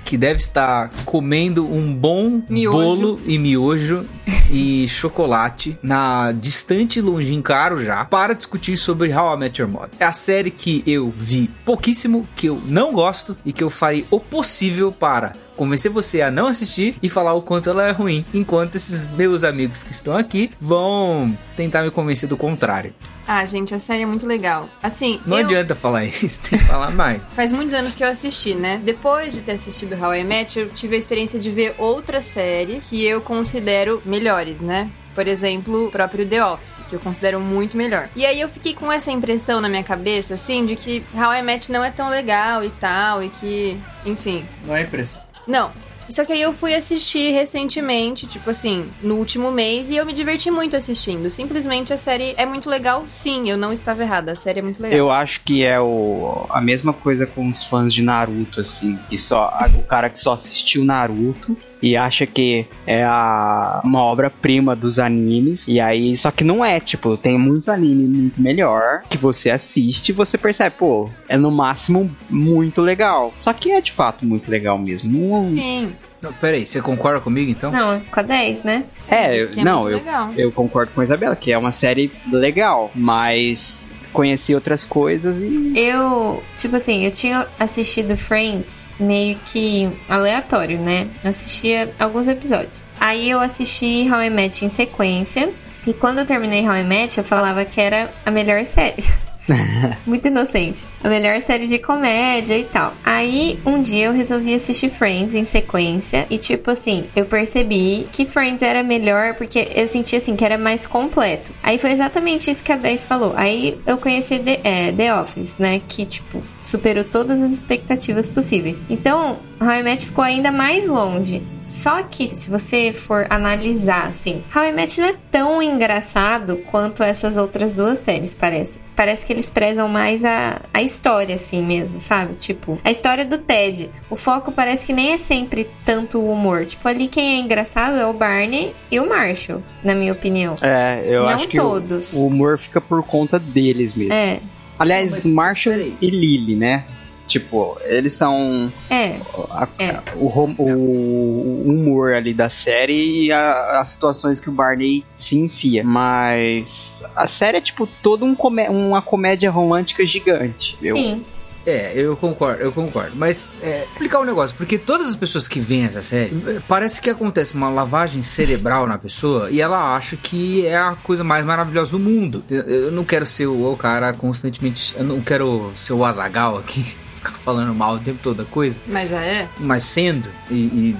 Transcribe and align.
que 0.05 0.15
deve 0.15 0.37
estar 0.37 0.91
comendo 1.05 1.65
um 1.65 1.91
bom 1.91 2.43
Miojo. 2.47 2.77
bolo 2.77 3.21
e 3.25 3.39
miojo 3.39 4.05
e 4.51 4.87
chocolate 4.87 5.75
na 5.81 6.31
distante 6.33 7.01
longínqua 7.01 7.55
Arujá 7.55 8.05
para 8.05 8.35
discutir 8.35 8.77
sobre 8.77 9.11
How 9.11 9.33
I 9.33 9.37
Met 9.39 9.59
Your 9.59 9.71
Mother. 9.71 9.89
É 9.99 10.05
a 10.05 10.13
série 10.13 10.51
que 10.51 10.83
eu 10.85 11.11
vi 11.17 11.49
pouquíssimo, 11.65 12.27
que 12.35 12.45
eu 12.45 12.61
não 12.67 12.93
gosto 12.93 13.35
e 13.43 13.51
que 13.51 13.63
eu 13.63 13.71
farei 13.71 14.05
o 14.11 14.19
possível 14.19 14.91
para 14.91 15.33
convencer 15.59 15.91
você 15.91 16.21
a 16.21 16.31
não 16.31 16.47
assistir 16.47 16.95
e 17.03 17.09
falar 17.09 17.33
o 17.33 17.41
quanto 17.41 17.69
ela 17.69 17.85
é 17.85 17.91
ruim, 17.91 18.23
enquanto 18.33 18.75
esses 18.75 19.05
meus 19.07 19.43
amigos 19.43 19.83
que 19.83 19.91
estão 19.91 20.15
aqui 20.15 20.49
vão 20.59 21.37
tentar 21.57 21.83
me 21.83 21.91
convencer 21.91 22.29
do 22.29 22.37
contrário. 22.37 22.93
Ah, 23.27 23.45
gente, 23.45 23.75
a 23.75 23.79
série 23.79 24.03
é 24.03 24.05
muito 24.05 24.25
legal. 24.25 24.69
Assim, 24.81 25.19
Não 25.25 25.37
eu... 25.37 25.45
adianta 25.45 25.75
falar 25.75 26.05
isso, 26.05 26.39
tem 26.49 26.57
que 26.57 26.65
falar 26.65 26.93
mais. 26.93 27.21
Faz 27.27 27.51
muitos 27.51 27.73
anos 27.73 27.93
que 27.93 28.01
eu 28.01 28.07
assisti, 28.07 28.55
né? 28.55 28.79
Depois 28.81 29.33
de 29.33 29.41
ter 29.41 29.51
assistido 29.51 30.01
How 30.01 30.15
I 30.15 30.23
Met, 30.23 30.57
eu 30.57 30.69
tive 30.69 30.95
a 30.95 30.97
experiência 30.97 31.37
de 31.37 31.51
ver 31.51 31.75
outra 31.77 32.21
série 32.21 32.79
que 32.79 33.05
eu 33.05 33.19
considero 33.19 34.01
melhores, 34.05 34.61
né? 34.61 34.89
Por 35.13 35.27
exemplo, 35.27 35.87
o 35.87 35.91
próprio 35.91 36.25
The 36.25 36.45
Office, 36.45 36.81
que 36.87 36.95
eu 36.95 36.99
considero 37.01 37.41
muito 37.41 37.75
melhor. 37.75 38.07
E 38.15 38.25
aí 38.25 38.39
eu 38.39 38.47
fiquei 38.47 38.73
com 38.73 38.89
essa 38.89 39.11
impressão 39.11 39.59
na 39.59 39.67
minha 39.67 39.83
cabeça, 39.83 40.35
assim, 40.35 40.65
de 40.65 40.77
que 40.77 41.03
How 41.13 41.33
I 41.33 41.41
Met 41.41 41.69
não 41.69 41.83
é 41.83 41.91
tão 41.91 42.07
legal 42.07 42.63
e 42.63 42.69
tal, 42.69 43.21
e 43.21 43.27
que, 43.27 43.77
enfim. 44.05 44.45
Não 44.65 44.73
é 44.73 44.83
impressão. 44.83 45.28
Não. 45.49 45.71
Só 46.09 46.25
que 46.25 46.33
aí 46.33 46.41
eu 46.41 46.53
fui 46.53 46.73
assistir 46.73 47.31
recentemente, 47.31 48.27
tipo 48.27 48.49
assim, 48.49 48.85
no 49.01 49.15
último 49.15 49.51
mês, 49.51 49.89
e 49.89 49.95
eu 49.95 50.05
me 50.05 50.13
diverti 50.13 50.49
muito 50.49 50.75
assistindo. 50.75 51.29
Simplesmente 51.29 51.93
a 51.93 51.97
série 51.97 52.33
é 52.37 52.45
muito 52.45 52.69
legal, 52.69 53.05
sim, 53.09 53.49
eu 53.49 53.57
não 53.57 53.71
estava 53.71 54.01
errada, 54.01 54.31
a 54.31 54.35
série 54.35 54.59
é 54.59 54.61
muito 54.61 54.81
legal. 54.81 54.97
Eu 54.97 55.11
acho 55.11 55.41
que 55.41 55.63
é 55.63 55.79
o, 55.79 56.45
a 56.49 56.59
mesma 56.59 56.93
coisa 56.93 57.25
com 57.25 57.47
os 57.47 57.63
fãs 57.63 57.93
de 57.93 58.01
Naruto, 58.01 58.59
assim. 58.61 58.97
Que 59.09 59.17
só, 59.17 59.53
o 59.77 59.83
cara 59.83 60.09
que 60.09 60.19
só 60.19 60.33
assistiu 60.33 60.83
Naruto 60.83 61.55
e 61.81 61.95
acha 61.95 62.25
que 62.25 62.65
é 62.85 63.03
a, 63.03 63.81
uma 63.83 64.01
obra-prima 64.01 64.75
dos 64.75 64.99
animes. 64.99 65.67
E 65.67 65.79
aí, 65.79 66.17
só 66.17 66.31
que 66.31 66.43
não 66.43 66.63
é, 66.63 66.79
tipo, 66.79 67.17
tem 67.17 67.37
muito 67.37 67.71
anime 67.71 68.07
muito 68.07 68.41
melhor 68.41 69.03
que 69.09 69.17
você 69.17 69.49
assiste 69.49 70.09
e 70.09 70.13
você 70.13 70.37
percebe, 70.37 70.75
pô, 70.77 71.09
é 71.27 71.37
no 71.37 71.51
máximo 71.51 72.09
muito 72.29 72.81
legal. 72.81 73.33
Só 73.37 73.53
que 73.53 73.71
é 73.71 73.81
de 73.81 73.91
fato 73.91 74.25
muito 74.25 74.49
legal 74.49 74.77
mesmo. 74.77 75.09
Não, 75.09 75.43
Sim. 75.43 75.93
Não, 76.21 76.33
peraí, 76.33 76.65
você 76.67 76.81
concorda 76.81 77.21
comigo 77.21 77.49
então? 77.49 77.71
Não, 77.71 77.99
com 77.99 78.19
a 78.19 78.23
10, 78.23 78.63
né? 78.63 78.83
É, 79.07 79.31
Diz 79.33 79.43
eu- 79.43 79.49
que 79.51 79.59
é 79.61 79.63
não, 79.63 79.89
eu, 79.89 79.97
legal. 79.97 80.33
eu 80.35 80.51
concordo 80.51 80.91
com 80.93 80.99
a 81.01 81.03
Isabela, 81.03 81.35
que 81.35 81.51
é 81.51 81.57
uma 81.57 81.71
série 81.71 82.11
legal, 82.31 82.91
mas 82.93 83.93
conheci 84.11 84.53
outras 84.53 84.83
coisas 84.83 85.39
e. 85.41 85.71
Eu, 85.79 86.43
tipo 86.57 86.75
assim, 86.75 87.05
eu 87.05 87.11
tinha 87.11 87.47
assistido 87.59 88.17
Friends 88.17 88.89
meio 88.99 89.37
que 89.45 89.89
aleatório, 90.09 90.77
né? 90.79 91.07
Eu 91.23 91.29
assistia 91.29 91.89
alguns 91.99 92.27
episódios. 92.27 92.83
Aí 92.99 93.29
eu 93.29 93.39
assisti 93.39 94.09
How 94.11 94.21
I 94.23 94.29
Met 94.29 94.65
em 94.65 94.69
sequência. 94.69 95.49
E 95.87 95.93
quando 95.93 96.19
eu 96.19 96.25
terminei 96.25 96.67
How 96.67 96.75
I 96.75 96.83
Met, 96.83 97.17
eu 97.17 97.23
falava 97.23 97.63
que 97.63 97.79
era 97.79 98.11
a 98.25 98.29
melhor 98.31 98.65
série. 98.65 99.03
Muito 100.05 100.27
inocente. 100.27 100.85
A 101.03 101.09
melhor 101.09 101.39
série 101.41 101.67
de 101.67 101.79
comédia 101.79 102.57
e 102.57 102.63
tal. 102.63 102.93
Aí, 103.03 103.59
um 103.65 103.81
dia 103.81 104.07
eu 104.07 104.13
resolvi 104.13 104.53
assistir 104.53 104.89
Friends 104.89 105.35
em 105.35 105.43
sequência. 105.43 106.25
E, 106.29 106.37
tipo 106.37 106.71
assim, 106.71 107.07
eu 107.15 107.25
percebi 107.25 108.07
que 108.11 108.25
Friends 108.25 108.61
era 108.61 108.83
melhor 108.83 109.35
porque 109.35 109.69
eu 109.75 109.87
senti 109.87 110.15
assim 110.15 110.35
que 110.35 110.45
era 110.45 110.57
mais 110.57 110.85
completo. 110.85 111.51
Aí 111.63 111.77
foi 111.77 111.91
exatamente 111.91 112.49
isso 112.49 112.63
que 112.63 112.71
a 112.71 112.75
10 112.75 113.05
falou. 113.05 113.33
Aí 113.35 113.79
eu 113.85 113.97
conheci 113.97 114.39
The, 114.39 114.59
é, 114.63 114.91
The 114.91 115.15
Office, 115.15 115.59
né? 115.59 115.81
Que, 115.87 116.05
tipo, 116.05 116.41
superou 116.63 117.03
todas 117.03 117.41
as 117.41 117.51
expectativas 117.51 118.27
possíveis. 118.27 118.85
Então, 118.89 119.39
How 119.59 119.71
I 119.71 119.83
Met 119.83 120.05
ficou 120.05 120.23
ainda 120.23 120.51
mais 120.51 120.87
longe. 120.87 121.43
Só 121.69 122.01
que, 122.01 122.27
se 122.27 122.49
você 122.49 122.91
for 122.91 123.27
analisar, 123.29 124.07
assim, 124.07 124.43
How 124.55 124.63
I 124.63 124.71
Met 124.71 124.99
não 124.99 125.07
é 125.07 125.15
tão 125.31 125.61
engraçado 125.61 126.57
quanto 126.71 127.03
essas 127.03 127.37
outras 127.37 127.71
duas 127.71 127.99
séries, 127.99 128.33
parece. 128.33 128.79
Parece 128.95 129.23
que 129.25 129.31
eles 129.31 129.49
prezam 129.51 129.87
mais 129.87 130.25
a, 130.25 130.59
a 130.73 130.81
história, 130.81 131.35
assim 131.35 131.61
mesmo, 131.61 131.99
sabe? 131.99 132.33
Tipo, 132.35 132.79
a 132.83 132.89
história 132.89 133.23
do 133.23 133.37
Ted. 133.37 133.89
O 134.09 134.15
foco 134.15 134.51
parece 134.51 134.87
que 134.87 134.93
nem 134.93 135.11
é 135.11 135.17
sempre 135.19 135.69
tanto 135.85 136.19
o 136.19 136.31
humor. 136.31 136.65
Tipo, 136.65 136.87
ali 136.87 137.07
quem 137.07 137.35
é 137.35 137.39
engraçado 137.39 137.97
é 137.97 138.05
o 138.05 138.13
Barney 138.13 138.73
e 138.91 138.99
o 138.99 139.07
Marshall, 139.07 139.61
na 139.83 139.93
minha 139.93 140.11
opinião. 140.11 140.55
É, 140.61 141.03
eu 141.05 141.21
Não 141.21 141.29
acho 141.29 141.47
que 141.47 141.59
o- 141.59 141.63
todos. 141.63 142.13
O, 142.13 142.25
humor 142.25 142.57
fica 142.57 142.81
por 142.81 143.03
conta 143.03 143.37
deles 143.37 143.93
mesmo. 143.93 144.11
É, 144.11 144.39
Aliás, 144.79 145.11
Mas, 145.11 145.25
Marshall 145.25 145.75
peraí. 145.75 145.97
e 146.01 146.09
Lily, 146.09 146.55
né? 146.55 146.85
Tipo, 147.29 147.77
eles 147.85 148.11
são 148.13 148.73
é. 148.89 149.15
a- 149.51 149.67
É. 149.77 149.99
o, 150.15 150.27
o 150.27 151.63
humor 151.65 152.13
ali 152.13 152.33
da 152.33 152.49
série 152.49 153.25
e 153.27 153.31
a- 153.31 153.79
as 153.79 153.89
situações 153.89 154.39
que 154.41 154.49
o 154.49 154.51
Barney 154.51 155.05
se 155.15 155.37
enfia. 155.37 155.83
Mas 155.83 157.03
a 157.15 157.27
série 157.27 157.57
é 157.57 157.61
tipo 157.61 157.87
toda 158.01 158.25
um 158.25 158.35
comé- 158.35 158.69
uma 158.69 159.01
comédia 159.01 159.49
romântica 159.51 160.05
gigante. 160.05 160.77
Eu- 160.83 160.95
Sim. 160.97 161.25
É, 161.65 161.91
eu 161.93 162.15
concordo, 162.15 162.63
eu 162.63 162.71
concordo. 162.71 163.11
Mas 163.15 163.47
é, 163.61 163.83
explicar 163.91 164.19
um 164.19 164.23
negócio, 164.25 164.55
porque 164.55 164.77
todas 164.77 165.07
as 165.07 165.15
pessoas 165.15 165.47
que 165.47 165.59
veem 165.59 165.83
essa 165.83 166.01
série, 166.01 166.31
parece 166.67 166.99
que 167.01 167.09
acontece 167.09 167.53
uma 167.53 167.69
lavagem 167.69 168.21
cerebral 168.23 168.87
na 168.87 168.97
pessoa 168.97 169.51
e 169.51 169.61
ela 169.61 169.93
acha 169.95 170.15
que 170.15 170.65
é 170.65 170.77
a 170.77 170.95
coisa 171.03 171.23
mais 171.23 171.45
maravilhosa 171.45 171.91
do 171.91 171.99
mundo. 171.99 172.43
Eu 172.49 172.91
não 172.91 173.03
quero 173.03 173.25
ser 173.25 173.45
o, 173.45 173.71
o 173.71 173.77
cara 173.77 174.13
constantemente. 174.13 174.95
Eu 174.97 175.03
não 175.03 175.19
quero 175.21 175.71
ser 175.75 175.93
o 175.93 176.03
Azagal 176.05 176.57
aqui. 176.57 176.95
Ficar 177.19 177.31
falando 177.31 177.73
mal 177.75 177.95
o 177.95 177.99
tempo 177.99 178.19
todo 178.21 178.37
da 178.37 178.45
coisa, 178.45 178.79
Mas 178.87 179.09
já 179.09 179.21
é? 179.21 179.47
mas 179.59 179.83
sendo 179.83 180.29
e, 180.49 180.53
e- 180.55 180.97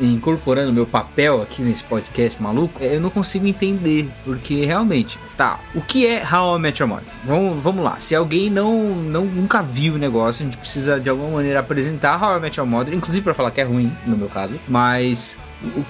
e 0.00 0.06
incorporando 0.12 0.72
meu 0.72 0.86
papel 0.86 1.42
aqui 1.42 1.62
nesse 1.62 1.84
podcast 1.84 2.40
maluco, 2.42 2.82
eu 2.82 3.00
não 3.00 3.10
consigo 3.10 3.46
entender, 3.46 4.08
porque 4.24 4.64
realmente, 4.64 5.18
tá, 5.36 5.58
o 5.74 5.80
que 5.80 6.06
é 6.06 6.22
How 6.24 6.56
I 6.56 6.60
Met 6.60 6.82
Your 6.82 6.88
Mother? 6.88 7.04
Vamos, 7.24 7.62
vamos 7.62 7.84
lá, 7.84 7.96
se 7.98 8.14
alguém 8.14 8.50
não, 8.50 8.94
não 8.94 9.24
nunca 9.24 9.62
viu 9.62 9.94
o 9.94 9.98
negócio, 9.98 10.42
a 10.42 10.44
gente 10.44 10.56
precisa 10.58 10.98
de 11.00 11.08
alguma 11.08 11.30
maneira 11.30 11.60
apresentar 11.60 12.20
How 12.22 12.38
I 12.38 12.40
Met 12.40 12.58
Your 12.58 12.68
Mother, 12.68 12.94
inclusive 12.94 13.22
pra 13.24 13.34
falar 13.34 13.50
que 13.50 13.60
é 13.60 13.64
ruim, 13.64 13.92
no 14.06 14.16
meu 14.16 14.28
caso, 14.28 14.54
mas 14.68 15.38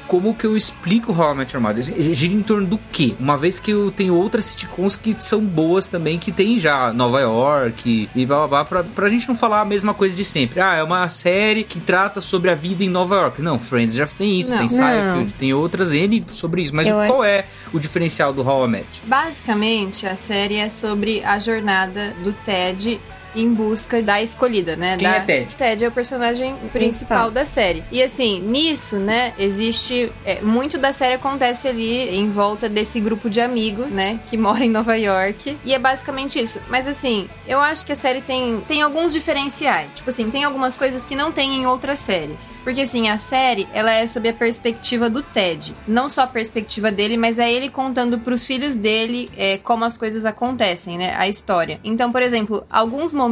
como 0.06 0.34
que 0.34 0.46
eu 0.46 0.56
explico 0.56 1.12
How 1.12 1.32
I 1.32 1.37
Met 1.38 1.55
Your 1.55 1.62
Mother? 1.62 1.82
Gira 2.14 2.34
em 2.34 2.43
torno 2.43 2.67
do 2.67 2.78
quê? 2.93 3.14
Uma 3.19 3.37
vez 3.37 3.58
que 3.58 3.70
eu 3.70 3.90
tenho 3.90 4.14
outras 4.14 4.44
sitcoms 4.46 4.96
que 4.96 5.17
são 5.19 5.40
boas 5.40 5.88
também, 5.88 6.19
que 6.19 6.32
tem 6.32 6.58
já 6.58 6.93
Nova 6.93 7.20
York 7.20 8.08
e 8.14 8.26
blá 8.26 8.38
blá 8.38 8.49
blá, 8.49 8.64
pra, 8.64 8.84
pra 8.84 9.08
gente 9.08 9.28
não 9.28 9.34
falar 9.34 9.61
a 9.61 9.64
mesma 9.64 9.94
coisa 9.94 10.17
de 10.17 10.25
sempre. 10.25 10.61
Ah, 10.61 10.75
é 10.76 10.82
uma 10.82 11.06
série 11.08 11.64
que 11.64 11.81
trata 11.81 12.20
sobre 12.20 12.50
a 12.50 12.55
vida 12.55 12.84
em 12.84 12.88
Nova 12.88 13.14
York. 13.17 13.43
Não, 13.43 13.58
Friends 13.58 13.94
já 13.94 14.06
tem 14.06 14.40
isso, 14.40 14.50
Não. 14.50 14.58
tem 14.58 14.69
Seinfeld, 14.69 15.34
tem 15.34 15.52
outras 15.55 15.93
N 15.93 16.25
sobre 16.32 16.62
isso. 16.62 16.75
Mas 16.75 16.87
Eu 16.88 16.96
qual 17.06 17.25
é 17.25 17.44
o 17.73 17.78
diferencial 17.78 18.32
do 18.32 18.46
How 18.46 18.67
I 18.67 18.69
Met? 18.69 19.02
Basicamente, 19.05 20.06
a 20.06 20.17
série 20.17 20.56
é 20.56 20.70
sobre 20.70 21.23
a 21.25 21.38
jornada 21.38 22.14
do 22.23 22.32
Ted 22.44 23.00
em 23.37 23.53
busca 23.53 24.03
da 24.03 24.21
escolhida, 24.23 24.77
né? 24.77 24.97
Quem 24.97 25.09
da... 25.09 25.17
é 25.17 25.21
Ted? 25.21 25.55
Ted 25.55 25.85
é 25.85 25.88
o 25.88 25.93
personagem 25.93 26.55
principal, 26.73 26.81
Principal. 26.81 27.31
da 27.31 27.44
série. 27.47 27.85
E 27.93 28.03
assim, 28.03 28.41
nisso, 28.41 28.97
né, 28.97 29.33
existe. 29.38 30.11
é, 30.25 30.41
muito 30.41 30.79
da 30.79 30.93
série 30.93 31.15
acontece 31.15 31.69
ali 31.69 32.09
em 32.17 32.31
volta 32.31 32.69
desse 32.69 33.00
grupo 33.00 33.29
de 33.29 33.41
amigos, 33.41 33.91
né? 33.91 34.19
Que 34.29 34.37
mora 34.37 34.65
em 34.65 34.71
Nova 34.71 34.97
York. 34.97 35.56
E 35.65 35.75
é 35.75 35.79
basicamente 35.79 36.38
isso. 36.41 36.61
Mas 36.69 36.87
assim, 36.88 37.29
eu 37.47 37.61
acho 37.61 37.85
que 37.85 37.93
a 37.93 37.97
série 37.97 38.21
tem, 38.21 38.61
tem 38.67 38.83
alguns 38.83 39.12
diferenciais. 39.12 39.91
Tipo 39.94 40.11
assim, 40.11 40.31
tem 40.31 40.44
algumas 40.44 40.77
coisas 40.77 41.05
que 41.05 41.15
não 41.15 41.31
tem 41.33 41.55
em 41.56 41.67
outras 41.67 41.99
séries. 41.99 42.53
Porque 42.65 42.83
assim, 42.83 43.09
a 43.09 43.19
série, 43.19 43.69
ela 43.73 43.93
é 43.93 44.06
sob 44.06 44.29
a 44.29 44.33
perspectiva 44.33 45.09
do 45.11 45.23
Ted. 45.23 45.75
Não 45.87 46.09
só 46.09 46.23
a 46.23 46.27
perspectiva 46.27 46.91
dele, 46.91 47.17
mas 47.17 47.38
é 47.38 47.50
ele 47.50 47.69
contando 47.71 48.19
pros 48.19 48.44
filhos 48.47 48.77
dele 48.77 49.31
é, 49.37 49.59
como 49.59 49.85
as 49.85 49.99
coisas 49.99 50.25
acontecem, 50.25 50.99
né? 50.99 51.15
A 51.17 51.29
história. 51.29 51.81
Então, 51.85 52.11
por 52.11 52.23
exemplo, 52.23 52.65
alguns 52.71 53.12
momentos 53.12 53.25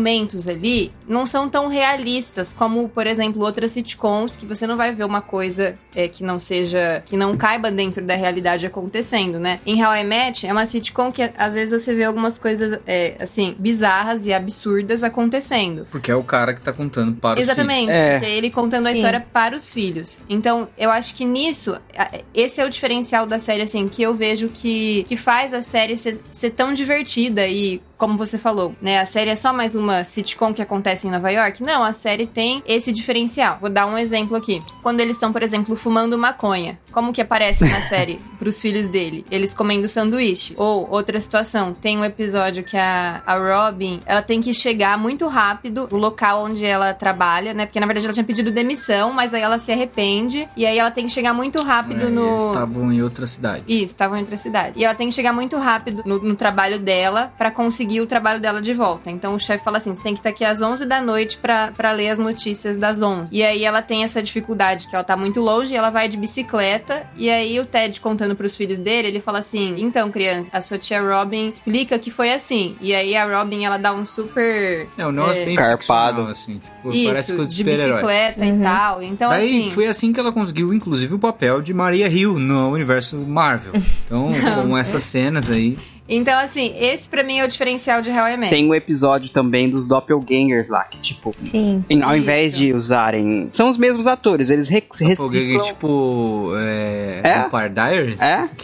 ali 0.49 0.93
não 1.07 1.27
são 1.27 1.49
tão 1.49 1.69
realistas 1.69 2.53
como, 2.53 2.89
por 2.89 3.07
exemplo, 3.07 3.43
outras 3.43 3.73
sitcoms 3.73 4.37
que 4.37 4.47
você 4.47 4.67
não 4.67 4.77
vai 4.77 4.93
ver 4.93 5.05
uma 5.05 5.21
coisa 5.21 5.79
é, 5.95 6.09
que 6.09 6.23
não 6.25 6.41
seja. 6.41 7.03
que 7.07 7.17
não 7.17 7.37
caiba 7.37 7.71
dentro 7.71 8.05
da 8.05 8.15
realidade 8.15 8.67
acontecendo, 8.67 9.39
né? 9.39 9.61
Em 9.67 9.83
How 9.85 9.95
I 9.97 10.05
Met 10.05 10.47
é 10.47 10.53
uma 10.53 10.67
sitcom 10.67 11.13
que 11.13 11.23
às 11.37 11.55
vezes 11.55 11.83
você 11.83 11.95
vê 11.95 12.05
algumas 12.05 12.39
coisas 12.39 12.79
é, 12.87 13.17
assim, 13.21 13.55
bizarras 13.59 14.27
e 14.27 14.33
absurdas 14.33 15.03
acontecendo. 15.03 15.87
Porque 15.91 16.11
é 16.11 16.15
o 16.15 16.23
cara 16.25 16.55
que 16.55 16.61
tá 16.61 16.73
contando 16.73 17.15
para 17.17 17.41
Exatamente, 17.41 17.91
os 17.91 17.97
filhos. 17.97 17.99
É. 18.09 18.13
porque 18.19 18.27
é 18.27 18.37
ele 18.37 18.51
contando 18.51 18.87
a 18.87 18.91
Sim. 18.91 18.97
história 18.97 19.27
para 19.33 19.57
os 19.57 19.73
filhos. 19.73 20.23
Então, 20.29 20.69
eu 20.77 20.91
acho 20.91 21.15
que 21.15 21.25
nisso, 21.25 21.77
a- 21.97 22.11
esse 22.35 22.61
é 22.61 22.65
o 22.67 22.71
diferencial 22.71 23.27
da 23.27 23.39
série, 23.39 23.63
assim, 23.63 23.87
que 23.89 24.03
eu 24.03 24.15
vejo 24.15 24.49
que, 24.49 25.05
que 25.09 25.17
faz 25.17 25.53
a 25.55 25.63
série 25.63 25.97
ser, 25.97 26.21
ser 26.33 26.51
tão 26.51 26.73
divertida 26.73 27.47
e, 27.47 27.81
como 28.05 28.19
você 28.19 28.37
falou, 28.37 28.75
né, 28.83 29.01
a 29.01 29.07
série 29.07 29.31
é 29.31 29.37
só 29.37 29.51
mais 29.51 29.75
uma 29.75 30.05
sitcom 30.05 30.53
que 30.53 30.61
acontece 30.61 31.09
em 31.09 31.11
Nova 31.11 31.31
York. 31.31 31.63
Não, 31.63 31.83
a 31.83 31.95
série 31.95 32.27
tem 32.27 32.63
esse 32.67 32.93
diferencial. 32.93 33.57
Vou 33.63 33.71
dar 33.71 33.87
um 33.87 33.97
exemplo 33.97 34.37
aqui. 34.37 34.63
Quando 34.83 35.01
eles 35.01 35.17
estão, 35.17 35.33
por 35.33 35.43
exemplo, 35.43 35.75
fumando 35.75 36.19
maconha, 36.19 36.79
como 36.93 37.15
que 37.15 37.23
aparece 37.23 37.65
na 37.65 37.81
série 37.89 38.21
pros 38.39 38.61
filhos 38.61 38.89
dele? 38.89 39.25
Eles 39.31 39.55
comendo 39.55 39.89
sanduíche. 39.89 40.53
Ou, 40.59 40.87
outra 40.91 41.19
situação, 41.19 41.73
tem 41.73 41.97
um 41.97 42.05
episódio 42.05 42.63
que 42.63 42.77
a, 42.77 43.23
a 43.25 43.39
Robin, 43.39 44.01
ela 44.05 44.21
tem 44.21 44.39
que 44.43 44.53
chegar 44.53 44.99
muito 44.99 45.27
rápido 45.27 45.89
no 45.91 45.97
local 45.97 46.45
onde 46.45 46.63
ela 46.63 46.93
trabalha, 46.93 47.55
né? 47.55 47.65
Porque 47.65 47.81
na 47.81 47.87
verdade 47.87 48.05
ela 48.05 48.13
tinha 48.13 48.25
pedido 48.25 48.51
demissão, 48.51 49.15
mas 49.15 49.33
aí 49.33 49.41
ela 49.41 49.59
se 49.59 49.73
arrepende. 49.73 50.47
E 50.55 50.67
aí 50.67 50.79
ela 50.79 50.91
tem 50.91 51.07
que 51.07 51.13
chegar 51.13 51.33
muito 51.33 51.63
rápido 51.63 52.05
É, 52.05 52.11
no. 52.11 52.33
Eles 52.33 52.45
estavam 52.45 52.93
em 52.93 53.01
outra 53.01 53.27
cidade. 53.27 53.65
Isso, 53.67 53.95
estavam 53.95 54.19
em 54.19 54.21
outra 54.21 54.37
cidade. 54.37 54.79
E 54.79 54.85
ela 54.85 54.95
tem 54.95 55.09
que 55.09 55.15
chegar 55.15 55.33
muito 55.33 55.57
rápido 55.57 56.03
no, 56.05 56.19
no 56.19 56.37
trabalho 56.37 56.79
dela 56.79 57.33
pra 57.39 57.51
conseguir 57.51 57.94
o 58.01 58.07
trabalho 58.07 58.41
dela 58.41 58.61
de 58.63 58.73
volta. 58.73 59.11
Então 59.11 59.35
o 59.35 59.39
chefe 59.39 59.65
fala 59.65 59.79
assim: 59.79 59.95
você 59.95 60.03
tem 60.03 60.13
que 60.15 60.21
estar 60.21 60.31
aqui 60.31 60.45
às 60.45 60.61
11 60.63 60.87
da 60.87 61.01
noite 61.01 61.39
pra 61.39 61.73
pra 61.77 61.93
ler 61.93 62.11
as 62.11 62.19
notícias 62.19 62.77
das 62.77 63.01
11. 63.03 63.35
E 63.35 63.43
aí 63.43 63.65
ela 63.65 63.83
tem 63.83 64.05
essa 64.05 64.23
dificuldade 64.23 64.89
que 64.89 64.95
ela 64.95 65.05
tá 65.05 65.17
muito 65.17 65.41
longe 65.41 65.73
e 65.73 65.77
ela 65.77 65.91
vai 65.91 66.09
de 66.09 66.17
bicicleta. 66.17 67.07
E 67.17 67.29
aí 67.31 67.59
o 67.61 67.65
Ted 67.67 68.01
contando 68.01 68.35
pros 68.37 68.57
filhos 68.57 68.79
dele, 68.79 69.09
ele 69.09 69.21
fala 69.21 69.39
assim: 69.39 69.75
então, 69.79 70.11
criança, 70.11 70.51
a 70.53 70.61
sua 70.63 70.79
tia 70.79 71.01
Robin 71.01 71.49
explica 71.49 71.99
que 71.99 72.11
foi 72.11 72.33
assim. 72.33 72.77
E 72.81 72.95
aí 72.95 73.17
a 73.17 73.25
Robin 73.39 73.65
ela 73.65 73.77
dá 73.77 73.93
um 73.93 74.05
super. 74.05 74.87
É 74.97 75.07
um 75.07 75.13
negócio 75.13 75.43
É. 75.43 75.45
bem 75.45 75.57
Carpado. 75.57 76.23
assim. 76.29 76.59
Tipo, 76.59 76.91
parece 77.07 77.21
Isso, 77.31 77.37
coisa 77.37 77.51
de 77.51 77.57
de 77.57 77.65
bicicleta 77.65 78.45
e 78.45 78.59
tal. 78.61 79.03
Então, 79.03 79.29
Daí 79.31 79.61
assim. 79.63 79.71
foi 79.71 79.87
assim 79.87 80.13
que 80.13 80.21
ela 80.21 80.33
conseguiu, 80.33 80.73
inclusive, 80.75 81.15
o 81.15 81.19
papel 81.19 81.61
de 81.63 81.73
Maria 81.73 82.09
Hill 82.09 82.39
no 82.39 82.71
universo 82.71 83.17
Marvel. 83.19 83.73
Então, 84.07 84.33
com 84.63 84.77
essas 84.77 85.03
cenas 85.05 85.51
aí. 85.51 85.79
Então, 86.09 86.39
assim, 86.39 86.75
esse 86.79 87.09
pra 87.09 87.23
mim 87.25 87.39
é 87.39 87.45
o 87.45 87.49
diferencial 87.49 88.03
de 88.03 88.11
How 88.11 88.29
I 88.29 88.37
Met. 88.37 88.51
Tem 88.51 88.69
um 88.69 88.75
episódio 88.75 89.31
também 89.31 89.71
dos 89.71 89.87
doppelgangers 89.87 90.69
lá, 90.69 90.85
que 90.85 90.99
tipo, 90.99 91.35
Sim. 91.41 91.83
em- 91.89 92.03
ao 92.03 92.15
invés 92.17 92.51
Isso. 92.53 92.59
de 92.59 92.73
usarem. 92.75 93.49
São 93.53 93.69
os 93.71 93.79
mesmos 93.79 94.07
atores, 94.07 94.51
eles 94.51 94.69
re 94.69 94.81
Doppelganger, 94.83 95.09
reciclam. 95.09 95.63
tipo. 95.65 96.53
É. 96.57 97.21
É? 97.25 97.39
Vampire 97.49 97.71
Diaries? 97.71 98.21
É? 98.21 98.45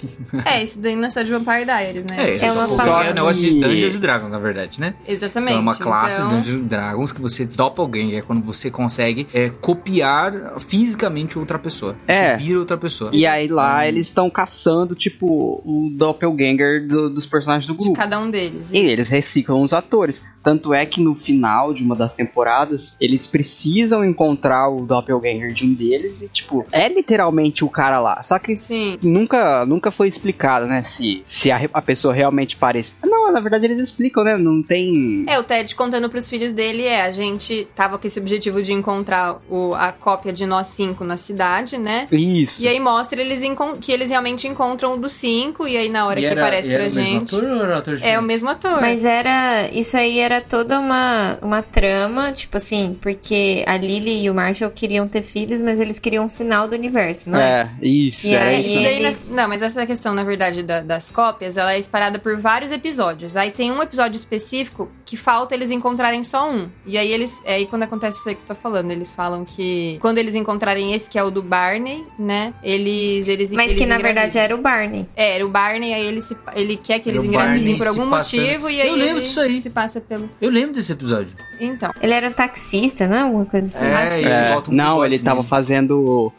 É, 0.44 0.62
isso 0.62 0.80
daí 0.80 0.94
não 0.94 1.04
é 1.06 1.10
só 1.10 1.22
de 1.22 1.30
Vampire 1.30 1.64
Diaries, 1.64 2.04
né? 2.04 2.16
É, 2.18 2.36
É 2.46 2.52
uma 2.52 2.66
Doppelganger 2.66 2.76
palavra. 2.76 3.06
é 3.08 3.10
um 3.10 3.14
negócio 3.14 3.42
de 3.42 3.60
Dungeons 3.60 3.96
and 3.96 4.00
Dragons, 4.00 4.30
na 4.30 4.38
verdade, 4.38 4.80
né? 4.80 4.94
Exatamente. 5.08 5.50
Então, 5.52 5.58
é 5.58 5.62
uma 5.62 5.76
classe 5.76 6.16
Então, 6.20 6.28
Dungeons 6.30 6.62
and 6.62 6.66
Dragons 6.66 7.12
que 7.12 7.20
você. 7.20 7.44
Doppelganger 7.46 8.18
é 8.18 8.22
quando 8.22 8.42
você 8.44 8.70
consegue 8.70 9.26
é, 9.34 9.50
copiar 9.60 10.54
fisicamente 10.60 11.38
outra 11.38 11.58
pessoa. 11.58 11.96
É. 12.06 12.36
Você 12.36 12.44
vira 12.44 12.58
outra 12.58 12.76
pessoa. 12.76 13.10
E 13.12 13.26
aí 13.26 13.48
lá 13.48 13.78
Hum. 13.78 13.82
eles 13.82 14.06
estão 14.06 14.28
caçando, 14.30 14.94
tipo, 14.94 15.26
o 15.64 15.90
doppelganger 15.92 16.86
do- 16.86 17.10
dos 17.10 17.26
personagens 17.30 17.66
do 17.66 17.72
de 17.74 17.78
grupo. 17.84 17.96
cada 17.96 18.18
um 18.18 18.30
deles. 18.30 18.70
E 18.72 18.78
eles 18.78 19.08
reciclam 19.08 19.62
os 19.62 19.72
atores. 19.72 20.22
Tanto 20.42 20.72
é 20.72 20.86
que 20.86 21.02
no 21.02 21.14
final 21.14 21.74
de 21.74 21.82
uma 21.82 21.94
das 21.94 22.14
temporadas, 22.14 22.96
eles 22.98 23.26
precisam 23.26 24.02
encontrar 24.04 24.68
o 24.70 24.86
doppelganger 24.86 25.52
de 25.52 25.66
um 25.66 25.74
deles 25.74 26.22
e, 26.22 26.28
tipo, 26.32 26.64
é 26.72 26.88
literalmente 26.88 27.62
o 27.64 27.68
cara 27.68 28.00
lá. 28.00 28.22
Só 28.22 28.38
que 28.38 28.56
Sim. 28.56 28.98
nunca, 29.02 29.66
nunca 29.66 29.90
foi 29.90 30.08
explicado, 30.08 30.64
né? 30.66 30.82
Se, 30.82 31.20
se 31.24 31.50
a, 31.52 31.60
a 31.74 31.82
pessoa 31.82 32.14
realmente 32.14 32.56
parece. 32.56 32.96
Não, 33.04 33.30
na 33.30 33.40
verdade 33.40 33.66
eles 33.66 33.78
explicam, 33.78 34.24
né? 34.24 34.36
Não 34.38 34.62
tem. 34.62 35.24
É, 35.28 35.38
o 35.38 35.44
Ted 35.44 35.74
contando 35.74 36.08
pros 36.08 36.28
filhos 36.28 36.52
dele 36.54 36.84
é, 36.84 37.02
a 37.02 37.10
gente 37.10 37.68
tava 37.74 37.98
com 37.98 38.06
esse 38.06 38.18
objetivo 38.18 38.62
de 38.62 38.72
encontrar 38.72 39.40
o, 39.48 39.74
a 39.74 39.92
cópia 39.92 40.32
de 40.32 40.46
nós 40.46 40.68
cinco 40.68 41.04
na 41.04 41.18
cidade, 41.18 41.76
né? 41.76 42.08
Isso. 42.10 42.64
E 42.64 42.68
aí 42.68 42.80
mostra 42.80 43.20
eles 43.20 43.40
que 43.80 43.92
eles 43.92 44.08
realmente 44.08 44.48
encontram 44.48 44.94
o 44.94 44.96
dos 44.96 45.12
cinco, 45.12 45.68
e 45.68 45.76
aí 45.76 45.88
na 45.90 46.06
hora 46.06 46.18
E 46.18 46.22
que 46.22 46.28
era- 46.28 46.40
aparece 46.40 46.70
e 46.70 46.74
era 46.74 46.84
pra 46.84 46.94
mesmo 46.94 47.19
gente. 47.20 47.34
ator 47.36 47.50
ou 47.50 47.62
era 47.62 47.78
ator 47.78 47.94
É 47.94 47.96
o 47.96 47.98
diferente? 48.00 48.24
mesmo 48.26 48.48
ator. 48.50 48.80
Mas 48.80 49.04
era. 49.04 49.68
Isso 49.72 49.96
aí 49.96 50.18
era 50.18 50.40
toda 50.40 50.78
uma, 50.80 51.38
uma 51.40 51.62
trama, 51.62 52.32
tipo 52.32 52.56
assim, 52.56 52.96
porque 53.00 53.64
a 53.66 53.76
Lily 53.76 54.24
e 54.24 54.30
o 54.30 54.34
Marshall 54.34 54.70
queriam 54.70 55.06
ter 55.08 55.22
filhos, 55.22 55.60
mas 55.60 55.80
eles 55.80 55.98
queriam 55.98 56.24
um 56.24 56.28
sinal 56.28 56.66
do 56.68 56.74
universo, 56.74 57.30
não 57.30 57.38
é? 57.38 57.70
É, 57.80 57.86
isso, 57.86 58.26
E 58.26 58.34
era 58.34 58.50
aí- 58.50 58.60
isso. 58.60 58.70
Eles- 58.78 59.30
na- 59.30 59.42
Não, 59.42 59.48
mas 59.48 59.62
essa 59.62 59.86
questão, 59.86 60.14
na 60.14 60.24
verdade, 60.24 60.62
da- 60.62 60.80
das 60.80 61.10
cópias, 61.10 61.56
ela 61.56 61.72
é 61.74 61.78
espalhada 61.78 62.18
por 62.18 62.36
vários 62.38 62.70
episódios. 62.72 63.36
Aí 63.36 63.50
tem 63.50 63.70
um 63.72 63.82
episódio 63.82 64.16
específico 64.16 64.88
que 65.04 65.16
falta 65.16 65.54
eles 65.54 65.70
encontrarem 65.70 66.22
só 66.22 66.50
um. 66.50 66.68
E 66.86 66.96
aí 66.98 67.10
eles. 67.12 67.40
É 67.44 67.54
aí 67.54 67.66
quando 67.66 67.82
acontece 67.84 68.18
isso 68.20 68.28
aí 68.28 68.34
que 68.34 68.40
você 68.42 68.46
tá 68.48 68.54
falando, 68.54 68.90
eles 68.90 69.14
falam 69.14 69.44
que 69.44 69.98
quando 70.00 70.18
eles 70.18 70.34
encontrarem 70.34 70.92
esse, 70.94 71.08
que 71.10 71.18
é 71.18 71.22
o 71.22 71.30
do 71.30 71.42
Barney, 71.42 72.04
né? 72.18 72.54
Eles. 72.62 73.28
eles 73.28 73.50
Mas 73.52 73.72
eles 73.72 73.74
que 73.80 73.86
na 73.86 73.98
verdade 73.98 74.38
era 74.38 74.54
o 74.54 74.58
Barney. 74.58 75.06
É, 75.16 75.34
era 75.36 75.44
o 75.46 75.48
Barney, 75.48 75.92
aí 75.92 76.06
ele, 76.06 76.22
se, 76.22 76.36
ele 76.54 76.76
quer 76.76 77.00
que 77.00 77.09
Eles 77.10 77.24
engravidem 77.24 77.78
por 77.78 77.86
algum 77.88 78.06
motivo, 78.06 78.68
e 78.70 78.80
aí 78.80 78.88
Eu 78.88 78.94
lembro 78.96 79.22
disso 79.22 79.40
aí. 79.40 79.60
se 79.60 79.70
passa 79.70 80.00
pelo. 80.00 80.28
Eu 80.40 80.50
lembro 80.50 80.74
desse 80.74 80.92
episódio. 80.92 81.32
Então, 81.60 81.90
Ele 82.02 82.12
era 82.14 82.28
um 82.28 82.32
taxista, 82.32 83.06
não? 83.06 83.26
Alguma 83.26 83.46
coisa 83.46 83.66
assim. 83.78 83.86
É, 83.86 83.94
Acho 83.94 84.12
que 84.12 84.18
ele 84.20 84.28
É, 84.28 84.58
um 84.58 84.72
não, 84.72 85.04
ele 85.04 85.18
tava 85.18 85.44
fazendo. 85.44 86.32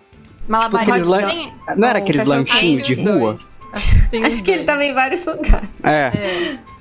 malabarismo. 0.47 0.93
aqueles 0.93 1.07
lan- 1.09 1.27
Tem- 1.29 1.53
Não 1.77 1.87
era 1.87 1.99
aqueles 1.99 2.23
lanchinhos 2.25 2.87
de 2.87 2.95
rua? 3.03 3.39
Acho 4.25 4.43
que 4.43 4.51
ele 4.51 4.63
tava 4.65 4.83
em 4.83 4.93
vários 4.93 5.25
lugares. 5.25 5.69
É. 5.83 6.11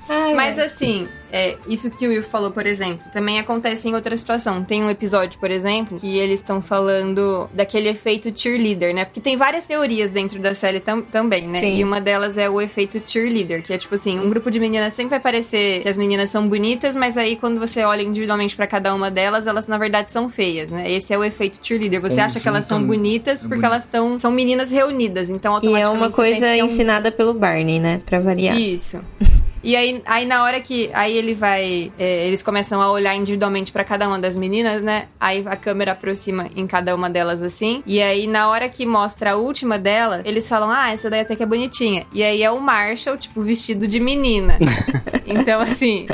Ai, 0.09 0.33
Mas 0.33 0.59
assim, 0.59 1.07
é, 1.31 1.57
isso 1.67 1.89
que 1.91 2.05
o 2.05 2.09
Will 2.09 2.23
falou, 2.23 2.51
por 2.51 2.65
exemplo, 2.65 3.01
também 3.13 3.39
acontece 3.39 3.87
em 3.87 3.93
outra 3.95 4.15
situação. 4.17 4.63
Tem 4.63 4.83
um 4.83 4.89
episódio, 4.89 5.39
por 5.39 5.49
exemplo, 5.49 5.99
que 5.99 6.17
eles 6.17 6.39
estão 6.39 6.61
falando 6.61 7.49
daquele 7.53 7.89
efeito 7.89 8.31
cheerleader, 8.37 8.93
né? 8.93 9.05
Porque 9.05 9.21
tem 9.21 9.37
várias 9.37 9.65
teorias 9.65 10.11
dentro 10.11 10.39
da 10.39 10.53
série 10.53 10.79
tam- 10.79 11.01
também, 11.01 11.47
né? 11.47 11.59
Sim. 11.61 11.77
E 11.77 11.83
uma 11.83 12.01
delas 12.01 12.37
é 12.37 12.49
o 12.49 12.59
efeito 12.59 13.01
cheerleader, 13.05 13.63
que 13.63 13.73
é 13.73 13.77
tipo 13.77 13.95
assim, 13.95 14.19
um 14.19 14.29
grupo 14.29 14.51
de 14.51 14.59
meninas 14.59 14.93
sempre 14.93 15.11
vai 15.11 15.19
parecer 15.19 15.81
que 15.81 15.89
as 15.89 15.97
meninas 15.97 16.29
são 16.29 16.47
bonitas, 16.47 16.95
mas 16.97 17.17
aí 17.17 17.35
quando 17.35 17.59
você 17.59 17.83
olha 17.83 18.01
individualmente 18.01 18.55
pra 18.55 18.67
cada 18.67 18.93
uma 18.93 19.09
delas, 19.09 19.47
elas 19.47 19.67
na 19.67 19.77
verdade 19.77 20.11
são 20.11 20.29
feias, 20.29 20.69
né? 20.69 20.91
Esse 20.91 21.13
é 21.13 21.17
o 21.17 21.23
efeito 21.23 21.59
cheerleader. 21.65 22.01
Você 22.01 22.19
acha 22.19 22.39
que 22.39 22.47
elas 22.47 22.65
são 22.65 22.83
bonitas 22.83 23.43
é 23.43 23.47
porque 23.47 23.65
elas 23.65 23.83
estão 23.85 24.17
são 24.19 24.31
meninas 24.31 24.71
reunidas, 24.71 25.29
então 25.29 25.53
E 25.53 25.55
é 25.55 25.57
automaticamente 25.57 25.97
uma 25.97 26.11
coisa 26.11 26.45
é 26.47 26.61
um- 26.61 26.65
ensinada 26.65 27.11
pelo 27.11 27.33
Barney, 27.33 27.79
né? 27.79 28.01
Pra 28.05 28.19
variar. 28.19 28.57
isso. 28.59 29.01
E 29.63 29.75
aí, 29.75 30.01
aí 30.05 30.25
na 30.25 30.43
hora 30.43 30.59
que. 30.59 30.89
Aí 30.93 31.15
ele 31.15 31.33
vai. 31.33 31.91
é, 31.97 32.27
eles 32.27 32.41
começam 32.41 32.81
a 32.81 32.91
olhar 32.91 33.15
individualmente 33.15 33.71
pra 33.71 33.83
cada 33.83 34.07
uma 34.07 34.19
das 34.19 34.35
meninas, 34.35 34.81
né? 34.81 35.07
Aí 35.19 35.43
a 35.45 35.55
câmera 35.55 35.91
aproxima 35.91 36.49
em 36.55 36.65
cada 36.65 36.95
uma 36.95 37.09
delas 37.09 37.43
assim. 37.43 37.83
E 37.85 38.01
aí, 38.01 38.27
na 38.27 38.49
hora 38.49 38.67
que 38.67 38.85
mostra 38.85 39.31
a 39.31 39.35
última 39.35 39.77
dela, 39.77 40.21
eles 40.25 40.47
falam: 40.47 40.69
Ah, 40.69 40.91
essa 40.91 41.09
daí 41.09 41.21
até 41.21 41.35
que 41.35 41.43
é 41.43 41.45
bonitinha. 41.45 42.05
E 42.13 42.23
aí 42.23 42.43
é 42.43 42.51
o 42.51 42.59
Marshall, 42.59 43.17
tipo, 43.17 43.41
vestido 43.41 43.87
de 43.87 43.99
menina. 43.99 44.57
então, 45.25 45.61
assim. 45.61 46.07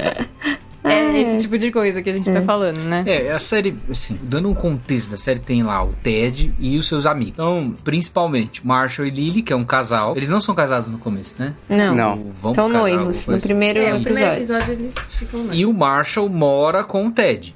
É 0.94 1.22
esse 1.22 1.40
tipo 1.40 1.58
de 1.58 1.72
coisa 1.72 2.02
que 2.02 2.10
a 2.10 2.14
gente 2.14 2.32
tá 2.32 2.42
falando, 2.42 2.78
né? 2.84 3.04
É, 3.06 3.32
a 3.32 3.40
série, 3.40 3.76
assim, 3.90 4.20
dando 4.22 4.50
um 4.50 4.54
contexto 4.54 5.12
da 5.12 5.18
série, 5.18 5.40
tem 5.40 5.64
lá 5.64 5.84
o 5.84 5.94
Ted 6.04 6.54
e 6.60 6.78
os 6.78 6.88
seus 6.88 7.06
amigos. 7.06 7.34
Então, 7.34 7.74
principalmente, 7.84 8.66
Marshall 8.66 9.08
e 9.08 9.12
Lily, 9.12 9.42
que 9.42 9.52
é 9.54 9.56
um 9.56 9.64
casal. 9.66 10.16
Eles 10.16 10.30
não 10.30 10.42
são 10.42 10.54
casados 10.56 10.90
no 10.90 10.98
começo, 10.98 11.36
né? 11.40 11.54
Não. 11.70 11.96
Não. 11.96 12.32
Estão 12.36 12.54
casar, 12.54 12.70
noivos 12.80 13.20
no 13.28 13.32
coisa. 13.34 13.48
primeiro 13.48 13.80
É, 13.80 14.00
primeiro 14.00 14.34
episódio. 14.36 14.74
eles 14.74 14.94
ficam 15.16 15.46
lá. 15.48 15.56
E 15.56 15.66
o 15.66 15.74
Marshall 15.74 16.30
mora 16.30 16.84
com 16.84 17.08
o 17.08 17.12
Ted. 17.12 17.56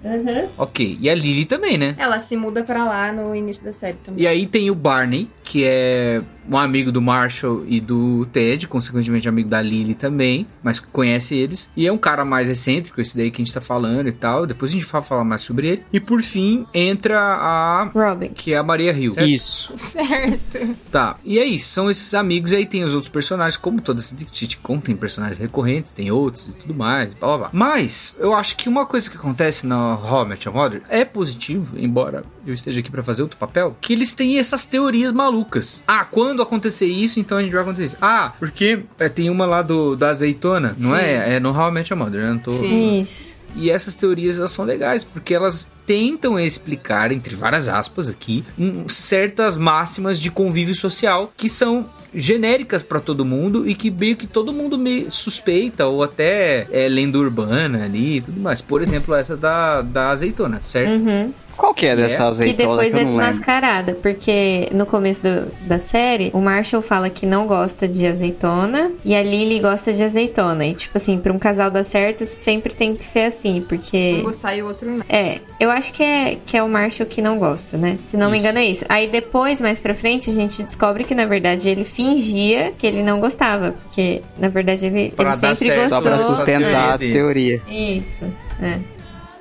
Ok. 0.57 0.97
E 1.01 1.09
a 1.09 1.15
Lily 1.15 1.45
também, 1.45 1.77
né? 1.77 1.95
Ela 1.97 2.19
se 2.19 2.35
muda 2.37 2.63
pra 2.63 2.83
lá 2.85 3.11
no 3.11 3.35
início 3.35 3.63
da 3.63 3.73
série 3.73 3.97
também. 4.03 4.23
E 4.23 4.27
aí 4.27 4.45
tem 4.45 4.69
o 4.69 4.75
Barney, 4.75 5.29
que 5.43 5.63
é 5.65 6.21
um 6.49 6.57
amigo 6.57 6.91
do 6.91 7.01
Marshall 7.01 7.63
e 7.67 7.79
do 7.79 8.25
Ted, 8.27 8.67
consequentemente 8.67 9.27
amigo 9.27 9.49
da 9.49 9.61
Lily 9.61 9.95
também, 9.95 10.47
mas 10.63 10.79
conhece 10.79 11.35
eles. 11.35 11.69
E 11.75 11.87
é 11.87 11.91
um 11.91 11.97
cara 11.97 12.25
mais 12.25 12.49
excêntrico, 12.49 12.99
esse 13.01 13.15
daí 13.15 13.31
que 13.31 13.41
a 13.41 13.45
gente 13.45 13.53
tá 13.53 13.61
falando 13.61 14.07
e 14.07 14.11
tal. 14.11 14.45
Depois 14.45 14.71
a 14.71 14.73
gente 14.73 14.85
vai 14.85 15.01
falar 15.01 15.23
mais 15.23 15.41
sobre 15.41 15.67
ele. 15.67 15.83
E 15.91 15.99
por 15.99 16.21
fim, 16.21 16.65
entra 16.73 17.19
a. 17.19 17.91
Robin. 17.93 18.29
Que 18.29 18.53
é 18.53 18.57
a 18.57 18.63
Maria 18.63 18.91
Hill. 18.91 19.15
Isso. 19.19 19.73
Certo. 19.77 20.75
Tá, 20.91 21.17
e 21.23 21.39
é 21.39 21.45
isso, 21.45 21.69
são 21.69 21.89
esses 21.89 22.13
amigos, 22.13 22.51
e 22.51 22.55
aí 22.55 22.65
tem 22.65 22.83
os 22.83 22.93
outros 22.93 23.09
personagens, 23.09 23.57
como 23.57 23.81
toda 23.81 24.01
sitcom 24.01 24.79
tem 24.79 24.95
personagens 24.95 25.37
recorrentes, 25.37 25.91
tem 25.91 26.11
outros 26.11 26.47
e 26.49 26.53
tudo 26.53 26.73
mais, 26.73 27.13
blá 27.13 27.27
blá 27.29 27.37
blá. 27.37 27.49
Mas, 27.53 28.15
eu 28.19 28.33
acho 28.33 28.55
que 28.55 28.67
uma 28.67 28.85
coisa 28.85 29.09
que 29.09 29.17
acontece 29.17 29.65
na 29.65 29.95
How 29.95 30.25
I 30.25 30.29
Met 30.29 30.47
Your 30.47 30.55
Mother 30.55 30.81
é 30.89 31.05
positivo, 31.05 31.77
embora 31.77 32.23
eu 32.45 32.53
esteja 32.53 32.79
aqui 32.79 32.91
pra 32.91 33.03
fazer 33.03 33.21
outro 33.21 33.37
papel, 33.37 33.75
que 33.79 33.93
eles 33.93 34.13
têm 34.13 34.39
essas 34.39 34.65
teorias 34.65 35.11
malucas. 35.11 35.83
Ah, 35.87 36.05
quando 36.05 36.30
acontecer 36.39 36.85
isso, 36.85 37.19
então 37.19 37.37
a 37.37 37.41
gente 37.41 37.51
vai 37.51 37.61
acontecer 37.61 37.85
isso. 37.85 37.97
Ah, 38.01 38.33
porque 38.39 38.83
é, 38.99 39.09
tem 39.09 39.29
uma 39.29 39.45
lá 39.45 39.61
do, 39.61 39.95
da 39.95 40.09
azeitona, 40.09 40.75
não 40.77 40.91
Sim. 40.91 41.01
é? 41.01 41.35
É 41.35 41.39
no 41.39 41.49
How 41.49 41.69
I 41.69 41.71
Met 41.71 41.91
Your 41.91 41.99
Mother, 41.99 42.21
né? 42.21 42.29
Não 42.29 42.39
tô... 42.39 42.51
Sim. 42.51 43.01
Isso. 43.01 43.35
E 43.55 43.69
essas 43.69 43.95
teorias 43.95 44.39
elas 44.39 44.51
são 44.51 44.63
legais, 44.63 45.03
porque 45.03 45.33
elas 45.33 45.67
tentam 45.91 46.39
explicar, 46.39 47.11
entre 47.11 47.35
várias 47.35 47.67
aspas 47.67 48.07
aqui, 48.07 48.45
um- 48.57 48.87
certas 48.87 49.57
máximas 49.57 50.17
de 50.19 50.31
convívio 50.31 50.73
social 50.73 51.31
que 51.35 51.49
são 51.49 51.85
genéricas 52.13 52.83
pra 52.83 52.99
todo 52.99 53.23
mundo 53.25 53.67
e 53.67 53.73
que 53.75 53.89
meio 53.91 54.15
que 54.15 54.27
todo 54.27 54.51
mundo 54.53 54.77
me 54.77 55.09
suspeita 55.09 55.85
ou 55.87 56.03
até 56.03 56.65
é 56.71 56.87
lenda 56.87 57.17
urbana 57.17 57.83
ali 57.85 58.17
e 58.17 58.21
tudo 58.21 58.39
mais. 58.39 58.61
Por 58.61 58.81
exemplo, 58.81 59.13
essa 59.15 59.35
da, 59.35 59.81
da 59.81 60.09
azeitona, 60.09 60.61
certo? 60.61 60.91
Uhum. 60.91 61.33
Qual 61.57 61.73
que 61.73 61.85
é 61.85 61.95
dessa 61.95 62.17
Que 62.17 62.23
azeitona 62.23 62.69
depois 62.69 62.93
que 62.93 62.99
é 62.99 63.03
não 63.03 63.09
lembro? 63.11 63.25
desmascarada, 63.27 63.93
porque 64.01 64.67
no 64.73 64.85
começo 64.85 65.21
do- 65.21 65.51
da 65.67 65.79
série, 65.79 66.31
o 66.33 66.39
Marshall 66.41 66.81
fala 66.81 67.09
que 67.09 67.25
não 67.25 67.45
gosta 67.45 67.87
de 67.87 68.07
azeitona 68.07 68.91
e 69.05 69.13
a 69.13 69.21
Lily 69.21 69.59
gosta 69.59 69.93
de 69.93 70.03
azeitona. 70.03 70.65
E, 70.65 70.73
tipo 70.73 70.97
assim, 70.97 71.19
pra 71.19 71.31
um 71.31 71.37
casal 71.37 71.69
dar 71.69 71.83
certo, 71.83 72.25
sempre 72.25 72.73
tem 72.73 72.95
que 72.95 73.03
ser 73.05 73.25
assim, 73.25 73.59
Um 73.59 73.63
porque. 73.63 74.21
gostar 74.23 74.55
e 74.55 74.63
o 74.63 74.67
outro 74.67 74.89
não. 74.89 75.05
É, 75.09 75.39
eu 75.59 75.69
acho 75.69 75.80
que 75.89 76.03
é, 76.03 76.37
que 76.45 76.55
é 76.57 76.61
o 76.61 76.69
Marshall 76.69 77.07
que 77.07 77.21
não 77.21 77.37
gosta, 77.39 77.77
né? 77.77 77.97
Se 78.03 78.15
não 78.17 78.29
me 78.29 78.37
Isso. 78.37 78.45
engano, 78.45 78.59
é 78.59 78.65
isso. 78.65 78.85
Aí 78.89 79.07
depois, 79.07 79.59
mais 79.61 79.79
pra 79.79 79.93
frente, 79.95 80.29
a 80.29 80.33
gente 80.33 80.61
descobre 80.61 81.03
que, 81.03 81.15
na 81.15 81.25
verdade, 81.25 81.69
ele 81.69 81.83
fingia 81.83 82.73
que 82.77 82.85
ele 82.85 83.01
não 83.01 83.19
gostava. 83.19 83.71
Porque, 83.71 84.21
na 84.37 84.49
verdade, 84.49 84.85
ele, 84.85 85.11
Pra 85.15 85.29
ele 85.31 85.37
sempre 85.39 85.55
certo, 85.71 85.89
Só 85.89 86.01
pra 86.01 86.11
gostou. 86.17 86.35
sustentar 86.35 86.93
a 86.93 86.97
teoria. 86.97 87.61
Isso. 87.67 88.25
É. 88.61 88.77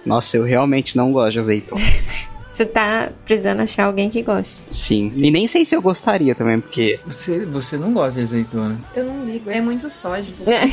Nossa, 0.06 0.36
eu 0.36 0.44
realmente 0.44 0.96
não 0.96 1.12
gosto 1.12 1.32
de 1.32 1.38
azeitona. 1.40 1.80
Você 2.50 2.64
tá 2.66 3.10
precisando 3.24 3.60
achar 3.60 3.84
alguém 3.84 4.10
que 4.10 4.22
goste. 4.22 4.62
Sim. 4.66 5.12
E 5.14 5.30
nem 5.30 5.46
sei 5.46 5.64
se 5.64 5.74
eu 5.76 5.80
gostaria 5.80 6.34
também, 6.34 6.58
porque 6.60 6.98
Você, 7.06 7.44
você 7.46 7.76
não 7.76 7.92
gosta 7.94 8.14
de 8.14 8.22
azeitona. 8.22 8.76
Eu 8.94 9.04
não 9.04 9.24
ligo. 9.24 9.48
É 9.50 9.60
muito 9.60 9.88
sódio. 9.88 10.34
É. 10.46 10.64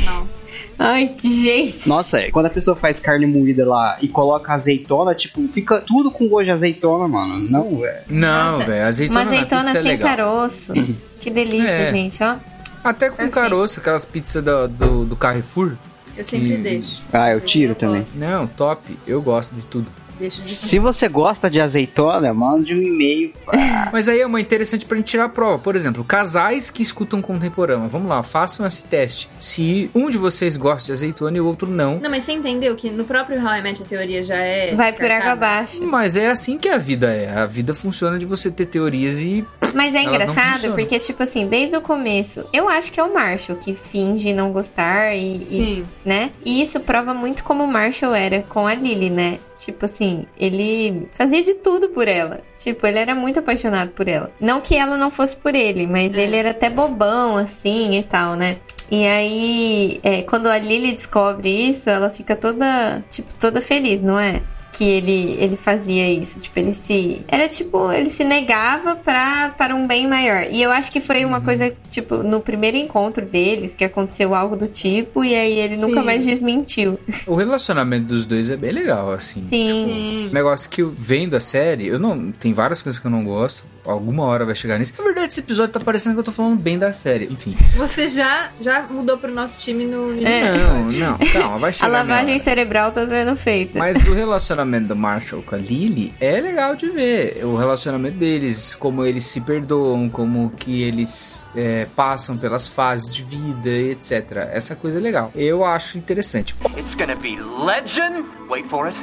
Ai, 0.79 1.09
que 1.09 1.29
gente. 1.29 1.87
Nossa, 1.87 2.19
é, 2.19 2.31
quando 2.31 2.47
a 2.47 2.49
pessoa 2.49 2.75
faz 2.75 2.99
carne 2.99 3.27
moída 3.27 3.63
lá 3.67 3.97
e 4.01 4.07
coloca 4.07 4.53
azeitona, 4.53 5.13
tipo, 5.13 5.47
fica 5.49 5.79
tudo 5.81 6.09
com 6.09 6.27
gosto 6.27 6.45
de 6.45 6.51
azeitona, 6.51 7.07
mano. 7.07 7.37
Não, 7.49 7.85
é. 7.85 8.03
Não, 8.07 8.57
velho, 8.59 8.85
azeitona 8.87 9.19
Uma 9.19 9.25
na 9.25 9.35
azeitona 9.35 9.63
pizza 9.65 9.77
é 9.77 9.81
sem 9.81 9.91
legal. 9.91 10.09
caroço. 10.09 10.73
Que 11.19 11.29
delícia, 11.31 11.67
É. 11.69 11.85
gente, 11.85 12.23
ó. 12.23 12.37
Até 12.83 13.09
com 13.09 13.17
Perfeito. 13.17 13.33
caroço, 13.35 13.79
aquelas 13.79 14.05
pizzas 14.05 14.41
do, 14.43 14.67
do, 14.67 15.05
do 15.05 15.15
Carrefour. 15.15 15.73
Eu 16.15 16.23
sempre 16.23 16.49
Que- 16.49 16.57
deixo. 16.57 17.01
Ah, 17.11 17.31
eu 17.33 17.41
tiro 17.41 17.75
também. 17.75 17.99
gosto. 17.99 18.17
Não, 18.19 18.47
top. 18.47 18.97
Eu 19.05 19.21
gosto 19.21 19.53
de 19.53 19.65
tudo. 19.65 19.87
De 20.19 20.31
Se 20.31 20.79
você 20.79 21.07
gosta 21.07 21.49
de 21.49 21.59
azeitona, 21.59 22.33
mande 22.33 22.73
um 22.73 22.81
e-mail. 22.81 23.33
Mas 23.91 24.09
aí 24.09 24.21
é 24.21 24.25
uma 24.25 24.41
interessante 24.41 24.85
pra 24.85 24.97
gente 24.97 25.07
tirar 25.07 25.25
a 25.25 25.29
prova. 25.29 25.59
Por 25.59 25.75
exemplo, 25.75 26.03
casais 26.03 26.69
que 26.69 26.81
escutam 26.81 27.21
contemporâneo. 27.21 27.87
Vamos 27.87 28.09
lá, 28.09 28.23
façam 28.23 28.65
esse 28.65 28.83
teste. 28.83 29.29
Se 29.39 29.89
um 29.93 30.09
de 30.09 30.17
vocês 30.17 30.57
gosta 30.57 30.87
de 30.87 30.91
azeitona 30.91 31.37
e 31.37 31.41
o 31.41 31.45
outro 31.45 31.69
não. 31.69 31.99
Não, 31.99 32.09
mas 32.09 32.23
você 32.23 32.33
entendeu 32.33 32.75
que 32.75 32.89
no 32.89 33.05
próprio 33.05 33.41
How 33.41 33.57
I 33.57 33.61
Met 33.61 33.81
a 33.81 33.85
teoria 33.85 34.23
já 34.23 34.35
é. 34.35 34.75
Vai 34.75 34.93
por 34.93 35.09
água 35.09 35.31
abaixo. 35.31 35.83
Mas 35.83 36.15
é 36.15 36.27
assim 36.27 36.57
que 36.57 36.69
a 36.69 36.77
vida 36.77 37.13
é. 37.13 37.29
A 37.29 37.45
vida 37.45 37.73
funciona 37.73 38.17
de 38.17 38.25
você 38.25 38.49
ter 38.49 38.65
teorias 38.65 39.21
e. 39.21 39.45
Mas 39.73 39.93
é 39.95 40.03
Elas 40.03 40.09
engraçado 40.09 40.73
porque, 40.73 40.99
tipo 40.99 41.23
assim, 41.23 41.47
desde 41.47 41.75
o 41.75 41.81
começo, 41.81 42.45
eu 42.53 42.67
acho 42.69 42.91
que 42.91 42.99
é 42.99 43.03
o 43.03 43.13
Marshall 43.13 43.57
que 43.57 43.73
finge 43.73 44.33
não 44.33 44.51
gostar 44.51 45.15
e, 45.15 45.37
e, 45.37 45.45
Sim. 45.45 45.85
né? 46.05 46.31
E 46.45 46.61
isso 46.61 46.79
prova 46.79 47.13
muito 47.13 47.43
como 47.43 47.63
o 47.63 47.67
Marshall 47.67 48.13
era 48.15 48.43
com 48.49 48.65
a 48.67 48.73
Lily, 48.73 49.09
né? 49.09 49.39
Tipo 49.57 49.85
assim, 49.85 50.25
ele 50.37 51.07
fazia 51.11 51.41
de 51.41 51.55
tudo 51.55 51.89
por 51.89 52.07
ela. 52.07 52.41
Tipo, 52.57 52.85
ele 52.87 52.99
era 52.99 53.15
muito 53.15 53.39
apaixonado 53.39 53.91
por 53.91 54.07
ela. 54.07 54.31
Não 54.39 54.61
que 54.61 54.75
ela 54.75 54.97
não 54.97 55.09
fosse 55.11 55.35
por 55.35 55.55
ele, 55.55 55.87
mas 55.87 56.17
É. 56.17 56.21
ele 56.21 56.35
era 56.35 56.51
até 56.51 56.69
bobão, 56.69 57.37
assim, 57.37 57.97
e 57.97 58.03
tal, 58.03 58.35
né? 58.35 58.57
E 58.89 59.05
aí, 59.05 59.99
é, 60.01 60.21
quando 60.21 60.47
a 60.47 60.57
Lily 60.57 60.93
descobre 60.93 61.49
isso, 61.49 61.89
ela 61.89 62.09
fica 62.09 62.35
toda, 62.35 63.03
tipo, 63.09 63.33
toda 63.35 63.59
feliz, 63.61 64.01
não 64.01 64.17
é? 64.17 64.41
Que 64.71 64.83
ele, 64.83 65.37
ele 65.39 65.55
fazia 65.55 66.11
isso. 66.11 66.39
Tipo, 66.39 66.59
ele 66.59 66.73
se. 66.73 67.21
Era 67.27 67.47
tipo, 67.47 67.91
ele 67.91 68.09
se 68.09 68.23
negava 68.23 68.95
pra, 68.95 69.49
para 69.57 69.73
um 69.73 69.87
bem 69.87 70.07
maior. 70.07 70.47
E 70.51 70.61
eu 70.61 70.71
acho 70.71 70.91
que 70.91 70.99
foi 70.99 71.25
uma 71.25 71.41
coisa, 71.41 71.73
tipo, 71.89 72.17
no 72.17 72.41
primeiro 72.41 72.77
encontro 72.77 73.25
deles, 73.25 73.73
que 73.73 73.83
aconteceu 73.83 74.35
algo 74.35 74.55
do 74.55 74.67
tipo, 74.67 75.23
e 75.23 75.33
aí 75.33 75.59
ele 75.59 75.77
nunca 75.77 76.01
Sim. 76.01 76.05
mais 76.05 76.25
desmentiu. 76.25 76.99
O 77.27 77.35
relacionamento 77.35 78.07
dos 78.07 78.25
dois 78.25 78.49
é 78.49 78.57
bem 78.57 78.71
legal, 78.71 79.11
assim. 79.11 79.41
Sim. 79.41 79.85
Sim. 79.85 80.29
Negócio 80.31 80.69
que 80.69 80.83
vendo 80.83 81.35
a 81.35 81.39
série, 81.39 81.87
eu 81.87 81.97
não. 81.97 82.31
Tem 82.31 82.53
várias 82.53 82.81
coisas 82.81 82.99
que 82.99 83.07
eu 83.07 83.11
não 83.11 83.23
gosto. 83.23 83.63
Alguma 83.87 84.23
hora 84.25 84.45
vai 84.45 84.53
chegar 84.55 84.77
nisso. 84.77 84.93
Na 84.97 85.03
verdade, 85.03 85.27
esse 85.27 85.39
episódio 85.39 85.71
tá 85.73 85.79
parecendo 85.79 86.15
que 86.15 86.19
eu 86.19 86.23
tô 86.23 86.31
falando 86.31 86.57
bem 86.59 86.77
da 86.77 86.91
série. 86.93 87.25
Enfim. 87.31 87.55
Você 87.75 88.07
já, 88.07 88.51
já 88.59 88.81
mudou 88.83 89.17
pro 89.17 89.31
nosso 89.33 89.55
time 89.57 89.85
no. 89.85 90.11
É. 90.25 90.57
Não, 90.57 90.85
não, 90.85 91.17
calma, 91.31 91.57
vai 91.59 91.69
A 91.69 91.73
chegar. 91.73 91.89
minha 91.89 92.03
lavagem 92.15 92.37
cerebral 92.39 92.91
tá 92.91 93.07
sendo 93.07 93.35
feita. 93.35 93.79
Mas 93.79 94.07
o 94.07 94.13
relacionamento 94.13 94.87
do 94.89 94.95
Marshall 94.95 95.41
com 95.41 95.55
a 95.55 95.57
Lily 95.57 96.13
é 96.19 96.39
legal 96.41 96.75
de 96.75 96.89
ver. 96.89 97.43
O 97.45 97.55
relacionamento 97.55 98.17
deles, 98.17 98.75
como 98.75 99.05
eles 99.05 99.25
se 99.25 99.41
perdoam, 99.41 100.09
como 100.09 100.49
que 100.51 100.83
eles 100.83 101.47
é, 101.55 101.85
passam 101.95 102.37
pelas 102.37 102.67
fases 102.67 103.13
de 103.13 103.23
vida, 103.23 103.69
etc. 103.69 104.49
Essa 104.51 104.75
coisa 104.75 104.97
é 104.97 105.01
legal. 105.01 105.31
Eu 105.35 105.63
acho 105.63 105.97
interessante. 105.97 106.53
It's 106.77 106.95
gonna 106.95 107.15
be 107.15 107.37
legend. 107.39 108.25
Wait 108.49 108.67
for 108.69 108.87
it. 108.87 108.99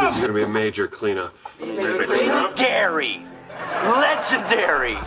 This 0.00 0.14
is 0.14 0.20
gonna 0.20 0.32
be 0.32 0.42
a 0.42 0.48
major 0.48 0.88
cleanup. 0.88 1.32
Dairy. 2.58 3.20
Legendary. 4.00 4.98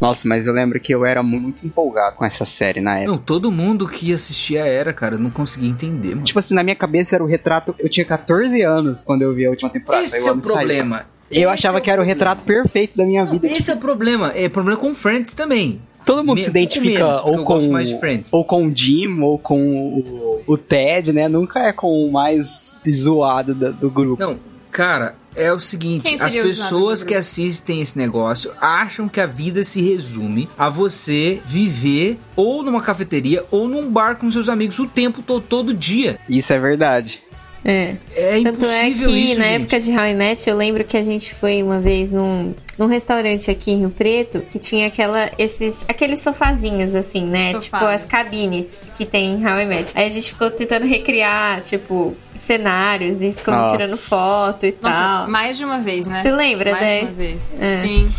Nossa, 0.00 0.26
mas 0.28 0.46
eu 0.46 0.52
lembro 0.52 0.78
que 0.80 0.92
eu 0.94 1.04
era 1.06 1.22
muito 1.22 1.64
empolgado 1.66 2.16
com 2.16 2.24
essa 2.24 2.44
série 2.44 2.80
na 2.80 2.98
época. 2.98 3.12
Não, 3.12 3.18
todo 3.18 3.50
mundo 3.50 3.88
que 3.88 4.12
assistia 4.12 4.66
era, 4.66 4.92
cara, 4.92 5.14
eu 5.14 5.18
não 5.18 5.30
conseguia 5.30 5.70
entender, 5.70 6.10
mano. 6.10 6.22
Tipo 6.24 6.38
assim, 6.40 6.54
na 6.54 6.62
minha 6.62 6.76
cabeça 6.76 7.14
era 7.14 7.22
o 7.24 7.26
retrato. 7.26 7.74
Eu 7.78 7.88
tinha 7.88 8.04
14 8.04 8.60
anos 8.62 9.00
quando 9.02 9.22
eu 9.22 9.32
vi 9.32 9.46
a 9.46 9.50
última 9.50 9.70
temporada. 9.70 10.02
Esse 10.04 10.28
é 10.28 10.32
o 10.32 10.36
problema. 10.38 11.06
Eu 11.30 11.42
Esse 11.50 11.58
achava 11.66 11.78
é 11.78 11.80
que 11.80 11.90
era 11.90 12.02
o 12.02 12.04
problema. 12.04 12.18
retrato 12.30 12.44
perfeito 12.44 12.96
da 12.96 13.04
minha 13.06 13.24
vida. 13.24 13.46
Esse 13.46 13.70
é 13.70 13.74
o 13.74 13.78
problema. 13.78 14.32
É 14.34 14.48
problema 14.48 14.78
com 14.78 14.94
Friends 14.94 15.32
também. 15.32 15.80
Todo 16.04 16.18
mundo 16.22 16.36
Me- 16.36 16.42
se 16.42 16.50
identifica 16.50 17.02
menos, 17.06 17.20
ou 17.22 17.38
com, 17.38 17.44
gosto 17.44 17.70
mais 17.70 17.88
de 17.88 17.98
Friends. 17.98 18.30
ou 18.30 18.44
com 18.44 18.66
o 18.66 18.76
Jim 18.76 19.20
ou 19.22 19.38
com 19.38 19.58
o, 19.58 20.42
o 20.46 20.58
Ted, 20.58 21.14
né? 21.14 21.28
Nunca 21.28 21.60
é 21.60 21.72
com 21.72 22.04
o 22.06 22.12
mais 22.12 22.78
zoado 22.92 23.54
do 23.54 23.90
grupo. 23.90 24.22
Não, 24.22 24.38
cara, 24.70 25.14
é 25.34 25.52
o 25.52 25.60
seguinte: 25.60 26.16
as 26.20 26.34
pessoas 26.34 27.02
que 27.02 27.14
assistem 27.14 27.80
esse 27.80 27.96
negócio 27.96 28.52
acham 28.60 29.08
que 29.08 29.20
a 29.20 29.26
vida 29.26 29.64
se 29.64 29.82
resume 29.82 30.48
a 30.56 30.68
você 30.68 31.40
viver 31.44 32.18
ou 32.36 32.62
numa 32.62 32.82
cafeteria 32.82 33.44
ou 33.50 33.68
num 33.68 33.90
bar 33.90 34.16
com 34.16 34.30
seus 34.30 34.48
amigos 34.48 34.78
o 34.78 34.86
tempo 34.86 35.22
todo, 35.22 35.44
todo 35.46 35.74
dia. 35.74 36.18
Isso 36.28 36.52
é 36.52 36.58
verdade. 36.58 37.20
É. 37.64 37.94
É 38.14 38.42
Tanto 38.42 38.66
é 38.66 38.90
que 38.90 38.90
isso, 38.90 39.38
na 39.38 39.44
gente. 39.44 39.62
época 39.62 39.80
de 39.80 39.90
How 39.90 40.06
I 40.06 40.14
Met, 40.14 40.48
eu 40.48 40.56
lembro 40.56 40.84
que 40.84 40.96
a 40.96 41.02
gente 41.02 41.32
foi 41.34 41.62
uma 41.62 41.80
vez 41.80 42.10
num, 42.10 42.54
num 42.78 42.86
restaurante 42.86 43.50
aqui 43.50 43.70
em 43.70 43.78
Rio 43.78 43.90
Preto 43.90 44.42
que 44.50 44.58
tinha 44.58 44.86
aquela, 44.86 45.30
esses, 45.38 45.84
aqueles 45.88 46.20
sofazinhos 46.20 46.94
assim, 46.94 47.24
né? 47.24 47.52
Sofá, 47.52 47.60
tipo 47.60 47.84
né? 47.86 47.94
as 47.94 48.04
cabines 48.04 48.84
que 48.94 49.06
tem 49.06 49.36
em 49.36 49.46
How 49.46 49.60
I 49.60 49.66
Met. 49.66 49.92
Aí 49.96 50.06
a 50.06 50.10
gente 50.10 50.28
ficou 50.30 50.50
tentando 50.50 50.86
recriar, 50.86 51.62
tipo, 51.62 52.14
cenários 52.36 53.22
e 53.22 53.32
ficamos 53.32 53.60
Nossa. 53.62 53.76
tirando 53.78 53.96
foto 53.96 54.66
e 54.66 54.76
Nossa, 54.82 54.94
tal. 54.94 55.30
mais 55.30 55.56
de 55.56 55.64
uma 55.64 55.80
vez, 55.80 56.06
né? 56.06 56.20
Você 56.20 56.30
lembra 56.30 56.72
mais 56.72 56.84
dessa? 56.84 57.06
de 57.06 57.12
uma 57.12 57.16
vez. 57.16 57.54
É. 57.58 57.82
Sim. 57.82 58.12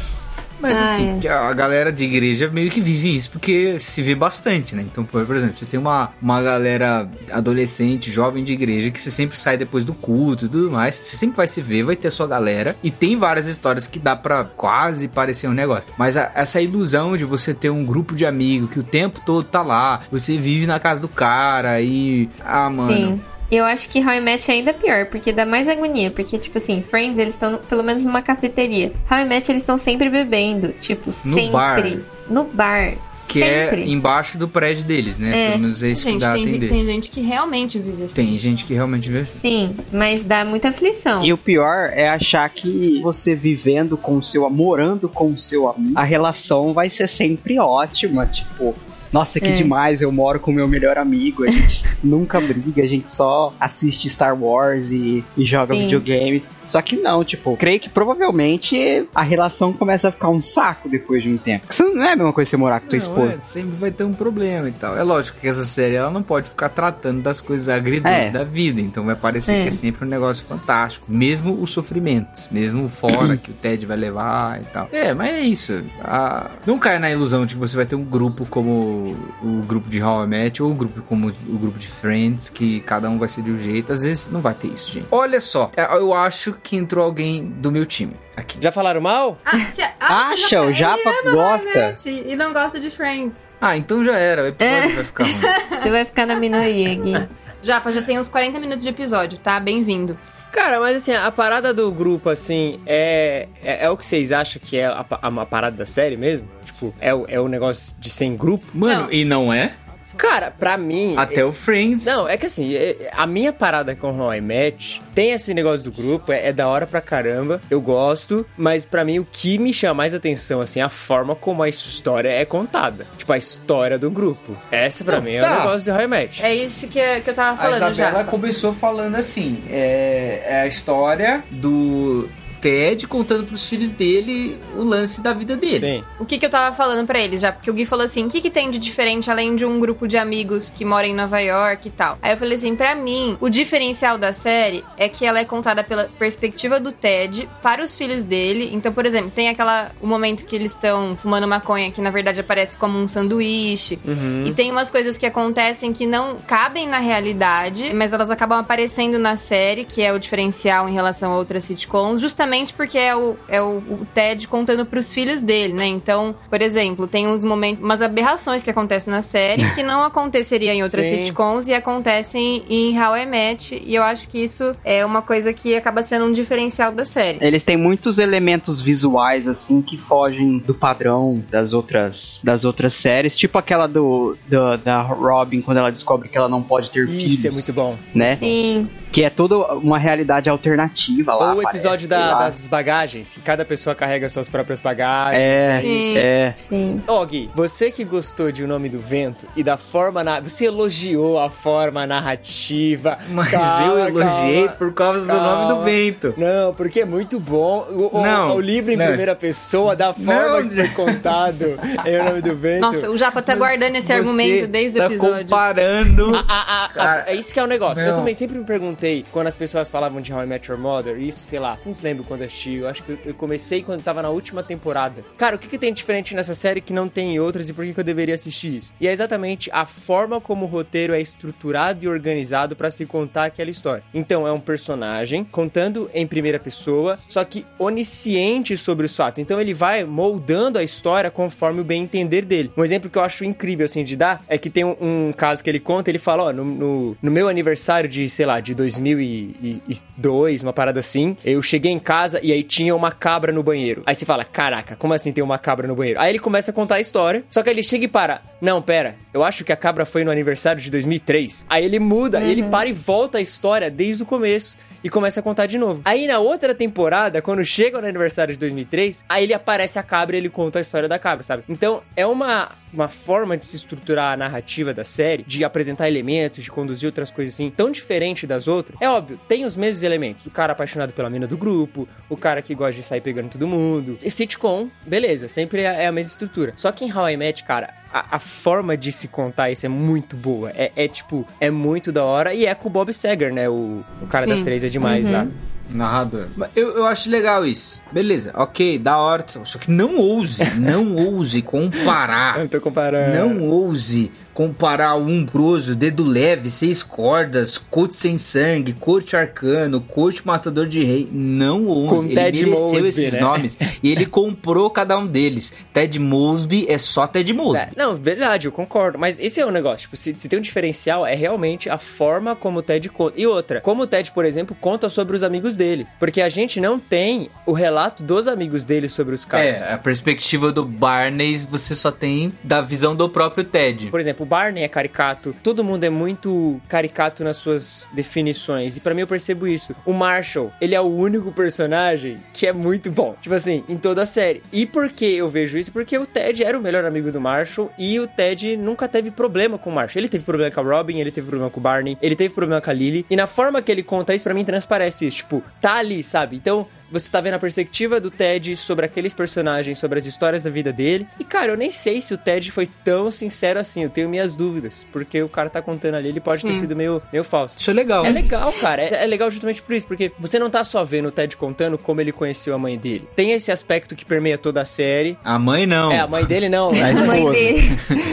Mas 0.59 0.77
Ah, 0.79 0.83
assim, 0.83 1.19
é. 1.23 1.29
a 1.29 1.53
galera 1.53 1.91
de 1.91 2.03
igreja 2.05 2.49
meio 2.51 2.69
que 2.71 2.79
vive 2.81 3.15
isso, 3.15 3.29
porque 3.31 3.77
se 3.79 4.01
vê 4.01 4.15
bastante, 4.15 4.75
né? 4.75 4.83
Então, 4.89 5.03
por 5.03 5.35
exemplo, 5.35 5.53
você 5.55 5.65
tem 5.65 5.79
uma, 5.79 6.11
uma 6.21 6.41
galera 6.41 7.09
adolescente, 7.31 8.11
jovem 8.11 8.43
de 8.43 8.53
igreja, 8.53 8.89
que 8.89 8.99
você 8.99 9.11
sempre 9.11 9.37
sai 9.37 9.57
depois 9.57 9.83
do 9.83 9.93
culto 9.93 10.45
e 10.45 10.49
tudo 10.49 10.71
mais. 10.71 10.95
Você 10.95 11.15
sempre 11.17 11.37
vai 11.37 11.47
se 11.47 11.61
ver, 11.61 11.83
vai 11.83 11.95
ter 11.95 12.07
a 12.07 12.11
sua 12.11 12.27
galera. 12.27 12.75
E 12.83 12.89
tem 12.89 13.17
várias 13.17 13.47
histórias 13.47 13.87
que 13.87 13.99
dá 13.99 14.15
pra 14.15 14.43
quase 14.43 15.07
parecer 15.07 15.47
um 15.47 15.53
negócio. 15.53 15.89
Mas 15.97 16.17
a- 16.17 16.31
essa 16.35 16.59
ilusão 16.61 17.15
de 17.17 17.25
você 17.25 17.53
ter 17.53 17.69
um 17.69 17.85
grupo 17.85 18.15
de 18.15 18.25
amigos 18.25 18.69
que 18.71 18.79
o 18.79 18.83
tempo 18.83 19.19
todo 19.25 19.43
tá 19.43 19.61
lá, 19.61 19.99
você 20.11 20.37
vive 20.37 20.65
na 20.65 20.79
casa 20.79 21.01
do 21.01 21.07
cara 21.09 21.81
e. 21.81 22.29
Ah, 22.43 22.69
mano. 22.69 22.93
Sim. 22.93 23.21
Eu 23.51 23.63
acho 23.65 23.89
que 23.89 23.99
How 23.99 24.13
I 24.13 24.21
Met 24.21 24.49
é 24.49 24.55
ainda 24.55 24.73
pior, 24.73 25.05
porque 25.05 25.31
dá 25.31 25.45
mais 25.45 25.67
agonia. 25.67 26.09
Porque, 26.11 26.37
tipo 26.37 26.57
assim, 26.57 26.81
Friends, 26.81 27.19
eles 27.19 27.33
estão 27.33 27.57
pelo 27.57 27.83
menos 27.83 28.03
numa 28.03 28.21
cafeteria. 28.21 28.91
How 29.09 29.19
I 29.19 29.25
Met, 29.25 29.51
eles 29.51 29.61
estão 29.61 29.77
sempre 29.77 30.09
bebendo. 30.09 30.69
Tipo, 30.79 31.13
sempre. 31.13 31.51
bar. 31.51 31.83
No 32.29 32.43
bar. 32.43 32.95
Que 33.27 33.39
sempre. 33.39 33.81
é 33.81 33.87
embaixo 33.87 34.37
do 34.37 34.47
prédio 34.47 34.83
deles, 34.83 35.17
né? 35.17 35.29
É. 35.29 35.49
Pelo 35.49 35.61
menos 35.61 35.83
é 35.83 35.89
isso 35.89 36.05
que 36.05 36.11
Gente, 36.11 36.21
dá 36.21 36.31
a 36.31 36.33
tem, 36.33 36.43
entender. 36.43 36.69
tem 36.69 36.85
gente 36.85 37.09
que 37.09 37.21
realmente 37.21 37.79
vive 37.79 38.03
assim. 38.03 38.15
Tem 38.15 38.37
gente 38.37 38.65
que 38.65 38.73
realmente 38.73 39.11
vê 39.11 39.19
assim. 39.19 39.39
Sim, 39.39 39.75
mas 39.91 40.23
dá 40.23 40.45
muita 40.45 40.69
aflição. 40.69 41.25
E 41.25 41.33
o 41.33 41.37
pior 41.37 41.89
é 41.91 42.07
achar 42.07 42.47
que 42.49 43.01
você 43.01 43.33
vivendo 43.33 43.97
com 43.97 44.17
o 44.17 44.23
seu, 44.23 44.47
morando 44.49 45.09
com 45.09 45.31
o 45.31 45.37
seu 45.39 45.67
amigo, 45.67 45.97
a 45.97 46.03
relação 46.03 46.71
vai 46.71 46.89
ser 46.89 47.07
sempre 47.07 47.57
ótima, 47.59 48.27
tipo, 48.27 48.75
nossa, 49.11 49.39
que 49.39 49.49
É. 49.49 49.51
demais, 49.53 50.01
eu 50.01 50.11
moro 50.11 50.39
com 50.39 50.51
o 50.51 50.53
meu 50.53 50.67
melhor 50.67 50.97
amigo, 50.97 51.43
a 51.43 51.51
gente 51.51 51.75
nunca 52.07 52.39
briga, 52.41 52.81
a 52.83 52.87
gente 52.87 53.11
só 53.11 53.53
assiste 53.59 54.09
Star 54.09 54.35
Wars 54.41 54.91
e, 54.91 55.23
e 55.37 55.45
joga 55.45 55.73
Sim. 55.73 55.81
videogame. 55.83 56.43
Só 56.65 56.81
que 56.81 56.95
não, 56.97 57.23
tipo, 57.23 57.55
creio 57.57 57.79
que 57.79 57.89
provavelmente 57.89 59.07
a 59.13 59.21
relação 59.21 59.71
começa 59.71 60.07
a 60.09 60.11
ficar 60.11 60.29
um 60.29 60.41
saco 60.41 60.89
depois 60.89 61.21
de 61.23 61.29
um 61.29 61.37
tempo. 61.37 61.61
Porque 61.67 61.73
isso 61.73 61.93
não 61.93 62.03
é 62.03 62.13
a 62.13 62.15
mesma 62.15 62.33
coisa 62.33 62.49
você 62.49 62.57
morar 62.57 62.79
com 62.79 62.87
tua 62.87 62.97
Não, 62.97 63.05
esposa. 63.05 63.35
é, 63.35 63.39
sempre 63.39 63.75
vai 63.77 63.91
ter 63.91 64.03
um 64.03 64.13
problema 64.13 64.67
e 64.67 64.71
tal. 64.71 64.97
É 64.97 65.03
lógico 65.03 65.39
que 65.39 65.47
essa 65.47 65.63
série 65.65 65.95
ela 65.95 66.09
não 66.11 66.23
pode 66.23 66.49
ficar 66.49 66.69
tratando 66.69 67.21
das 67.21 67.39
coisas 67.41 67.69
agridoces 67.69 68.27
É. 68.27 68.31
da 68.31 68.43
vida. 68.43 68.81
Então 68.81 69.05
vai 69.05 69.15
parecer 69.15 69.53
É. 69.53 69.61
que 69.63 69.67
é 69.69 69.71
sempre 69.71 70.05
um 70.05 70.09
negócio 70.09 70.45
fantástico. 70.45 71.05
Mesmo 71.09 71.53
os 71.61 71.69
sofrimentos. 71.71 72.49
Mesmo 72.51 72.89
fora 72.89 73.37
que 73.37 73.51
o 73.51 73.53
Ted 73.53 73.85
vai 73.85 73.97
levar 73.97 74.59
e 74.61 74.65
tal. 74.65 74.89
É, 74.91 75.13
mas 75.13 75.29
é 75.29 75.41
isso. 75.41 75.83
A- 76.03 76.49
Não 76.65 76.79
caia 76.79 76.99
na 76.99 77.11
ilusão 77.11 77.45
de 77.45 77.53
que 77.55 77.59
você 77.61 77.75
vai 77.75 77.85
ter 77.85 77.95
um 77.95 78.03
grupo 78.03 78.45
como 78.49 78.94
o 79.43 79.61
grupo 79.67 79.89
de 79.89 80.01
How 80.01 80.23
I 80.23 80.27
Met 80.27 80.61
ou 80.63 80.71
o 80.71 80.73
grupo 80.73 81.01
como 81.01 81.27
o 81.29 81.57
grupo 81.57 81.77
de 81.79 81.87
Friends, 81.87 82.49
que 82.49 82.79
cada 82.81 83.09
um 83.09 83.17
vai 83.17 83.27
ser 83.29 83.41
de 83.41 83.51
um 83.51 83.57
jeito. 83.57 83.91
Às 83.91 84.03
vezes 84.03 84.29
não 84.29 84.41
vai 84.41 84.53
ter 84.53 84.67
isso, 84.67 84.91
gente. 84.91 85.07
Olha 85.11 85.39
só, 85.41 85.71
é, 85.75 85.83
eu 85.97 86.13
acho 86.13 86.53
que 86.63 86.75
entrou 86.75 87.03
alguém 87.03 87.45
do 87.45 87.71
meu 87.71 87.85
time 87.85 88.13
aqui. 88.35 88.57
Já 88.61 88.71
falaram 88.71 89.01
mal? 89.01 89.37
Ah, 89.45 89.57
você, 89.57 89.81
ah, 89.99 90.29
Acha, 90.31 90.61
o 90.61 90.73
Japa 90.73 90.99
ele 90.99 91.29
ama 91.29 91.31
gosta. 91.31 91.95
E 92.07 92.35
não 92.35 92.53
gosta 92.53 92.79
de 92.79 92.89
Friends. 92.89 93.45
Ah, 93.61 93.77
então 93.77 94.03
já 94.03 94.15
era. 94.17 94.43
O 94.43 94.47
episódio 94.47 94.89
É. 94.91 94.93
vai 94.95 95.03
ficar 95.03 95.23
ruim. 95.23 95.35
Você 95.81 95.89
vai 95.89 96.05
ficar 96.05 96.25
na 96.25 96.35
minoria, 96.35 96.95
Gui. 96.95 97.27
Japa, 97.63 97.91
já 97.91 98.01
tem 98.01 98.19
uns 98.19 98.29
40 98.29 98.59
minutos 98.59 98.83
de 98.83 98.89
episódio, 98.89 99.37
tá? 99.39 99.59
Bem-vindo. 99.59 100.15
Cara, 100.51 100.79
mas 100.79 100.95
assim, 100.97 101.13
a 101.13 101.29
parada 101.31 101.73
do 101.73 101.91
grupo, 101.91 102.29
assim, 102.29 102.79
é, 102.85 103.47
é, 103.61 103.85
é 103.85 103.89
o 103.89 103.97
que 103.97 104.05
vocês 104.05 104.31
acham 104.31 104.61
que 104.63 104.77
é 104.77 104.85
a, 104.85 105.03
pa- 105.03 105.19
a, 105.21 105.45
parada 105.45 105.75
da 105.75 105.85
série 105.85 106.15
mesmo? 106.15 106.47
Tipo, 106.75 106.93
é, 106.99 107.13
o- 107.13 107.25
é 107.27 107.39
o 107.39 107.47
negócio 107.47 107.95
de 107.99 108.09
ser 108.09 108.25
em 108.25 108.35
grupo? 108.35 108.65
Mano, 108.73 109.03
Não. 109.03 109.11
e 109.11 109.23
não 109.25 109.53
é? 109.53 109.71
Cara, 110.17 110.49
pra 110.49 110.77
mim. 110.77 111.13
Até 111.17 111.43
o 111.43 111.51
Friends. 111.51 112.05
Não, 112.05 112.25
é 112.25 112.37
que 112.37 112.45
assim, 112.45 112.73
é- 112.73 113.09
a 113.11 113.27
minha 113.27 113.51
parada 113.51 113.93
com 113.97 114.17
How 114.17 114.33
I 114.35 114.39
Met 114.39 115.01
tem 115.13 115.31
esse 115.31 115.53
negócio 115.53 115.83
do 115.83 115.91
grupo, 115.91 116.31
é, 116.31 116.47
é 116.47 116.53
da 116.53 116.69
hora 116.69 116.87
pra 116.87 117.01
caramba, 117.01 117.61
eu 117.69 117.81
gosto, 117.81 118.45
mas 118.55 118.85
pra 118.85 119.03
mim 119.03 119.19
o 119.19 119.27
que 119.29 119.57
me 119.57 119.73
chama 119.73 119.95
mais 119.95 120.13
atenção, 120.13 120.61
assim, 120.61 120.79
é 120.79 120.83
a 120.83 120.89
forma 120.89 121.35
como 121.35 121.61
a 121.63 121.67
história 121.67 122.29
é 122.29 122.45
contada. 122.45 123.05
Tipo, 123.17 123.33
a 123.33 123.37
história 123.37 123.99
do 123.99 124.09
grupo. 124.09 124.55
Essa 124.71 125.03
pra 125.03 125.17
Não, 125.17 125.23
mim 125.23 125.33
é 125.33 125.39
tá. 125.41 125.53
o 125.53 125.57
negócio 125.57 125.83
de 125.83 125.91
How 125.91 126.01
I 126.03 126.07
Met. 126.07 126.45
É 126.45 126.55
isso 126.55 126.87
que, 126.87 127.19
que 127.21 127.29
eu 127.29 127.33
tava 127.33 127.55
A 127.61 127.65
falando 127.65 127.91
Isabela 127.93 128.19
já. 128.19 128.29
começou 128.29 128.73
falando 128.73 129.15
assim: 129.15 129.61
é, 129.69 130.43
é 130.47 130.61
a 130.61 130.67
história 130.67 131.43
do 131.51 132.29
Ted 132.65 133.05
contando 133.05 133.45
pros 133.45 133.69
filhos 133.69 133.91
dele 133.91 134.57
o 134.75 134.83
lance 134.83 135.21
da 135.21 135.33
vida 135.33 135.55
dele. 135.55 135.79
Sim. 135.79 136.03
O 136.19 136.25
que, 136.25 136.39
que 136.39 136.47
eu 136.47 136.49
tava 136.49 136.75
falando 136.75 137.05
pra 137.05 137.19
ele 137.19 137.37
já? 137.37 137.51
Porque 137.51 137.69
o 137.69 137.73
Gui 137.75 137.85
falou 137.85 138.03
assim: 138.03 138.25
o 138.25 138.27
que, 138.27 138.41
que 138.41 138.49
tem 138.49 138.71
de 138.71 138.79
diferente 138.79 139.29
além 139.29 139.55
de 139.55 139.63
um 139.63 139.79
grupo 139.79 140.07
de 140.07 140.17
amigos 140.17 140.71
que 140.71 140.83
mora 140.83 141.05
em 141.05 141.13
Nova 141.13 141.39
York 141.39 141.87
e 141.87 141.91
tal? 141.91 142.17
Aí 142.23 142.33
eu 142.33 142.37
falei 142.37 142.55
assim: 142.55 142.75
pra 142.75 142.95
mim, 142.95 143.37
o 143.39 143.49
diferencial 143.49 144.17
da 144.17 144.33
série 144.33 144.83
é 144.97 145.07
que 145.07 145.23
ela 145.27 145.39
é 145.39 145.45
contada 145.45 145.83
pela 145.83 146.05
perspectiva 146.17 146.79
do 146.79 146.91
Ted 146.91 147.47
para 147.61 147.83
os 147.83 147.95
filhos 147.95 148.23
dele. 148.23 148.71
Então, 148.73 148.91
por 148.91 149.05
exemplo, 149.05 149.29
tem 149.29 149.47
aquela. 149.47 149.91
o 150.01 150.07
momento 150.07 150.43
que 150.43 150.55
eles 150.55 150.71
estão 150.71 151.15
fumando 151.15 151.47
maconha, 151.47 151.91
que 151.91 152.01
na 152.01 152.09
verdade 152.09 152.39
aparece 152.39 152.75
como 152.75 152.97
um 152.97 153.07
sanduíche. 153.07 153.99
E 154.43 154.51
tem 154.53 154.71
umas 154.71 154.89
coisas 154.89 155.19
que 155.19 155.25
acontecem 155.27 155.93
que 155.93 156.07
não 156.07 156.37
cabem 156.37 156.87
na 156.87 156.97
realidade, 156.97 157.93
mas 157.93 158.11
elas 158.11 158.31
acabam 158.31 158.57
aparecendo 158.57 159.19
na 159.19 159.37
série, 159.37 159.85
que 159.85 160.01
é 160.01 160.11
o 160.11 160.17
diferencial 160.17 160.89
em 160.89 160.93
relação 160.93 161.31
a 161.31 161.37
outras 161.37 161.65
sitcoms, 161.65 162.19
justamente 162.19 162.54
porque 162.73 162.97
é 162.97 163.15
o, 163.15 163.35
é 163.47 163.61
o, 163.61 163.77
o 163.77 164.07
Ted 164.13 164.47
contando 164.47 164.85
pros 164.85 165.13
filhos 165.13 165.41
dele, 165.41 165.73
né? 165.73 165.85
Então, 165.85 166.35
por 166.49 166.61
exemplo, 166.61 167.07
tem 167.07 167.27
uns 167.27 167.43
momentos, 167.43 167.81
umas 167.81 168.01
aberrações 168.01 168.61
que 168.63 168.69
acontecem 168.69 169.11
na 169.11 169.21
série 169.21 169.69
que 169.71 169.83
não 169.83 170.03
aconteceria 170.03 170.73
em 170.73 170.83
outras 170.83 171.05
Sim. 171.07 171.21
sitcoms 171.25 171.67
e 171.67 171.73
acontecem 171.73 172.63
em 172.69 172.99
How 172.99 173.17
I 173.17 173.25
Met, 173.25 173.81
e 173.83 173.95
eu 173.95 174.03
acho 174.03 174.29
que 174.29 174.43
isso 174.43 174.75
é 174.83 175.05
uma 175.05 175.21
coisa 175.21 175.51
que 175.53 175.75
acaba 175.75 176.03
sendo 176.03 176.25
um 176.25 176.31
diferencial 176.31 176.91
da 176.91 177.05
série. 177.05 177.39
Eles 177.41 177.63
têm 177.63 177.77
muitos 177.77 178.19
elementos 178.19 178.79
visuais 178.79 179.47
assim 179.47 179.81
que 179.81 179.97
fogem 179.97 180.57
do 180.59 180.73
padrão 180.73 181.43
das 181.49 181.73
outras 181.73 182.39
das 182.43 182.63
outras 182.63 182.93
séries, 182.93 183.35
tipo 183.35 183.57
aquela 183.57 183.87
do, 183.87 184.37
do- 184.47 184.77
da 184.77 185.01
Robin 185.01 185.61
quando 185.61 185.77
ela 185.77 185.91
descobre 185.91 186.29
que 186.29 186.37
ela 186.37 186.49
não 186.49 186.61
pode 186.61 186.91
ter 186.91 187.07
filhos, 187.07 187.33
Isso 187.33 187.47
é 187.47 187.51
muito 187.51 187.73
bom. 187.73 187.95
né? 188.13 188.35
Sim. 188.35 188.87
Que 189.15 189.23
é 189.23 189.29
toda 189.29 189.57
uma 189.75 189.97
realidade 189.97 190.49
alternativa 190.49 191.33
lá. 191.35 191.53
Ou 191.53 191.59
o 191.59 191.61
episódio 191.69 192.05
parece, 192.05 192.07
da- 192.09 192.33
das 192.39 192.67
bagagens, 192.67 193.33
que 193.35 193.39
cada 193.39 193.63
pessoa 193.63 193.95
carrega 193.95 194.27
suas 194.27 194.49
próprias 194.49 194.81
bagagens. 194.81 195.41
É, 195.41 195.79
Sim. 195.79 196.17
é. 196.17 196.53
Sim. 196.57 197.01
Ó, 197.07 197.25
Gui, 197.25 197.49
você 197.55 197.89
que 197.91 198.03
gostou 198.03 198.51
de 198.51 198.65
O 198.65 198.67
Nome 198.67 198.89
do 198.89 198.99
Vento 198.99 199.45
e 199.55 199.63
da 199.63 199.77
forma. 199.77 200.21
Na... 200.21 200.41
Você 200.41 200.65
elogiou 200.65 201.39
a 201.39 201.49
forma 201.49 202.05
narrativa. 202.05 203.17
Mas 203.29 203.51
Calma, 203.51 203.83
eu 203.85 204.07
elogiei 204.07 204.63
calma, 204.65 204.77
por 204.77 204.93
causa 204.93 205.21
do 205.21 205.27
calma. 205.27 205.61
nome 205.61 205.73
do 205.75 205.83
vento. 205.85 206.33
Não, 206.35 206.73
porque 206.73 206.99
é 206.99 207.05
muito 207.05 207.39
bom. 207.39 207.87
O, 207.89 208.17
o- 208.19 208.21
Não, 208.21 208.57
o 208.57 208.59
livro 208.59 208.91
em 208.91 208.97
não. 208.97 209.07
primeira 209.07 209.33
pessoa, 209.33 209.95
da 209.95 210.13
forma 210.13 210.59
Não. 210.61 210.67
que 210.67 210.75
foi 210.75 210.87
contado 211.05 211.79
em 212.05 212.19
O 212.19 212.23
Nome 212.25 212.41
do 212.41 212.55
Vento. 212.57 212.81
Nossa, 212.81 213.09
o 213.09 213.15
Japa 213.17 213.41
tá 213.41 213.55
guardando 213.55 213.95
esse 213.95 214.07
Você 214.07 214.13
argumento 214.13 214.67
desde 214.67 214.97
o 214.97 215.01
tá 215.01 215.05
episódio. 215.05 215.43
comparando. 215.43 216.35
A- 216.35 216.39
a- 216.49 216.85
a- 216.85 216.89
Cara, 216.89 217.23
é 217.27 217.35
isso 217.35 217.53
que 217.53 217.59
é 217.61 217.63
o 217.63 217.67
negócio. 217.67 218.03
Eu 218.03 218.13
também 218.13 218.33
sempre 218.33 218.57
me 218.57 218.65
perguntei, 218.65 219.04
quando 219.31 219.47
as 219.47 219.55
pessoas 219.55 219.89
falavam 219.89 220.21
de 220.21 220.33
How 220.33 220.43
I 220.43 220.45
Met 220.47 220.69
Your 220.71 220.79
Mother, 220.79 221.19
isso, 221.19 221.43
sei 221.43 221.59
lá, 221.59 221.77
não 221.85 221.93
se 221.93 222.03
lembro 222.03 222.23
quando 222.23 222.41
eu 222.41 222.47
assisti, 222.47 222.75
eu 222.75 222.87
acho 222.87 223.03
que 223.03 223.17
eu- 223.25 223.33
comecei 223.35 223.81
quando 223.83 224.01
tava 224.01 224.21
na 224.21 224.29
última 224.29 224.63
temporada. 224.63 225.21
Cara, 225.37 225.55
o 225.55 225.59
que, 225.59 225.67
que 225.67 225.77
tem 225.77 225.93
diferente 225.93 226.33
nessa 226.33 226.55
série 226.55 226.81
que 226.81 226.93
não 226.93 227.07
tem 227.07 227.35
em 227.35 227.39
outras 227.39 227.69
e 227.69 227.73
por 227.73 227.85
que, 227.85 227.93
que 227.93 227.99
eu 227.99 228.03
deveria 228.03 228.33
assistir 228.35 228.77
isso? 228.77 228.93
E 228.99 229.07
é 229.07 229.11
exatamente 229.11 229.69
a 229.71 229.85
forma 229.85 230.39
como 230.41 230.65
o 230.65 230.67
roteiro 230.67 231.13
é 231.13 231.21
estruturado 231.21 232.03
e 232.03 232.07
organizado 232.07 232.75
pra 232.75 232.89
se 232.89 233.05
contar 233.05 233.45
aquela 233.45 233.69
história. 233.69 234.03
Então, 234.13 234.47
é 234.47 234.51
um 234.51 234.59
personagem 234.59 235.43
contando 235.43 236.09
em 236.13 236.25
primeira 236.25 236.59
pessoa, 236.59 237.19
só 237.29 237.43
que 237.43 237.65
onisciente 237.77 238.77
sobre 238.77 239.05
os 239.05 239.15
fatos. 239.15 239.39
Então, 239.39 239.59
ele 239.59 239.73
vai 239.73 240.03
moldando 240.03 240.79
a 240.79 240.83
história 240.83 241.29
conforme 241.29 241.81
o 241.81 241.83
bem 241.83 242.03
entender 242.03 242.45
dele. 242.45 242.71
Um 242.77 242.83
exemplo 242.83 243.09
que 243.09 243.17
eu 243.17 243.23
acho 243.23 243.43
incrível, 243.43 243.85
assim, 243.85 244.03
de 244.03 244.15
dar, 244.15 244.43
é 244.47 244.57
que 244.57 244.69
tem 244.69 244.83
um, 244.83 244.95
um 245.01 245.33
caso 245.33 245.63
que 245.63 245.69
ele 245.69 245.79
conta, 245.79 246.09
ele 246.09 246.19
fala, 246.19 246.43
ó, 246.43 246.53
no, 246.53 246.63
no, 246.63 247.17
no 247.21 247.31
meu 247.31 247.47
aniversário 247.47 248.09
de, 248.09 248.29
sei 248.29 248.45
lá, 248.45 248.59
de 248.59 248.73
2002, 249.01 250.63
uma 250.63 250.73
parada 250.73 250.99
assim, 250.99 251.37
eu 251.43 251.61
cheguei 251.61 251.91
em 251.91 251.99
casa 251.99 252.39
e 252.41 252.51
aí 252.51 252.63
tinha 252.63 252.95
uma 252.95 253.11
cabra 253.11 253.51
no 253.51 253.63
banheiro. 253.63 254.03
Aí 254.05 254.15
você 254.15 254.25
fala, 254.25 254.43
caraca, 254.43 254.95
como 254.95 255.13
assim 255.13 255.31
tem 255.31 255.43
uma 255.43 255.57
cabra 255.57 255.87
no 255.87 255.95
banheiro? 255.95 256.19
Aí 256.19 256.31
ele 256.31 256.39
começa 256.39 256.71
a 256.71 256.73
contar 256.73 256.95
a 256.95 256.99
história, 256.99 257.43
só 257.49 257.61
que 257.61 257.69
aí 257.69 257.75
ele 257.75 257.83
chega 257.83 258.05
e 258.05 258.07
para, 258.07 258.41
não, 258.61 258.81
pera, 258.81 259.15
eu 259.33 259.43
acho 259.43 259.63
que 259.63 259.71
a 259.71 259.77
cabra 259.77 260.05
foi 260.05 260.23
no 260.23 260.31
aniversário 260.31 260.81
de 260.81 260.89
2003. 260.89 261.65
Aí 261.69 261.83
ele 261.83 261.99
muda, 261.99 262.41
ele 262.41 262.63
para 262.63 262.89
e 262.89 262.93
volta 262.93 263.37
a 263.37 263.41
história 263.41 263.89
desde 263.89 264.23
o 264.23 264.25
começo 264.25 264.77
e 265.05 265.09
começa 265.09 265.39
a 265.39 265.43
contar 265.43 265.67
de 265.67 265.77
novo. 265.77 266.01
Aí 266.03 266.25
na 266.25 266.39
outra 266.39 266.73
temporada, 266.73 267.39
quando 267.39 267.63
chega 267.63 268.01
no 268.01 268.07
aniversário 268.07 268.51
de 268.51 268.59
2003, 268.59 269.23
aí 269.29 269.43
ele 269.43 269.53
aparece 269.53 269.99
a 269.99 270.03
cabra 270.03 270.35
e 270.35 270.39
ele 270.39 270.49
conta 270.49 270.79
a 270.79 270.81
história 270.81 271.07
da 271.07 271.19
cabra, 271.19 271.43
sabe? 271.43 271.63
Então 271.69 272.01
é 272.15 272.25
uma, 272.25 272.71
uma 272.91 273.07
forma 273.07 273.55
de 273.55 273.67
se 273.67 273.75
estruturar 273.75 274.33
a 274.33 274.37
narrativa 274.37 274.95
da 274.95 275.03
série, 275.03 275.43
de 275.43 275.63
apresentar 275.63 276.07
elementos, 276.07 276.63
de 276.63 276.71
conduzir 276.71 277.05
outras 277.05 277.29
coisas 277.29 277.53
assim, 277.53 277.69
tão 277.69 277.91
diferente 277.91 278.47
das 278.47 278.67
outras. 278.67 278.84
É 278.99 279.09
óbvio, 279.09 279.39
tem 279.47 279.65
os 279.65 279.75
mesmos 279.75 280.03
elementos. 280.03 280.45
O 280.45 280.51
cara 280.51 280.73
apaixonado 280.73 281.13
pela 281.13 281.29
mina 281.29 281.47
do 281.47 281.57
grupo, 281.57 282.07
o 282.29 282.37
cara 282.37 282.61
que 282.61 282.75
gosta 282.75 282.93
de 283.01 283.03
sair 283.03 283.21
pegando 283.21 283.49
todo 283.49 283.65
mundo. 283.67 284.19
E 284.21 284.29
sitcom, 284.29 284.87
beleza, 285.05 285.47
sempre 285.47 285.81
é 285.81 285.95
é 285.95 286.07
a 286.07 286.11
mesma 286.11 286.31
estrutura. 286.31 286.73
Só 286.75 286.91
que 286.91 287.05
em 287.05 287.13
How 287.13 287.29
I 287.29 287.37
Met, 287.37 287.63
cara, 287.63 287.93
a, 288.11 288.35
a 288.35 288.39
forma 288.39 288.95
de 288.95 289.11
se 289.11 289.27
contar 289.27 289.71
isso 289.71 289.85
é 289.85 289.89
muito 289.89 290.35
boa. 290.35 290.71
É, 290.75 290.91
é, 290.95 291.07
tipo, 291.07 291.47
é 291.59 291.71
muito 291.71 292.11
da 292.11 292.23
hora. 292.23 292.53
E 292.53 292.65
é 292.65 292.75
com 292.75 292.87
o 292.87 292.91
Bob 292.91 293.11
Seger, 293.13 293.53
né? 293.53 293.67
O, 293.69 294.03
o 294.21 294.27
cara 294.27 294.45
Sim. 294.45 294.51
das 294.51 294.61
três 294.61 294.83
é 294.83 294.87
demais 294.87 295.29
lá. 295.29 295.47
Narrador. 295.89 296.47
Mas 296.55 296.71
Eu, 296.75 296.97
eu 296.97 297.05
acho 297.05 297.29
legal 297.29 297.65
isso. 297.65 298.01
Beleza, 298.11 298.51
ok, 298.55 298.97
da 298.97 299.17
hora. 299.17 299.45
Só 299.47 299.77
que 299.77 299.91
não 299.91 300.17
ouse, 300.17 300.63
não 300.79 301.15
ouse 301.15 301.61
comparar. 301.61 302.59
Eu 302.61 302.69
tô 302.69 302.81
comparando. 302.81 303.37
Não 303.37 303.61
ouse 303.69 304.31
comparar 304.55 305.15
um 305.15 305.45
pro 305.45 305.63
outro, 305.63 305.93
dedo 305.93 306.23
leve, 306.23 306.71
seis 306.71 307.03
cordas, 307.03 307.77
coach 307.77 308.15
sem 308.15 308.37
sangue, 308.37 308.93
coach 308.93 309.35
arcano, 309.35 309.99
coach 309.99 310.47
matador 310.47 310.87
de 310.87 311.03
rei. 311.03 311.29
Não 311.29 311.85
ouse. 311.85 312.15
Com 312.15 312.23
ele 312.23 312.35
Ted 312.35 312.65
mereceu 312.65 312.85
Mosby, 312.85 313.07
esses 313.09 313.33
né? 313.33 313.39
nomes 313.41 313.77
e 314.01 314.11
ele 314.11 314.25
comprou 314.25 314.89
cada 314.89 315.17
um 315.17 315.27
deles. 315.27 315.73
Ted 315.93 316.17
Mosby 316.17 316.85
é 316.87 316.97
só 316.97 317.27
Ted 317.27 317.51
Mosby. 317.51 317.79
É, 317.79 317.89
não, 317.97 318.15
verdade, 318.15 318.67
eu 318.67 318.71
concordo. 318.71 319.19
Mas 319.19 319.39
esse 319.39 319.59
é 319.59 319.65
o 319.65 319.71
negócio. 319.71 320.05
Tipo, 320.05 320.15
se, 320.15 320.33
se 320.37 320.47
tem 320.47 320.57
um 320.57 320.61
diferencial, 320.61 321.25
é 321.25 321.35
realmente 321.35 321.89
a 321.89 321.97
forma 321.97 322.55
como 322.55 322.79
o 322.79 322.81
Ted 322.81 323.09
conta. 323.09 323.39
E 323.39 323.45
outra, 323.45 323.81
como 323.81 324.03
o 324.03 324.07
Ted, 324.07 324.31
por 324.31 324.45
exemplo, 324.45 324.75
conta 324.79 325.09
sobre 325.09 325.35
os 325.35 325.43
amigos 325.43 325.75
dele. 325.75 326.07
Porque 326.17 326.41
a 326.41 326.47
gente 326.47 326.79
não 326.79 326.97
tem 326.97 327.49
o 327.65 327.73
relato 327.73 328.23
dos 328.23 328.47
amigos 328.47 328.85
dele 328.85 329.09
sobre 329.09 329.35
os 329.35 329.43
casos. 329.43 329.81
É, 329.81 329.93
a 329.93 329.97
perspectiva 329.97 330.71
do 330.71 330.85
Barney 330.85 331.57
você 331.69 331.93
só 331.93 332.09
tem 332.09 332.53
da 332.63 332.79
visão 332.79 333.13
do 333.13 333.27
próprio 333.27 333.65
Ted. 333.65 334.07
Por 334.07 334.19
exemplo, 334.21 334.44
o 334.45 334.47
Barney 334.47 334.83
é 334.83 334.87
caricato, 334.87 335.55
todo 335.63 335.83
mundo 335.83 336.03
é 336.03 336.09
muito 336.09 336.79
caricato 336.87 337.43
nas 337.43 337.57
suas 337.57 338.11
definições. 338.13 338.95
E 338.95 339.01
pra 339.01 339.15
mim 339.15 339.21
eu 339.21 339.27
percebo 339.27 339.67
isso. 339.67 339.95
O 340.05 340.13
Marshall, 340.13 340.71
ele 340.79 340.93
é 340.93 341.01
o 341.01 341.05
único 341.05 341.51
personagem 341.51 342.37
que 342.53 342.67
é 342.67 342.71
muito 342.71 343.09
bom. 343.09 343.35
Tipo 343.41 343.55
assim, 343.55 343.83
em 343.89 343.97
toda 343.97 344.21
a 344.21 344.25
série. 344.25 344.61
E 344.71 344.85
por 344.85 345.09
que 345.09 345.25
eu 345.25 345.49
vejo 345.49 345.79
isso? 345.79 345.91
Porque 345.91 346.15
o 346.15 346.27
Ted 346.27 346.63
era 346.63 346.77
o 346.77 346.81
melhor 346.81 347.03
amigo 347.05 347.31
do 347.31 347.41
Marshall 347.41 347.91
e 347.97 348.19
o 348.19 348.27
Ted 348.27 348.77
nunca 348.77 349.07
teve 349.07 349.31
problema 349.31 349.79
com 349.79 349.89
o 349.89 349.93
Marshall. 349.93 350.21
Ele 350.21 350.29
teve 350.29 350.45
problema 350.45 350.71
com 350.71 350.81
a 350.81 350.83
Robin, 350.83 351.17
ele 351.17 351.31
teve 351.31 351.47
problema 351.47 351.71
com 351.71 351.79
o 351.79 351.83
Barney, 351.83 352.17
ele 352.21 352.35
teve 352.35 352.53
problema 352.53 352.79
com 352.79 352.91
a 352.91 352.93
Lily. 352.93 353.25
E 353.27 353.35
na 353.35 353.47
forma 353.47 353.81
que 353.81 353.91
ele 353.91 354.03
conta 354.03 354.35
isso, 354.35 354.43
pra 354.43 354.53
mim 354.53 354.63
transparece 354.63 355.25
isso. 355.25 355.37
Tipo, 355.37 355.63
tá 355.81 355.95
ali, 355.95 356.23
sabe? 356.23 356.55
Então, 356.55 356.87
você 357.11 357.29
tá 357.29 357.39
vendo 357.41 357.55
a 357.55 357.59
perspectiva 357.59 358.19
do 358.19 358.31
Ted 358.31 358.75
sobre 358.75 359.05
aqueles 359.05 359.33
personagens, 359.33 359.99
sobre 359.99 360.19
as 360.19 360.25
histórias 360.25 360.63
da 360.63 360.69
vida 360.69 360.91
dele. 360.91 361.27
E, 361.39 361.43
cara, 361.43 361.71
eu 361.71 361.77
nem 361.77 361.91
sei 361.91 362.21
se 362.21 362.33
o 362.33 362.37
Ted 362.37 362.71
foi 362.71 362.87
tão 363.03 363.29
sincero 363.29 363.79
assim. 363.79 364.03
Eu 364.03 364.09
tenho 364.09 364.27
minhas 364.27 364.55
dúvidas. 364.55 365.05
Porque 365.11 365.41
o 365.41 365.49
cara 365.49 365.69
tá 365.69 365.81
contando 365.81 366.15
ali, 366.15 366.29
ele 366.29 366.39
pode 366.39 366.61
ter 366.63 366.73
Sim. 366.73 366.81
sido 366.81 366.95
meio, 366.95 367.21
meio 367.31 367.43
falso. 367.43 367.77
Isso 367.77 367.89
é 367.89 367.93
legal. 367.93 368.25
É 368.25 368.29
legal, 368.29 368.71
cara. 368.73 369.01
É, 369.01 369.23
é 369.23 369.27
legal 369.27 369.49
justamente 369.51 369.81
por 369.81 369.93
isso. 369.93 370.07
Porque 370.07 370.31
você 370.39 370.57
não 370.59 370.69
tá 370.69 370.83
só 370.83 371.03
vendo 371.03 371.27
o 371.27 371.31
Ted 371.31 371.55
contando 371.57 371.97
como 371.97 372.21
ele 372.21 372.31
conheceu 372.31 372.73
a 372.73 372.77
mãe 372.77 372.97
dele. 372.97 373.27
Tem 373.35 373.51
esse 373.51 373.71
aspecto 373.71 374.15
que 374.15 374.25
permeia 374.25 374.57
toda 374.57 374.81
a 374.81 374.85
série. 374.85 375.37
A 375.43 375.59
mãe 375.59 375.85
não. 375.85 376.11
É, 376.11 376.19
a 376.19 376.27
mãe 376.27 376.45
dele 376.45 376.69
não. 376.69 376.91
né? 376.93 377.11
A 377.11 377.25
mãe 377.25 377.51
dele. 377.51 377.81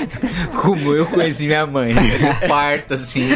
Como 0.60 0.94
eu 0.94 1.06
conheci 1.06 1.46
minha 1.46 1.66
mãe. 1.66 1.94
Parto, 2.48 2.94
assim. 2.94 3.28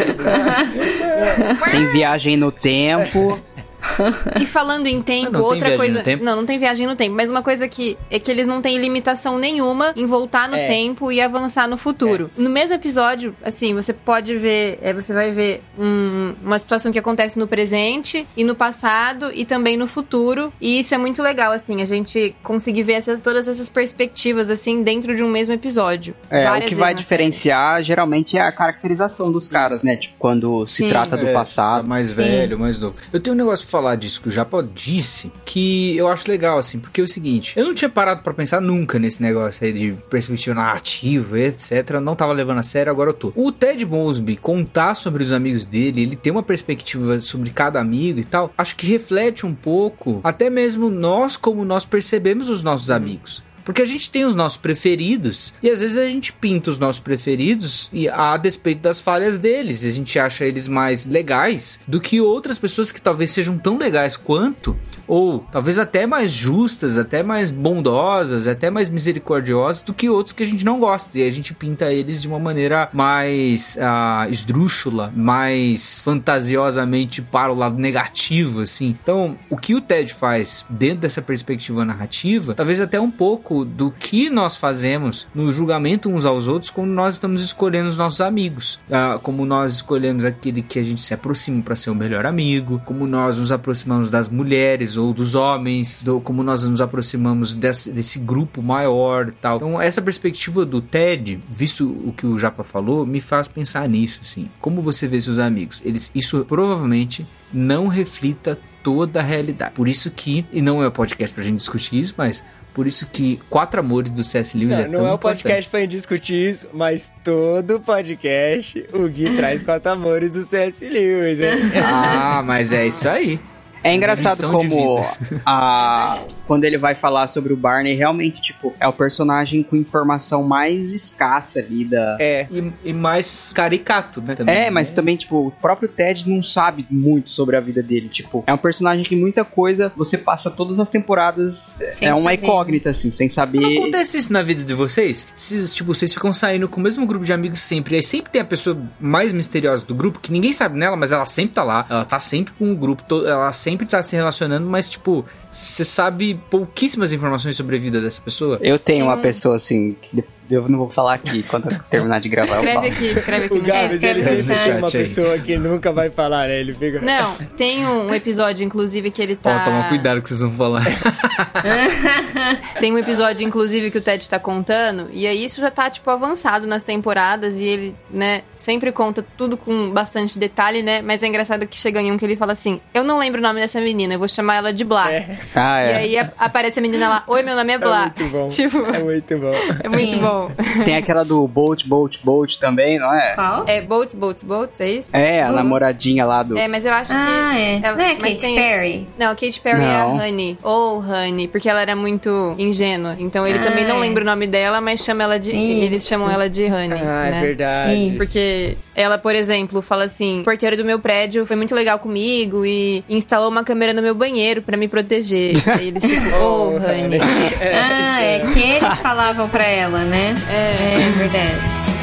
Tem 1.71 1.87
viagem 1.93 2.37
no 2.37 2.53
tempo. 2.53 3.41
E 4.41 4.47
falando 4.47 4.87
em 4.87 5.03
tempo, 5.03 5.33
não 5.33 5.43
outra 5.43 5.77
coisa. 5.77 5.99
no 5.99 6.05
tempo? 6.05 6.25
Não, 6.25 6.37
não 6.37 6.47
tem 6.47 6.59
viagem 6.59 6.87
no 6.87 6.95
tempo. 6.97 7.15
Mas 7.15 7.31
uma 7.31 7.43
coisa 7.43 7.67
que 7.69 7.97
é 8.11 8.19
que 8.19 8.31
eles 8.31 8.47
não 8.47 8.61
têm 8.61 8.79
limitação 8.79 9.39
nenhuma 9.39 9.93
em 9.97 10.07
voltar 10.07 10.49
no 10.49 10.57
É. 10.57 10.67
tempo 10.67 11.11
e 11.13 11.21
avançar 11.21 11.69
no 11.69 11.77
futuro. 11.77 12.31
No 12.37 12.51
mesmo 12.51 12.75
episódio, 12.75 13.35
assim, 13.45 13.75
você 13.75 13.93
pode 13.93 14.37
ver. 14.37 14.79
é, 14.83 14.93
você 14.93 15.13
vai 15.13 15.31
ver 15.33 15.63
um- 15.79 16.35
uma 16.43 16.59
situação 16.59 16.91
que 16.93 16.99
acontece 16.99 17.39
no 17.39 17.47
presente 17.47 18.27
e 18.37 18.45
no 18.45 18.55
passado 18.55 19.31
e 19.35 19.45
também 19.45 19.77
no 19.77 19.87
futuro. 19.87 20.53
E 20.61 20.81
isso 20.81 20.95
é 20.95 20.99
muito 20.99 21.23
legal, 21.23 21.53
assim, 21.53 21.83
a 21.83 21.87
gente 21.87 22.35
conseguir 22.43 22.83
ver 22.83 22.95
essas, 22.95 23.21
todas 23.21 23.49
essas 23.49 23.69
perspectivas, 23.71 24.51
assim, 24.51 24.83
dentro 24.83 25.15
de 25.17 25.23
um 25.23 25.29
mesmo 25.31 25.55
episódio. 25.55 26.15
É, 26.31 26.51
o 26.51 26.61
que 26.61 26.75
vai 26.75 26.95
diferenciar 26.95 27.83
geralmente 27.83 28.37
é 28.37 28.41
a 28.43 28.53
caracterização 28.53 29.31
dos 29.33 29.49
caras, 29.49 29.83
né? 29.83 29.97
Tipo, 29.97 30.15
quando 30.19 30.65
se 30.67 30.85
Sim. 30.85 30.89
trata 30.91 31.17
do 31.17 31.27
É, 31.27 31.33
passado. 31.33 31.77
tá 31.79 31.83
mais 31.83 32.09
Sim. 32.09 32.17
velho, 32.17 32.59
mais 32.59 32.79
novo. 32.79 32.97
Eu 33.13 33.21
tenho 33.21 33.35
um 33.35 33.37
negócio 33.39 33.67
falar 33.77 33.97
disso 33.97 34.23
que 34.23 34.29
o 34.31 34.33
Japa 34.33 34.67
disse, 34.75 35.31
que 35.45 35.95
eu 35.99 36.09
acho 36.09 36.31
legal, 36.31 36.59
assim, 36.59 36.79
porque 36.79 36.99
é 36.99 37.05
o 37.05 37.09
seguinte, 37.09 37.53
eu 37.59 37.67
não 37.67 37.75
tinha 37.75 37.91
parado 37.91 38.23
pra 38.23 38.33
pensar 38.33 38.59
nunca 38.59 38.99
nesse 38.99 39.21
negócio 39.21 39.67
aí 39.67 39.73
de 39.73 39.93
perspectiva 40.09 40.55
narrativa, 40.55 41.39
etc. 41.39 41.91
Eu 41.91 42.01
não 42.01 42.17
tava 42.17 42.33
levando 42.33 42.59
a 42.59 42.63
sério, 42.63 42.91
agora 42.91 43.11
eu 43.11 43.15
tô. 43.15 43.33
O 43.37 43.53
Ted 43.53 43.85
Mosby 43.85 44.39
contar 44.39 44.95
sobre 44.95 45.23
os 45.23 45.31
amigos 45.31 45.67
dele, 45.67 46.01
ele 46.01 46.17
ter 46.17 46.31
uma 46.31 46.43
perspectiva 46.43 47.21
sobre 47.21 47.51
cada 47.51 47.79
amigo 47.79 48.19
e 48.19 48.25
tal, 48.25 48.51
acho 48.57 48.75
que 48.77 48.87
reflete 48.87 49.45
um 49.45 49.55
pouco, 49.55 50.21
até 50.25 50.49
mesmo 50.49 50.89
nós, 50.89 51.37
como 51.37 51.63
nós 51.63 51.85
percebemos 51.85 52.49
os 52.49 52.63
nossos 52.63 52.91
amigos. 52.91 53.45
Porque 53.67 53.83
a 53.83 53.85
gente 53.85 54.09
tem 54.09 54.25
os 54.25 54.37
nossos 54.37 54.57
preferidos 54.57 55.53
e 55.61 55.69
às 55.69 55.81
vezes 55.81 55.97
a 55.97 56.07
gente 56.07 56.33
pinta 56.33 56.71
os 56.71 56.79
nossos 56.79 57.01
preferidos 57.01 57.91
e 57.93 58.09
a 58.09 58.37
despeito 58.37 58.81
das 58.81 59.01
falhas 59.01 59.41
deles. 59.41 59.85
A 59.85 59.91
gente 59.91 60.17
acha 60.21 60.45
eles 60.45 60.69
mais 60.69 61.09
legais 61.09 61.81
do 61.87 62.01
que 62.01 62.21
outras 62.21 62.61
pessoas 62.61 62.93
que 62.93 63.03
talvez 63.03 63.33
sejam 63.33 63.59
tão 63.59 63.77
legais 63.77 64.17
quanto, 64.17 64.77
ou 65.07 65.41
talvez 65.51 65.79
até 65.79 66.07
mais 66.07 66.33
justas, 66.33 66.99
até 66.99 67.23
mais 67.23 67.51
bondosas, 67.51 68.47
até 68.47 68.71
mais 68.71 68.91
misericordiosas 68.91 69.83
do 69.83 69.95
que 69.95 70.09
outros 70.09 70.33
que 70.33 70.43
a 70.43 70.47
gente 70.47 70.65
não 70.65 70.81
gosta. 70.81 71.19
E 71.19 71.27
a 71.27 71.31
gente 71.31 71.55
pinta 71.55 71.93
eles 71.93 72.23
de 72.23 72.29
uma 72.29 72.39
maneira 72.39 72.89
mais 72.93 73.79
ah, 73.81 74.27
esdrúxula, 74.31 75.13
mais 75.15 76.03
fantasiosamente 76.03 77.23
para 77.23 77.53
o 77.53 77.57
lado 77.57 77.79
negativo, 77.79 78.61
assim. 78.61 78.97
Então, 79.03 79.37
o 79.49 79.57
que 79.57 79.75
o 79.75 79.81
Ted 79.81 80.13
faz 80.13 80.65
dentro 80.69 80.99
dessa 80.99 81.23
perspectiva 81.23 81.85
narrativa, 81.85 82.55
talvez 82.55 82.81
até 82.81 83.01
um 83.01 83.11
pouco 83.11 83.65
do 83.65 83.91
que 83.91 84.31
nós 84.31 84.57
fazemos 84.57 85.27
no 85.35 85.53
julgamento 85.53 86.09
uns 86.09 86.25
aos 86.25 86.47
outros 86.49 86.71
quando 86.71 86.91
nós 86.91 87.15
estamos 87.15 87.43
escolhendo 87.43 87.89
os 87.89 87.99
nossos 87.99 88.21
amigos. 88.21 88.81
Ah, 88.91 89.19
como 89.23 89.45
nós 89.45 89.75
escolhemos 89.75 90.25
aquele 90.25 90.63
que 90.63 90.79
a 90.79 90.83
gente 90.83 91.03
se 91.03 91.15
aproxima 91.15 91.63
para 91.63 91.77
ser 91.77 91.91
o 91.91 91.95
melhor 91.95 92.27
amigo, 92.27 92.81
como 92.85 93.07
nós 93.07 93.39
nos 93.39 93.53
aproximamos 93.53 94.11
das 94.11 94.29
mulheres 94.29 94.96
ou 94.97 95.13
dos 95.13 95.35
homens, 95.35 96.03
do- 96.05 96.21
como 96.21 96.43
nós 96.43 96.69
nos 96.69 96.81
aproximamos 96.81 97.55
desse, 97.55 97.91
desse 97.93 98.19
grupo 98.19 98.63
maior 98.63 99.29
e 99.29 99.33
tal. 99.33 99.57
Então, 99.57 99.81
essa 99.81 100.01
perspectiva 100.03 100.65
do 100.65 100.81
Ted, 100.81 101.41
visto 101.51 101.87
o 102.05 102.13
que 102.13 102.27
o 102.27 102.39
Japa 102.39 102.65
falou, 102.65 103.05
me 103.07 103.21
faz 103.21 103.49
pensar 103.49 103.89
nisso, 103.89 104.21
assim. 104.23 104.49
Como 104.61 104.81
você 104.83 105.07
vê 105.07 105.21
seus 105.21 105.39
amigos? 105.39 105.83
Eles, 105.85 106.11
isso 106.15 106.45
provavelmente 106.47 107.27
não 107.53 107.89
reflita 107.89 108.59
toda 108.83 109.21
a 109.21 109.23
realidade. 109.23 109.73
Por 109.75 109.89
isso 109.89 110.11
que, 110.11 110.45
e 110.53 110.63
não 110.63 110.83
é 110.83 110.87
o 110.87 110.93
podcast 110.93 111.35
pra 111.35 111.43
gente 111.43 111.57
discutir 111.57 111.99
isso, 111.99 112.15
mas 112.17 112.45
por 112.73 112.87
isso 112.87 113.07
que 113.11 113.41
Quatro 113.51 113.81
Amores 113.81 114.13
do 114.13 114.23
C.S. 114.23 114.57
Lewis 114.57 114.77
Não, 114.77 114.85
é 114.85 114.87
não 114.89 114.93
tão 114.99 115.07
é 115.07 115.11
o 115.11 115.15
importante. 115.15 115.43
podcast 115.43 115.71
pra 115.71 115.81
gente 115.81 115.91
discutir 115.91 116.51
isso, 116.51 116.69
mas 116.73 117.13
todo 117.25 117.81
podcast 117.81 118.87
o 118.93 119.09
Gui 119.09 119.35
traz 119.35 119.63
quatro 119.63 119.91
amores 119.91 120.33
do 120.33 120.45
C.S. 120.45 120.87
Lewis, 120.89 121.41
hein? 121.41 121.59
Ah, 121.83 122.43
mas 122.47 122.73
é 122.73 122.87
isso 122.87 123.09
aí. 123.09 123.41
É 123.87 123.95
engraçado 123.95 124.51
como 124.51 125.01
a 125.47 126.19
quando 126.47 126.65
ele 126.65 126.79
vai 126.79 126.95
falar 126.95 127.27
sobre 127.29 127.53
o 127.53 127.57
Barney, 127.57 127.95
realmente, 127.95 128.41
tipo, 128.41 128.75
é 128.81 128.87
o 128.87 128.93
personagem 128.93 129.63
com 129.63 129.77
informação 129.77 130.43
mais 130.43 130.93
escassa 130.93 131.59
ali 131.59 131.85
da. 131.85 132.17
É. 132.21 132.47
E, 132.51 132.73
e 132.85 132.93
mais 132.93 133.53
caricato, 133.53 134.23
né? 134.23 134.35
Também. 134.35 134.55
É, 134.55 134.71
mas 134.71 134.91
também, 134.91 135.17
tipo, 135.17 135.49
o 135.49 135.51
próprio 135.51 135.89
Ted 135.89 136.29
não 136.29 136.43
sabe 136.43 136.87
muito 136.91 137.31
sobre 137.31 137.57
a 137.57 137.61
vida 137.61 137.83
dele. 137.83 138.09
Tipo, 138.09 138.45
é 138.47 138.53
um 138.53 138.59
personagem 138.59 139.05
que 139.05 139.17
muita 139.17 139.45
coisa 139.45 139.93
você 139.97 140.17
passa 140.17 140.51
todas 140.51 140.79
as 140.79 140.89
temporadas. 140.89 141.81
Sem 141.91 142.09
é 142.09 142.15
uma 142.15 142.31
saber. 142.31 142.35
incógnita, 142.37 142.91
assim, 142.91 143.11
sem 143.11 143.27
Não 143.27 143.35
saber. 143.35 143.79
acontece 143.79 144.19
isso 144.19 144.33
na 144.33 144.43
vida 144.43 144.63
de 144.63 144.75
vocês? 144.75 145.29
Se, 145.35 145.75
tipo, 145.75 145.95
vocês 145.95 146.13
ficam 146.13 146.33
saindo 146.33 146.69
com 146.69 146.81
o 146.81 146.83
mesmo 146.83 147.07
grupo 147.07 147.25
de 147.25 147.33
amigos 147.33 147.61
sempre, 147.61 147.95
e 147.95 147.97
aí 147.97 148.03
sempre 148.03 148.31
tem 148.31 148.41
a 148.41 148.45
pessoa 148.45 148.79
mais 149.01 149.33
misteriosa 149.33 149.85
do 149.85 149.95
grupo, 149.95 150.21
que 150.21 150.31
ninguém 150.33 150.53
sabe 150.53 150.79
nela, 150.79 150.97
mas 150.97 151.13
ela 151.13 151.27
sempre 151.27 151.55
tá 151.55 151.65
lá, 151.65 151.87
ela 151.89 152.05
tá 152.05 152.21
sempre 152.21 152.53
com 152.55 152.71
o 152.73 152.77
grupo, 152.77 153.05
ela 153.27 153.53
sempre 153.53 153.87
tá 153.87 154.03
se 154.03 154.15
relacionando, 154.15 154.67
mas, 154.69 154.89
tipo, 154.89 155.25
você 155.51 155.85
sabe 155.85 156.36
pouquíssimas 156.37 157.13
informações 157.13 157.57
sobre 157.57 157.77
a 157.77 157.79
vida 157.79 158.01
dessa 158.01 158.21
pessoa. 158.21 158.59
Eu 158.63 158.79
tenho 158.79 159.05
uma 159.07 159.17
pessoa 159.19 159.57
assim, 159.57 159.97
que 160.01 160.25
Eu 160.51 160.69
não 160.69 160.79
vou 160.79 160.89
falar 160.91 161.15
aqui. 161.15 161.43
Quando 161.43 161.71
eu 161.71 161.79
terminar 161.91 162.21
de 162.21 162.29
gravar, 162.29 162.57
Escreve 162.59 162.87
aqui, 162.89 163.07
escreve 163.07 163.45
aqui 163.47 163.55
O 163.55 163.63
Gabs, 163.63 164.03
ele 164.03 164.07
escreve 164.21 164.37
sempre 164.43 164.55
no 164.57 164.63
tem 164.65 164.73
uma 164.79 164.87
aí. 164.87 164.93
pessoa 164.93 165.39
que 165.39 165.57
nunca 165.57 165.93
vai 165.93 166.11
falar, 166.11 166.49
né? 166.49 166.61
Ele 166.61 166.73
fica... 166.73 167.01
Não, 167.01 167.35
tem 167.57 167.87
um 167.87 168.15
episódio, 168.15 168.65
inclusive, 168.65 169.11
que 169.11 169.21
ele 169.23 169.37
tá. 169.37 169.61
Ó, 169.63 169.65
toma 169.65 169.85
cuidado 169.89 170.23
que 170.23 170.29
vocês 170.29 170.41
vão 170.41 170.53
falar. 170.53 170.83
Tem 172.81 172.93
um 172.93 172.99
episódio, 172.99 173.45
inclusive, 173.47 173.91
que 173.91 173.99
o 173.99 174.01
Ted 174.01 174.29
tá 174.29 174.39
contando, 174.39 175.09
e 175.13 175.27
aí 175.27 175.45
isso 175.45 175.61
já 175.61 175.71
tá, 175.71 175.89
tipo, 175.91 176.09
avançado 176.11 176.67
nas 176.67 176.83
temporadas, 176.85 177.59
e 177.61 177.65
ele, 177.65 177.97
né, 178.11 178.43
sempre 178.55 178.93
conta 178.93 179.25
tudo 179.37 179.57
com 179.57 179.91
bastante 179.91 180.39
detalhe, 180.39 180.83
né? 180.83 181.03
Mas 181.03 181.23
é 181.23 181.27
engraçado 181.27 181.67
que 181.67 181.77
chega 181.77 182.01
em 182.01 182.13
um 182.13 182.17
que 182.19 182.25
ele 182.25 182.37
fala 182.37 182.53
assim: 182.53 182.81
Eu 182.95 183.03
não 183.05 183.19
lembro 183.19 183.41
o 183.41 183.43
nome 183.43 183.61
dessa 183.61 183.81
menina, 183.81 184.15
eu 184.15 184.19
vou 184.19 184.29
chamar 184.29 184.57
ela 184.57 184.73
de 184.73 184.85
Blá. 184.85 185.07
Ah, 185.55 185.83
E 185.83 185.89
é. 185.91 185.97
aí 185.97 186.19
a- 186.19 186.31
aparece 186.39 186.79
a 186.79 186.83
menina 186.83 187.09
lá, 187.09 187.25
oi, 187.27 187.43
meu 187.43 187.55
nome 187.57 187.73
é 187.73 187.77
É 187.77 187.79
Blá. 187.79 188.13
muito 188.17 188.25
bom. 188.33 188.49
Tipo, 188.57 188.79
É 188.87 189.03
muito 189.03 189.39
bom. 189.39 189.53
é 189.85 189.89
muito 189.89 190.11
Sim. 190.13 190.19
bom. 190.21 190.36
Tem 190.85 190.97
aquela 190.97 191.25
do 191.25 191.47
Bolt, 191.49 191.85
Bolt, 191.87 192.19
Bolt 192.23 192.57
também, 192.59 192.99
não 192.99 193.13
é? 193.15 193.35
Qual? 193.35 193.65
É 193.67 193.81
Boats, 193.83 194.15
Boats, 194.15 194.43
Boats, 194.45 194.81
é 194.81 194.89
isso? 194.91 195.17
É, 195.17 195.43
a 195.43 195.51
namoradinha 195.53 196.25
lá 196.25 196.43
do. 196.43 196.57
É, 196.59 196.69
mas 196.69 196.85
eu 196.85 196.93
acho 196.93 197.11
que. 197.11 197.17
Ah, 197.17 197.59
é. 197.59 197.81
ela- 197.83 197.97
Não 197.97 198.05
é 198.05 198.13
mas 198.21 198.33
Katy 198.33 198.37
tem- 198.43 198.55
Perry? 198.55 199.07
Não, 199.19 199.27
a 199.31 199.35
Katy 199.35 199.61
Perry 199.61 199.83
é 199.83 199.87
Não. 199.87 200.21
a 200.21 200.25
Honey. 200.27 200.59
Ou 200.63 200.99
Honey, 201.01 201.49
porque 201.49 201.69
ela 201.69 201.81
era 201.81 201.97
muito 201.97 202.55
ingênua. 202.59 203.17
Então 203.19 203.47
ele 203.47 203.59
Ah, 203.59 203.63
também 203.63 203.87
não 203.87 203.97
é. 203.97 204.01
lembra 204.01 204.23
o 204.23 204.27
nome 204.27 204.47
dela, 204.47 204.81
mas 204.81 205.01
chama 205.05 205.23
ela 205.25 205.39
de. 205.39 205.51
Eles 205.51 206.03
Isso. 206.03 206.09
chamam 206.11 206.31
ela 206.31 206.49
de 206.49 206.65
Honey. 206.65 207.01
Ah, 207.01 207.31
né? 207.31 207.39
é 207.39 207.41
verdade. 207.41 208.09
Isso. 208.09 208.19
Porque 208.19 208.77
ela, 208.95 209.19
por 209.19 209.35
exemplo, 209.35 209.81
fala 209.83 210.05
assim: 210.05 210.41
o 210.41 210.45
porteiro 210.45 210.77
do 210.77 210.85
meu 210.85 210.99
prédio 210.99 211.45
foi 211.47 211.57
muito 211.57 211.75
legal 211.75 211.99
comigo 211.99 212.65
e 212.65 213.05
instalou 213.09 213.49
uma 213.51 213.65
câmera 213.65 213.93
no 213.93 214.03
meu 214.03 214.15
banheiro 214.15 214.63
pra 214.63 214.77
me 214.77 214.89
proteger. 214.89 215.53
Aí 215.69 215.89
eles 215.89 216.03
tipo, 216.03 216.37
oh, 216.43 216.77
honey. 216.77 217.19
ah, 217.21 218.23
é 218.23 218.41
que 218.41 218.61
eles 218.61 218.99
falavam 219.01 219.49
pra 219.49 219.65
ela, 219.67 220.01
né? 220.05 220.26
É. 220.29 221.09
É 221.09 221.11
verdade. 221.19 221.97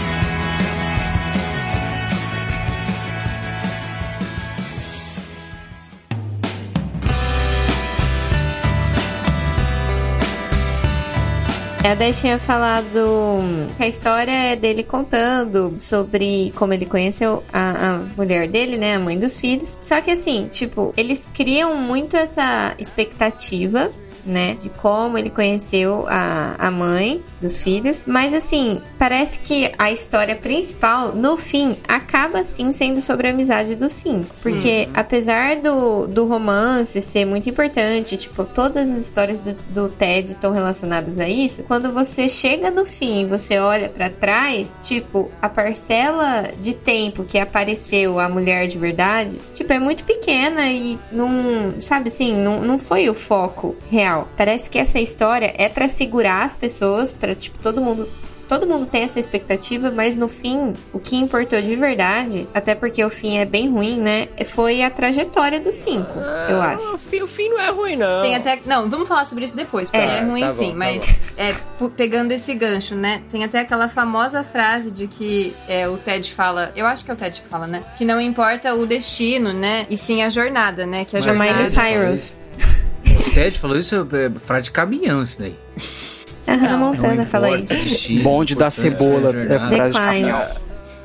A 11.86 11.96
Dez 11.96 12.22
tinha 12.22 12.40
falado 12.40 13.42
que 13.76 13.84
a 13.84 13.88
história 13.88 14.32
é 14.32 14.56
dele 14.56 14.84
contando 14.84 15.76
sobre 15.80 16.54
como 16.56 16.74
ele 16.74 16.86
conheceu 16.86 17.44
a, 17.52 17.96
a 17.96 17.98
mulher 18.16 18.48
dele, 18.48 18.78
né? 18.78 18.96
A 18.96 19.00
mãe 19.00 19.20
dos 19.20 19.38
filhos. 19.38 19.78
Só 19.82 20.00
que 20.00 20.10
assim, 20.10 20.48
tipo, 20.48 20.94
eles 20.96 21.30
criam 21.34 21.76
muito 21.76 22.16
essa 22.16 22.74
expectativa 22.80 23.92
né? 24.26 24.56
De 24.60 24.70
como 24.70 25.18
ele 25.18 25.30
conheceu 25.30 26.06
a, 26.08 26.56
a 26.58 26.72
mãe 26.72 27.24
dos 27.42 27.62
filhos. 27.62 28.04
Mas 28.08 28.34
assim, 28.34 28.82
parece 28.98 29.40
que 29.40 29.72
a 29.78 29.92
história 29.92 30.36
principal, 30.36 31.14
no 31.14 31.38
fim, 31.38 31.78
acaba 31.88 32.44
sim 32.44 32.72
sendo 32.72 33.02
sobre 33.02 33.28
a 33.28 33.32
amizade 33.32 33.76
dos 33.76 33.94
cinco. 33.94 34.30
Porque 34.42 34.88
apesar 34.94 35.58
do, 35.58 36.08
do 36.08 36.26
romance 36.26 37.02
ser 37.02 37.26
muito 37.26 37.50
importante, 37.50 38.18
tipo, 38.18 38.44
todas 38.46 38.92
as 38.92 39.00
histórias 39.00 39.40
do, 39.40 39.54
do 39.70 39.90
Ted 39.90 40.32
estão 40.32 40.52
relacionadas 40.52 41.20
a 41.20 41.28
isso. 41.28 41.64
Quando 41.64 41.92
você 41.92 42.30
chega 42.30 42.72
no 42.72 42.86
fim 42.86 43.22
e 43.22 43.26
você 43.26 43.60
olha 43.60 43.90
pra 43.90 44.10
trás, 44.10 44.76
tipo, 44.82 45.30
a 45.42 45.50
parcela 45.50 46.52
de 46.60 46.74
tempo 46.74 47.24
que 47.24 47.38
apareceu 47.38 48.20
a 48.20 48.30
mulher 48.30 48.68
de 48.68 48.78
verdade, 48.78 49.40
tipo, 49.54 49.72
é 49.74 49.80
muito 49.80 50.04
pequena 50.04 50.70
e 50.72 50.98
não, 51.12 51.76
sabe 51.80 52.08
assim, 52.08 52.36
não, 52.36 52.62
não 52.62 52.80
foi 52.80 53.10
o 53.10 53.14
foco 53.14 53.76
real. 53.90 54.13
Parece 54.38 54.70
que 54.70 54.78
essa 54.80 55.00
história 55.00 55.54
é 55.58 55.70
pra 55.70 55.88
segurar 55.88 56.44
as 56.46 56.56
pessoas, 56.58 57.14
pra 57.14 57.34
tipo 57.36 57.58
todo 57.60 57.82
mundo 57.82 58.08
Todo 58.46 58.68
mundo 58.68 58.86
tem 58.86 59.04
essa 59.04 59.20
expectativa, 59.22 59.90
mas 59.90 60.18
no 60.18 60.28
fim, 60.28 60.74
o 60.92 61.00
que 61.00 61.16
importou 61.16 61.60
de 61.62 61.76
verdade, 61.78 62.46
até 62.54 62.76
porque 62.76 63.04
o 63.04 63.10
fim 63.10 63.38
é 63.38 63.46
bem 63.46 63.72
ruim, 63.72 63.98
né? 63.98 64.28
Foi 64.46 64.84
a 64.84 64.90
trajetória 64.92 65.62
dos 65.62 65.78
cinco, 65.78 66.20
eu 66.50 66.62
Ah, 66.62 66.74
acho. 66.74 66.94
O 66.94 66.98
fim, 66.98 67.22
o 67.22 67.28
fim 67.28 67.48
não 67.48 67.60
é 67.60 67.72
ruim, 67.72 67.96
não. 67.96 68.22
Tem 68.22 68.36
até. 68.36 68.60
Não, 68.66 68.90
vamos 68.90 69.08
falar 69.08 69.24
sobre 69.26 69.46
isso 69.46 69.56
depois, 69.56 69.90
porque 69.90 70.06
É, 70.06 70.18
é, 70.18 70.24
ruim 70.24 70.42
tá 70.42 70.48
bom, 70.50 70.54
sim. 70.56 70.70
tá 70.72 70.76
mas 70.76 71.36
é, 71.40 71.50
pegando 71.96 72.34
esse 72.34 72.54
gancho, 72.54 72.96
né? 72.96 73.24
Tem 73.32 73.46
até 73.46 73.62
aquela 73.62 73.88
famosa 73.88 74.44
frase 74.44 74.92
de 74.92 75.08
que 75.08 75.56
é, 75.68 75.88
o 75.88 75.98
Ted 75.98 76.32
fala. 76.34 76.74
Eu 76.76 76.86
acho 76.86 77.06
que 77.06 77.10
é 77.12 77.14
o 77.14 77.18
Ted 77.18 77.42
que 77.42 77.48
fala, 77.48 77.66
né? 77.66 77.82
Que 77.98 78.04
não 78.04 78.20
importa 78.20 78.76
o 78.76 78.86
destino, 78.86 79.54
né? 79.54 79.88
E 79.90 79.98
sim 79.98 80.22
a 80.22 80.30
jornada, 80.30 80.86
né? 80.86 81.06
Que 81.06 81.16
a 81.16 81.20
Mas- 81.22 81.28
A 81.28 81.30
jornada. 81.34 81.54
Miley 81.54 81.72
Cyrus. 81.72 82.40
O 83.28 83.30
Ted 83.34 83.58
falou 83.58 83.78
isso, 83.78 83.96
é 83.96 84.40
frase 84.40 84.66
de 84.66 84.72
caminhão 84.72 85.24
isso 85.24 85.40
daí. 85.40 85.56
A 86.46 86.54
Hannah 86.54 86.72
Não, 86.72 86.80
Montana 86.80 87.16
Não 87.16 87.26
fala 87.26 87.58
isso. 87.58 88.22
Bonde 88.22 88.56
da 88.56 88.70
cebola. 88.70 89.32
é. 89.36 89.42
É 89.56 89.60
frase 89.60 89.70
de 89.70 89.70
Decline. 89.70 89.94
caminhão. 89.94 90.48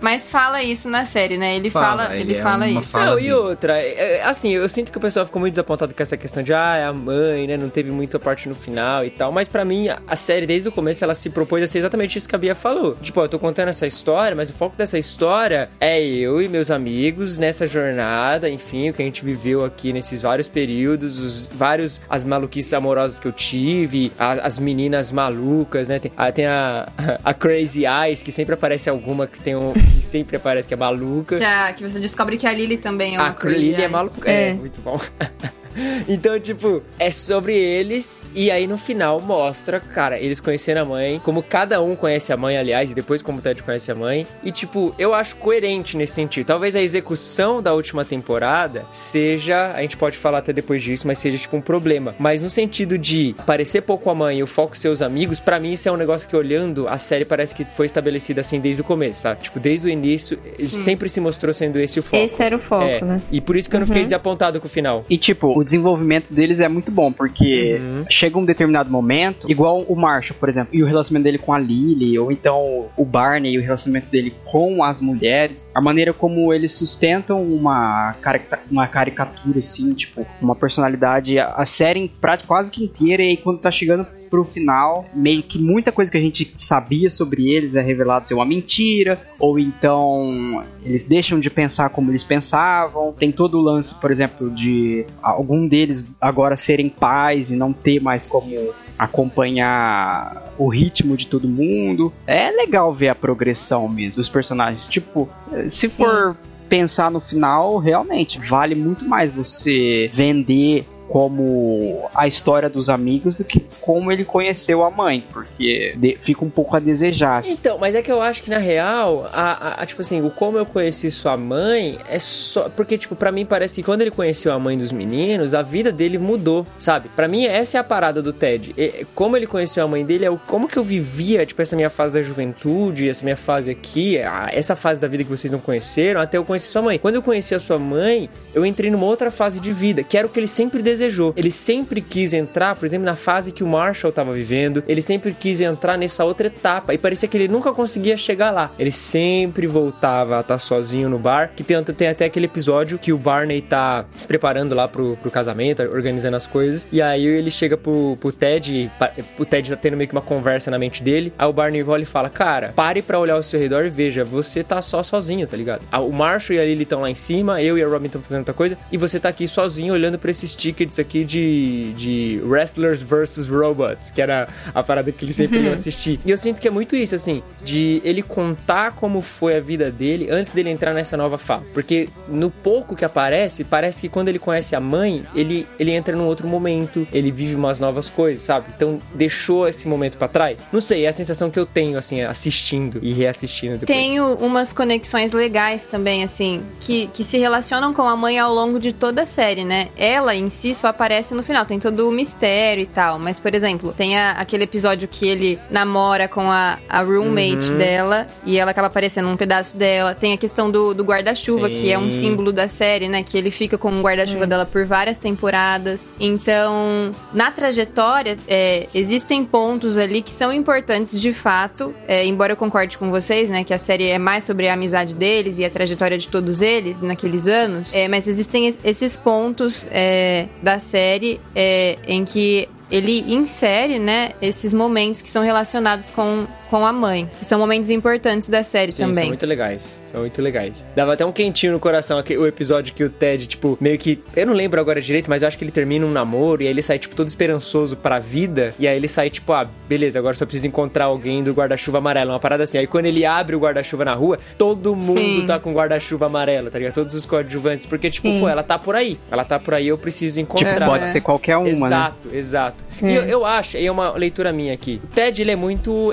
Mas 0.01 0.31
fala 0.31 0.63
isso 0.63 0.89
na 0.89 1.05
série, 1.05 1.37
né? 1.37 1.57
Ele 1.57 1.71
Fala, 1.71 2.05
fala, 2.05 2.15
ele 2.17 2.33
ele 2.33 2.39
é 2.39 2.43
fala 2.43 2.69
isso. 2.69 2.91
fala 2.93 3.07
Não, 3.13 3.19
e 3.19 3.33
outra, 3.33 3.79
é, 3.79 4.19
é, 4.19 4.25
assim, 4.25 4.51
eu 4.51 4.69
sinto 4.69 4.93
que 4.93 4.99
o 4.99 5.01
pessoal 5.01 5.27
ficou 5.27 5.41
muito 5.41 5.53
desapontado 5.55 5.93
com 5.95 6.03
essa 6.03 6.17
questão 6.17 6.43
de, 6.43 6.53
ah, 6.55 6.77
é 6.77 6.85
a 6.85 6.93
mãe, 6.93 7.47
né, 7.47 7.57
não 7.57 7.69
teve 7.69 7.91
muita 7.91 8.19
parte 8.19 8.49
no 8.49 8.55
final 8.55 9.05
e 9.05 9.11
tal, 9.11 9.33
mas 9.33 9.49
pra 9.49 9.65
mim, 9.65 9.89
a, 9.89 9.99
a 10.07 10.15
série, 10.17 10.47
desde 10.47 10.69
o 10.69 10.73
começo, 10.73 11.03
ela 11.05 11.15
se 11.15 11.31
propôs 11.31 11.63
a 11.63 11.67
ser 11.67 11.79
exatamente 11.79 12.17
isso 12.19 12.29
que 12.29 12.35
a 12.35 12.39
Bia 12.39 12.55
falou. 12.55 12.97
Tipo, 13.03 13.21
ó, 13.21 13.25
eu 13.25 13.29
tô 13.29 13.39
contando 13.39 13.69
essa 13.69 13.87
história, 13.87 14.37
mas 14.37 14.51
o 14.51 14.53
foco 14.53 14.77
dessa 14.77 14.99
história 14.99 15.69
é 15.81 16.01
eu 16.01 16.41
e 16.41 16.49
meus 16.49 16.71
amigos 16.71 17.39
nessa 17.39 17.67
jornada, 17.67 18.49
enfim, 18.49 18.91
o 18.91 18.93
que 18.93 19.03
a 19.03 19.05
gente 19.05 19.25
viveu 19.25 19.65
aqui 19.65 19.93
nesses 19.93 20.23
vários 20.23 20.49
períodos, 20.49 21.19
os 21.19 21.47
vários, 21.49 22.01
as 22.09 22.25
maluquices 22.25 22.73
amorosas 22.73 23.19
que 23.19 23.27
eu 23.27 23.33
tive, 23.33 24.13
a- 24.19 24.33
as 24.47 24.59
meninas 24.59 25.11
malucas, 25.11 25.89
né, 25.89 25.99
tem, 25.99 26.13
ah, 26.17 26.31
tem 26.33 26.47
a, 26.47 26.89
a 27.25 27.35
Crazy 27.35 27.85
Eyes, 27.85 28.23
que 28.23 28.31
sempre 28.31 28.55
aparece 28.55 28.89
alguma 28.89 29.27
que 29.27 29.41
tem 29.41 29.57
um, 29.57 29.73
sempre 30.03 30.37
aparece 30.37 30.67
que 30.69 30.75
é 30.75 30.77
maluca. 30.77 31.39
Que, 31.39 31.45
a- 31.45 31.73
que 31.73 31.83
você 31.83 31.99
descobre 31.99 32.37
que 32.37 32.47
a 32.47 32.53
Lily 32.53 32.79
também 32.79 33.17
é 33.17 33.19
uma 33.21 33.37
A 33.39 33.49
Lily 33.49 33.75
é 33.83 33.89
maluca. 33.89 34.31
É, 34.31 34.51
É. 34.51 34.55
muito 34.55 34.81
bom. 34.81 34.99
então, 36.09 36.39
tipo, 36.41 36.83
é 36.99 37.11
sobre 37.11 37.57
eles. 37.57 38.27
E 38.35 38.51
aí 38.51 38.67
no 38.67 38.79
final 38.79 39.21
mostra, 39.21 39.81
cara, 39.81 40.19
eles 40.19 40.41
conhecendo 40.41 40.79
a 40.79 40.85
mãe. 40.85 41.21
Como 41.25 41.43
cada 41.43 41.81
um 41.81 41.95
conhece 41.97 42.33
a 42.33 42.37
mãe, 42.37 42.57
aliás, 42.57 42.91
e 42.91 42.95
depois 42.95 43.23
como 43.23 43.39
o 43.39 43.43
Ted 43.43 43.63
conhece 43.63 43.91
a 43.91 43.95
mãe. 43.95 44.27
E, 44.43 44.51
tipo, 44.51 44.95
eu 44.99 45.15
acho 45.15 45.37
coerente 45.37 45.97
nesse 45.97 46.15
sentido. 46.15 46.47
Talvez 46.47 46.75
a 46.75 46.81
execução 46.81 47.63
da 47.63 47.75
última 47.75 48.05
temporada 48.05 48.85
seja. 48.91 49.73
A 49.73 49.83
gente 49.83 49.97
pode 49.97 50.17
falar 50.17 50.39
até 50.39 50.53
depois 50.53 50.83
disso, 50.83 51.07
mas 51.07 51.19
seja, 51.19 51.39
tipo, 51.39 51.57
um 51.57 51.61
problema. 51.61 52.15
Mas 52.19 52.41
no 52.43 52.51
sentido 52.51 52.99
de 52.99 53.35
parecer 53.47 53.83
pouco 53.83 54.11
a 54.11 54.15
mãe 54.15 54.39
e 54.39 54.43
o 54.43 54.47
foco 54.47 54.77
ser 54.77 54.89
os 54.89 55.03
amigos, 55.03 55.41
pra 55.41 55.59
mim 55.59 55.73
isso 55.73 55.89
é 55.89 55.93
um 55.93 55.97
negócio 55.97 56.29
que 56.29 56.37
olhando 56.37 56.89
a 56.89 56.99
série 56.99 57.25
parece 57.25 57.55
que 57.55 57.65
foi 57.65 57.87
estabelecido 57.87 58.41
assim 58.41 58.61
desde 58.61 58.83
o 58.83 58.85
começo, 58.85 59.21
sabe? 59.21 59.43
Tipo, 59.43 59.61
desde 59.61 59.87
o 59.87 59.91
início, 59.91 60.39
sempre 60.59 61.09
se 61.09 61.21
mostrou 61.21 61.53
sendo 61.53 61.79
esse 61.79 61.99
o 61.99 62.03
foco. 62.03 62.23
Esse 62.23 62.43
era 62.43 62.57
o 62.57 62.59
foco, 62.59 62.85
É, 62.85 63.01
né? 63.01 63.23
E 63.31 63.41
por 63.41 63.57
isso 63.57 63.69
que 63.69 63.77
eu 63.77 63.81
não 63.81 63.87
fiquei 63.87 64.05
desapontado 64.05 64.61
com 64.61 64.67
o 64.67 64.71
final. 64.71 65.05
E 65.09 65.17
tipo, 65.19 65.59
o 65.59 65.65
desenvolvimento 65.69 66.33
deles 66.33 66.61
é 66.61 66.69
muito 66.69 66.91
bom, 66.91 67.13
porque 67.13 67.79
chega 68.11 68.39
um 68.39 68.45
determinado 68.45 68.91
momento, 68.91 69.51
igual 69.51 69.83
o 69.83 69.95
Marshall, 69.95 70.37
por 70.39 70.49
exemplo, 70.49 70.71
e 70.75 70.83
o 70.83 70.87
relacionamento 70.87 71.25
dele 71.25 71.39
com 71.39 71.53
a 71.53 71.59
Lily, 71.59 72.19
ou 72.19 72.33
então 72.33 72.87
o 72.97 73.05
Barney 73.05 73.55
e 73.55 73.59
o 73.59 73.63
relacionamento 73.63 74.09
dele 74.09 74.35
com 74.45 74.83
as 74.83 75.01
mulheres, 75.01 75.71
a 75.75 75.81
maneira 75.81 76.13
como 76.13 76.53
eles 76.53 76.73
sustentam 76.73 77.43
uma, 77.43 78.15
carica- 78.21 78.61
uma 78.71 78.87
caricatura, 78.87 79.59
assim, 79.59 79.93
tipo, 79.93 80.27
uma 80.41 80.55
personalidade, 80.55 81.39
a, 81.39 81.65
série 81.67 82.11
quase 82.47 82.71
que 82.71 82.83
inteira, 82.85 83.23
e 83.23 83.29
aí 83.29 83.37
quando 83.37 83.59
tá 83.59 83.71
chegando 83.71 84.07
pro 84.29 84.45
final, 84.45 85.05
meio 85.15 85.43
que 85.43 85.59
muita 85.59 85.91
coisa 85.91 86.11
que 86.11 86.17
a 86.17 86.21
gente 86.21 86.55
sabia 86.59 87.11
sobre 87.11 87.51
eles 87.51 87.75
é 87.75 87.83
revelado 87.83 88.27
ser 88.27 88.35
uma 88.35 88.45
mentira, 88.45 89.21
ou 89.39 89.59
então 89.59 90.65
eles 90.83 91.07
deixam 91.07 91.41
de 91.41 91.51
pensar 91.51 91.91
como 91.91 92.11
eles 92.11 92.25
pensavam. 92.25 93.13
Tem 93.13 93.33
todo 93.33 93.59
o 93.59 93.61
lance, 93.61 93.95
por 93.95 94.11
exemplo, 94.11 94.51
de 94.51 95.05
algum 95.23 95.67
deles 95.67 96.07
agora 96.21 96.57
serem 96.57 96.89
pais 96.89 97.51
e 97.51 97.57
não 97.57 97.73
ter 97.73 98.01
mais 98.01 98.27
como 98.27 98.73
acompanhar 98.99 100.53
o 100.59 100.69
ritmo 100.69 101.17
de 101.17 101.27
todo 101.27 101.49
mundo. 101.49 102.13
É 102.27 102.51
legal 102.51 102.93
ver 102.93 103.09
a 103.09 103.15
progressão 103.15 103.89
mesmo 103.89 104.17
dos 104.17 104.29
personagens. 104.29 104.89
Tipo, 104.89 105.29
se 105.69 105.89
Sim. 105.89 106.05
for 106.05 106.37
pensar 106.69 107.11
no 107.11 107.21
final, 107.21 107.79
realmente 107.79 108.39
vale 108.39 108.75
muito 108.75 109.05
mais 109.05 109.33
você 109.33 110.11
vender 110.13 110.87
como 111.09 112.09
a 112.15 112.27
história 112.27 112.69
dos 112.69 112.89
amigos 112.89 113.35
do 113.35 113.45
que 113.45 113.65
como 113.81 114.13
ele 114.13 114.25
conheceu 114.25 114.85
a 114.85 114.91
mãe, 114.91 115.25
porque 115.33 115.95
fica 116.21 116.45
um 116.45 116.51
pouco 116.51 116.77
a 116.77 116.79
desejar. 116.81 117.39
assim. 117.39 117.53
Então, 117.53 117.79
mas 117.79 117.95
é 117.95 118.03
que 118.03 118.11
eu 118.13 118.21
acho 118.23 118.43
que 118.43 118.51
na 118.51 118.59
real, 118.59 119.29
a, 119.33 119.53
a- 119.81 119.83
a- 119.83 119.87
tipo 119.87 120.01
assim, 120.03 120.23
o 120.23 120.31
como 120.31 120.59
eu 120.59 120.67
conheci 120.67 121.11
sua 121.11 121.37
mãe 121.37 121.99
é 122.09 122.19
só. 122.19 122.69
Porque, 122.69 122.97
tipo, 122.99 123.17
pra 123.17 123.33
mim 123.33 123.45
parece 123.47 123.77
que 123.77 123.83
quando 123.83 124.03
ele 124.03 124.11
conheceu 124.11 124.53
a 124.53 124.59
mãe 124.59 124.77
dos 124.77 124.93
meninos, 124.93 125.55
a 125.55 125.63
vida 125.63 125.91
dele 125.91 126.19
mudou, 126.19 126.67
sabe? 126.79 127.09
Pra 127.17 127.27
mim, 127.27 127.47
essa 127.47 127.79
é 127.79 127.81
a 127.81 127.85
parada 127.85 128.23
do 128.23 128.33
Ted. 128.33 128.75
E- 128.77 129.07
como 129.15 129.37
ele 129.37 129.47
conheceu 129.47 129.85
a 129.85 129.89
mãe 129.89 130.05
dele 130.05 130.25
é 130.25 130.31
o 130.31 130.39
como 130.39 130.69
que 130.69 130.77
eu 130.79 130.83
vivia, 130.85 131.45
tipo, 131.47 131.61
essa 131.63 131.75
minha 131.75 131.91
fase 131.91 132.13
da 132.15 132.23
juventude, 132.23 133.09
essa 133.09 133.25
minha 133.25 133.37
fase 133.37 133.71
aqui, 133.71 134.19
a- 134.19 134.49
essa 134.53 134.77
fase 134.77 135.01
da 135.01 135.09
vida 135.09 135.25
que 135.25 135.31
vocês 135.31 135.51
não 135.51 135.59
conheceram, 135.59 136.21
até 136.21 136.37
eu 136.39 136.45
conhecer 136.45 136.69
sua 136.69 136.83
mãe. 136.83 136.99
Quando 136.99 137.15
eu 137.17 137.23
conheci 137.23 137.55
a 137.55 137.59
sua 137.59 137.79
mãe, 137.79 138.29
eu 138.55 138.65
entrei 138.65 138.91
numa 138.91 139.07
outra 139.07 139.31
fase 139.31 139.61
de 139.61 139.73
vida, 139.73 140.03
que 140.03 140.17
era 140.17 140.27
o 140.27 140.31
que 140.31 140.39
ele 140.39 140.49
sempre 140.49 140.83
desejou 140.83 140.98
desejou. 140.99 141.33
Ele 141.37 141.51
sempre 141.51 142.01
quis 142.03 142.33
entrar, 142.33 142.75
por 142.75 142.85
exemplo, 142.85 143.07
na 143.07 143.17
fase 143.17 143.53
que 143.53 143.63
o 143.63 143.67
Marshall 143.67 144.13
tava 144.13 144.33
vivendo. 144.33 144.83
Ele 144.87 145.01
sempre 145.01 145.33
quis 145.33 145.61
entrar 145.61 145.97
nessa 145.97 146.25
outra 146.25 146.49
etapa. 146.49 146.93
E 146.93 146.99
parecia 146.99 147.29
que 147.29 147.37
ele 147.37 147.49
nunca 147.49 147.73
conseguia 147.73 148.17
chegar 148.17 148.51
lá. 148.51 148.73
Ele 148.79 148.93
sempre 148.93 149.67
voltava 149.67 150.39
a 150.39 150.41
estar 150.41 150.59
sozinho 150.59 151.09
no 151.09 151.19
bar. 151.19 151.51
Que 151.55 151.63
tem, 151.63 151.83
tem 151.83 152.09
até 152.09 152.25
aquele 152.25 152.47
episódio 152.47 152.99
que 152.99 153.13
o 153.13 153.19
Barney 153.19 153.63
tá 153.63 154.05
se 154.17 154.27
preparando 154.27 154.75
lá 154.75 154.89
pro, 154.89 155.17
pro 155.23 155.31
casamento, 155.31 155.83
organizando 155.83 156.37
as 156.37 156.47
coisas. 156.47 156.87
E 156.91 157.01
aí 157.01 157.25
ele 157.25 157.51
chega 157.51 157.77
pro, 157.77 158.17
pro 158.21 158.33
Ted. 158.33 158.91
O 159.39 159.45
Ted 159.45 159.71
tá 159.71 159.77
tendo 159.77 159.97
meio 159.97 160.09
que 160.09 160.15
uma 160.15 160.23
conversa 160.23 160.71
na 160.71 160.79
mente 160.79 161.03
dele. 161.03 161.33
Aí 161.39 161.47
o 161.49 161.53
Barney 161.53 161.83
olha 161.83 162.03
e 162.03 162.07
fala: 162.07 162.29
Cara, 162.29 162.73
pare 162.75 163.03
pra 163.03 163.19
olhar 163.19 163.35
ao 163.35 163.43
seu 163.43 163.61
redor 163.61 163.85
e 163.85 163.89
veja, 163.89 164.25
você 164.25 164.63
tá 164.65 164.83
só 164.83 165.03
sozinho, 165.03 165.47
tá 165.47 165.57
ligado? 165.57 165.83
Ah, 165.91 166.01
O 166.01 166.13
Marshall 166.13 166.57
e 166.57 166.61
a 166.61 166.65
Lily 166.65 166.83
estão 166.83 167.01
lá 167.01 167.11
em 167.11 167.15
cima, 167.15 167.63
eu 167.63 167.79
e 167.79 167.83
a 167.83 167.89
Robin 167.89 168.07
estão 168.07 168.21
fazendo 168.23 168.41
outra 168.41 168.55
coisa. 168.55 168.77
E 168.91 168.97
você 168.97 169.21
tá 169.21 169.29
aqui 169.29 169.47
sozinho 169.47 169.95
olhando 169.95 170.19
pra 170.19 170.31
esses 170.31 170.55
tickets 170.89 170.99
aqui 170.99 171.25
de, 171.25 171.93
de 171.95 172.41
Wrestlers 172.45 173.03
vs 173.03 173.49
Robots, 173.49 174.11
que 174.11 174.21
era 174.21 174.49
a 174.75 174.83
parada 174.83 175.13
que 175.13 175.25
ele 175.25 175.33
sempre 175.33 175.61
ia 175.61 175.73
assistir. 175.75 176.19
E 176.25 176.31
eu 176.31 176.39
sinto 176.39 176.61
que 176.61 176.69
é 176.69 176.71
muito 176.71 176.97
isso, 176.97 177.15
assim, 177.15 177.43
de 177.63 178.01
ele 178.05 178.23
contar 178.23 178.93
como 178.93 179.21
foi 179.21 179.57
a 179.57 179.61
vida 179.61 179.91
dele 179.91 180.29
antes 180.31 180.53
dele 180.53 180.71
entrar 180.71 180.95
nessa 180.95 181.17
nova 181.17 181.39
fase. 181.39 181.73
Porque 181.73 182.09
no 182.29 182.51
pouco 182.51 182.97
que 182.97 183.05
aparece, 183.05 183.65
parece 183.65 184.03
que 184.03 184.09
quando 184.09 184.29
ele 184.29 184.39
conhece 184.39 184.75
a 184.75 184.81
mãe, 184.81 185.25
ele, 185.35 185.67
ele 185.79 185.93
entra 185.93 186.17
num 186.17 186.27
outro 186.27 186.47
momento, 186.47 187.07
ele 187.13 187.31
vive 187.31 187.55
umas 187.55 187.79
novas 187.79 188.09
coisas, 188.09 188.43
sabe? 188.43 188.67
Então 188.75 189.01
deixou 189.15 189.69
esse 189.69 189.87
momento 189.87 190.17
pra 190.17 190.29
trás. 190.29 190.59
Não 190.73 190.81
sei, 190.81 191.05
é 191.05 191.09
a 191.09 191.13
sensação 191.13 191.51
que 191.51 191.59
eu 191.59 191.67
tenho, 191.67 191.99
assim, 191.99 192.23
assistindo 192.23 192.99
e 193.03 193.13
reassistindo 193.13 193.79
depois. 193.79 193.99
Tenho 193.99 194.35
umas 194.35 194.73
conexões 194.73 195.33
legais 195.33 195.85
também, 195.85 196.25
assim, 196.25 196.63
que, 196.81 197.09
que 197.09 197.23
se 197.23 197.39
relacionam 197.39 197.93
com 197.93 198.03
a 198.03 198.17
mãe 198.17 198.39
ao 198.39 198.53
longo 198.53 198.79
de 198.79 198.93
toda 198.93 199.23
a 199.23 199.27
série, 199.27 199.65
né? 199.65 199.89
Ela 199.97 200.35
em 200.35 200.49
si 200.49 200.75
só 200.79 200.89
aparece 200.89 201.35
no 201.35 201.43
final, 201.43 201.65
tem 201.67 201.79
todo 201.79 202.09
o 202.09 202.13
mistério 202.13 202.83
e 202.83 202.87
tal. 202.87 203.19
Mas, 203.19 203.39
por 203.41 203.55
exemplo, 203.55 203.93
tem 203.97 204.17
a- 204.17 204.33
aquele 204.33 204.65
episódio 204.65 205.09
que 205.09 205.27
ele 205.29 205.59
namora 205.71 206.29
com 206.29 206.51
a, 206.51 206.79
a 206.89 207.01
roommate 207.03 207.73
Uhum. 207.73 207.79
dela 207.79 208.27
e 208.45 208.59
ela 208.59 208.71
acaba 208.71 208.87
aparecendo 208.87 209.29
um 209.29 209.37
pedaço 209.37 209.77
dela. 209.77 210.15
Tem 210.15 210.33
a 210.33 210.37
questão 210.37 210.71
do, 210.71 210.95
do 210.95 211.05
guarda-chuva, 211.05 211.69
que 211.69 211.91
é 211.93 211.99
um 211.99 212.11
símbolo 212.13 212.53
da 212.53 212.69
série, 212.69 213.09
né? 213.09 213.23
Que 213.23 213.37
ele 213.37 213.51
fica 213.51 213.77
com 213.77 213.91
o 213.93 214.01
guarda-chuva 214.03 214.47
dela 214.47 214.65
por 214.65 214.85
várias 214.87 215.19
temporadas. 215.19 216.13
Então, 216.19 217.11
na 217.33 217.51
trajetória, 217.51 218.39
é, 218.47 218.87
existem 218.95 219.45
pontos 219.45 219.99
ali 219.99 220.23
que 220.23 220.31
são 220.31 220.53
importantes 220.53 221.21
de 221.21 221.33
fato. 221.33 221.95
é, 222.07 222.25
embora 222.25 222.53
eu 222.53 222.57
concorde 222.57 222.97
com 222.97 223.11
vocês, 223.11 223.51
né? 223.51 223.65
Que 223.65 223.75
a 223.75 223.79
série 223.79 224.09
é 224.09 224.19
mais 224.19 224.45
sobre 224.45 224.69
a 224.69 224.75
amizade 224.75 225.15
deles 225.15 225.59
e 225.59 225.65
a 225.65 225.71
trajetória 225.71 226.17
de 226.17 226.29
todos 226.29 226.63
eles 226.63 227.01
naqueles 227.01 227.47
anos. 227.47 227.95
é, 227.95 228.09
mas 228.09 228.27
existem 228.29 228.67
es- 228.69 228.79
esses 228.85 229.17
pontos 229.17 229.87
é, 229.91 230.47
da 230.69 230.79
série 230.79 231.41
é, 231.57 231.97
em 232.07 232.27
que 232.27 232.69
ele 232.91 233.25
insere, 233.33 233.99
né, 233.99 234.33
esses 234.43 234.75
momentos 234.75 235.23
que 235.23 235.31
são 235.31 235.43
relacionados 235.43 236.11
com, 236.11 236.47
com 236.71 236.85
a 236.85 236.93
mãe, 236.93 237.29
que 237.39 237.45
são 237.45 237.59
momentos 237.59 237.91
importantes 237.91 238.49
da 238.49 238.63
série 238.63 238.93
Sim, 238.93 239.03
também. 239.03 239.15
são 239.15 239.27
muito 239.29 239.47
legais. 239.47 239.99
São 240.11 240.21
muito 240.21 240.41
legais. 240.41 240.87
Dava 240.97 241.13
até 241.13 241.25
um 241.25 241.33
quentinho 241.33 241.73
no 241.73 241.81
coração 241.81 242.19
aquele, 242.19 242.41
o 242.41 242.47
episódio 242.47 242.95
que 242.95 243.05
o 243.05 243.11
Ted, 243.11 243.47
tipo, 243.47 243.77
meio 243.81 243.99
que. 243.99 244.23
Eu 244.35 244.47
não 244.47 244.55
lembro 244.55 244.81
agora 244.81 245.01
direito, 245.01 245.29
mas 245.29 245.43
eu 245.43 245.49
acho 245.49 245.59
que 245.59 245.65
ele 245.65 245.71
termina 245.71 246.07
um 246.07 246.11
namoro 246.11 246.63
e 246.63 246.67
aí 246.67 246.73
ele 246.73 246.83
sai, 246.83 246.99
tipo, 246.99 247.15
todo 247.15 247.29
esperançoso 247.29 247.97
pra 247.97 248.19
vida. 248.19 248.75
E 248.79 248.89
aí 248.89 248.97
ele 248.97 249.09
sai, 249.09 249.29
tipo, 249.29 249.53
ah, 249.53 249.69
beleza, 249.89 250.19
agora 250.19 250.35
só 250.35 250.47
preciso 250.47 250.67
encontrar 250.67 251.07
alguém 251.07 251.43
do 251.43 251.53
guarda-chuva 251.53 251.99
amarelo. 251.99 252.33
Uma 252.33 252.41
parada 252.41 252.65
assim. 252.65 252.79
Aí 252.79 252.87
quando 252.87 253.07
ele 253.07 253.25
abre 253.25 253.55
o 253.55 253.59
guarda-chuva 253.59 254.05
na 254.05 254.15
rua, 254.15 254.39
todo 254.57 254.97
mundo 254.97 255.19
Sim. 255.21 255.47
tá 255.47 255.59
com 255.59 255.73
guarda-chuva 255.73 256.27
amarelo, 256.27 256.71
tá 256.71 256.79
ligado? 256.79 256.95
Todos 256.95 257.15
os 257.15 257.27
coadjuvantes. 257.27 257.87
Porque, 257.87 258.11
tipo, 258.11 258.29
Sim. 258.29 258.41
pô, 258.41 258.49
ela 258.49 258.63
tá 258.63 258.79
por 258.79 258.97
aí. 258.97 259.19
Ela 259.31 259.45
tá 259.45 259.59
por 259.59 259.75
aí, 259.75 259.89
eu 259.89 259.99
preciso 259.99 260.41
encontrar. 260.41 260.75
Tipo, 260.75 260.87
pode 260.87 261.07
ser 261.07 261.21
qualquer 261.21 261.57
uma, 261.57 261.67
né? 261.67 261.97
Exato, 261.97 262.29
exato. 262.33 262.85
E 263.03 263.15
eu, 263.15 263.23
eu 263.25 263.45
acho, 263.45 263.77
e 263.77 263.87
é 263.87 263.91
uma 263.93 264.13
leitura 264.13 264.53
minha 264.53 264.75
aqui. 264.75 265.01
O 265.05 265.07
Ted, 265.09 265.41
ele 265.41 265.51
é 265.51 265.57
muito 265.57 266.13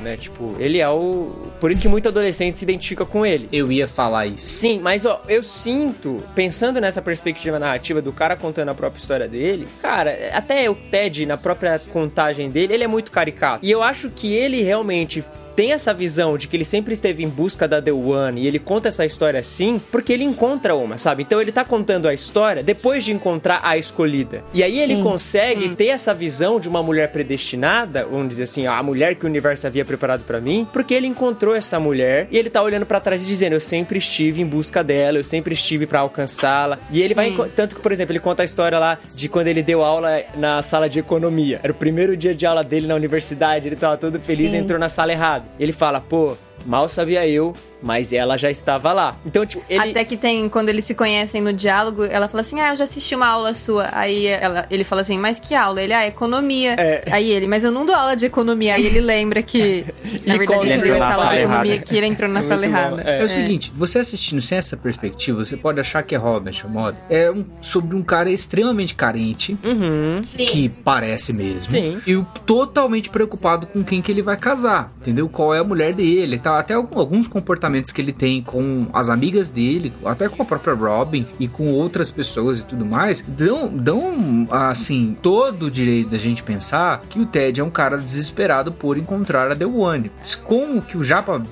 né? 0.00 0.16
Tipo, 0.16 0.56
ele 0.58 0.78
é 0.78 0.88
o. 0.88 1.32
Por 1.60 1.70
isso 1.70 1.82
que 1.82 1.88
muito 1.88 2.08
adolescente 2.08 2.58
se 2.58 2.64
identifica 2.64 3.04
com 3.04 3.24
ele. 3.24 3.48
Eu 3.52 3.70
ia 3.70 3.88
falar 3.88 4.26
isso. 4.26 4.46
Sim, 4.46 4.80
mas 4.80 5.04
ó, 5.04 5.22
eu 5.28 5.42
sinto, 5.42 6.22
pensando 6.34 6.80
nessa 6.80 7.02
perspectiva 7.02 7.58
narrativa 7.58 8.00
do 8.00 8.12
cara 8.12 8.36
contando 8.36 8.70
a 8.70 8.74
própria 8.74 9.00
história 9.00 9.28
dele, 9.28 9.66
cara, 9.82 10.16
até 10.32 10.68
o 10.70 10.74
Ted, 10.74 11.26
na 11.26 11.36
própria 11.36 11.78
contagem 11.92 12.50
dele, 12.50 12.74
ele 12.74 12.84
é 12.84 12.88
muito 12.88 13.10
caricato. 13.10 13.64
E 13.64 13.70
eu 13.70 13.82
acho 13.82 14.10
que 14.10 14.32
ele 14.32 14.62
realmente 14.62 15.24
tem 15.56 15.72
essa 15.72 15.92
visão 15.94 16.36
de 16.36 16.48
que 16.48 16.56
ele 16.56 16.64
sempre 16.64 16.94
esteve 16.94 17.22
em 17.24 17.28
busca 17.28 17.66
da 17.68 17.80
The 17.80 17.92
One 17.92 18.40
e 18.42 18.46
ele 18.46 18.58
conta 18.58 18.88
essa 18.88 19.04
história 19.04 19.38
assim 19.40 19.80
porque 19.90 20.12
ele 20.12 20.24
encontra 20.24 20.74
uma, 20.74 20.98
sabe? 20.98 21.22
Então 21.22 21.40
ele 21.40 21.52
tá 21.52 21.64
contando 21.64 22.08
a 22.08 22.14
história 22.14 22.62
depois 22.62 23.04
de 23.04 23.12
encontrar 23.12 23.60
a 23.62 23.76
escolhida. 23.78 24.42
E 24.52 24.62
aí 24.62 24.78
ele 24.78 25.02
consegue 25.02 25.74
ter 25.76 25.86
essa 25.86 26.12
visão 26.14 26.58
de 26.58 26.68
uma 26.68 26.82
mulher 26.82 27.10
predestinada, 27.12 28.04
vamos 28.04 28.28
dizer 28.28 28.44
assim, 28.44 28.66
a 28.66 28.82
mulher 28.82 29.14
que 29.14 29.24
o 29.24 29.28
universo 29.28 29.66
havia 29.66 29.84
preparado 29.84 30.24
pra 30.24 30.40
mim, 30.40 30.66
porque 30.72 30.94
ele 30.94 31.06
encontrou 31.06 31.54
essa 31.54 31.78
mulher 31.78 32.26
e 32.30 32.38
ele 32.38 32.50
tá 32.50 32.62
olhando 32.62 32.86
pra 32.86 33.00
trás 33.00 33.22
e 33.22 33.24
dizendo: 33.26 33.52
Eu 33.54 33.60
sempre 33.60 33.98
estive 33.98 34.40
em 34.40 34.46
busca 34.46 34.82
dela, 34.82 35.18
eu 35.18 35.24
sempre 35.24 35.54
estive 35.54 35.86
pra 35.86 36.00
alcançá-la. 36.00 36.78
E 36.90 37.00
ele 37.02 37.14
vai. 37.14 37.26
Sim. 37.26 37.32
enco- 37.34 37.48
Tanto 37.54 37.74
que, 37.76 37.80
por 37.80 37.92
exemplo, 37.92 38.12
ele 38.12 38.20
conta 38.20 38.42
a 38.42 38.44
história 38.44 38.78
lá 38.78 38.98
de 39.14 39.28
quando 39.28 39.48
ele 39.48 39.62
deu 39.62 39.82
aula 39.84 40.22
na 40.36 40.62
sala 40.62 40.88
de 40.88 40.98
economia. 40.98 41.60
Era 41.62 41.72
o 41.72 41.74
primeiro 41.76 42.16
dia 42.16 42.34
de 42.34 42.46
aula 42.46 42.62
dele 42.64 42.86
na 42.86 42.94
universidade, 42.94 43.68
ele 43.68 43.76
tava 43.76 43.96
todo 43.96 44.18
feliz 44.20 44.48
e 44.52 44.56
Sim. 44.56 44.58
entrou 44.58 44.78
na 44.78 44.88
sala 44.88 45.12
errada. 45.12 45.43
Ele 45.58 45.72
fala: 45.72 46.00
Pô, 46.00 46.36
mal 46.64 46.88
sabia 46.88 47.26
eu. 47.26 47.54
Mas 47.84 48.12
ela 48.14 48.38
já 48.38 48.50
estava 48.50 48.92
lá. 48.94 49.14
Então, 49.26 49.44
tipo, 49.44 49.62
ele. 49.68 49.90
Até 49.90 50.04
que 50.04 50.16
tem, 50.16 50.48
quando 50.48 50.70
eles 50.70 50.86
se 50.86 50.94
conhecem 50.94 51.42
no 51.42 51.52
diálogo, 51.52 52.02
ela 52.04 52.28
fala 52.28 52.40
assim: 52.40 52.58
Ah, 52.60 52.70
eu 52.70 52.76
já 52.76 52.84
assisti 52.84 53.14
uma 53.14 53.26
aula 53.26 53.52
sua. 53.54 53.90
Aí 53.92 54.26
ela, 54.26 54.66
ele 54.70 54.84
fala 54.84 55.02
assim: 55.02 55.18
Mas 55.18 55.38
que 55.38 55.54
aula? 55.54 55.82
Ele, 55.82 55.92
ah, 55.92 56.06
economia. 56.06 56.72
É. 56.78 57.04
Aí 57.10 57.30
ele, 57.30 57.46
mas 57.46 57.62
eu 57.62 57.70
não 57.70 57.84
dou 57.84 57.94
aula 57.94 58.16
de 58.16 58.24
economia. 58.24 58.74
Aí 58.76 58.86
ele 58.86 59.00
lembra 59.02 59.42
que, 59.42 59.84
na 60.26 60.36
verdade, 60.38 60.70
ele 60.70 60.80
deu 60.80 60.94
essa 60.94 61.04
aula 61.22 61.28
de 61.28 61.36
economia 61.42 61.72
errada. 61.74 61.86
que 61.86 61.96
ele 61.96 62.06
entrou 62.06 62.30
na 62.30 62.40
É 62.40 62.42
sala 62.42 62.64
errada. 62.64 63.02
É. 63.04 63.20
É 63.20 63.24
o 63.24 63.28
seguinte, 63.28 63.70
você 63.74 63.98
assistindo 63.98 64.40
sem 64.40 64.56
essa 64.56 64.76
perspectiva, 64.78 65.44
você 65.44 65.56
pode 65.56 65.78
achar 65.78 66.02
que 66.02 66.14
é 66.14 66.18
Robert 66.18 66.64
Moda. 66.66 66.96
É 67.10 67.30
um, 67.30 67.44
sobre 67.60 67.94
um 67.94 68.02
cara 68.02 68.30
extremamente 68.30 68.94
carente, 68.94 69.58
Uhum. 69.64 70.20
Sim. 70.22 70.46
que 70.46 70.68
parece 70.70 71.32
mesmo. 71.34 71.68
Sim. 71.68 72.00
E 72.06 72.24
totalmente 72.46 73.10
preocupado 73.10 73.66
com 73.66 73.82
quem 73.84 74.00
que 74.00 74.10
ele 74.10 74.22
vai 74.22 74.36
casar, 74.38 74.90
entendeu? 75.00 75.28
Qual 75.28 75.54
é 75.54 75.58
a 75.58 75.64
mulher 75.64 75.92
dele, 75.92 76.38
tá? 76.38 76.58
Até 76.58 76.74
alguns 76.74 77.26
comportamentos 77.28 77.73
que 77.82 78.00
ele 78.00 78.12
tem 78.12 78.42
com 78.42 78.86
as 78.92 79.08
amigas 79.08 79.50
dele, 79.50 79.92
até 80.04 80.28
com 80.28 80.42
a 80.42 80.44
própria 80.44 80.74
Robin 80.74 81.26
e 81.38 81.48
com 81.48 81.72
outras 81.72 82.10
pessoas 82.10 82.60
e 82.60 82.64
tudo 82.64 82.84
mais, 82.84 83.24
dão, 83.26 83.68
dão 83.68 84.46
assim, 84.50 85.16
todo 85.22 85.66
o 85.66 85.70
direito 85.70 86.10
da 86.10 86.18
gente 86.18 86.42
pensar 86.42 87.02
que 87.08 87.18
o 87.18 87.26
Ted 87.26 87.60
é 87.60 87.64
um 87.64 87.70
cara 87.70 87.96
desesperado 87.98 88.72
por 88.72 88.98
encontrar 88.98 89.50
a 89.50 89.56
The 89.56 89.66
One. 89.66 90.10
Como 90.42 90.82
que 90.82 90.96
o 90.96 91.04
Japa 91.04 91.44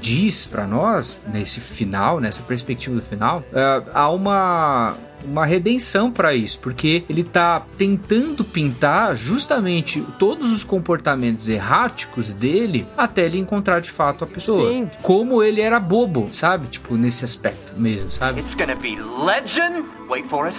diz 0.00 0.44
pra 0.44 0.66
nós, 0.66 1.20
nesse 1.32 1.60
final, 1.60 2.20
nessa 2.20 2.42
perspectiva 2.42 2.96
do 2.96 3.02
final, 3.02 3.42
é, 3.52 3.82
há 3.92 4.10
uma 4.10 4.96
uma 5.24 5.44
redenção 5.44 6.10
pra 6.10 6.34
isso, 6.34 6.58
porque 6.58 7.04
ele 7.08 7.22
tá 7.22 7.64
tentando 7.76 8.44
pintar 8.44 9.16
justamente 9.16 10.00
todos 10.18 10.52
os 10.52 10.64
comportamentos 10.64 11.48
erráticos 11.48 12.32
dele 12.34 12.86
até 12.96 13.26
ele 13.26 13.38
encontrar 13.38 13.80
de 13.80 13.90
fato 13.90 14.24
a 14.24 14.26
pessoa. 14.26 14.68
Sim. 14.70 14.90
Como 15.02 15.42
ele 15.42 15.60
era 15.60 15.78
bobo, 15.80 16.28
sabe? 16.32 16.68
Tipo, 16.68 16.96
nesse 16.96 17.24
aspecto 17.24 17.74
mesmo, 17.76 18.10
sabe? 18.10 18.40
It's 18.40 18.54
gonna 18.54 18.76
be 18.76 18.96
legend. 19.24 19.86
Wait 20.08 20.26
for 20.28 20.48
it. 20.48 20.58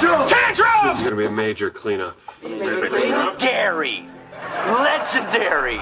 This 0.00 0.96
is 0.96 1.02
gonna 1.02 1.16
be 1.16 1.26
a 1.26 1.30
major 1.30 1.70
cleanup. 1.70 2.14
Dairy. 3.38 4.04
Legendary. 4.82 5.80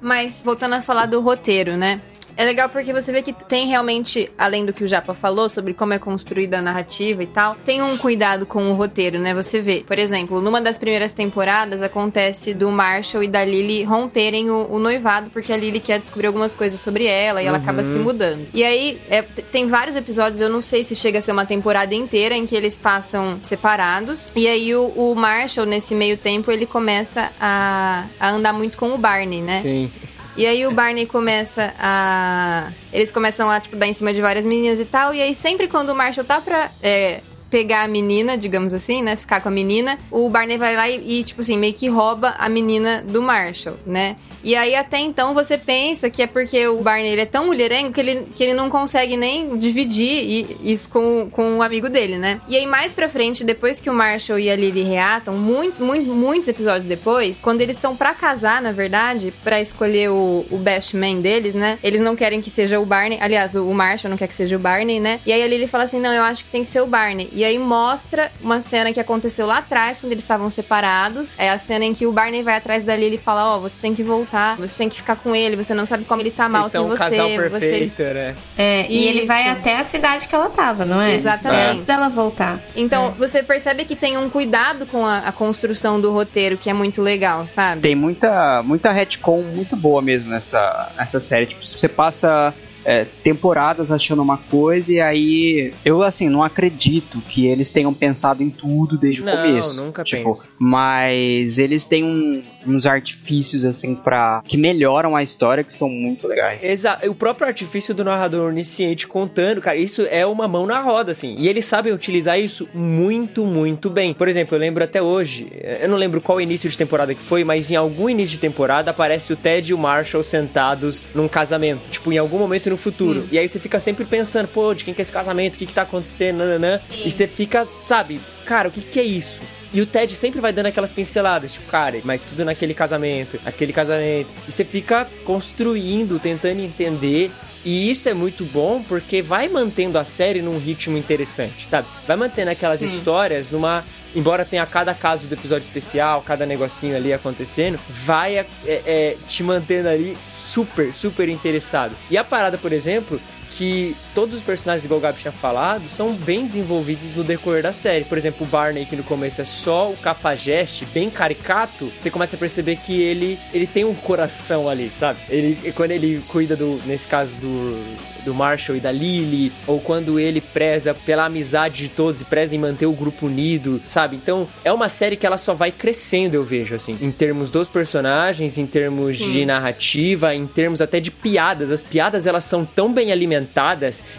Mas 0.00 0.40
voltando 0.42 0.74
a 0.74 0.82
falar 0.82 1.06
do 1.06 1.20
roteiro, 1.20 1.76
né? 1.76 2.00
É 2.40 2.44
legal 2.46 2.70
porque 2.70 2.90
você 2.90 3.12
vê 3.12 3.20
que 3.20 3.34
tem 3.34 3.68
realmente, 3.68 4.32
além 4.38 4.64
do 4.64 4.72
que 4.72 4.82
o 4.82 4.88
Japa 4.88 5.12
falou 5.12 5.46
sobre 5.50 5.74
como 5.74 5.92
é 5.92 5.98
construída 5.98 6.56
a 6.58 6.62
narrativa 6.62 7.22
e 7.22 7.26
tal, 7.26 7.54
tem 7.66 7.82
um 7.82 7.98
cuidado 7.98 8.46
com 8.46 8.70
o 8.70 8.74
roteiro, 8.74 9.18
né? 9.18 9.34
Você 9.34 9.60
vê, 9.60 9.84
por 9.86 9.98
exemplo, 9.98 10.40
numa 10.40 10.58
das 10.58 10.78
primeiras 10.78 11.12
temporadas 11.12 11.82
acontece 11.82 12.54
do 12.54 12.70
Marshall 12.70 13.24
e 13.24 13.28
da 13.28 13.44
Lily 13.44 13.84
romperem 13.84 14.50
o, 14.50 14.66
o 14.70 14.78
noivado 14.78 15.28
porque 15.28 15.52
a 15.52 15.56
Lily 15.58 15.80
quer 15.80 16.00
descobrir 16.00 16.28
algumas 16.28 16.54
coisas 16.54 16.80
sobre 16.80 17.04
ela 17.04 17.42
e 17.42 17.46
ela 17.46 17.58
acaba 17.58 17.84
se 17.84 17.98
mudando. 17.98 18.48
E 18.54 18.64
aí 18.64 18.98
é, 19.10 19.20
tem 19.20 19.66
vários 19.66 19.94
episódios, 19.94 20.40
eu 20.40 20.48
não 20.48 20.62
sei 20.62 20.82
se 20.82 20.96
chega 20.96 21.18
a 21.18 21.22
ser 21.22 21.32
uma 21.32 21.44
temporada 21.44 21.94
inteira 21.94 22.34
em 22.34 22.46
que 22.46 22.56
eles 22.56 22.74
passam 22.74 23.38
separados. 23.42 24.32
E 24.34 24.48
aí 24.48 24.74
o, 24.74 24.86
o 24.96 25.14
Marshall 25.14 25.66
nesse 25.66 25.94
meio 25.94 26.16
tempo 26.16 26.50
ele 26.50 26.64
começa 26.64 27.30
a, 27.38 28.06
a 28.18 28.30
andar 28.30 28.54
muito 28.54 28.78
com 28.78 28.94
o 28.94 28.96
Barney, 28.96 29.42
né? 29.42 29.58
Sim. 29.58 29.92
E 30.40 30.46
aí 30.46 30.66
o 30.66 30.70
Barney 30.70 31.04
começa 31.04 31.74
a. 31.78 32.70
Eles 32.90 33.12
começam 33.12 33.50
a, 33.50 33.60
tipo, 33.60 33.76
dar 33.76 33.86
em 33.86 33.92
cima 33.92 34.10
de 34.10 34.22
várias 34.22 34.46
meninas 34.46 34.80
e 34.80 34.86
tal. 34.86 35.12
E 35.12 35.20
aí 35.20 35.34
sempre 35.34 35.68
quando 35.68 35.90
o 35.90 35.94
Marshall 35.94 36.26
tá 36.26 36.40
pra. 36.40 36.70
é, 36.82 37.20
pegar 37.50 37.82
a 37.82 37.88
menina, 37.88 38.38
digamos 38.38 38.72
assim, 38.72 39.02
né? 39.02 39.16
Ficar 39.16 39.40
com 39.40 39.48
a 39.48 39.52
menina. 39.52 39.98
O 40.10 40.28
Barney 40.30 40.56
vai 40.56 40.76
lá 40.76 40.88
e, 40.88 41.20
e, 41.20 41.24
tipo 41.24 41.40
assim, 41.40 41.58
meio 41.58 41.74
que 41.74 41.88
rouba 41.88 42.34
a 42.38 42.48
menina 42.48 43.02
do 43.06 43.20
Marshall, 43.20 43.76
né? 43.84 44.16
E 44.42 44.56
aí 44.56 44.74
até 44.74 44.98
então 44.98 45.34
você 45.34 45.58
pensa 45.58 46.08
que 46.08 46.22
é 46.22 46.26
porque 46.26 46.66
o 46.66 46.78
Barney 46.78 47.10
ele 47.10 47.20
é 47.20 47.26
tão 47.26 47.46
mulherengo 47.46 47.92
que 47.92 48.00
ele, 48.00 48.26
que 48.34 48.42
ele 48.42 48.54
não 48.54 48.70
consegue 48.70 49.16
nem 49.16 49.58
dividir 49.58 50.46
isso 50.62 50.88
com, 50.88 51.28
com 51.30 51.58
o 51.58 51.62
amigo 51.62 51.88
dele, 51.90 52.16
né? 52.16 52.40
E 52.48 52.56
aí 52.56 52.66
mais 52.66 52.92
pra 52.92 53.08
frente, 53.08 53.44
depois 53.44 53.80
que 53.80 53.90
o 53.90 53.94
Marshall 53.94 54.38
e 54.38 54.50
a 54.50 54.56
Lily 54.56 54.82
reatam, 54.82 55.34
muito, 55.34 55.82
muito, 55.82 56.14
muitos 56.14 56.48
episódios 56.48 56.86
depois, 56.86 57.38
quando 57.40 57.60
eles 57.60 57.76
estão 57.76 57.94
para 57.94 58.14
casar, 58.14 58.62
na 58.62 58.72
verdade, 58.72 59.32
para 59.44 59.60
escolher 59.60 60.10
o, 60.10 60.46
o 60.50 60.56
best 60.56 60.96
man 60.96 61.16
deles, 61.16 61.54
né? 61.54 61.78
Eles 61.82 62.00
não 62.00 62.16
querem 62.16 62.40
que 62.40 62.50
seja 62.50 62.80
o 62.80 62.86
Barney. 62.86 63.18
Aliás, 63.20 63.54
o, 63.54 63.72
Marshall 63.74 64.10
não 64.10 64.16
quer 64.16 64.28
que 64.28 64.34
seja 64.34 64.56
o 64.56 64.58
Barney, 64.58 65.00
né? 65.00 65.20
E 65.26 65.32
aí 65.32 65.42
a 65.42 65.46
Lily 65.46 65.66
fala 65.66 65.84
assim: 65.84 66.00
não, 66.00 66.12
eu 66.12 66.22
acho 66.22 66.44
que 66.44 66.50
tem 66.50 66.62
que 66.62 66.68
ser 66.68 66.80
o 66.80 66.86
Barney. 66.86 67.28
E 67.40 67.44
aí 67.44 67.58
mostra 67.58 68.30
uma 68.42 68.60
cena 68.60 68.92
que 68.92 69.00
aconteceu 69.00 69.46
lá 69.46 69.58
atrás, 69.58 70.02
quando 70.02 70.12
eles 70.12 70.22
estavam 70.22 70.50
separados. 70.50 71.34
É 71.38 71.48
a 71.48 71.58
cena 71.58 71.86
em 71.86 71.94
que 71.94 72.06
o 72.06 72.12
Barney 72.12 72.42
vai 72.42 72.56
atrás 72.56 72.84
da 72.84 72.94
Lily 72.94 73.14
e 73.14 73.18
fala: 73.18 73.54
Ó, 73.54 73.56
oh, 73.56 73.60
você 73.60 73.80
tem 73.80 73.94
que 73.94 74.02
voltar 74.02 74.58
você 74.58 74.74
tem 74.74 74.88
que 74.90 74.96
ficar 74.96 75.16
com 75.16 75.34
ele, 75.34 75.56
você 75.56 75.72
não 75.72 75.86
sabe 75.86 76.04
como 76.04 76.20
ele 76.20 76.30
tá 76.30 76.48
mal 76.48 76.64
são 76.64 76.70
sem 76.70 76.80
um 76.80 76.88
você. 76.88 76.98
casal 76.98 77.28
perfeito, 77.28 77.94
vocês... 77.94 77.98
né? 77.98 78.34
É, 78.58 78.86
e 78.90 79.06
ele 79.06 79.20
Isso. 79.20 79.28
vai 79.28 79.48
até 79.48 79.78
a 79.78 79.84
cidade 79.84 80.28
que 80.28 80.34
ela 80.34 80.50
tava, 80.50 80.84
não 80.84 81.00
é? 81.00 81.14
Exatamente. 81.14 81.70
Antes 81.70 81.84
dela 81.86 82.08
voltar. 82.10 82.60
Então, 82.76 83.12
você 83.12 83.42
percebe 83.42 83.86
que 83.86 83.96
tem 83.96 84.18
um 84.18 84.28
cuidado 84.28 84.84
com 84.84 85.06
a, 85.06 85.18
a 85.18 85.32
construção 85.32 85.98
do 85.98 86.12
roteiro 86.12 86.58
que 86.58 86.68
é 86.68 86.74
muito 86.74 87.00
legal, 87.00 87.46
sabe? 87.46 87.80
Tem 87.80 87.94
muita, 87.94 88.62
muita 88.62 88.92
retcon 88.92 89.42
muito 89.42 89.76
boa 89.76 90.02
mesmo 90.02 90.28
nessa, 90.28 90.92
nessa 90.96 91.18
série. 91.18 91.46
Tipo, 91.46 91.64
você 91.64 91.88
passa 91.88 92.54
é, 92.84 93.04
temporadas 93.22 93.90
achando 93.90 94.22
uma 94.22 94.36
coisa 94.38 94.92
e 94.92 95.00
aí 95.00 95.72
eu 95.84 96.02
assim 96.02 96.28
não 96.28 96.42
acredito 96.42 97.20
que 97.28 97.46
eles 97.46 97.70
tenham 97.70 97.92
pensado 97.92 98.42
em 98.42 98.48
tudo 98.50 98.96
desde 98.96 99.22
Não, 99.22 99.32
o 99.32 99.36
começo. 99.36 99.82
nunca 99.84 100.02
tipo, 100.04 100.24
pensa. 100.30 100.48
mas 100.58 101.58
eles 101.58 101.84
têm 101.84 102.04
um- 102.04 102.40
uns 102.66 102.86
artifícios 102.86 103.64
assim 103.64 103.94
para 103.94 104.42
que 104.46 104.56
melhoram 104.56 105.16
a 105.16 105.22
história 105.22 105.64
que 105.64 105.72
são 105.72 105.88
muito 105.88 106.26
legais. 106.26 106.62
Exato. 106.62 107.08
O 107.10 107.14
próprio 107.14 107.46
artifício 107.46 107.94
do 107.94 108.04
narrador 108.04 108.48
onisciente 108.48 109.06
contando, 109.06 109.60
cara, 109.60 109.76
isso 109.76 110.06
é 110.10 110.24
uma 110.26 110.46
mão 110.46 110.66
na 110.66 110.80
roda, 110.80 111.12
assim. 111.12 111.34
E 111.38 111.48
eles 111.48 111.64
sabem 111.64 111.92
utilizar 111.92 112.38
isso 112.38 112.68
muito, 112.74 113.44
muito 113.44 113.90
bem. 113.90 114.12
Por 114.12 114.28
exemplo, 114.28 114.54
eu 114.54 114.60
lembro 114.60 114.82
até 114.82 115.00
hoje, 115.00 115.50
eu 115.80 115.88
não 115.88 115.96
lembro 115.96 116.20
qual 116.20 116.40
início 116.40 116.68
de 116.68 116.76
temporada 116.76 117.14
que 117.14 117.22
foi, 117.22 117.44
mas 117.44 117.70
em 117.70 117.76
algum 117.76 118.08
início 118.08 118.32
de 118.32 118.38
temporada 118.38 118.90
aparece 118.90 119.32
o 119.32 119.36
Ted 119.36 119.70
e 119.70 119.74
o 119.74 119.78
Marshall 119.78 120.22
sentados 120.22 121.02
num 121.14 121.28
casamento. 121.28 121.88
Tipo, 121.90 122.12
em 122.12 122.18
algum 122.18 122.38
momento 122.38 122.70
no 122.70 122.76
futuro. 122.76 123.26
E 123.30 123.38
aí 123.38 123.48
você 123.48 123.58
fica 123.58 123.80
sempre 123.80 124.04
pensando, 124.04 124.48
pô, 124.48 124.74
de 124.74 124.84
quem 124.84 124.94
que 124.94 125.00
é 125.00 125.02
esse 125.02 125.12
casamento? 125.12 125.54
O 125.54 125.58
que 125.58 125.66
que 125.66 125.74
tá 125.74 125.82
acontecendo? 125.82 126.38
Nananã. 126.38 126.76
E 127.04 127.10
você 127.10 127.26
fica, 127.26 127.66
sabe, 127.82 128.20
cara, 128.44 128.68
o 128.68 128.70
que 128.70 128.80
que 128.80 129.00
é 129.00 129.04
isso? 129.04 129.40
E 129.72 129.80
o 129.80 129.86
Ted 129.86 130.14
sempre 130.16 130.40
vai 130.40 130.52
dando 130.52 130.66
aquelas 130.66 130.90
pinceladas, 130.90 131.52
tipo, 131.52 131.70
cara, 131.70 132.00
mas 132.04 132.22
tudo 132.22 132.44
naquele 132.44 132.74
casamento, 132.74 133.38
aquele 133.46 133.72
casamento. 133.72 134.28
E 134.48 134.52
você 134.52 134.64
fica 134.64 135.06
construindo, 135.24 136.18
tentando 136.18 136.60
entender. 136.60 137.30
E 137.64 137.90
isso 137.90 138.08
é 138.08 138.14
muito 138.14 138.44
bom 138.44 138.82
porque 138.82 139.20
vai 139.20 139.46
mantendo 139.48 139.98
a 139.98 140.04
série 140.04 140.40
num 140.40 140.58
ritmo 140.58 140.96
interessante, 140.96 141.68
sabe? 141.68 141.86
Vai 142.06 142.16
mantendo 142.16 142.50
aquelas 142.50 142.78
Sim. 142.80 142.86
histórias 142.86 143.50
numa. 143.50 143.84
Embora 144.12 144.44
tenha 144.44 144.66
cada 144.66 144.92
caso 144.92 145.28
do 145.28 145.34
episódio 145.34 145.62
especial, 145.62 146.20
cada 146.22 146.44
negocinho 146.44 146.96
ali 146.96 147.12
acontecendo, 147.12 147.78
vai 147.88 148.38
é, 148.38 148.46
é, 148.66 149.16
te 149.28 149.44
mantendo 149.44 149.88
ali 149.88 150.16
super, 150.26 150.92
super 150.92 151.28
interessado. 151.28 151.94
E 152.10 152.18
a 152.18 152.24
parada, 152.24 152.58
por 152.58 152.72
exemplo, 152.72 153.20
que 153.50 153.96
todos 154.14 154.36
os 154.36 154.42
personagens, 154.42 154.84
igual 154.84 154.98
o 154.98 155.02
Gabi 155.02 155.18
tinha 155.18 155.32
falado, 155.32 155.88
são 155.88 156.12
bem 156.12 156.46
desenvolvidos 156.46 157.14
no 157.16 157.24
decorrer 157.24 157.62
da 157.62 157.72
série. 157.72 158.04
Por 158.04 158.16
exemplo, 158.16 158.46
o 158.46 158.48
Barney, 158.48 158.86
que 158.86 158.96
no 158.96 159.02
começo 159.02 159.40
é 159.40 159.44
só 159.44 159.90
o 159.90 159.96
cafajeste, 159.96 160.84
bem 160.86 161.10
caricato, 161.10 161.90
você 162.00 162.10
começa 162.10 162.36
a 162.36 162.38
perceber 162.38 162.76
que 162.76 163.02
ele, 163.02 163.38
ele 163.52 163.66
tem 163.66 163.84
um 163.84 163.94
coração 163.94 164.68
ali, 164.68 164.90
sabe? 164.90 165.18
Ele, 165.28 165.72
quando 165.72 165.90
ele 165.90 166.22
cuida 166.28 166.56
do, 166.56 166.80
nesse 166.86 167.06
caso, 167.06 167.36
do, 167.36 167.78
do 168.24 168.32
Marshall 168.32 168.76
e 168.76 168.80
da 168.80 168.92
Lily, 168.92 169.52
ou 169.66 169.80
quando 169.80 170.18
ele 170.18 170.40
preza 170.40 170.94
pela 170.94 171.24
amizade 171.24 171.82
de 171.82 171.88
todos 171.88 172.20
e 172.20 172.24
preza 172.24 172.54
em 172.54 172.58
manter 172.58 172.86
o 172.86 172.92
grupo 172.92 173.26
unido, 173.26 173.80
sabe? 173.86 174.16
Então, 174.16 174.48
é 174.64 174.72
uma 174.72 174.88
série 174.88 175.16
que 175.16 175.26
ela 175.26 175.36
só 175.36 175.54
vai 175.54 175.72
crescendo, 175.72 176.34
eu 176.34 176.44
vejo, 176.44 176.74
assim, 176.74 176.96
em 177.00 177.10
termos 177.10 177.50
dos 177.50 177.68
personagens, 177.68 178.56
em 178.58 178.66
termos 178.66 179.16
Sim. 179.16 179.32
de 179.32 179.46
narrativa, 179.46 180.34
em 180.34 180.46
termos 180.46 180.80
até 180.80 181.00
de 181.00 181.10
piadas. 181.10 181.70
As 181.70 181.82
piadas, 181.82 182.26
elas 182.26 182.44
são 182.44 182.64
tão 182.64 182.92
bem 182.92 183.10
alimentadas 183.10 183.40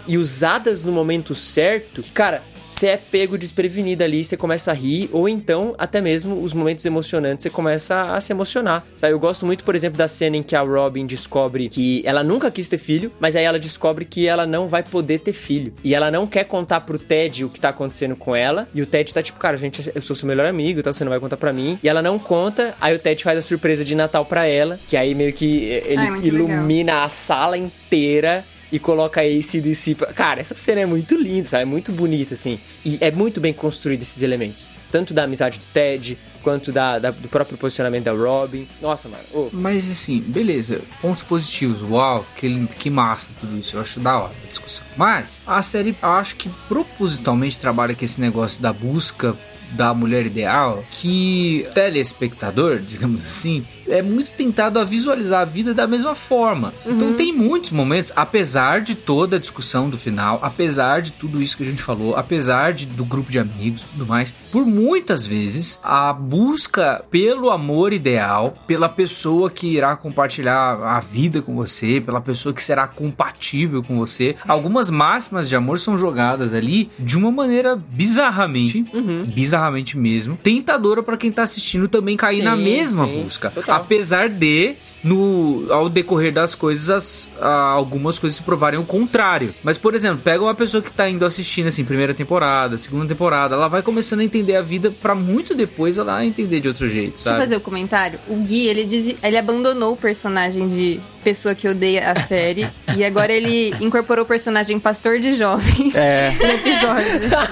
e 0.06 0.16
usadas 0.18 0.84
no 0.84 0.92
momento 0.92 1.34
certo 1.34 2.02
cara, 2.12 2.42
você 2.72 2.86
é 2.86 2.96
pego 2.96 3.36
desprevenido 3.36 4.02
ali, 4.02 4.24
você 4.24 4.34
começa 4.34 4.70
a 4.70 4.74
rir, 4.74 5.10
ou 5.12 5.28
então, 5.28 5.74
até 5.76 6.00
mesmo, 6.00 6.42
os 6.42 6.54
momentos 6.54 6.84
emocionantes, 6.86 7.42
você 7.42 7.50
começa 7.50 8.14
a 8.14 8.20
se 8.20 8.32
emocionar. 8.32 8.82
Sabe? 8.96 9.12
Eu 9.12 9.20
gosto 9.20 9.44
muito, 9.44 9.62
por 9.62 9.74
exemplo, 9.74 9.98
da 9.98 10.08
cena 10.08 10.38
em 10.38 10.42
que 10.42 10.56
a 10.56 10.62
Robin 10.62 11.04
descobre 11.04 11.68
que 11.68 12.02
ela 12.06 12.24
nunca 12.24 12.50
quis 12.50 12.68
ter 12.68 12.78
filho, 12.78 13.12
mas 13.20 13.36
aí 13.36 13.44
ela 13.44 13.58
descobre 13.58 14.06
que 14.06 14.26
ela 14.26 14.46
não 14.46 14.68
vai 14.68 14.82
poder 14.82 15.18
ter 15.18 15.34
filho. 15.34 15.74
E 15.84 15.94
ela 15.94 16.10
não 16.10 16.26
quer 16.26 16.44
contar 16.44 16.80
pro 16.80 16.98
Ted 16.98 17.44
o 17.44 17.50
que 17.50 17.60
tá 17.60 17.68
acontecendo 17.68 18.16
com 18.16 18.34
ela. 18.34 18.66
E 18.74 18.80
o 18.80 18.86
Ted 18.86 19.12
tá 19.12 19.22
tipo, 19.22 19.38
cara, 19.38 19.56
gente, 19.58 19.92
eu 19.94 20.00
sou 20.00 20.16
seu 20.16 20.26
melhor 20.26 20.46
amigo, 20.46 20.80
então 20.80 20.92
você 20.92 21.04
não 21.04 21.10
vai 21.10 21.20
contar 21.20 21.36
pra 21.36 21.52
mim. 21.52 21.78
E 21.82 21.88
ela 21.88 22.00
não 22.00 22.18
conta, 22.18 22.74
aí 22.80 22.96
o 22.96 22.98
Ted 22.98 23.22
faz 23.22 23.38
a 23.38 23.42
surpresa 23.42 23.84
de 23.84 23.94
Natal 23.94 24.24
pra 24.24 24.46
ela, 24.46 24.80
que 24.88 24.96
aí 24.96 25.14
meio 25.14 25.34
que 25.34 25.70
eh, 25.70 25.84
ele 25.88 26.00
Ai, 26.00 26.20
ilumina 26.22 27.04
a 27.04 27.08
sala 27.10 27.58
inteira 27.58 28.44
e 28.72 28.78
coloca 28.78 29.20
ACDC. 29.20 29.94
pra- 29.94 30.12
Cara, 30.12 30.40
essa 30.40 30.56
cena 30.56 30.80
é 30.80 30.86
muito 30.86 31.14
linda, 31.14 31.46
sabe? 31.48 31.62
É 31.62 31.66
muito 31.66 31.92
bonita, 31.92 32.34
assim. 32.34 32.58
E 32.84 32.98
é 33.00 33.10
muito 33.12 33.40
bem 33.40 33.52
construído 33.52 34.00
esses 34.02 34.22
elementos. 34.22 34.68
Tanto 34.90 35.12
da 35.14 35.24
amizade 35.24 35.58
do 35.58 35.64
Ted, 35.72 36.18
quanto 36.42 36.72
da, 36.72 36.98
da- 36.98 37.10
do 37.10 37.28
próprio 37.28 37.56
posicionamento 37.58 38.04
da 38.04 38.12
Robin. 38.12 38.66
Nossa, 38.80 39.08
mano. 39.08 39.22
ô, 39.32 39.48
Mas 39.52 39.90
assim, 39.90 40.20
beleza, 40.20 40.80
pontos 41.00 41.22
positivos, 41.22 41.82
uau, 41.88 42.26
que, 42.36 42.66
que 42.78 42.90
massa 42.90 43.28
tudo 43.40 43.56
isso, 43.58 43.76
eu 43.76 43.80
acho 43.82 44.00
da 44.00 44.18
hora 44.18 44.32
a 44.44 44.50
discussão. 44.50 44.84
Mas 44.96 45.40
a 45.46 45.62
série, 45.62 45.94
eu 46.02 46.08
acho 46.10 46.36
que 46.36 46.48
propositalmente 46.68 47.58
trabalha 47.58 47.94
com 47.94 48.04
esse 48.04 48.20
negócio 48.20 48.60
da 48.60 48.72
busca 48.72 49.36
da 49.70 49.94
mulher 49.94 50.26
ideal, 50.26 50.84
que 50.90 51.66
telespectador, 51.74 52.78
digamos 52.86 53.24
assim, 53.24 53.64
é 53.92 54.02
muito 54.02 54.30
tentado 54.32 54.78
a 54.78 54.84
visualizar 54.84 55.42
a 55.42 55.44
vida 55.44 55.74
da 55.74 55.86
mesma 55.86 56.14
forma. 56.14 56.72
Então 56.86 57.12
tem 57.14 57.32
muitos 57.32 57.70
momentos, 57.70 58.12
apesar 58.16 58.80
de 58.80 58.94
toda 58.94 59.36
a 59.36 59.38
discussão 59.38 59.88
do 59.90 59.98
final, 59.98 60.38
apesar 60.42 61.02
de 61.02 61.12
tudo 61.12 61.42
isso 61.42 61.56
que 61.56 61.62
a 61.62 61.66
gente 61.66 61.82
falou, 61.82 62.16
apesar 62.16 62.72
de, 62.72 62.86
do 62.86 63.04
grupo 63.04 63.30
de 63.30 63.38
amigos 63.38 63.82
e 63.82 63.86
tudo 63.92 64.06
mais, 64.06 64.32
por 64.50 64.64
muitas 64.64 65.26
vezes 65.26 65.78
a 65.82 66.12
busca 66.12 67.04
pelo 67.10 67.50
amor 67.50 67.92
ideal, 67.92 68.54
pela 68.66 68.88
pessoa 68.88 69.50
que 69.50 69.66
irá 69.66 69.94
compartilhar 69.96 70.78
a 70.82 71.00
vida 71.00 71.42
com 71.42 71.54
você, 71.54 72.00
pela 72.00 72.20
pessoa 72.20 72.54
que 72.54 72.62
será 72.62 72.86
compatível 72.86 73.82
com 73.82 73.98
você, 73.98 74.36
algumas 74.46 74.90
máximas 74.90 75.48
de 75.48 75.56
amor 75.56 75.78
são 75.78 75.98
jogadas 75.98 76.54
ali 76.54 76.90
de 76.98 77.16
uma 77.16 77.30
maneira 77.30 77.76
bizarramente, 77.76 78.84
bizarramente 79.32 79.96
mesmo, 79.98 80.36
tentadora 80.42 81.02
pra 81.02 81.16
quem 81.16 81.30
tá 81.30 81.42
assistindo 81.42 81.88
também 81.88 82.16
cair 82.16 82.38
Sim, 82.38 82.42
na 82.42 82.56
mesma 82.56 83.06
sim, 83.06 83.22
busca. 83.22 83.50
total. 83.50 83.81
Apesar 83.82 84.28
de 84.28 84.76
no 85.02 85.66
ao 85.70 85.88
decorrer 85.88 86.32
das 86.32 86.54
coisas 86.54 86.88
as- 86.90 87.30
a- 87.40 87.48
algumas 87.72 88.18
coisas 88.18 88.36
se 88.36 88.42
provarem 88.42 88.78
o 88.78 88.84
contrário. 88.84 89.54
Mas 89.62 89.78
por 89.78 89.94
exemplo, 89.94 90.18
pega 90.22 90.42
uma 90.42 90.54
pessoa 90.54 90.82
que 90.82 90.92
tá 90.92 91.08
indo 91.08 91.24
assistindo 91.24 91.66
assim 91.68 91.84
primeira 91.84 92.14
temporada, 92.14 92.76
segunda 92.78 93.06
temporada, 93.06 93.54
ela 93.54 93.68
vai 93.68 93.82
começando 93.82 94.20
a 94.20 94.24
entender 94.24 94.56
a 94.56 94.62
vida 94.62 94.90
pra 95.02 95.14
muito 95.14 95.54
depois 95.54 95.98
ela 95.98 96.24
entender 96.24 96.60
de 96.60 96.68
outro 96.68 96.88
jeito, 96.88 97.14
Deixa 97.14 97.28
eu 97.28 97.32
sabe? 97.32 97.40
fazer 97.44 97.56
o 97.56 97.60
comentário. 97.60 98.18
O 98.28 98.36
Gui, 98.36 98.66
ele, 98.68 98.84
diz, 98.84 99.16
ele 99.22 99.36
abandonou 99.36 99.92
o 99.92 99.96
personagem 99.96 100.68
de 100.68 101.00
pessoa 101.24 101.54
que 101.54 101.68
odeia 101.68 102.10
a 102.10 102.16
série. 102.20 102.66
e 102.96 103.04
agora 103.04 103.32
ele 103.32 103.74
incorporou 103.80 104.24
o 104.24 104.28
personagem 104.28 104.78
pastor 104.78 105.18
de 105.18 105.32
jovens 105.34 105.94
É, 105.96 106.30
no 106.30 106.44
episódio. 106.44 107.06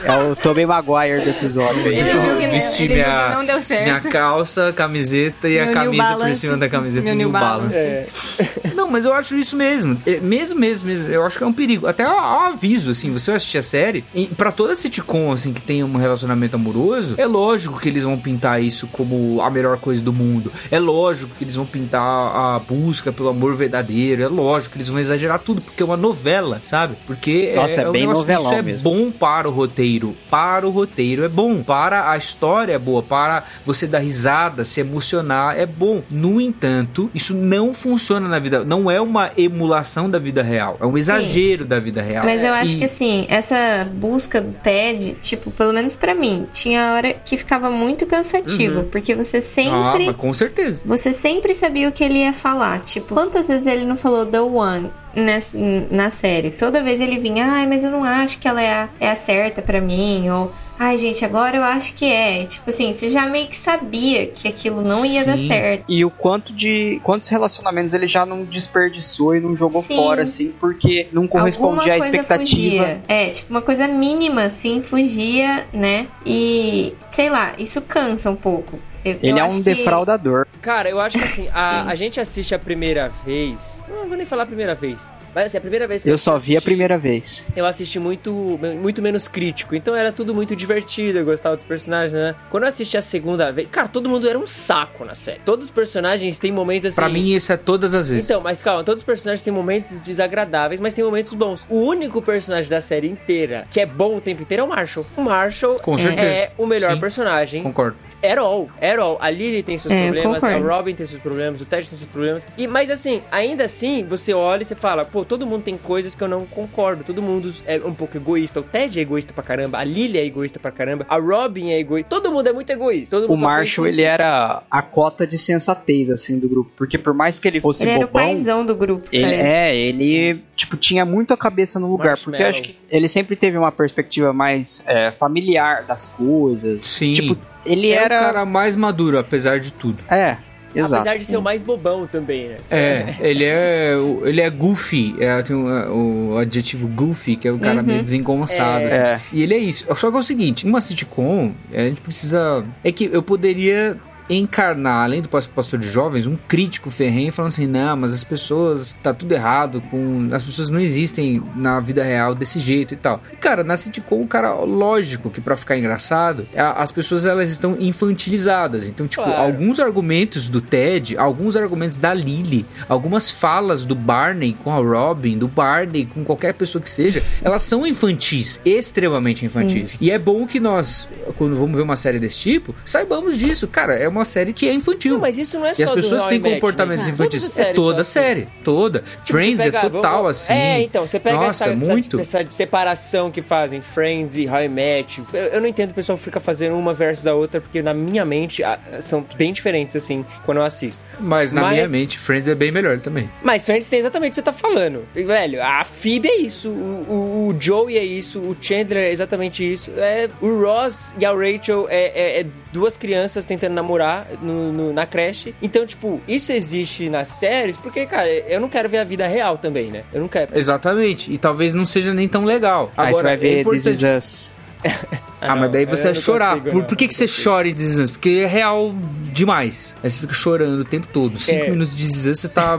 é 0.05 0.30
o 0.30 0.36
Tobey 0.36 0.66
Maguire 0.66 1.20
do 1.22 1.30
episódio. 1.30 1.86
Ele 1.86 2.03
viu 2.05 2.12
que 2.12 2.14
não- 2.14 2.40
ele 2.42 2.59
viu 2.61 2.88
minha, 2.88 3.05
que 3.28 3.34
não 3.34 3.44
deu 3.44 3.61
certo. 3.62 3.84
minha 3.84 4.01
calça, 4.01 4.72
camiseta 4.74 5.48
e 5.48 5.55
Meu 5.55 5.64
a 5.64 5.72
camisa 5.72 6.03
por 6.09 6.18
Balance. 6.18 6.40
cima 6.40 6.57
da 6.57 6.68
camiseta 6.68 7.05
Meu 7.05 7.14
New 7.14 7.30
Balance. 7.41 7.95
Balance. 8.38 8.74
Não, 8.74 8.88
mas 8.88 9.05
eu 9.05 9.12
acho 9.12 9.36
isso 9.36 9.57
mesmo. 9.57 10.01
É, 10.07 10.20
mesmo, 10.20 10.59
mesmo, 10.61 10.88
mesmo. 10.88 11.09
Eu 11.09 11.24
acho 11.24 11.36
que 11.38 11.45
é 11.45 11.47
um 11.47 11.53
perigo. 11.53 11.86
Até 11.86 12.09
um 12.09 12.18
aviso, 12.18 12.91
assim, 12.91 13.12
você 13.12 13.30
vai 13.30 13.36
assistir 13.36 13.59
a 13.59 13.62
série, 13.62 14.05
e 14.14 14.26
pra 14.26 14.53
toda 14.53 14.74
sitcom, 14.74 15.32
assim, 15.32 15.53
que 15.53 15.61
tem 15.62 15.82
um 15.84 15.97
relacionamento 15.97 16.57
amoroso, 16.57 17.14
é 17.18 17.26
lógico 17.26 17.78
que 17.78 17.88
eles 17.88 18.03
vão 18.05 18.18
pintar 18.18 18.62
isso 18.62 18.86
como 18.88 19.41
a 19.43 19.51
melhor 19.51 19.78
coisa 19.78 20.03
do 20.03 20.12
mundo. 20.12 20.53
É 20.70 20.78
lógico 20.78 21.34
que 21.36 21.45
eles 21.45 21.55
vão 21.57 21.66
pintar 21.66 22.01
a 22.03 22.59
busca 22.59 23.12
pelo 23.12 23.28
amor 23.28 23.55
verdadeiro. 23.55 24.22
É 24.22 24.28
lógico 24.28 24.72
que 24.72 24.78
eles 24.78 24.88
vão 24.88 24.99
exagerar 24.99 25.38
tudo, 25.38 25.61
porque 25.61 25.82
é 25.82 25.86
uma 25.86 25.97
novela, 25.97 26.61
sabe? 26.62 26.97
Porque 27.07 27.53
Nossa, 27.55 27.82
é 27.82 27.88
um 27.88 27.93
bem 27.93 28.03
negócio- 28.03 28.20
novelão 28.22 28.45
Isso 28.45 28.55
é 28.55 28.62
mesmo. 28.62 28.82
bom 28.82 29.11
para 29.11 29.49
o 29.49 29.53
roteiro. 29.53 30.14
Para 30.30 30.66
o 30.66 30.70
roteiro 30.70 31.24
é 31.24 31.28
bom. 31.28 31.62
Para 31.62 32.11
a 32.11 32.16
história 32.16 32.72
é 32.72 32.78
boa. 32.78 33.03
Para 33.03 33.45
você 33.64 33.86
dar 33.86 33.99
risada, 34.01 34.64
se 34.64 34.80
emocionar 34.80 35.59
é 35.59 35.66
bom. 35.66 36.03
No 36.11 36.41
entanto, 36.41 37.11
isso 37.14 37.30
não 37.31 37.72
funciona 37.72 38.28
na 38.28 38.39
vida. 38.39 38.64
não 38.64 38.91
é 38.91 39.01
uma 39.01 39.31
emulação 39.37 40.09
da 40.11 40.18
vida 40.18 40.43
real, 40.43 40.76
é 40.81 40.87
um 40.87 40.97
exagero 40.99 41.64
da 41.64 41.78
vida 41.78 42.01
real. 42.03 42.24
Mas 42.24 42.43
eu 42.43 42.53
acho 42.53 42.74
E- 42.74 42.78
que 42.78 42.85
assim, 42.85 43.24
essa 43.28 43.89
busca 43.95 44.41
do 44.41 44.53
TED, 44.53 45.16
tipo, 45.20 45.51
pelo 45.51 45.72
menos 45.72 45.97
pra 45.97 46.14
mim, 46.14 46.47
tinha 46.53 46.93
hora 46.95 47.12
que 47.14 47.37
ficava 47.37 47.70
muito 47.70 48.07
cansativo, 48.07 48.85
porque 48.85 49.14
você 49.14 49.39
Ah, 49.39 49.43
sempre. 49.43 50.07
mas 50.07 50.16
com 50.16 50.33
certeza. 50.33 50.85
Você 50.87 51.12
sempre 51.12 51.55
sabia 51.55 51.89
o 51.89 51.93
que 51.93 52.03
ele 52.05 52.18
ia 52.20 52.33
falar. 52.33 52.81
Tipo, 52.81 53.14
quantas 53.14 53.49
vezes 53.49 53.66
ele 53.66 53.85
não 53.85 53.97
falou 53.97 54.26
The 54.26 54.41
One 54.41 54.91
nessa- 55.14 55.56
na 55.90 56.11
série? 56.11 56.50
Toda 56.50 56.82
vez 56.82 57.00
ele 57.00 57.18
vinha, 57.18 57.46
ai, 57.46 57.66
mas 57.66 57.84
eu 57.84 57.90
não 57.90 58.04
acho 58.04 58.38
que 58.38 58.46
ela 58.48 58.62
é 58.62 58.72
a, 58.72 58.88
é 58.98 59.11
a 59.11 59.16
certa 59.16 59.61
pra 59.62 59.80
mim. 59.80 60.28
Ou, 60.30 60.52
ai, 60.78 60.96
gente, 60.96 61.24
agora 61.24 61.56
eu 61.56 61.62
acho 61.62 61.94
que 61.94 62.04
é. 62.04 62.44
Tipo 62.44 62.70
assim, 62.70 62.92
você 62.92 63.08
já 63.08 63.26
meio 63.26 63.46
que 63.48 63.56
sabia 63.56 64.26
que 64.26 64.48
aquilo 64.48 64.82
não 64.82 65.04
ia 65.04 65.24
dar 65.24 65.38
Sim. 65.38 65.48
certo. 65.48 65.84
E 65.88 66.04
o 66.04 66.11
quanto 66.11 66.52
de. 66.52 67.00
Quantos 67.02 67.28
relacionamentos 67.28 67.94
ele 67.94 68.06
já 68.08 68.24
não 68.26 68.44
desperdiçou 68.44 69.34
e 69.34 69.40
não 69.40 69.56
jogou 69.56 69.82
Sim. 69.82 69.96
fora, 69.96 70.22
assim, 70.22 70.52
porque 70.61 71.08
não 71.12 71.26
correspondia 71.26 71.94
à 71.94 71.98
expectativa. 71.98 72.84
Fugia. 72.84 73.02
É, 73.08 73.28
tipo, 73.30 73.50
uma 73.50 73.62
coisa 73.62 73.86
mínima, 73.88 74.44
assim, 74.44 74.80
fugia, 74.82 75.66
né? 75.72 76.06
E, 76.24 76.94
sei 77.11 77.28
lá, 77.30 77.52
isso 77.58 77.80
cansa 77.82 78.30
um 78.30 78.36
pouco. 78.36 78.78
Eu- 79.05 79.12
eu 79.12 79.18
Ele 79.22 79.38
é 79.38 79.42
acho 79.42 79.57
um 79.59 79.62
que- 79.62 79.74
defraudador. 79.74 80.46
Cara, 80.61 80.88
eu 80.90 81.01
acho 81.01 81.16
que 81.18 81.24
assim, 81.24 81.48
a, 81.53 81.84
a 81.88 81.94
gente 81.94 82.20
assiste 82.20 82.55
a 82.55 82.59
primeira 82.59 83.11
vez. 83.24 83.82
Não 83.88 84.07
vou 84.09 84.16
nem 84.16 84.26
falar 84.26 84.42
a 84.42 84.46
primeira 84.46 84.74
vez. 84.74 85.11
Mas 85.32 85.46
assim, 85.46 85.59
a 85.59 85.61
primeira 85.61 85.86
vez 85.86 86.03
que 86.03 86.11
Eu 86.11 86.18
só 86.18 86.32
vi 86.36 86.55
a 86.55 86.59
assisti, 86.59 86.64
primeira 86.64 86.98
vez. 86.98 87.44
Eu 87.55 87.64
assisti 87.64 88.01
muito, 88.01 88.59
muito 88.82 89.01
menos 89.01 89.28
crítico. 89.28 89.76
Então 89.76 89.94
era 89.94 90.11
tudo 90.11 90.34
muito 90.34 90.57
divertido. 90.57 91.18
Eu 91.20 91.24
gostava 91.24 91.55
dos 91.55 91.64
personagens, 91.64 92.12
né? 92.12 92.34
Quando 92.51 92.64
eu 92.64 92.68
assisti 92.68 92.96
a 92.98 93.03
segunda 93.03 93.53
vez. 93.53 93.68
Cara, 93.70 93.86
todo 93.86 94.09
mundo 94.09 94.28
era 94.28 94.36
um 94.36 94.46
saco 94.46 95.05
na 95.05 95.14
série. 95.14 95.38
Todos 95.44 95.66
os 95.66 95.70
personagens 95.70 96.36
têm 96.40 96.51
momentos 96.51 96.88
assim. 96.88 96.96
Pra 96.96 97.09
mim, 97.09 97.30
isso 97.32 97.53
é 97.53 97.57
todas 97.57 97.94
as 97.94 98.09
vezes. 98.09 98.24
Então, 98.24 98.40
mas 98.40 98.61
calma, 98.61 98.82
todos 98.82 99.03
os 99.03 99.07
personagens 99.07 99.40
têm 99.42 99.53
momentos 99.53 99.92
desagradáveis, 100.03 100.80
mas 100.80 100.94
tem 100.94 101.05
momentos 101.05 101.32
bons. 101.32 101.64
O 101.70 101.76
único 101.78 102.20
personagem 102.20 102.68
da 102.68 102.80
série 102.80 103.09
inteira 103.09 103.68
que 103.70 103.78
é 103.80 103.86
bom 103.86 104.16
o 104.16 104.20
tempo 104.20 104.42
inteiro 104.42 104.64
é 104.64 104.66
o 104.66 104.68
Marshall. 104.68 105.07
O 105.16 105.22
Marshall 105.22 105.76
Com 105.76 105.96
certeza. 105.96 106.28
é 106.40 106.53
o 106.59 106.66
melhor 106.66 106.94
Sim. 106.94 106.98
personagem. 107.01 107.62
Concordo. 107.62 107.96
At 108.22 108.38
all, 108.38 108.68
at 108.80 108.98
all. 108.98 109.16
A 109.20 109.30
Lily 109.30 109.62
tem 109.62 109.78
seus 109.78 109.92
É, 109.92 110.04
problemas, 110.06 110.44
a. 110.44 110.58
Robin 110.58 110.94
tem 110.94 111.06
seus 111.06 111.20
problemas, 111.20 111.60
o 111.60 111.64
Ted 111.64 111.88
tem 111.88 111.96
seus 111.98 112.10
problemas. 112.10 112.46
E, 112.58 112.66
mas 112.66 112.90
assim, 112.90 113.22
ainda 113.30 113.64
assim, 113.64 114.04
você 114.04 114.32
olha 114.34 114.62
e 114.62 114.64
você 114.64 114.74
fala, 114.74 115.04
pô, 115.04 115.24
todo 115.24 115.46
mundo 115.46 115.62
tem 115.62 115.76
coisas 115.76 116.14
que 116.14 116.22
eu 116.22 116.28
não 116.28 116.44
concordo. 116.46 117.02
Todo 117.04 117.22
mundo 117.22 117.52
é 117.66 117.78
um 117.78 117.94
pouco 117.94 118.16
egoísta. 118.16 118.60
O 118.60 118.62
Ted 118.62 118.98
é 118.98 119.02
egoísta 119.02 119.32
pra 119.32 119.42
caramba, 119.42 119.78
a 119.78 119.84
Lily 119.84 120.18
é 120.18 120.24
egoísta 120.24 120.58
pra 120.58 120.70
caramba, 120.70 121.06
a 121.08 121.16
Robin 121.18 121.70
é 121.70 121.78
egoísta. 121.78 122.08
Todo 122.10 122.30
mundo 122.30 122.46
é 122.48 122.52
muito 122.52 122.70
egoísta. 122.70 123.18
Todo 123.18 123.32
O 123.32 123.36
Marshall, 123.36 123.86
ele 123.86 124.02
era 124.02 124.62
a 124.70 124.82
cota 124.82 125.26
de 125.26 125.38
sensatez, 125.38 126.10
assim, 126.10 126.38
do 126.38 126.48
grupo. 126.48 126.70
Porque 126.76 126.98
por 126.98 127.14
mais 127.14 127.38
que 127.38 127.48
ele 127.48 127.60
fosse 127.60 127.84
Ele 127.84 127.92
era 127.92 128.04
o 128.04 128.06
bobão, 128.06 128.22
paizão 128.26 128.64
do 128.66 128.74
grupo, 128.74 129.08
ele, 129.12 129.24
parece. 129.24 129.42
é, 129.42 129.76
ele, 129.76 130.42
tipo, 130.54 130.76
tinha 130.76 131.04
muito 131.04 131.32
a 131.32 131.36
cabeça 131.36 131.78
no 131.80 131.90
lugar. 131.90 132.16
Porque 132.18 132.42
eu 132.42 132.46
acho 132.46 132.62
que 132.62 132.76
ele 132.90 133.08
sempre 133.08 133.34
teve 133.36 133.56
uma 133.56 133.72
perspectiva 133.72 134.32
mais 134.32 134.82
é, 134.86 135.10
familiar 135.10 135.84
das 135.84 136.06
coisas. 136.06 136.82
Sim. 136.82 137.12
Tipo, 137.14 137.38
ele 137.64 137.90
é 137.90 137.94
era... 137.94 138.18
o 138.20 138.24
cara 138.24 138.44
mais 138.46 138.76
maduro, 138.76 139.18
apesar 139.18 139.58
de 139.61 139.72
tudo. 139.72 140.02
É, 140.11 140.36
exato. 140.74 140.94
Apesar 141.02 141.18
de 141.18 141.24
ser 141.24 141.36
o 141.36 141.42
mais 141.42 141.62
bobão 141.62 142.06
também, 142.06 142.48
né? 142.48 142.56
É, 142.70 143.14
ele 143.20 143.44
é, 143.44 143.96
o- 143.96 144.26
ele 144.26 144.40
é 144.40 144.48
goofy, 144.50 145.14
é, 145.18 145.42
tem 145.42 145.56
o, 145.56 146.32
o 146.32 146.38
adjetivo 146.38 146.86
goofy, 146.88 147.36
que 147.36 147.48
é 147.48 147.52
o 147.52 147.58
cara 147.58 147.82
meio 147.82 148.02
desengonçado. 148.02 148.84
É. 148.84 148.86
assim. 148.86 148.96
É. 148.96 149.20
E 149.32 149.42
ele 149.42 149.54
é 149.54 149.58
isso. 149.58 149.86
Só 149.96 150.11
que 150.11 150.16
é 150.16 150.20
o 150.20 150.22
seguinte, 150.22 150.64
uma 150.66 150.80
sitcom, 150.80 151.52
a 151.72 151.78
gente 151.80 152.00
precisa... 152.00 152.64
É 152.84 152.90
que 152.92 153.11
eu 153.12 153.22
poderia 153.22 153.96
encarnar, 154.31 155.03
além 155.05 155.20
do 155.20 155.28
pas- 155.28 155.47
pastor 155.47 155.78
de 155.78 155.89
jovens, 155.89 156.26
um 156.26 156.37
crítico 156.37 156.91
ferrenho 156.91 157.33
falando 157.33 157.51
assim, 157.51 157.66
não, 157.66 157.97
mas 157.97 158.14
as 158.14 158.22
pessoas, 158.24 158.97
tá 159.03 159.12
tudo 159.12 159.33
errado, 159.33 159.81
com 159.91 160.28
as 160.33 160.45
pessoas 160.45 160.70
não 160.70 160.81
existem 160.81 161.43
na 161.57 161.81
vida 161.81 162.03
real 162.03 162.35
desse 162.35 162.61
jeito 162.61 162.95
e 162.95 162.97
tal. 162.97 163.20
E, 163.33 163.37
cara, 163.37 163.64
na 163.64 163.76
sitcom, 163.76 164.26
cara, 164.26 164.53
lógico 164.55 165.28
que 165.31 165.41
pra 165.41 165.57
ficar 165.57 165.76
engraçado, 165.76 166.47
as 166.76 166.93
pessoas 166.93 167.26
elas 167.26 167.51
estão 167.51 167.76
infantilizadas. 167.81 168.87
Então, 168.87 169.07
tipo, 169.09 169.22
Claro. 169.24 169.41
alguns 169.43 169.81
argumentos 169.81 170.49
do 170.49 170.61
Ted, 170.61 171.16
alguns 171.16 171.57
argumentos 171.57 171.97
da 171.97 172.12
Lily, 172.14 172.64
algumas 172.89 173.31
falas 173.31 173.85
do 173.85 173.95
Barney 173.95 174.57
com 174.62 174.72
a 174.72 174.76
Robin, 174.76 175.39
do 175.39 175.49
Barney 175.49 176.07
com 176.07 176.24
qualquer 176.24 176.55
pessoa 176.55 176.81
que 176.81 176.89
seja, 176.91 177.22
elas 177.43 177.62
são 177.62 177.87
infantis, 177.87 178.61
extremamente 178.64 179.45
infantis. 179.45 179.97
E 180.01 180.11
é 180.11 180.18
bom 180.18 180.47
que 180.47 180.61
nós, 180.61 181.09
quando 181.37 181.57
vamos 181.57 181.76
ver 181.76 181.83
uma 181.83 181.97
série 181.97 182.18
desse 182.18 182.39
tipo, 182.39 182.74
saibamos 182.85 183.39
disso. 183.39 183.66
Cara, 183.68 183.95
é 183.95 184.09
uma 184.09 184.19
série 184.24 184.52
que 184.52 184.68
é 184.68 184.72
infantil. 184.72 185.14
Não, 185.14 185.20
mas 185.20 185.38
isso 185.38 185.58
não 185.58 185.66
é 185.66 185.72
e 185.72 185.74
só 185.74 185.82
as 185.84 185.88
do 185.90 185.94
pessoas 185.96 186.26
têm 186.26 186.40
comportamentos 186.40 187.06
né? 187.06 187.12
infantis. 187.12 187.44
As 187.44 187.58
É 187.58 187.72
toda 187.72 188.02
assim. 188.02 188.12
série, 188.12 188.48
toda. 188.64 189.00
Tipo, 189.24 189.38
Friends 189.38 189.56
você 189.62 189.70
pega- 189.72 189.78
é 189.78 189.90
total 189.90 190.16
vamos- 190.22 190.30
assim. 190.30 190.52
É, 190.52 190.80
então, 190.82 191.06
você 191.06 191.18
pega 191.20 191.36
Nossa, 191.36 191.64
essa, 191.66 191.76
muito. 191.76 192.18
Essa, 192.20 192.40
essa 192.40 192.50
separação 192.50 193.30
que 193.30 193.42
fazem 193.42 193.80
Friends 193.80 194.36
e 194.36 194.46
How 194.48 194.62
I 194.62 194.68
Met. 194.68 195.22
Eu, 195.32 195.40
eu 195.40 195.60
não 195.60 195.66
entendo 195.68 195.90
o 195.90 195.94
pessoal 195.94 196.16
fica 196.18 196.40
fazendo 196.40 196.76
uma 196.76 196.92
versus 196.94 197.26
a 197.26 197.34
outra, 197.34 197.60
porque 197.60 197.82
na 197.82 197.92
minha 197.94 198.24
mente 198.24 198.62
são 199.00 199.24
bem 199.36 199.52
diferentes, 199.52 199.96
assim, 199.96 200.24
quando 200.44 200.58
eu 200.58 200.64
assisto. 200.64 201.02
Mas 201.18 201.52
na 201.52 201.62
Mas- 201.62 201.72
minha 201.74 201.88
mente, 201.88 202.18
Friends 202.18 202.48
é 202.48 202.54
bem 202.54 202.70
melhor 202.70 202.98
também. 203.00 203.30
Mas 203.42 203.64
Friends 203.64 203.88
tem 203.88 203.98
exatamente 203.98 204.30
o 204.32 204.34
que 204.34 204.34
você 204.36 204.42
tá 204.42 204.52
falando. 204.52 205.04
E, 205.14 205.22
Velho, 205.24 205.62
a 205.62 205.84
Phoebe 205.84 206.28
é 206.28 206.36
isso, 206.36 206.70
o, 206.70 207.06
o, 207.08 207.48
o 207.48 207.56
Joey 207.60 207.98
é 207.98 208.04
isso, 208.04 208.38
o 208.40 208.56
Chandler 208.60 209.04
é 209.04 209.10
exatamente 209.12 209.64
isso. 209.70 209.90
É, 209.96 210.28
o 210.40 210.60
Ross 210.62 211.14
e 211.18 211.24
a 211.24 211.32
Rachel 211.32 211.86
é, 211.90 212.04
é- 212.38 212.40
é 212.40 212.46
duas 212.72 212.96
crianças 212.96 213.44
tentando 213.44 213.74
namorar 213.74 214.09
no- 214.42 214.72
no- 214.72 214.92
na 214.92 215.06
creche. 215.06 215.54
Então, 215.62 215.84
tipo, 215.86 216.20
isso 216.26 216.52
existe 216.52 217.08
nas 217.08 217.28
séries 217.28 217.76
porque, 217.76 218.06
cara, 218.06 218.28
eu 218.28 218.61
não 218.61 218.68
quero 218.68 218.88
ver 218.88 218.98
a 218.98 219.04
vida 219.04 219.26
real 219.26 219.56
também, 219.58 219.90
né? 219.90 220.02
Eu 220.12 220.20
não 220.20 220.28
quero. 220.28 220.56
Exatamente. 220.58 221.32
E 221.32 221.38
talvez 221.38 221.74
não 221.74 221.84
seja 221.84 222.12
nem 222.14 222.28
tão 222.28 222.44
legal. 222.44 222.90
Aí 222.96 223.12
você 223.14 223.22
vai 223.22 223.34
é 223.34 223.36
ver 223.36 223.61
importante- 223.61 223.84
This 223.84 224.02
Is 224.02 224.02
Us. 224.18 224.50
Ah, 225.42 225.56
mas 225.56 225.70
daí 225.72 225.86
você 225.86 226.08
eu 226.08 226.12
vai 226.12 226.22
chorar. 226.22 226.50
consigo, 226.58 226.70
por, 226.70 226.84
por 226.84 226.96
que, 226.98 227.08
que 227.08 227.14
você 227.14 227.24
chora 227.26 227.66
em 227.66 227.72
This 227.74 227.86
Is 227.92 227.98
Us? 227.98 228.11
Porque 228.11 228.42
é 228.44 228.46
real 228.46 228.94
demais. 229.32 229.94
Aí 230.02 230.11
você 230.11 230.18
fica 230.18 230.34
chorando 230.34 230.80
o 230.80 230.84
tempo 230.84 231.06
todo. 231.06 231.38
Cinco 231.40 231.64
É. 231.64 231.70
minutos 231.70 231.94
de 231.94 232.04
This 232.06 232.16
Is 232.16 232.26
Us, 232.26 232.40
você 232.40 232.48
tá 232.50 232.78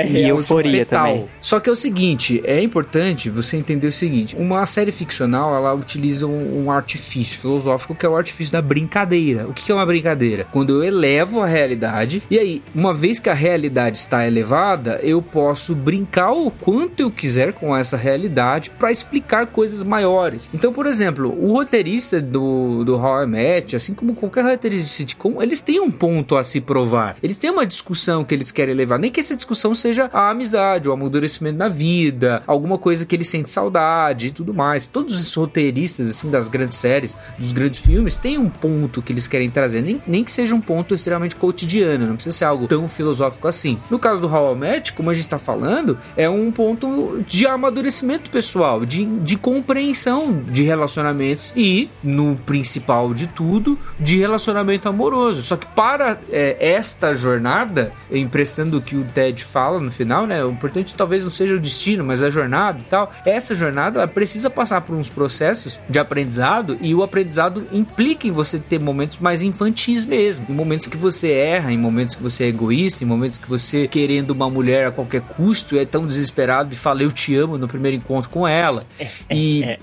É 0.00 0.06
E 0.06 0.12
real. 0.22 0.38
euforia 0.38 0.86
também. 0.86 1.24
Só 1.40 1.60
que 1.60 1.68
é 1.68 1.72
o 1.72 1.76
seguinte, 1.76 2.40
é 2.44 2.62
importante 2.62 3.30
você 3.30 3.56
entender 3.56 3.86
o 3.86 3.92
seguinte, 3.92 4.36
uma 4.36 4.64
série 4.66 4.92
ficcional, 4.92 5.54
ela 5.54 5.72
utiliza 5.74 6.26
um, 6.26 6.64
um 6.64 6.70
artifício 6.70 7.38
filosófico 7.38 7.94
que 7.94 8.04
é 8.06 8.08
o 8.08 8.16
artifício 8.16 8.52
da 8.52 8.62
brincadeira. 8.62 9.46
O 9.48 9.52
que 9.52 9.64
que 9.64 9.72
é 9.72 9.74
uma 9.74 9.86
brincadeira? 9.86 10.46
Quando 10.52 10.70
eu 10.74 10.84
elevo 10.84 11.40
a 11.40 11.46
realidade, 11.46 12.22
e 12.30 12.38
aí, 12.38 12.62
uma 12.74 12.92
vez 12.92 13.18
que 13.18 13.28
a 13.28 13.34
realidade 13.34 13.98
está 13.98 14.26
elevada, 14.26 15.00
eu 15.02 15.20
posso 15.22 15.74
brincar 15.74 16.30
o 16.32 16.50
quanto 16.50 17.00
eu 17.00 17.10
quiser 17.10 17.52
com 17.52 17.76
essa 17.76 17.96
realidade 17.96 18.70
para 18.70 18.90
explicar 18.90 19.46
coisas 19.46 19.82
maiores. 19.82 20.48
Então, 20.54 20.72
por 20.72 20.86
exemplo, 20.86 21.28
o 21.38 21.52
roteirista 21.52 22.20
do, 22.20 22.84
do 22.84 22.96
How 22.96 23.24
I 23.24 23.26
Met, 23.26 23.76
assim 23.76 23.94
como 23.94 24.14
qualquer 24.14 24.44
roteirista 24.44 24.84
de 24.86 24.90
sitcom, 24.90 25.42
eles 25.42 25.60
têm 25.60 25.80
um 25.80 25.90
ponto 25.90 26.36
a 26.36 26.44
se 26.44 26.60
provar. 26.60 27.16
Eles 27.22 27.38
têm 27.38 27.50
uma 27.50 27.66
discussão 27.66 28.24
que 28.24 28.34
eles 28.34 28.50
querem 28.52 28.74
levar, 28.74 28.98
nem 28.98 29.10
que 29.10 29.20
essa 29.20 29.34
discussão 29.36 29.74
seja 29.74 29.89
a 29.98 30.30
amizade, 30.30 30.88
o 30.88 30.92
amadurecimento 30.92 31.58
da 31.58 31.68
vida, 31.68 32.42
alguma 32.46 32.78
coisa 32.78 33.04
que 33.06 33.14
ele 33.14 33.24
sente 33.24 33.50
saudade 33.50 34.28
e 34.28 34.30
tudo 34.30 34.52
mais. 34.52 34.86
Todos 34.86 35.14
os 35.14 35.34
roteiristas, 35.34 36.08
assim, 36.08 36.30
das 36.30 36.48
grandes 36.48 36.76
séries, 36.76 37.16
dos 37.38 37.52
grandes 37.52 37.80
filmes, 37.80 38.16
têm 38.16 38.38
um 38.38 38.48
ponto 38.48 39.02
que 39.02 39.12
eles 39.12 39.26
querem 39.26 39.50
trazer, 39.50 39.82
nem, 39.82 40.02
nem 40.06 40.24
que 40.24 40.32
seja 40.32 40.54
um 40.54 40.60
ponto 40.60 40.94
extremamente 40.94 41.36
cotidiano, 41.36 42.06
não 42.06 42.14
precisa 42.14 42.36
ser 42.36 42.44
algo 42.44 42.66
tão 42.66 42.88
filosófico 42.88 43.48
assim. 43.48 43.78
No 43.90 43.98
caso 43.98 44.20
do 44.20 44.28
How 44.28 44.54
I 44.54 44.58
Met, 44.58 44.92
como 44.92 45.10
a 45.10 45.14
gente 45.14 45.28
tá 45.28 45.38
falando, 45.38 45.98
é 46.16 46.28
um 46.28 46.50
ponto 46.50 47.24
de 47.26 47.46
amadurecimento 47.46 48.30
pessoal, 48.30 48.84
de, 48.84 49.04
de 49.04 49.36
compreensão 49.36 50.42
de 50.44 50.62
relacionamentos 50.64 51.52
e, 51.56 51.90
no 52.02 52.36
principal 52.36 53.14
de 53.14 53.26
tudo, 53.26 53.78
de 53.98 54.18
relacionamento 54.18 54.88
amoroso. 54.88 55.42
Só 55.42 55.56
que 55.56 55.66
para 55.66 56.18
é, 56.30 56.56
esta 56.60 57.14
jornada, 57.14 57.92
emprestando 58.10 58.78
o 58.78 58.82
que 58.82 58.96
o 58.96 59.04
Ted 59.04 59.44
fala 59.44 59.69
no 59.78 59.90
final, 59.90 60.26
né? 60.26 60.44
O 60.44 60.50
importante 60.50 60.94
talvez 60.94 61.22
não 61.22 61.30
seja 61.30 61.54
o 61.54 61.60
destino, 61.60 62.02
mas 62.02 62.22
a 62.22 62.30
jornada 62.30 62.78
e 62.78 62.84
tal. 62.84 63.12
Essa 63.24 63.54
jornada 63.54 63.98
ela 63.98 64.08
precisa 64.08 64.48
passar 64.48 64.80
por 64.80 64.96
uns 64.96 65.08
processos 65.08 65.78
de 65.88 65.98
aprendizado 65.98 66.78
e 66.80 66.94
o 66.94 67.02
aprendizado 67.02 67.66
implica 67.72 68.26
em 68.26 68.30
você 68.32 68.58
ter 68.58 68.80
momentos 68.80 69.18
mais 69.18 69.42
infantis 69.42 70.04
mesmo. 70.04 70.46
Em 70.48 70.54
momentos 70.54 70.86
que 70.86 70.96
você 70.96 71.30
erra, 71.32 71.72
em 71.72 71.78
momentos 71.78 72.14
que 72.14 72.22
você 72.22 72.44
é 72.44 72.48
egoísta, 72.48 73.04
em 73.04 73.06
momentos 73.06 73.38
que 73.38 73.48
você 73.48 73.86
querendo 73.86 74.30
uma 74.30 74.48
mulher 74.48 74.86
a 74.86 74.90
qualquer 74.90 75.20
custo 75.20 75.76
é 75.76 75.84
tão 75.84 76.06
desesperado 76.06 76.72
e 76.72 76.76
fala 76.76 77.02
eu 77.02 77.12
te 77.12 77.34
amo 77.36 77.58
no 77.58 77.68
primeiro 77.68 77.96
encontro 77.96 78.30
com 78.30 78.48
ela. 78.48 78.86
E 79.30 79.78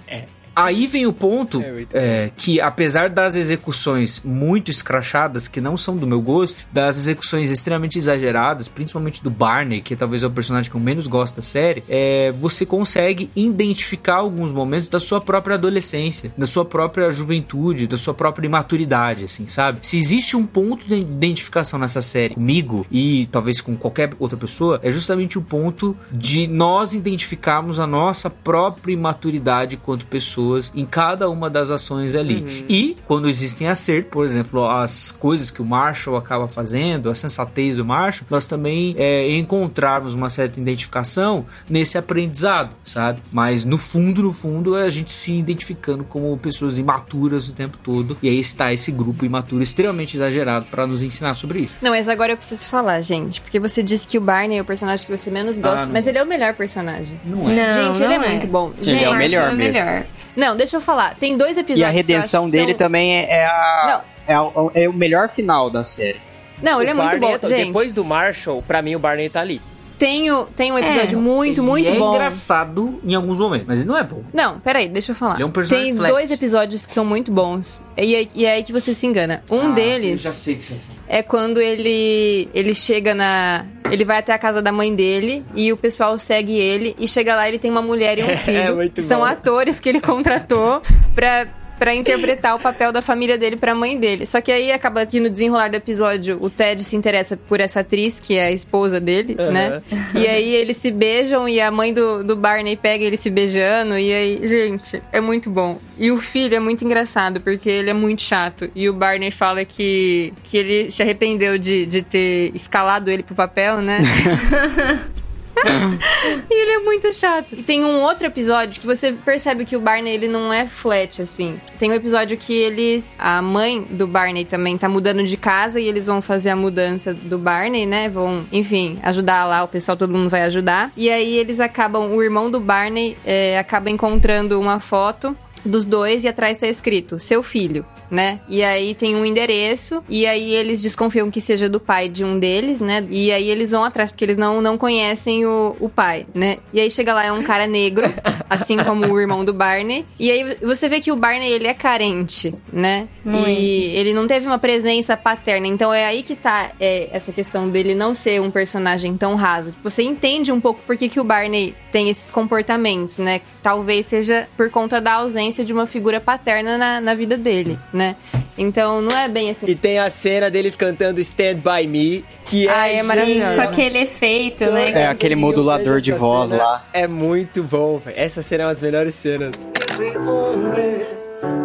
Aí 0.58 0.88
vem 0.88 1.06
o 1.06 1.14
ponto 1.14 1.62
É, 1.62 1.86
é, 1.94 2.32
que, 2.36 2.60
apesar 2.60 3.10
das 3.10 3.36
execuções 3.36 4.20
muito 4.26 4.72
escrachadas, 4.72 5.48
que 5.48 5.62
não 5.62 5.78
são 5.78 5.96
do 5.96 6.08
meu 6.08 6.20
gosto, 6.20 6.58
das 6.74 6.98
execuções 6.98 7.52
extremamente 7.52 8.00
exageradas, 8.00 8.68
principalmente 8.68 9.24
do 9.24 9.30
Barney, 9.30 9.82
que 9.82 9.96
talvez 9.96 10.24
é 10.24 10.28
o 10.28 10.32
personagem 10.32 10.72
que 10.72 10.76
eu 10.76 10.82
menos 10.82 11.06
gosto 11.06 11.36
da 11.36 11.44
série, 11.44 11.84
é, 11.88 12.34
você 12.40 12.66
consegue 12.66 13.30
identificar 13.36 14.16
alguns 14.16 14.52
momentos 14.52 14.88
da 14.88 15.00
sua 15.00 15.22
própria 15.22 15.54
adolescência, 15.54 16.34
da 16.36 16.48
sua 16.48 16.66
própria 16.66 17.12
juventude, 17.12 17.86
da 17.86 17.96
sua 17.96 18.16
própria 18.16 18.48
imaturidade, 18.48 19.26
assim, 19.26 19.46
sabe? 19.46 19.78
Se 19.84 19.96
existe 19.96 20.36
um 20.36 20.46
ponto 20.46 20.88
de 20.88 20.96
identificação 20.96 21.80
nessa 21.80 22.02
série 22.02 22.34
comigo 22.34 22.84
e 22.92 23.28
talvez 23.28 23.62
com 23.62 23.78
qualquer 23.78 24.10
outra 24.18 24.38
pessoa, 24.38 24.80
é 24.82 24.92
justamente 24.92 25.38
o 25.38 25.42
ponto 25.44 25.96
de 26.12 26.48
nós 26.48 26.96
identificarmos 26.96 27.80
a 27.80 27.86
nossa 27.86 28.28
própria 28.28 28.94
imaturidade 28.94 29.76
enquanto 29.76 30.06
pessoas 30.48 30.72
em 30.76 30.86
cada 30.86 31.30
uma 31.30 31.50
das 31.50 31.70
ações 31.72 32.16
ali. 32.16 32.66
E 32.70 32.96
quando 33.06 33.28
existem 33.30 33.68
acertos, 33.68 34.12
por 34.12 34.26
exemplo, 34.26 34.66
as 34.66 35.12
coisas 35.12 35.52
que 35.52 35.62
o 35.62 35.66
Marshall 35.66 36.16
acaba 36.18 36.48
fazendo, 36.48 37.10
a 37.10 37.16
sensatez 37.16 37.76
do 37.78 37.86
Marshall, 37.86 38.26
nós 38.30 38.48
também 38.48 38.96
é, 38.98 39.36
encontrarmos 39.38 40.14
uma 40.14 40.30
certa 40.30 40.60
identificação 40.60 41.46
nesse 41.70 41.98
aprendizado, 41.98 42.70
sabe? 42.84 43.22
Mas 43.32 43.64
no 43.64 43.78
fundo, 43.78 44.24
no 44.24 44.34
fundo, 44.34 44.78
é 44.78 44.84
a 44.84 44.90
gente 44.90 45.12
se 45.12 45.34
identificando 45.38 46.04
como 46.04 46.38
pessoas 46.38 46.78
imaturas 46.78 47.50
o 47.50 47.54
tempo 47.54 47.78
todo. 47.78 48.18
E 48.22 48.30
aí 48.30 48.40
está 48.40 48.72
esse 48.74 48.92
grupo 48.92 49.26
imaturo 49.26 49.62
extremamente 49.62 50.16
exagerado 50.16 50.66
para 50.72 50.88
nos 50.88 51.04
ensinar 51.04 51.34
sobre 51.34 51.60
isso. 51.60 51.76
Não, 51.82 51.92
mas 51.92 52.08
agora 52.08 52.32
eu 52.34 52.38
preciso 52.38 52.68
falar, 52.68 53.02
gente. 53.02 53.42
Porque 53.42 53.60
você 53.60 53.84
disse 53.84 54.08
que 54.08 54.18
o 54.18 54.22
Barney 54.22 54.58
é 54.58 54.62
o 54.62 54.66
personagem 54.66 55.06
que 55.06 55.16
você 55.16 55.30
menos 55.30 55.58
gosta, 55.58 55.82
Ah, 55.84 55.86
não. 55.86 55.94
mas 55.94 56.08
ele 56.08 56.18
é 56.18 56.24
o 56.24 56.28
melhor 56.28 56.54
personagem. 56.54 57.20
Não 57.26 57.44
Não, 57.44 57.50
gente, 57.50 58.02
ele 58.04 58.18
não 58.18 58.24
é, 58.24 58.30
muito 58.30 58.48
bom. 58.48 58.72
Gente, 58.82 59.04
é 59.04 59.10
o 59.10 59.16
melhor 59.16 59.52
é 59.52 59.54
mesmo. 59.54 59.58
melhor. 59.74 60.04
Não, 60.38 60.56
deixa 60.56 60.78
eu 60.78 60.82
falar. 60.82 61.16
Tem 61.16 61.36
dois 61.36 61.58
episódios. 61.58 61.80
E 61.80 61.84
a 61.84 61.90
redenção 61.90 62.46
que 62.46 62.52
dele 62.52 62.72
são- 62.72 62.78
também 62.78 63.18
é, 63.18 63.30
é 63.40 63.46
a, 63.46 64.04
Não. 64.28 64.34
é, 64.36 64.40
o- 64.40 64.72
é 64.74 64.88
o 64.88 64.94
melhor 64.94 65.28
final 65.30 65.70
da 65.70 65.84
série. 65.84 66.22
Não, 66.62 66.82
ele 66.82 66.92
é 66.92 66.94
O 66.94 66.98
muito 66.98 67.10
Barney 67.10 67.38
bom, 67.40 67.46
é- 67.46 67.50
gente. 67.50 67.66
Depois 67.68 67.94
do 67.94 68.06
Marshall, 68.06 68.62
pra 68.66 68.82
mim 68.82 68.96
o 68.96 69.00
Barney 69.00 69.30
tá 69.30 69.42
ali. 69.42 69.62
Tem, 70.00 70.30
o- 70.32 70.46
tem 70.46 70.72
um 70.72 70.78
episódio 70.78 71.18
É. 71.18 71.22
muito, 71.22 71.60
Ele 71.62 71.68
muito 71.68 71.90
é 71.90 71.96
bom. 71.98 72.14
engraçado 72.14 73.00
em 73.04 73.16
alguns 73.16 73.40
momentos, 73.40 73.66
mas 73.68 73.80
ele 73.80 73.88
não 73.88 73.98
é 73.98 74.04
bom. 74.04 74.22
Não, 74.32 74.60
peraí, 74.60 74.88
deixa 74.88 75.12
eu 75.12 75.16
falar. 75.16 75.34
Ele 75.36 75.42
é 75.44 75.46
um 75.48 75.52
personagem 75.52 75.90
Tem 75.90 75.98
flat. 75.98 76.12
dois 76.12 76.32
episódios 76.32 76.86
que 76.86 76.92
são 76.92 77.04
muito 77.04 77.32
bons. 77.32 77.84
E, 77.98 78.14
é- 78.14 78.28
e 78.36 78.46
é 78.46 78.52
aí 78.54 78.64
que 78.64 78.72
você 78.72 78.94
se 78.94 79.08
engana. 79.08 79.44
Um 79.50 79.72
Ah, 79.72 79.74
deles 79.74 80.12
Eu 80.12 80.18
já 80.18 80.34
sei 80.34 80.54
que 80.56 80.64
você 80.66 80.76
é 81.08 81.24
quando 81.24 81.60
ele 81.60 82.48
ele 82.54 82.76
chega 82.76 83.16
na. 83.16 83.66
Ele 83.92 84.04
vai 84.06 84.18
até 84.18 84.34
a 84.34 84.38
casa 84.38 84.62
da 84.62 84.72
mãe 84.72 84.94
dele 84.96 85.44
e 85.56 85.72
o 85.72 85.78
pessoal 85.78 86.18
segue 86.20 86.54
ele. 86.58 86.96
E 87.00 87.08
chega 87.08 87.36
lá 87.36 87.48
ele 87.48 87.60
tem 87.60 87.72
uma 87.72 87.82
mulher 87.82 88.20
e 88.20 88.24
um 88.24 88.36
filho. 88.38 88.76
muito 88.76 88.94
que 88.96 89.02
são 89.02 89.20
bom. 89.20 89.26
atores 89.26 89.80
que 89.80 89.90
ele 89.90 90.02
contratou 90.02 90.82
pra. 91.16 91.48
Pra 91.78 91.94
interpretar 91.94 92.56
o 92.56 92.60
papel 92.60 92.92
da 92.92 93.02
família 93.02 93.38
dele 93.38 93.56
pra 93.56 93.76
mãe 93.76 93.98
dele. 93.98 94.26
Só 94.26 94.42
que 94.42 94.52
aí 94.52 94.72
acaba 94.72 95.06
que 95.06 95.20
no 95.20 95.30
desenrolar 95.30 95.70
do 95.70 95.76
episódio 95.76 96.38
o 96.42 96.50
Ted 96.50 96.84
se 96.84 96.96
interessa 96.96 97.38
por 97.38 97.60
essa 97.60 97.82
atriz, 97.82 98.20
que 98.20 98.36
é 98.36 98.48
a 98.48 98.52
esposa 98.52 99.00
dele, 99.00 99.36
né? 99.36 99.82
E 100.14 100.28
aí 100.28 100.54
eles 100.56 100.78
se 100.78 100.92
beijam 100.92 101.48
e 101.48 101.62
a 101.62 101.70
mãe 101.70 101.94
do, 101.94 102.24
do 102.24 102.36
Barney 102.36 102.76
pega 102.76 103.04
ele 103.04 103.18
se 103.18 103.30
beijando. 103.30 103.98
E 103.98 104.14
aí, 104.14 104.48
gente, 104.48 105.02
é 105.12 105.22
muito 105.22 105.50
bom. 105.50 105.80
E 105.98 106.12
o 106.12 106.18
filho 106.20 106.56
é 106.56 106.60
muito 106.60 106.84
engraçado, 106.86 107.42
porque 107.42 107.70
ele 107.70 107.90
é 107.90 107.94
muito 107.94 108.22
chato. 108.22 108.70
E 108.76 108.90
o 108.90 108.94
Barney 108.94 109.32
fala 109.32 109.66
que, 109.66 110.34
que 110.46 110.58
ele 110.58 110.92
se 110.92 111.02
arrependeu 111.02 111.58
de, 111.58 111.86
de 111.86 112.02
ter 112.02 112.52
escalado 112.56 113.10
ele 113.10 113.24
pro 113.24 113.36
papel, 113.36 113.82
né? 113.82 114.00
E 116.50 116.62
ele 116.62 116.72
é 116.72 116.80
muito 116.80 117.14
chato. 117.14 117.56
E 117.58 117.64
tem 117.64 117.84
um 117.84 118.02
outro 118.02 118.26
episódio 118.28 118.80
que 118.80 118.88
você 118.88 119.12
percebe 119.12 119.66
que 119.66 119.76
o 119.76 119.80
Barney 119.80 120.14
ele 120.14 120.28
não 120.28 120.52
é 120.52 120.66
flat 120.66 121.22
assim. 121.22 121.60
Tem 121.78 121.92
um 121.92 121.94
episódio 121.94 122.38
que 122.38 122.54
eles 122.54 123.16
a 123.20 123.42
mãe 123.42 123.82
do 123.90 124.08
Barney 124.08 124.46
também 124.46 124.78
tá 124.78 124.90
mudando 124.90 125.24
de 125.24 125.38
casa 125.38 125.80
e 125.80 125.88
eles 125.88 126.08
vão 126.08 126.22
fazer 126.22 126.50
a 126.50 126.56
mudança 126.56 127.14
do 127.14 127.38
Barney, 127.38 127.86
né? 127.86 128.10
Vão, 128.10 128.46
enfim, 128.52 129.00
ajudar 129.04 129.46
lá, 129.46 129.64
o 129.64 129.68
pessoal 129.68 129.98
todo 129.98 130.14
mundo 130.14 130.30
vai 130.30 130.44
ajudar. 130.44 130.92
E 130.96 131.10
aí 131.10 131.36
eles 131.36 131.60
acabam, 131.60 132.12
o 132.14 132.24
irmão 132.24 132.50
do 132.50 132.60
Barney 132.60 133.18
é, 133.26 133.58
acaba 133.60 133.90
encontrando 133.90 134.60
uma 134.60 134.80
foto 134.80 135.36
dos 135.66 135.86
dois 135.86 136.24
e 136.24 136.28
atrás 136.28 136.58
tá 136.58 136.68
escrito 136.68 137.20
seu 137.20 137.44
filho. 137.44 137.86
Né? 138.10 138.40
E 138.48 138.64
aí 138.64 138.96
tem 138.96 139.16
um 139.16 139.26
endereço, 139.26 140.04
e 140.08 140.26
aí 140.26 140.54
eles 140.54 140.82
desconfiam 140.82 141.30
que 141.30 141.42
seja 141.42 141.68
do 141.68 141.80
pai 141.80 142.08
de 142.08 142.24
um 142.24 142.40
deles, 142.40 142.80
né? 142.80 143.06
E 143.10 143.32
aí 143.32 143.50
eles 143.50 143.72
vão 143.72 143.84
atrás, 143.84 144.12
porque 144.12 144.24
eles 144.24 144.38
não, 144.38 144.62
não 144.62 144.78
conhecem 144.78 145.46
o, 145.46 145.76
o 145.80 145.90
pai, 145.90 146.26
né? 146.34 146.58
E 146.72 146.80
aí 146.80 146.90
chega 146.90 147.14
lá, 147.14 147.26
é 147.26 147.32
um 147.32 147.44
cara 147.44 147.68
negro, 147.68 148.06
assim 148.50 148.78
como 148.78 149.06
o 149.06 149.20
irmão 149.20 149.44
do 149.44 149.54
Barney. 149.54 150.06
E 150.20 150.32
aí 150.32 150.56
você 150.62 150.88
vê 150.88 151.02
que 151.02 151.12
o 151.12 151.16
Barney, 151.16 151.52
ele 151.52 151.68
é 151.68 151.74
carente, 151.74 152.54
né? 152.72 153.08
Muito. 153.26 153.50
E 153.50 153.96
ele 153.98 154.14
não 154.14 154.26
teve 154.26 154.48
uma 154.48 154.60
presença 154.60 155.18
paterna. 155.18 155.68
Então 155.68 155.94
é 155.94 156.06
aí 156.06 156.24
que 156.24 156.36
tá 156.36 156.72
é, 156.80 157.10
essa 157.12 157.32
questão 157.32 157.70
dele 157.70 157.94
não 157.94 158.16
ser 158.16 158.42
um 158.42 158.50
personagem 158.50 159.18
tão 159.18 159.36
raso. 159.36 159.74
Você 159.84 160.04
entende 160.04 160.52
um 160.52 160.62
pouco 160.62 160.82
por 160.86 160.96
que, 160.96 161.10
que 161.10 161.20
o 161.20 161.24
Barney 161.24 161.76
tem 161.92 162.10
esses 162.10 162.32
comportamentos, 162.32 163.18
né? 163.18 163.42
Talvez 163.62 164.06
seja 164.06 164.48
por 164.56 164.70
conta 164.70 165.02
da 165.02 165.14
ausência 165.14 165.66
de 165.66 165.74
uma 165.74 165.86
figura 165.88 166.20
paterna 166.20 166.78
na, 166.78 167.02
na 167.02 167.14
vida 167.14 167.38
dele, 167.38 167.78
né? 167.98 168.16
Então 168.58 169.02
não 169.02 169.16
é 169.16 169.28
bem 169.28 169.50
assim. 169.52 169.66
E 169.68 169.76
tem 169.76 170.00
a 170.00 170.10
cena 170.10 170.50
deles 170.50 170.76
cantando 170.76 171.20
Stand 171.20 171.56
By 171.56 171.86
Me, 171.88 172.24
que 172.46 172.68
é, 172.68 172.72
Ah, 172.72 172.88
é 172.88 173.04
maravilhoso. 173.04 173.56
Com 173.56 173.62
aquele 173.62 174.00
efeito, 174.00 174.66
né? 174.72 174.92
É, 174.92 175.08
aquele 175.08 175.36
modulador 175.36 176.00
de 176.00 176.12
voz 176.14 176.52
cena, 176.52 176.64
lá. 176.64 176.84
É 176.94 177.08
muito 177.08 177.62
bom, 177.64 177.98
velho. 178.00 178.18
Essa 178.18 178.42
cena 178.42 178.64
é 178.64 178.66
uma 178.68 178.74
das 178.74 178.82
melhores 178.82 179.14
cenas. 179.16 179.70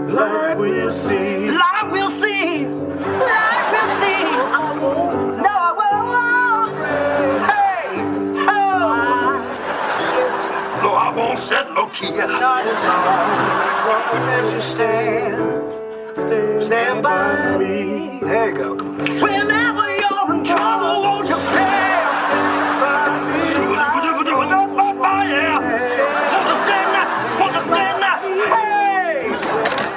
Light 0.08 0.58
we'll 0.58 0.90
see. 0.90 1.50
Light 1.50 1.90
we'll 1.90 2.10
see. 2.20 2.66
I 4.54 4.78
won't. 4.80 5.38
No, 5.38 5.48
I 5.48 5.72
won't. 5.78 6.72
Hey, 7.48 7.88
oh. 8.48 9.40
No, 10.82 10.90
I 10.92 11.14
won't 11.14 11.38
set. 11.38 11.68
Not 11.72 12.66
as 12.66 12.82
long 13.86 14.28
as 14.28 14.52
you 14.52 14.60
stand. 14.60 15.51
Stand 16.14 17.02
by 17.02 17.56
me. 17.56 18.20
There 18.20 18.48
you 18.50 18.54
go. 18.54 19.61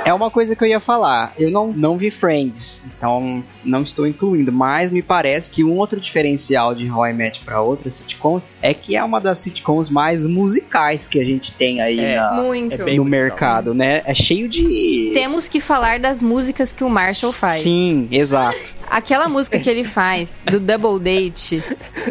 É 0.06 0.14
uma 0.14 0.30
coisa 0.30 0.56
que 0.56 0.64
eu 0.64 0.68
ia 0.68 0.80
falar. 0.80 1.34
Eu 1.38 1.49
não, 1.49 1.74
não 1.74 1.97
vi 1.97 2.12
Friends, 2.12 2.84
então 2.97 3.43
não 3.64 3.82
estou 3.82 4.06
incluindo. 4.06 4.51
Mas 4.51 4.91
me 4.91 5.01
parece 5.01 5.49
que 5.49 5.64
um 5.64 5.76
outro 5.78 5.99
diferencial 5.99 6.76
de 6.76 6.89
How 6.89 7.08
I 7.08 7.14
Met 7.14 7.41
para 7.43 7.60
outras 7.60 7.95
sitcoms 7.95 8.45
é 8.62 8.72
que 8.74 8.95
é 8.95 9.03
uma 9.03 9.20
das 9.20 9.39
sitcoms 9.39 9.89
mais 9.89 10.26
musicais 10.28 11.08
que 11.08 11.20
a 11.20 11.26
gente 11.26 11.51
tem 11.53 11.82
aí 11.82 11.99
É. 11.99 12.18
na- 12.18 12.34
Muito. 12.34 12.74
é 12.74 12.78
no 12.78 13.03
musical. 13.03 13.06
mercado, 13.06 13.74
né? 13.74 14.03
É 14.06 14.14
cheio 14.14 14.47
de. 14.47 15.10
Temos 15.14 15.47
que 15.47 15.60
falar 15.60 15.99
das 15.99 16.22
músicas 16.22 16.72
que 16.72 16.84
o 16.84 16.89
Marshall 16.89 17.34
faz. 17.34 17.62
Sim, 17.62 18.08
exato. 18.12 18.60
Aquela 18.89 19.27
música 19.27 19.59
que 19.59 19.69
ele 19.69 19.83
faz, 19.83 20.29
do 20.45 20.59
Double 20.59 20.99
Date, 20.99 21.61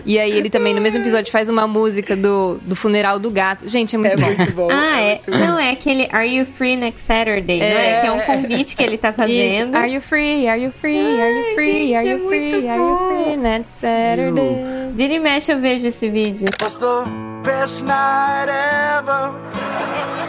e 0.04 0.18
aí 0.18 0.32
ele 0.32 0.50
também, 0.50 0.74
no 0.74 0.80
mesmo 0.80 0.98
episódio, 1.00 1.30
faz 1.32 1.48
uma 1.48 1.66
música 1.66 2.14
do, 2.16 2.58
do 2.62 2.74
funeral 2.76 3.18
do 3.18 3.30
gato. 3.30 3.68
Gente, 3.68 3.94
é 3.94 3.98
muito 3.98 4.12
É 4.12 4.16
bom. 4.16 4.36
muito 4.36 4.52
bom. 4.52 4.68
Ah, 4.70 5.00
é. 5.00 5.20
Não, 5.26 5.58
é 5.58 5.70
aquele 5.70 6.08
Are 6.12 6.26
You 6.28 6.44
Free 6.44 6.76
Next 6.76 7.00
Saturday, 7.06 7.58
não 7.60 7.66
é? 7.66 8.00
Que 8.00 8.06
é 8.06 8.12
um 8.12 8.20
convite 8.20 8.76
que 8.76 8.82
ele 8.82 8.98
tá 8.98 9.12
fazendo. 9.12 9.68
Isso. 9.70 9.76
Are 9.76 9.92
you 9.92 10.00
free? 10.00 10.48
Are 10.48 10.62
you 10.62 10.72
free? 10.72 11.20
Are 11.20 11.32
you 11.32 11.54
free? 11.54 11.88
gente, 11.88 11.94
Are 11.96 12.08
é 12.08 12.12
you 12.12 12.28
free? 12.28 12.68
Are 12.68 12.80
you 12.80 13.24
free? 13.24 13.36
Next 13.36 13.72
Saturday. 13.80 14.56
Vira 14.94 15.14
e 15.14 15.18
mexe, 15.20 15.52
eu 15.52 15.60
vejo 15.60 15.86
esse 15.88 16.08
vídeo. 16.10 16.46
was 16.62 16.76
the 16.76 17.04
best 17.42 17.82
night 17.84 18.48
ever. 18.50 19.32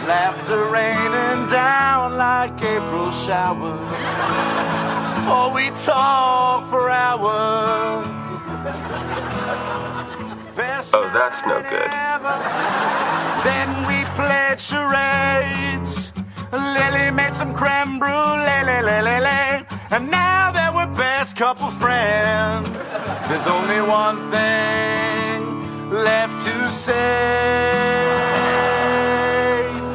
Laughter 0.06 0.70
raining 0.70 1.46
down 1.50 2.16
like 2.16 2.54
April 2.64 3.10
showers. 3.12 4.85
Oh, 5.28 5.52
we 5.54 5.70
talk 5.70 6.70
for 6.70 6.88
hours. 6.88 8.06
Oh, 10.98 11.10
that's 11.12 11.42
no 11.42 11.60
good. 11.62 11.90
Then 13.44 13.68
we 13.88 14.04
played 14.14 14.60
charades. 14.60 16.12
Lily 16.52 17.10
made 17.10 17.34
some 17.34 17.52
creme 17.52 17.98
brulee, 17.98 18.64
lily, 18.64 18.82
lily, 18.82 19.20
lily. 19.20 19.66
and 19.90 20.10
now 20.10 20.52
that 20.52 20.72
we're 20.74 20.86
best 20.94 21.36
couple 21.36 21.70
friends. 21.72 22.68
There's 23.28 23.46
only 23.46 23.80
one 23.80 24.18
thing 24.30 25.90
left 25.90 26.44
to 26.46 26.70
say. 26.70 27.66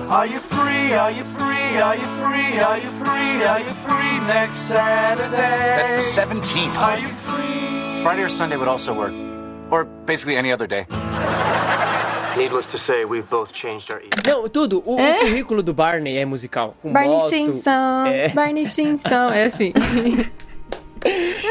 Are 0.09 0.27
you 0.27 0.39
free? 0.39 0.93
Are 0.93 1.11
you 1.11 1.23
free? 1.71 1.81
Are 1.81 1.95
you 1.95 2.07
free? 2.19 2.59
Are 2.59 2.77
you 2.77 2.89
free? 2.91 3.43
Are 3.43 3.59
you 3.59 3.73
free 3.87 4.19
next 4.27 4.57
Saturday? 4.67 5.31
That's 5.31 6.15
the 6.15 6.21
17th. 6.21 6.75
Are 6.75 6.99
you 6.99 7.07
free? 7.07 8.03
Friday 8.03 8.23
or 8.23 8.29
Sunday 8.29 8.57
would 8.57 8.67
also 8.67 8.93
work. 8.93 9.13
Or 9.69 9.85
basically 10.05 10.35
any 10.35 10.51
other 10.51 10.67
day. 10.67 10.85
Needless 12.37 12.65
to 12.71 12.77
say, 12.77 13.05
we've 13.05 13.29
both 13.29 13.51
changed 13.53 13.91
our. 13.91 14.01
Não, 14.25 14.47
tudo. 14.49 14.81
O, 14.85 14.95
o 14.95 15.19
currículo 15.19 15.61
do 15.61 15.73
Barney 15.73 16.17
é 16.17 16.25
musical. 16.25 16.75
Com 16.81 16.91
Barney 16.91 17.11
moto, 17.11 17.27
Stinson, 17.27 18.05
é. 18.07 18.29
Barney 18.29 18.65
Stinson, 18.65 19.29
é 19.31 19.45
assim. 19.45 19.73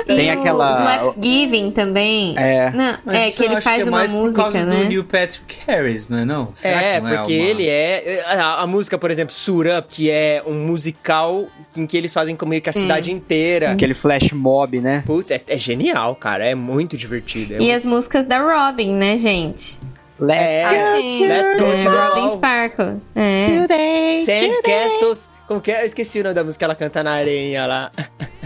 Tem 0.07 0.31
aquela- 0.31 1.13
Giving 1.21 1.71
também. 1.73 2.35
É. 2.39 2.71
Não, 2.71 3.13
é 3.13 3.31
que 3.31 3.45
ele 3.45 3.61
faz 3.61 3.87
é 3.87 3.91
uma 3.91 3.99
mais 3.99 4.13
por 4.13 4.19
música, 4.23 4.43
causa 4.43 4.65
né? 4.65 4.77
do 4.77 4.85
Neil 4.89 5.05
Patrick 5.05 5.59
Harris, 5.67 6.09
não 6.09 6.19
é 6.19 6.25
não? 6.25 6.49
Será 6.55 6.83
É, 6.83 6.95
que 6.97 7.01
não 7.01 7.09
é 7.13 7.17
porque 7.19 7.39
uma- 7.39 7.49
ele 7.49 7.69
é. 7.69 8.25
A, 8.27 8.63
a 8.63 8.67
música, 8.67 8.97
por 8.99 9.11
exemplo, 9.11 9.35
Up, 9.79 9.89
que 9.89 10.11
é 10.11 10.43
um 10.47 10.55
musical 10.67 11.47
em 11.77 11.87
que 11.87 11.97
eles 11.97 12.13
fazem 12.15 12.35
com 12.37 12.47
meio 12.47 12.63
que 12.63 12.71
a 12.71 12.73
cidade 12.73 13.13
inteira. 13.13 13.73
Aquele 13.73 13.95
flash 13.95 14.33
mob, 14.33 14.81
né? 14.81 15.03
Putz, 15.07 15.31
é, 15.31 15.41
é 15.49 15.59
genial, 15.59 16.15
cara. 16.17 16.45
É 16.47 16.55
muito 16.55 16.97
divertido. 16.97 17.55
É 17.55 17.59
E 17.61 17.73
as 17.73 17.85
músicas 17.85 18.27
da 18.27 18.39
Robin, 18.39 18.93
né, 18.95 19.17
gente? 19.17 19.79
Let's 20.19 20.59
É. 20.59 20.65
Ah, 20.65 20.95
sim. 20.97 21.27
Let's 21.27 21.59
go 21.59 21.67
É, 21.67 21.77
to 21.77 21.83
the 21.85 21.89
Robin. 21.97 22.31
Sparkles. 22.31 23.13
É. 23.15 24.23
Sand 24.25 24.63
Castles. 24.63 25.31
Como 25.51 25.61
que 25.61 25.73
é? 25.73 25.83
Eu 25.83 25.87
esqueci 25.87 26.21
o 26.21 26.23
nome 26.23 26.35
da 26.37 26.45
música 26.45 26.61
que 26.61 26.65
ela 26.65 26.77
canta 26.77 27.03
na 27.03 27.11
areinha 27.11 27.67
lá. 27.67 27.91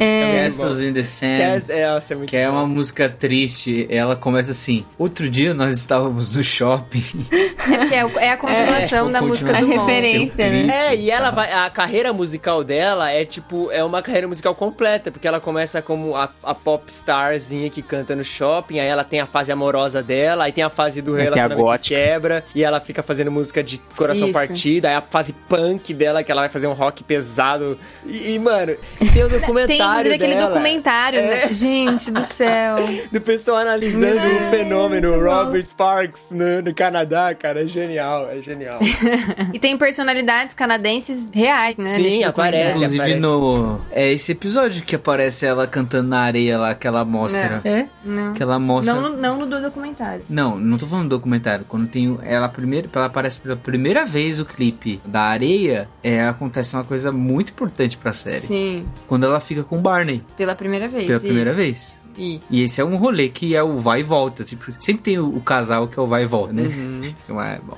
É. 0.01 0.25
Castles 0.45 0.81
in 0.81 0.95
the 0.95 1.03
Sand. 1.03 1.37
Cast- 1.37 1.71
é, 1.71 1.87
nossa, 1.87 2.15
é 2.15 2.17
muito 2.17 2.31
Que 2.31 2.37
é 2.39 2.47
bom. 2.47 2.53
uma 2.55 2.67
música 2.67 3.11
triste. 3.11 3.87
Ela 3.91 4.17
começa 4.17 4.53
assim: 4.53 4.87
Outro 4.99 5.29
dia 5.29 5.53
nós 5.53 5.75
estávamos 5.77 6.35
no 6.35 6.43
shopping. 6.43 7.05
É 7.65 7.79
porque 7.79 7.95
é, 7.95 8.27
é 8.27 8.31
a 8.31 8.37
continuação 8.37 9.09
É, 9.09 9.13
da 9.13 9.23
música 9.23 9.57
A 9.57 9.61
do 9.61 9.67
Mon. 9.69 9.79
referência, 9.87 10.51
né? 10.51 10.89
É, 10.89 10.97
e 10.97 11.11
ela 11.11 11.31
vai. 11.31 11.51
A 11.53 11.69
carreira 11.71 12.13
musical 12.13 12.63
dela 12.65 13.11
é 13.11 13.25
tipo. 13.25 13.71
É 13.71 13.83
uma 13.85 14.01
carreira 14.03 14.27
musical 14.29 14.55
completa, 14.55 15.11
porque 15.11 15.27
ela 15.29 15.41
começa 15.41 15.81
como 15.83 16.15
a, 16.17 16.29
a 16.43 16.55
pop 16.55 16.91
starzinha 16.91 17.69
que 17.71 17.81
canta 17.83 18.15
no 18.17 18.23
shopping, 18.25 18.81
aí 18.81 18.87
ela 18.87 19.03
tem 19.05 19.21
a 19.21 19.27
fase 19.27 19.51
amorosa 19.53 20.03
dela, 20.03 20.45
aí 20.45 20.53
tem 20.53 20.63
a 20.65 20.69
fase 20.71 21.01
do 21.03 21.17
É, 21.19 21.23
que 21.23 21.23
é 21.23 21.31
a 21.31 21.35
relacionamento 21.35 21.83
que 21.83 21.89
quebra, 21.89 22.45
e 22.55 22.63
ela 22.65 22.81
fica 22.81 23.03
fazendo 23.03 23.31
música 23.31 23.63
de 23.63 23.79
coração 23.97 24.25
Isso. 24.29 24.33
partido, 24.35 24.87
aí 24.87 24.95
a 24.95 25.03
fase 25.03 25.33
punk 25.49 25.93
dela, 25.95 26.23
que 26.23 26.31
ela 26.31 26.43
vai 26.43 26.49
fazer 26.51 26.67
um 26.67 26.73
rock 26.75 26.94
pesado. 27.03 27.79
E, 28.07 28.35
e, 28.35 28.39
mano, 28.39 28.77
tem 29.13 29.25
o 29.25 29.29
documentário. 29.29 29.67
Tem, 29.67 29.81
inclusive, 29.81 30.15
aquele 30.15 30.35
dela. 30.35 30.49
documentário, 30.49 31.19
É. 31.19 31.47
né? 31.47 31.53
Gente 31.55 32.11
do 32.11 32.23
céu. 32.23 32.77
Do 33.11 33.21
pessoal 33.21 33.59
analisando 33.59 34.21
o 34.27 34.51
fenômeno 34.51 35.19
Robert 35.21 35.63
Sparks 35.63 36.31
no, 36.33 36.63
no 36.63 36.75
Canadá, 36.75 37.35
cara. 37.35 37.65
É 37.65 37.67
genial, 37.67 38.29
é 38.31 38.41
genial. 38.41 38.79
E 39.53 39.59
tem 39.59 39.77
personalidades 39.79 40.55
canadenses 40.55 41.31
reais, 41.33 41.77
né? 41.77 41.87
Sim, 41.87 42.25
aparece. 42.25 42.79
Inclusive 42.85 43.15
no. 43.17 43.81
É 43.91 44.11
esse 44.13 44.33
episódio 44.33 44.83
que 44.85 44.97
aparece 44.97 45.47
ela 45.47 45.67
cantando 45.67 46.09
na 46.09 46.21
areia 46.21 46.59
lá, 46.59 46.75
que 46.75 46.87
ela 46.87 47.05
mostra. 47.05 47.61
É? 47.65 47.87
Não. 48.05 48.35
Que 48.35 48.43
ela 48.43 48.59
mostra. 48.59 48.95
Não, 48.95 49.03
no- 49.11 49.17
não 49.17 49.39
no 49.39 49.47
do 49.47 49.61
documentário. 49.63 50.25
Não, 50.29 50.59
não 50.59 50.77
tô 50.77 50.87
falando 50.87 51.09
do 51.09 51.17
documentário. 51.17 51.65
Quando 51.69 51.89
tem 51.89 52.19
ela 52.23 52.49
primeiro, 52.49 52.91
ela 52.93 53.07
aparece 53.07 53.41
pela 53.41 53.57
primeira 53.57 54.05
vez 54.05 54.41
o 54.41 54.45
clipe 54.45 55.01
da 55.05 55.23
areia, 55.23 55.89
é, 56.03 56.23
acontece 56.27 56.75
uma 56.75 56.84
coisa 56.85 57.11
muito 57.13 57.51
importante 57.51 57.97
pra 57.99 58.13
série. 58.13 58.41
Sim, 58.47 58.87
Quando 59.07 59.25
ela 59.27 59.41
fica 59.41 59.63
com 59.65 59.79
o 59.79 59.81
Barney 59.81 60.23
pela 60.37 60.55
primeira 60.55 60.89
vez. 60.89 61.07
pela 61.07 61.21
primeira 61.21 61.51
isso. 61.51 61.59
vez. 61.59 61.99
Isso. 62.17 62.47
E 62.49 62.63
esse 62.63 62.81
é 62.81 62.85
um 62.85 62.97
rolê 62.97 63.29
que 63.29 63.57
é 63.57 63.63
o 63.63 63.79
vai 63.79 64.01
e 64.01 64.03
volta. 64.05 64.45
Tipo, 64.45 64.73
sempre 64.79 65.03
tem 65.03 65.19
o, 65.19 65.27
o 65.37 65.41
casal 65.41 65.89
que 65.89 65.99
é 65.99 66.03
o 66.03 66.07
vai 66.07 66.23
e 66.23 66.27
volta, 66.27 66.53
né? 66.53 66.63
Uhum. 66.63 67.01
Então, 67.25 67.43
é, 67.43 67.59
bom. 67.59 67.77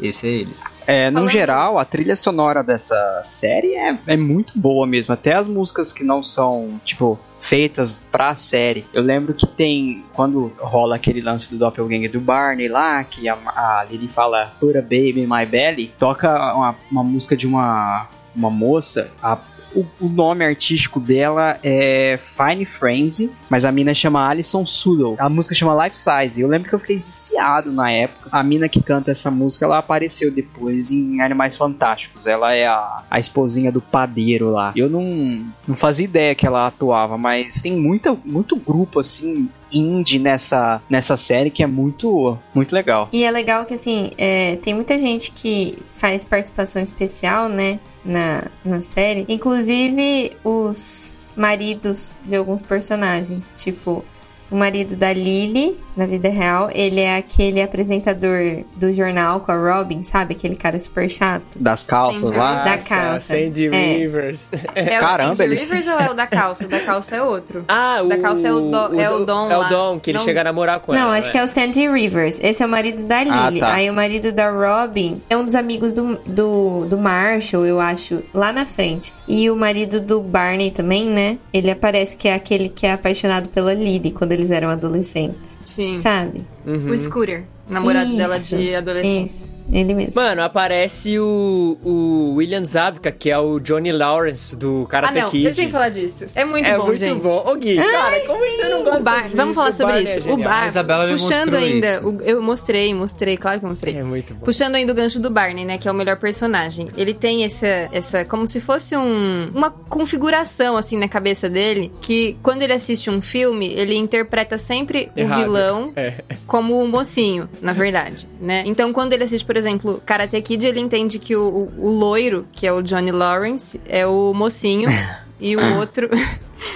Esse 0.00 0.28
é 0.28 0.30
eles. 0.30 0.62
É, 0.86 1.10
no 1.10 1.16
Falando- 1.16 1.30
geral, 1.32 1.78
a 1.78 1.84
trilha 1.84 2.14
sonora 2.14 2.62
dessa 2.62 3.20
série 3.24 3.74
é, 3.74 3.98
é 4.06 4.16
muito 4.16 4.56
boa 4.58 4.86
mesmo. 4.86 5.12
Até 5.12 5.34
as 5.34 5.48
músicas 5.48 5.92
que 5.92 6.04
não 6.04 6.22
são, 6.22 6.80
tipo, 6.84 7.18
feitas 7.40 7.98
pra 8.10 8.32
série. 8.36 8.86
Eu 8.94 9.02
lembro 9.02 9.34
que 9.34 9.44
tem, 9.44 10.04
quando 10.12 10.52
rola 10.58 10.94
aquele 10.94 11.20
lance 11.20 11.50
do 11.50 11.58
Doppelganger 11.58 12.12
do 12.12 12.20
Barney 12.20 12.68
lá, 12.68 13.02
que 13.02 13.28
a, 13.28 13.34
a 13.34 13.84
Lily 13.90 14.06
fala 14.06 14.52
Put 14.60 14.78
a 14.78 14.82
baby 14.82 15.26
my 15.28 15.44
belly, 15.44 15.92
toca 15.98 16.30
uma, 16.54 16.76
uma 16.90 17.02
música 17.02 17.36
de 17.36 17.46
uma, 17.46 18.06
uma 18.38 18.50
moça, 18.50 19.10
a 19.22 19.36
o, 19.74 19.84
o 20.00 20.08
nome 20.08 20.44
artístico 20.44 20.98
dela 21.00 21.58
é 21.62 22.18
Fine 22.18 22.64
Frenzy, 22.64 23.30
mas 23.48 23.64
a 23.64 23.72
mina 23.72 23.94
chama 23.94 24.26
Alison 24.26 24.66
Sudol. 24.66 25.16
A 25.18 25.28
música 25.28 25.54
chama 25.54 25.84
Life 25.84 25.98
Size. 25.98 26.40
Eu 26.40 26.48
lembro 26.48 26.68
que 26.68 26.74
eu 26.74 26.78
fiquei 26.78 26.98
viciado 26.98 27.72
na 27.72 27.90
época. 27.90 28.28
A 28.32 28.42
mina 28.42 28.68
que 28.68 28.82
canta 28.82 29.10
essa 29.10 29.30
música, 29.30 29.64
ela 29.64 29.78
apareceu 29.78 30.30
depois 30.30 30.90
em 30.90 31.20
Animais 31.20 31.56
Fantásticos. 31.56 32.26
Ela 32.26 32.54
é 32.54 32.66
a, 32.66 33.02
a 33.10 33.18
esposinha 33.18 33.70
do 33.70 33.80
padeiro 33.80 34.50
lá. 34.50 34.72
Eu 34.74 34.88
não, 34.88 35.46
não 35.66 35.76
fazia 35.76 36.04
ideia 36.04 36.34
que 36.34 36.46
ela 36.46 36.66
atuava, 36.66 37.18
mas 37.18 37.60
tem 37.60 37.76
muita, 37.76 38.16
muito 38.24 38.56
grupo 38.56 39.00
assim 39.00 39.48
indie 39.72 40.18
nessa, 40.18 40.80
nessa 40.88 41.16
série 41.16 41.50
que 41.50 41.62
é 41.62 41.66
muito, 41.66 42.38
muito 42.54 42.74
legal. 42.74 43.08
E 43.12 43.24
é 43.24 43.30
legal 43.30 43.64
que, 43.64 43.74
assim, 43.74 44.10
é, 44.16 44.56
tem 44.56 44.74
muita 44.74 44.98
gente 44.98 45.32
que 45.32 45.78
faz 45.92 46.24
participação 46.24 46.82
especial, 46.82 47.48
né, 47.48 47.78
na, 48.04 48.44
na 48.64 48.82
série. 48.82 49.24
Inclusive 49.28 50.32
os 50.44 51.16
maridos 51.36 52.18
de 52.24 52.36
alguns 52.36 52.62
personagens. 52.62 53.54
Tipo, 53.58 54.04
o 54.50 54.56
marido 54.56 54.96
da 54.96 55.12
Lily, 55.12 55.76
na 55.96 56.06
vida 56.06 56.28
real, 56.28 56.70
ele 56.72 57.00
é 57.00 57.16
aquele 57.16 57.60
apresentador 57.60 58.64
do 58.76 58.92
jornal 58.92 59.40
com 59.40 59.52
a 59.52 59.56
Robin, 59.56 60.02
sabe? 60.02 60.34
Aquele 60.34 60.54
cara 60.54 60.78
super 60.78 61.08
chato. 61.08 61.58
Das 61.58 61.82
calças 61.84 62.30
lá. 62.30 62.64
Da 62.64 62.78
calça. 62.78 63.34
Sandy 63.36 63.66
É. 63.68 63.96
Rivers. 63.98 64.50
É 64.74 64.84
Caramba, 64.98 65.32
o 65.32 65.36
Sandy 65.36 65.50
eles- 65.50 65.60
Rivers 65.70 65.88
ou 65.88 66.00
é 66.00 66.10
o 66.10 66.14
da 66.14 66.26
calça? 66.26 66.64
O 66.64 66.68
da 66.68 66.80
calça 66.80 67.16
é 67.16 67.22
outro. 67.22 67.64
Ah, 67.68 68.00
o... 68.02 68.08
Da 68.08 68.18
calça 68.18 68.46
é 68.48 68.52
o 68.52 68.60
Do- 68.70 69.00
é 69.00 69.10
o 69.10 69.24
Dom 69.24 69.50
É 69.50 69.56
o 69.56 69.60
lá. 69.60 69.68
Dom, 69.68 69.98
que 70.00 70.10
ele 70.10 70.18
Dom- 70.18 70.24
chega 70.24 70.40
a 70.40 70.44
namorar 70.44 70.80
com 70.80 70.92
Não, 70.92 71.00
ela. 71.08 71.16
acho 71.18 71.30
que 71.30 71.38
é 71.38 71.42
o 71.42 71.48
Sandy 71.48 71.88
Rivers. 71.88 72.38
Esse 72.42 72.62
é 72.62 72.66
o 72.66 72.68
marido 72.68 73.02
da 73.04 73.18
Ah, 73.18 73.24
Lily. 73.50 73.60
tá. 73.60 73.72
Aí 73.74 73.90
o 73.90 73.94
marido 73.94 74.32
da 74.32 74.50
Robin 74.50 75.20
é 75.28 75.36
um 75.36 75.44
dos 75.44 75.54
amigos 75.54 75.92
do, 75.92 76.16
do, 76.26 76.86
do 76.86 76.96
Marshall, 76.98 77.66
eu 77.66 77.80
acho, 77.80 78.22
lá 78.32 78.52
na 78.52 78.64
frente. 78.64 79.12
E 79.26 79.50
o 79.50 79.56
marido 79.56 80.00
do 80.00 80.20
Barney 80.20 80.70
também, 80.70 81.04
né? 81.06 81.38
Ele 81.52 81.70
aparece 81.70 82.16
que 82.16 82.28
é 82.28 82.34
aquele 82.34 82.68
que 82.68 82.86
é 82.86 82.92
apaixonado 82.92 83.48
pela 83.48 83.74
Lily 83.74 84.10
quando 84.12 84.32
eles 84.38 84.50
eram 84.50 84.68
adolescentes. 84.68 85.58
Sim. 85.64 85.96
Sabe? 85.96 86.44
Uhum. 86.66 86.90
O 86.90 86.98
Scooter, 86.98 87.44
namorado 87.68 88.16
dela 88.16 88.36
Isso, 88.36 88.56
de 88.56 88.74
adolescente. 88.74 89.26
Isso, 89.26 89.50
ele 89.72 89.94
mesmo. 89.94 90.20
Mano, 90.20 90.42
aparece 90.42 91.18
o, 91.18 91.78
o 91.84 92.34
William 92.36 92.64
Zabka, 92.64 93.10
que 93.12 93.30
é 93.30 93.38
o 93.38 93.58
Johnny 93.60 93.92
Lawrence 93.92 94.56
do 94.56 94.84
Ah, 94.86 94.90
Karate 94.90 95.20
não, 95.20 95.28
Kid. 95.28 95.46
eu 95.46 95.54
que 95.54 95.68
falar 95.70 95.88
disso. 95.90 96.26
É 96.34 96.44
muito 96.44 96.66
é 96.68 96.76
bom, 96.78 96.86
muito 96.86 96.98
gente. 96.98 97.20
bom. 97.20 97.44
Ô, 97.46 97.54
Gui, 97.56 97.76
cara, 97.76 98.20
como 98.26 98.38
você 98.38 98.68
não 98.68 98.82
gosta 98.84 99.00
O 99.00 99.02
bar, 99.02 99.22
disso? 99.24 99.36
vamos 99.36 99.54
falar 99.54 99.70
O 99.70 99.72
sobre 99.72 99.92
Barney 99.94 100.12
é 100.12 100.18
isso. 100.18 100.30
o 100.30 100.36
bar, 100.36 100.62
A 100.62 100.66
Isabela 100.66 101.06
me 101.06 101.12
puxando 101.18 101.54
ainda, 101.54 101.92
isso. 101.94 102.08
o- 102.08 102.22
eu 102.22 102.42
mostrei, 102.42 102.94
mostrei, 102.94 103.36
claro 103.36 103.58
que 103.60 103.64
eu 103.66 103.70
mostrei. 103.70 103.96
É 103.96 104.02
muito 104.02 104.34
bom. 104.34 104.44
Puxando 104.44 104.74
ainda 104.76 104.92
o 104.92 104.96
gancho 104.96 105.20
do 105.20 105.30
Barney, 105.30 105.64
né, 105.64 105.78
que 105.78 105.88
é 105.88 105.90
o 105.92 105.94
melhor 105.94 106.16
personagem. 106.18 106.88
Ele 106.96 107.12
tem 107.14 107.44
essa, 107.44 107.88
essa 107.92 108.24
como 108.24 108.46
se 108.48 108.60
fosse 108.60 108.96
um, 108.96 109.48
uma 109.54 109.70
configuração 109.70 110.76
assim 110.76 110.96
na 110.96 111.08
cabeça 111.08 111.48
dele, 111.48 111.92
que 112.00 112.36
quando 112.42 112.62
ele 112.62 112.72
assiste 112.72 113.10
um 113.10 113.20
filme, 113.20 113.72
ele 113.74 113.94
interpreta 113.96 114.56
sempre 114.58 115.10
Errado. 115.16 115.38
o 115.40 115.42
vilão 115.44 115.92
É. 115.96 116.14
como 116.46 116.82
o 116.82 116.88
mocinho, 116.88 117.48
na 117.60 117.72
verdade, 117.72 118.26
né? 118.40 118.62
Então, 118.66 118.92
quando 118.92 119.12
ele 119.12 119.24
assiste, 119.24 119.44
por 119.44 119.56
exemplo, 119.58 120.02
Karate 120.06 120.40
Kid, 120.40 120.66
ele 120.66 120.80
entende 120.80 121.18
que 121.18 121.36
o, 121.36 121.70
o, 121.76 121.86
o 121.86 121.90
loiro, 121.90 122.46
que 122.52 122.66
é 122.66 122.72
o 122.72 122.80
Johnny 122.82 123.10
Lawrence, 123.10 123.78
é 123.86 124.06
o 124.06 124.32
mocinho 124.32 124.88
e 125.40 125.54
o 125.56 125.76
outro 125.76 126.08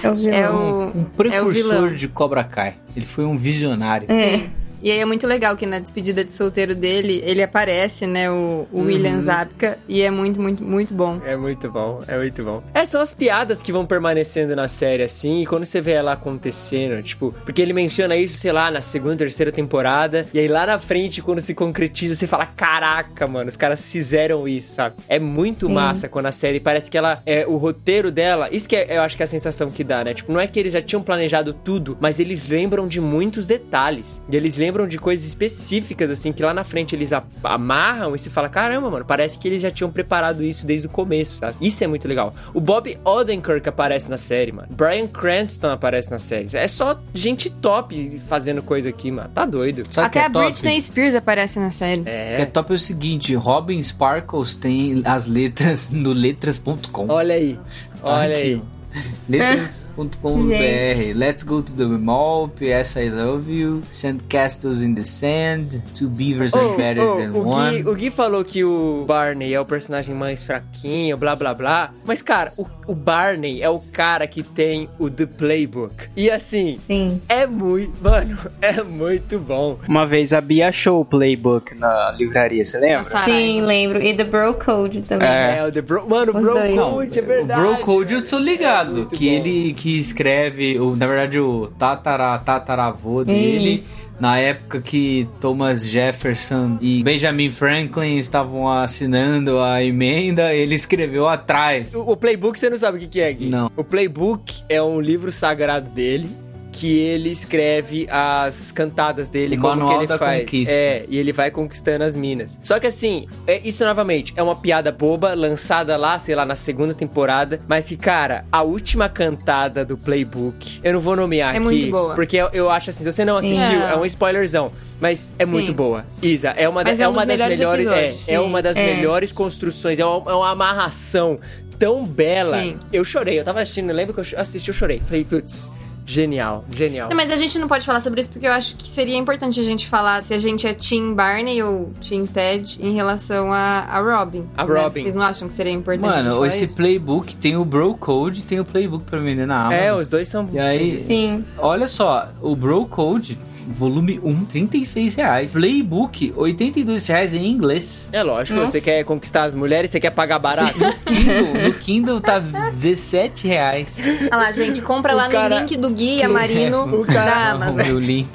É 0.03 0.09
o 0.11 0.13
vilão. 0.15 0.33
é 0.33 0.49
o 0.49 0.53
Um 0.53 1.31
é 1.31 1.41
o 1.41 1.49
vilão. 1.49 1.69
precursor 1.69 1.93
de 1.95 2.07
Cobra 2.07 2.43
Kai. 2.43 2.75
Ele 2.95 3.05
foi 3.05 3.25
um 3.25 3.35
visionário. 3.37 4.07
Sim. 4.09 4.49
E 4.83 4.91
aí 4.91 4.99
é 4.99 5.05
muito 5.05 5.25
legal 5.25 5.55
que 5.55 5.65
na 5.65 5.79
despedida 5.79 6.25
de 6.25 6.33
solteiro 6.33 6.75
dele, 6.75 7.23
ele 7.25 7.41
aparece, 7.41 8.05
né, 8.05 8.29
o, 8.29 8.67
o 8.69 8.81
William 8.81 9.21
Zabka, 9.21 9.77
e 9.87 10.01
é 10.01 10.11
muito, 10.11 10.41
muito, 10.41 10.61
muito 10.61 10.93
bom. 10.93 11.21
É 11.25 11.37
muito 11.37 11.71
bom, 11.71 12.01
é 12.05 12.17
muito 12.17 12.43
bom. 12.43 12.61
É, 12.73 12.83
são 12.83 12.99
as 12.99 13.13
piadas 13.13 13.61
que 13.61 13.71
vão 13.71 13.85
permanecendo 13.85 14.53
na 14.57 14.67
série, 14.67 15.03
assim, 15.03 15.41
e 15.41 15.45
quando 15.45 15.63
você 15.63 15.79
vê 15.79 15.91
ela 15.91 16.11
acontecendo, 16.11 17.01
tipo, 17.01 17.33
porque 17.45 17.61
ele 17.61 17.71
menciona 17.71 18.17
isso, 18.17 18.37
sei 18.37 18.51
lá, 18.51 18.69
na 18.69 18.81
segunda, 18.81 19.15
terceira 19.15 19.53
temporada, 19.53 20.27
e 20.33 20.39
aí 20.39 20.49
lá 20.49 20.65
na 20.65 20.77
frente, 20.77 21.21
quando 21.21 21.39
se 21.39 21.55
concretiza, 21.55 22.13
você 22.13 22.27
fala, 22.27 22.45
caraca, 22.45 23.25
mano, 23.25 23.47
os 23.47 23.55
caras 23.55 23.89
fizeram 23.89 24.45
isso, 24.45 24.73
sabe? 24.73 24.97
É 25.07 25.17
muito 25.17 25.67
Sim. 25.67 25.73
massa 25.73 26.09
quando 26.09 26.25
a 26.25 26.33
série 26.33 26.59
parece 26.59 26.91
que 26.91 26.97
ela, 26.97 27.23
é, 27.25 27.47
o 27.47 27.55
roteiro 27.55 28.11
dela, 28.11 28.49
isso 28.51 28.67
que 28.67 28.75
é, 28.75 28.97
eu 28.97 29.01
acho 29.01 29.15
que 29.15 29.23
é 29.23 29.25
a 29.25 29.27
sensação 29.27 29.71
que 29.71 29.81
dá, 29.81 30.03
né? 30.03 30.13
Tipo, 30.13 30.33
não 30.33 30.41
é 30.41 30.45
que 30.45 30.59
eles 30.59 30.73
já 30.73 30.81
tinham 30.81 31.01
planejado 31.01 31.53
tudo, 31.53 31.97
mas 32.01 32.19
eles 32.19 32.49
lembram 32.49 32.85
de 32.85 32.99
muitos 32.99 33.47
detalhes, 33.47 34.21
e 34.29 34.35
eles 34.35 34.57
lembram 34.57 34.72
de 34.87 34.97
coisas 34.97 35.25
específicas, 35.25 36.09
assim, 36.09 36.31
que 36.33 36.43
lá 36.43 36.53
na 36.53 36.63
frente 36.63 36.95
eles 36.95 37.11
amarram 37.43 38.15
e 38.15 38.19
você 38.19 38.29
fala, 38.29 38.49
caramba, 38.49 38.89
mano, 38.89 39.05
parece 39.05 39.37
que 39.39 39.47
eles 39.47 39.61
já 39.61 39.69
tinham 39.71 39.91
preparado 39.91 40.43
isso 40.43 40.65
desde 40.65 40.87
o 40.87 40.89
começo, 40.89 41.37
sabe? 41.37 41.55
Isso 41.61 41.83
é 41.83 41.87
muito 41.87 42.07
legal. 42.07 42.33
O 42.53 42.59
Bob 42.59 42.97
Odenkirk 43.05 43.67
aparece 43.69 44.09
na 44.09 44.17
série, 44.17 44.51
mano. 44.51 44.67
Brian 44.71 45.07
Cranston 45.07 45.69
aparece 45.69 46.09
na 46.09 46.19
série. 46.19 46.47
É 46.53 46.67
só 46.67 46.99
gente 47.13 47.49
top 47.49 48.19
fazendo 48.27 48.61
coisa 48.63 48.89
aqui, 48.89 49.11
mano. 49.11 49.29
Tá 49.33 49.45
doido. 49.45 49.83
Sabe 49.89 50.07
Até 50.07 50.19
que 50.19 50.25
é 50.25 50.27
a 50.27 50.29
top? 50.29 50.45
Britney 50.51 50.81
Spears 50.81 51.15
aparece 51.15 51.59
na 51.59 51.71
série. 51.71 52.01
O 52.01 52.03
que 52.03 52.09
é 52.09 52.41
É. 52.41 52.45
top 52.45 52.71
é 52.73 52.75
o 52.75 52.79
seguinte, 52.79 53.35
Robin 53.35 53.81
Sparkles 53.81 54.55
tem 54.55 55.01
as 55.05 55.27
letras 55.27 55.91
no 55.91 56.11
letras.com. 56.13 57.07
Olha 57.09 57.35
aí. 57.35 57.59
Tá 58.01 58.09
Olha 58.09 58.33
aqui, 58.33 58.41
aí. 58.41 58.61
Letras.com.br. 59.29 61.15
Let's 61.15 61.43
go 61.43 61.61
to 61.61 61.73
the 61.73 61.85
mall. 61.85 62.47
P.S. 62.49 62.97
I 62.97 63.09
love 63.09 63.49
you. 63.49 63.83
Sand 63.91 64.27
castles 64.29 64.81
in 64.81 64.95
the 64.95 65.03
sand. 65.03 65.81
Two 65.93 66.09
beavers 66.09 66.53
are 66.53 66.63
Oh, 66.63 66.77
better 66.77 67.01
oh, 67.01 67.17
than 67.17 67.31
o, 67.35 67.43
one. 67.47 67.71
Gui, 67.83 67.89
o 67.89 67.95
Gui 67.95 68.09
falou 68.09 68.43
que 68.43 68.63
o 68.63 69.05
Barney 69.05 69.53
é 69.53 69.59
o 69.59 69.65
personagem 69.65 70.15
mais 70.15 70.43
fraquinho, 70.43 71.17
blá 71.17 71.35
blá 71.35 71.53
blá. 71.53 71.93
Mas, 72.05 72.21
cara, 72.21 72.51
o, 72.57 72.65
o 72.87 72.95
Barney 72.95 73.61
é 73.61 73.69
o 73.69 73.79
cara 73.79 74.27
que 74.27 74.43
tem 74.43 74.89
o 74.99 75.09
The 75.09 75.25
Playbook. 75.25 76.09
E 76.15 76.29
assim, 76.29 76.77
Sim. 76.77 77.21
é 77.27 77.45
muito. 77.45 77.93
Mano, 78.01 78.37
é 78.61 78.83
muito 78.83 79.39
bom. 79.39 79.77
Uma 79.87 80.05
vez 80.05 80.33
a 80.33 80.41
Bia 80.41 80.69
achou 80.69 81.01
o 81.01 81.05
playbook 81.05 81.75
na 81.75 82.11
livraria, 82.11 82.63
você 82.65 82.77
lembra? 82.79 82.97
Nossa, 82.99 83.23
Sim, 83.25 83.61
lembro. 83.61 84.01
E 84.01 84.13
The 84.13 84.23
Bro 84.23 84.55
Code 84.55 85.01
também. 85.01 85.27
É, 85.27 85.65
o 85.65 85.71
The 85.71 85.81
Bro. 85.81 86.09
Mano, 86.09 86.31
o 86.31 86.41
Bro 86.41 86.53
dois. 86.53 86.79
Code, 86.79 87.19
é 87.19 87.21
verdade. 87.21 87.61
O 87.61 87.63
Bro 87.63 87.77
Code 87.79 88.13
eu 88.13 88.25
tô 88.25 88.37
ligado. 88.37 88.82
Muito 88.91 89.15
que 89.15 89.25
bom. 89.25 89.31
ele 89.31 89.73
que 89.73 89.97
escreve, 89.97 90.79
o, 90.79 90.95
na 90.95 91.07
verdade, 91.07 91.39
o 91.39 91.67
tatara, 91.77 92.37
tataravô 92.39 93.23
dele. 93.23 93.75
Isso. 93.75 94.03
Na 94.19 94.37
época 94.37 94.79
que 94.79 95.27
Thomas 95.41 95.87
Jefferson 95.87 96.77
e 96.79 97.03
Benjamin 97.03 97.49
Franklin 97.49 98.17
estavam 98.17 98.69
assinando 98.69 99.59
a 99.59 99.83
emenda, 99.83 100.53
ele 100.53 100.75
escreveu 100.75 101.27
atrás. 101.27 101.93
O, 101.95 102.11
o 102.11 102.15
Playbook, 102.15 102.57
você 102.57 102.69
não 102.69 102.77
sabe 102.77 102.97
o 102.97 103.01
que, 103.01 103.07
que 103.07 103.21
é, 103.21 103.33
Gui? 103.33 103.49
Não. 103.49 103.71
O 103.75 103.83
Playbook 103.83 104.63
é 104.69 104.81
um 104.81 105.01
livro 105.01 105.31
sagrado 105.31 105.89
dele. 105.89 106.29
Que 106.73 106.97
ele 106.97 107.29
escreve 107.29 108.07
as 108.09 108.71
cantadas 108.71 109.29
dele, 109.29 109.55
O 109.57 109.59
como 109.59 109.75
Manual 109.75 109.89
que 109.91 109.99
ele 109.99 110.07
da 110.07 110.17
faz. 110.17 110.41
Conquista. 110.41 110.73
É, 110.73 111.05
e 111.07 111.17
ele 111.19 111.31
vai 111.31 111.51
conquistando 111.51 112.03
as 112.03 112.15
minas. 112.15 112.57
Só 112.63 112.79
que 112.79 112.87
assim, 112.87 113.27
é, 113.45 113.61
isso 113.63 113.85
novamente 113.85 114.33
é 114.35 114.41
uma 114.41 114.55
piada 114.55 114.91
boba, 114.91 115.35
lançada 115.35 115.95
lá, 115.95 116.17
sei 116.17 116.33
lá, 116.33 116.43
na 116.45 116.55
segunda 116.55 116.93
temporada. 116.93 117.61
Mas 117.67 117.87
que, 117.87 117.95
cara, 117.95 118.43
a 118.51 118.63
última 118.63 119.07
cantada 119.07 119.85
do 119.85 119.95
Playbook, 119.97 120.79
eu 120.83 120.93
não 120.93 120.99
vou 120.99 121.15
nomear 121.15 121.53
É 121.53 121.57
aqui. 121.57 121.63
muito 121.63 121.91
boa. 121.91 122.15
Porque 122.15 122.37
eu, 122.37 122.49
eu 122.51 122.69
acho 122.71 122.89
assim, 122.89 123.03
se 123.03 123.11
você 123.11 123.23
não 123.23 123.37
assistiu, 123.37 123.81
É. 123.83 123.93
é 123.93 123.95
um 123.95 124.05
spoilerzão. 124.05 124.71
Mas 124.99 125.31
é 125.37 125.45
Sim. 125.45 125.51
muito 125.51 125.73
boa. 125.73 126.05
Isa, 126.23 126.49
é 126.49 126.67
uma, 126.67 126.83
da- 126.83 126.89
Mas 126.91 126.99
é 126.99 127.03
é 127.03 127.07
um 127.07 127.11
uma 127.11 127.25
das 127.25 127.37
melhores 127.39 127.59
episódios, 127.85 128.29
é, 128.29 128.33
é 128.33 128.39
uma 128.39 128.61
das 128.61 128.77
É. 128.77 128.95
melhores 128.95 129.31
construções, 129.31 129.99
é 129.99 130.05
uma, 130.05 130.31
é 130.31 130.33
uma 130.33 130.49
amarração 130.49 131.39
tão 131.77 132.05
bela. 132.05 132.59
Sim. 132.59 132.77
Eu 132.91 133.03
chorei, 133.05 133.39
eu 133.39 133.43
tava 133.43 133.61
assistindo, 133.61 133.89
eu 133.89 133.95
lembro 133.95 134.13
que 134.13 134.19
eu 134.21 134.39
assisti, 134.39 134.69
eu 134.69 134.73
chorei. 134.73 135.01
Falei, 135.05 135.23
putz, 135.25 135.71
genial, 136.05 136.65
genial. 136.75 137.09
Não, 137.09 137.15
mas 137.15 137.31
a 137.31 137.37
gente 137.37 137.57
não 137.59 137.67
pode 137.67 137.85
falar 137.85 137.99
sobre 137.99 138.21
isso 138.21 138.29
porque 138.29 138.47
eu 138.47 138.51
acho 138.51 138.75
que 138.75 138.87
seria 138.87 139.17
importante 139.17 139.59
a 139.59 139.63
gente 139.63 139.87
falar 139.87 140.23
se 140.23 140.33
a 140.33 140.37
gente 140.37 140.67
é 140.67 140.73
Team 140.73 141.13
Barney 141.13 141.61
ou 141.63 141.91
Team 142.07 142.25
Ted 142.25 142.77
em 142.81 142.93
relação 142.93 143.51
a, 143.51 143.85
a 143.89 143.99
Robin. 143.99 144.45
A 144.55 144.65
né? 144.65 144.81
Robin. 144.81 145.01
Vocês 145.01 145.15
não 145.15 145.23
acham 145.23 145.47
que 145.47 145.53
seria 145.53 145.71
importante 145.71 146.09
a 146.09 146.13
gente 146.15 146.23
Mano, 146.23 146.35
falar 146.35 146.47
esse 146.47 146.65
isso? 146.65 146.75
playbook 146.75 147.35
tem 147.35 147.55
o 147.55 147.65
Bro 147.65 147.95
Code, 147.95 148.43
tem 148.43 148.59
o 148.59 148.65
playbook 148.65 149.05
pra 149.05 149.19
vender 149.19 149.45
na 149.45 149.65
Amazon. 149.65 149.79
É, 149.79 149.93
os 149.93 150.09
dois 150.09 150.27
são. 150.27 150.47
E 150.51 150.59
aí, 150.59 150.97
Sim. 150.97 151.43
olha 151.57 151.87
só, 151.87 152.29
o 152.41 152.55
Bro 152.55 152.85
Code, 152.87 153.37
volume 153.67 154.19
1, 154.23 154.45
36 154.45 155.15
reais. 155.15 155.51
Playbook, 155.51 156.33
82 156.35 157.07
reais 157.07 157.33
em 157.33 157.45
inglês. 157.47 158.09
É 158.11 158.21
lógico, 158.23 158.59
Nossa. 158.59 158.73
você 158.73 158.81
quer 158.81 159.03
conquistar 159.03 159.43
as 159.43 159.55
mulheres, 159.55 159.89
você 159.89 159.99
quer 159.99 160.11
pagar 160.11 160.39
barato. 160.39 160.73
Kindle, 161.05 161.63
no 161.63 161.73
Kindle 161.73 162.19
tá 162.21 162.39
17 162.39 163.47
reais. 163.47 163.97
Olha 164.31 164.35
lá, 164.43 164.51
gente, 164.51 164.81
compra 164.81 165.13
O 165.13 165.17
lá 165.17 165.29
cara- 165.29 165.55
no 165.55 165.61
link 165.61 165.77
do 165.77 165.89
Gui 165.89 166.21
Amarino 166.23 166.83
O 167.01 167.05
cara- 167.05 167.25
da 167.25 167.51
Amazon. 167.51 167.87
O 167.95 167.99
link. 167.99 168.27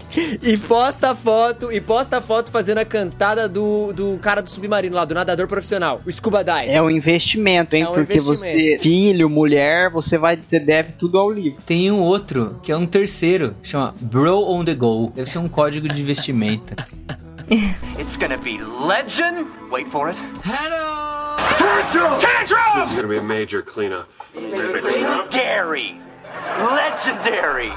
e 0.43 0.57
posta 0.57 1.15
foto, 1.15 1.71
e 1.73 1.81
posta 1.81 2.21
foto 2.21 2.51
fazendo 2.51 2.79
a 2.79 2.85
cantada 2.85 3.49
do, 3.49 3.93
do 3.93 4.19
cara 4.21 4.41
do 4.43 4.49
submarino 4.51 4.95
lá, 4.97 5.05
do 5.05 5.15
nadador 5.15 5.47
profissional, 5.49 6.01
o 6.07 6.11
Scuba 6.13 6.43
Dive. 6.45 6.71
É 6.71 6.81
um 6.83 6.91
investimento, 6.91 7.77
hein? 7.77 7.83
É 7.83 7.89
um 7.89 7.95
Porque 7.95 8.15
investimento. 8.15 8.39
você, 8.39 8.79
filho, 8.81 9.29
mulher, 9.29 9.91
você 9.91 10.17
vai, 10.17 10.39
você 10.45 10.59
deve 10.61 10.93
tudo 10.93 11.19
ao 11.19 11.31
livro. 11.31 11.59
Tem 11.67 11.91
um 11.91 12.01
outro, 12.01 12.59
que 12.63 12.71
é 12.73 12.77
um 12.77 12.87
terceiro, 12.87 13.55
chama 13.63 13.95
Bro 14.01 14.45
on 14.51 14.65
the 14.65 14.75
Go. 14.75 15.13
Deve 15.19 15.29
ser 15.29 15.39
um 15.41 15.49
código 15.49 15.89
de 15.89 16.01
vestimenta. 16.05 16.77
It's 17.99 18.17
gonna 18.17 18.37
be 18.37 18.57
legend. 18.63 19.49
Wait 19.69 19.91
for 19.91 20.09
it. 20.09 20.17
This 22.77 22.89
is 22.89 22.95
gonna 22.95 23.09
be 23.09 23.19
a 23.19 23.23
major 23.23 23.61
cleanup. 23.61 24.07
Dairy. 25.29 26.01
Legendary. 26.61 27.73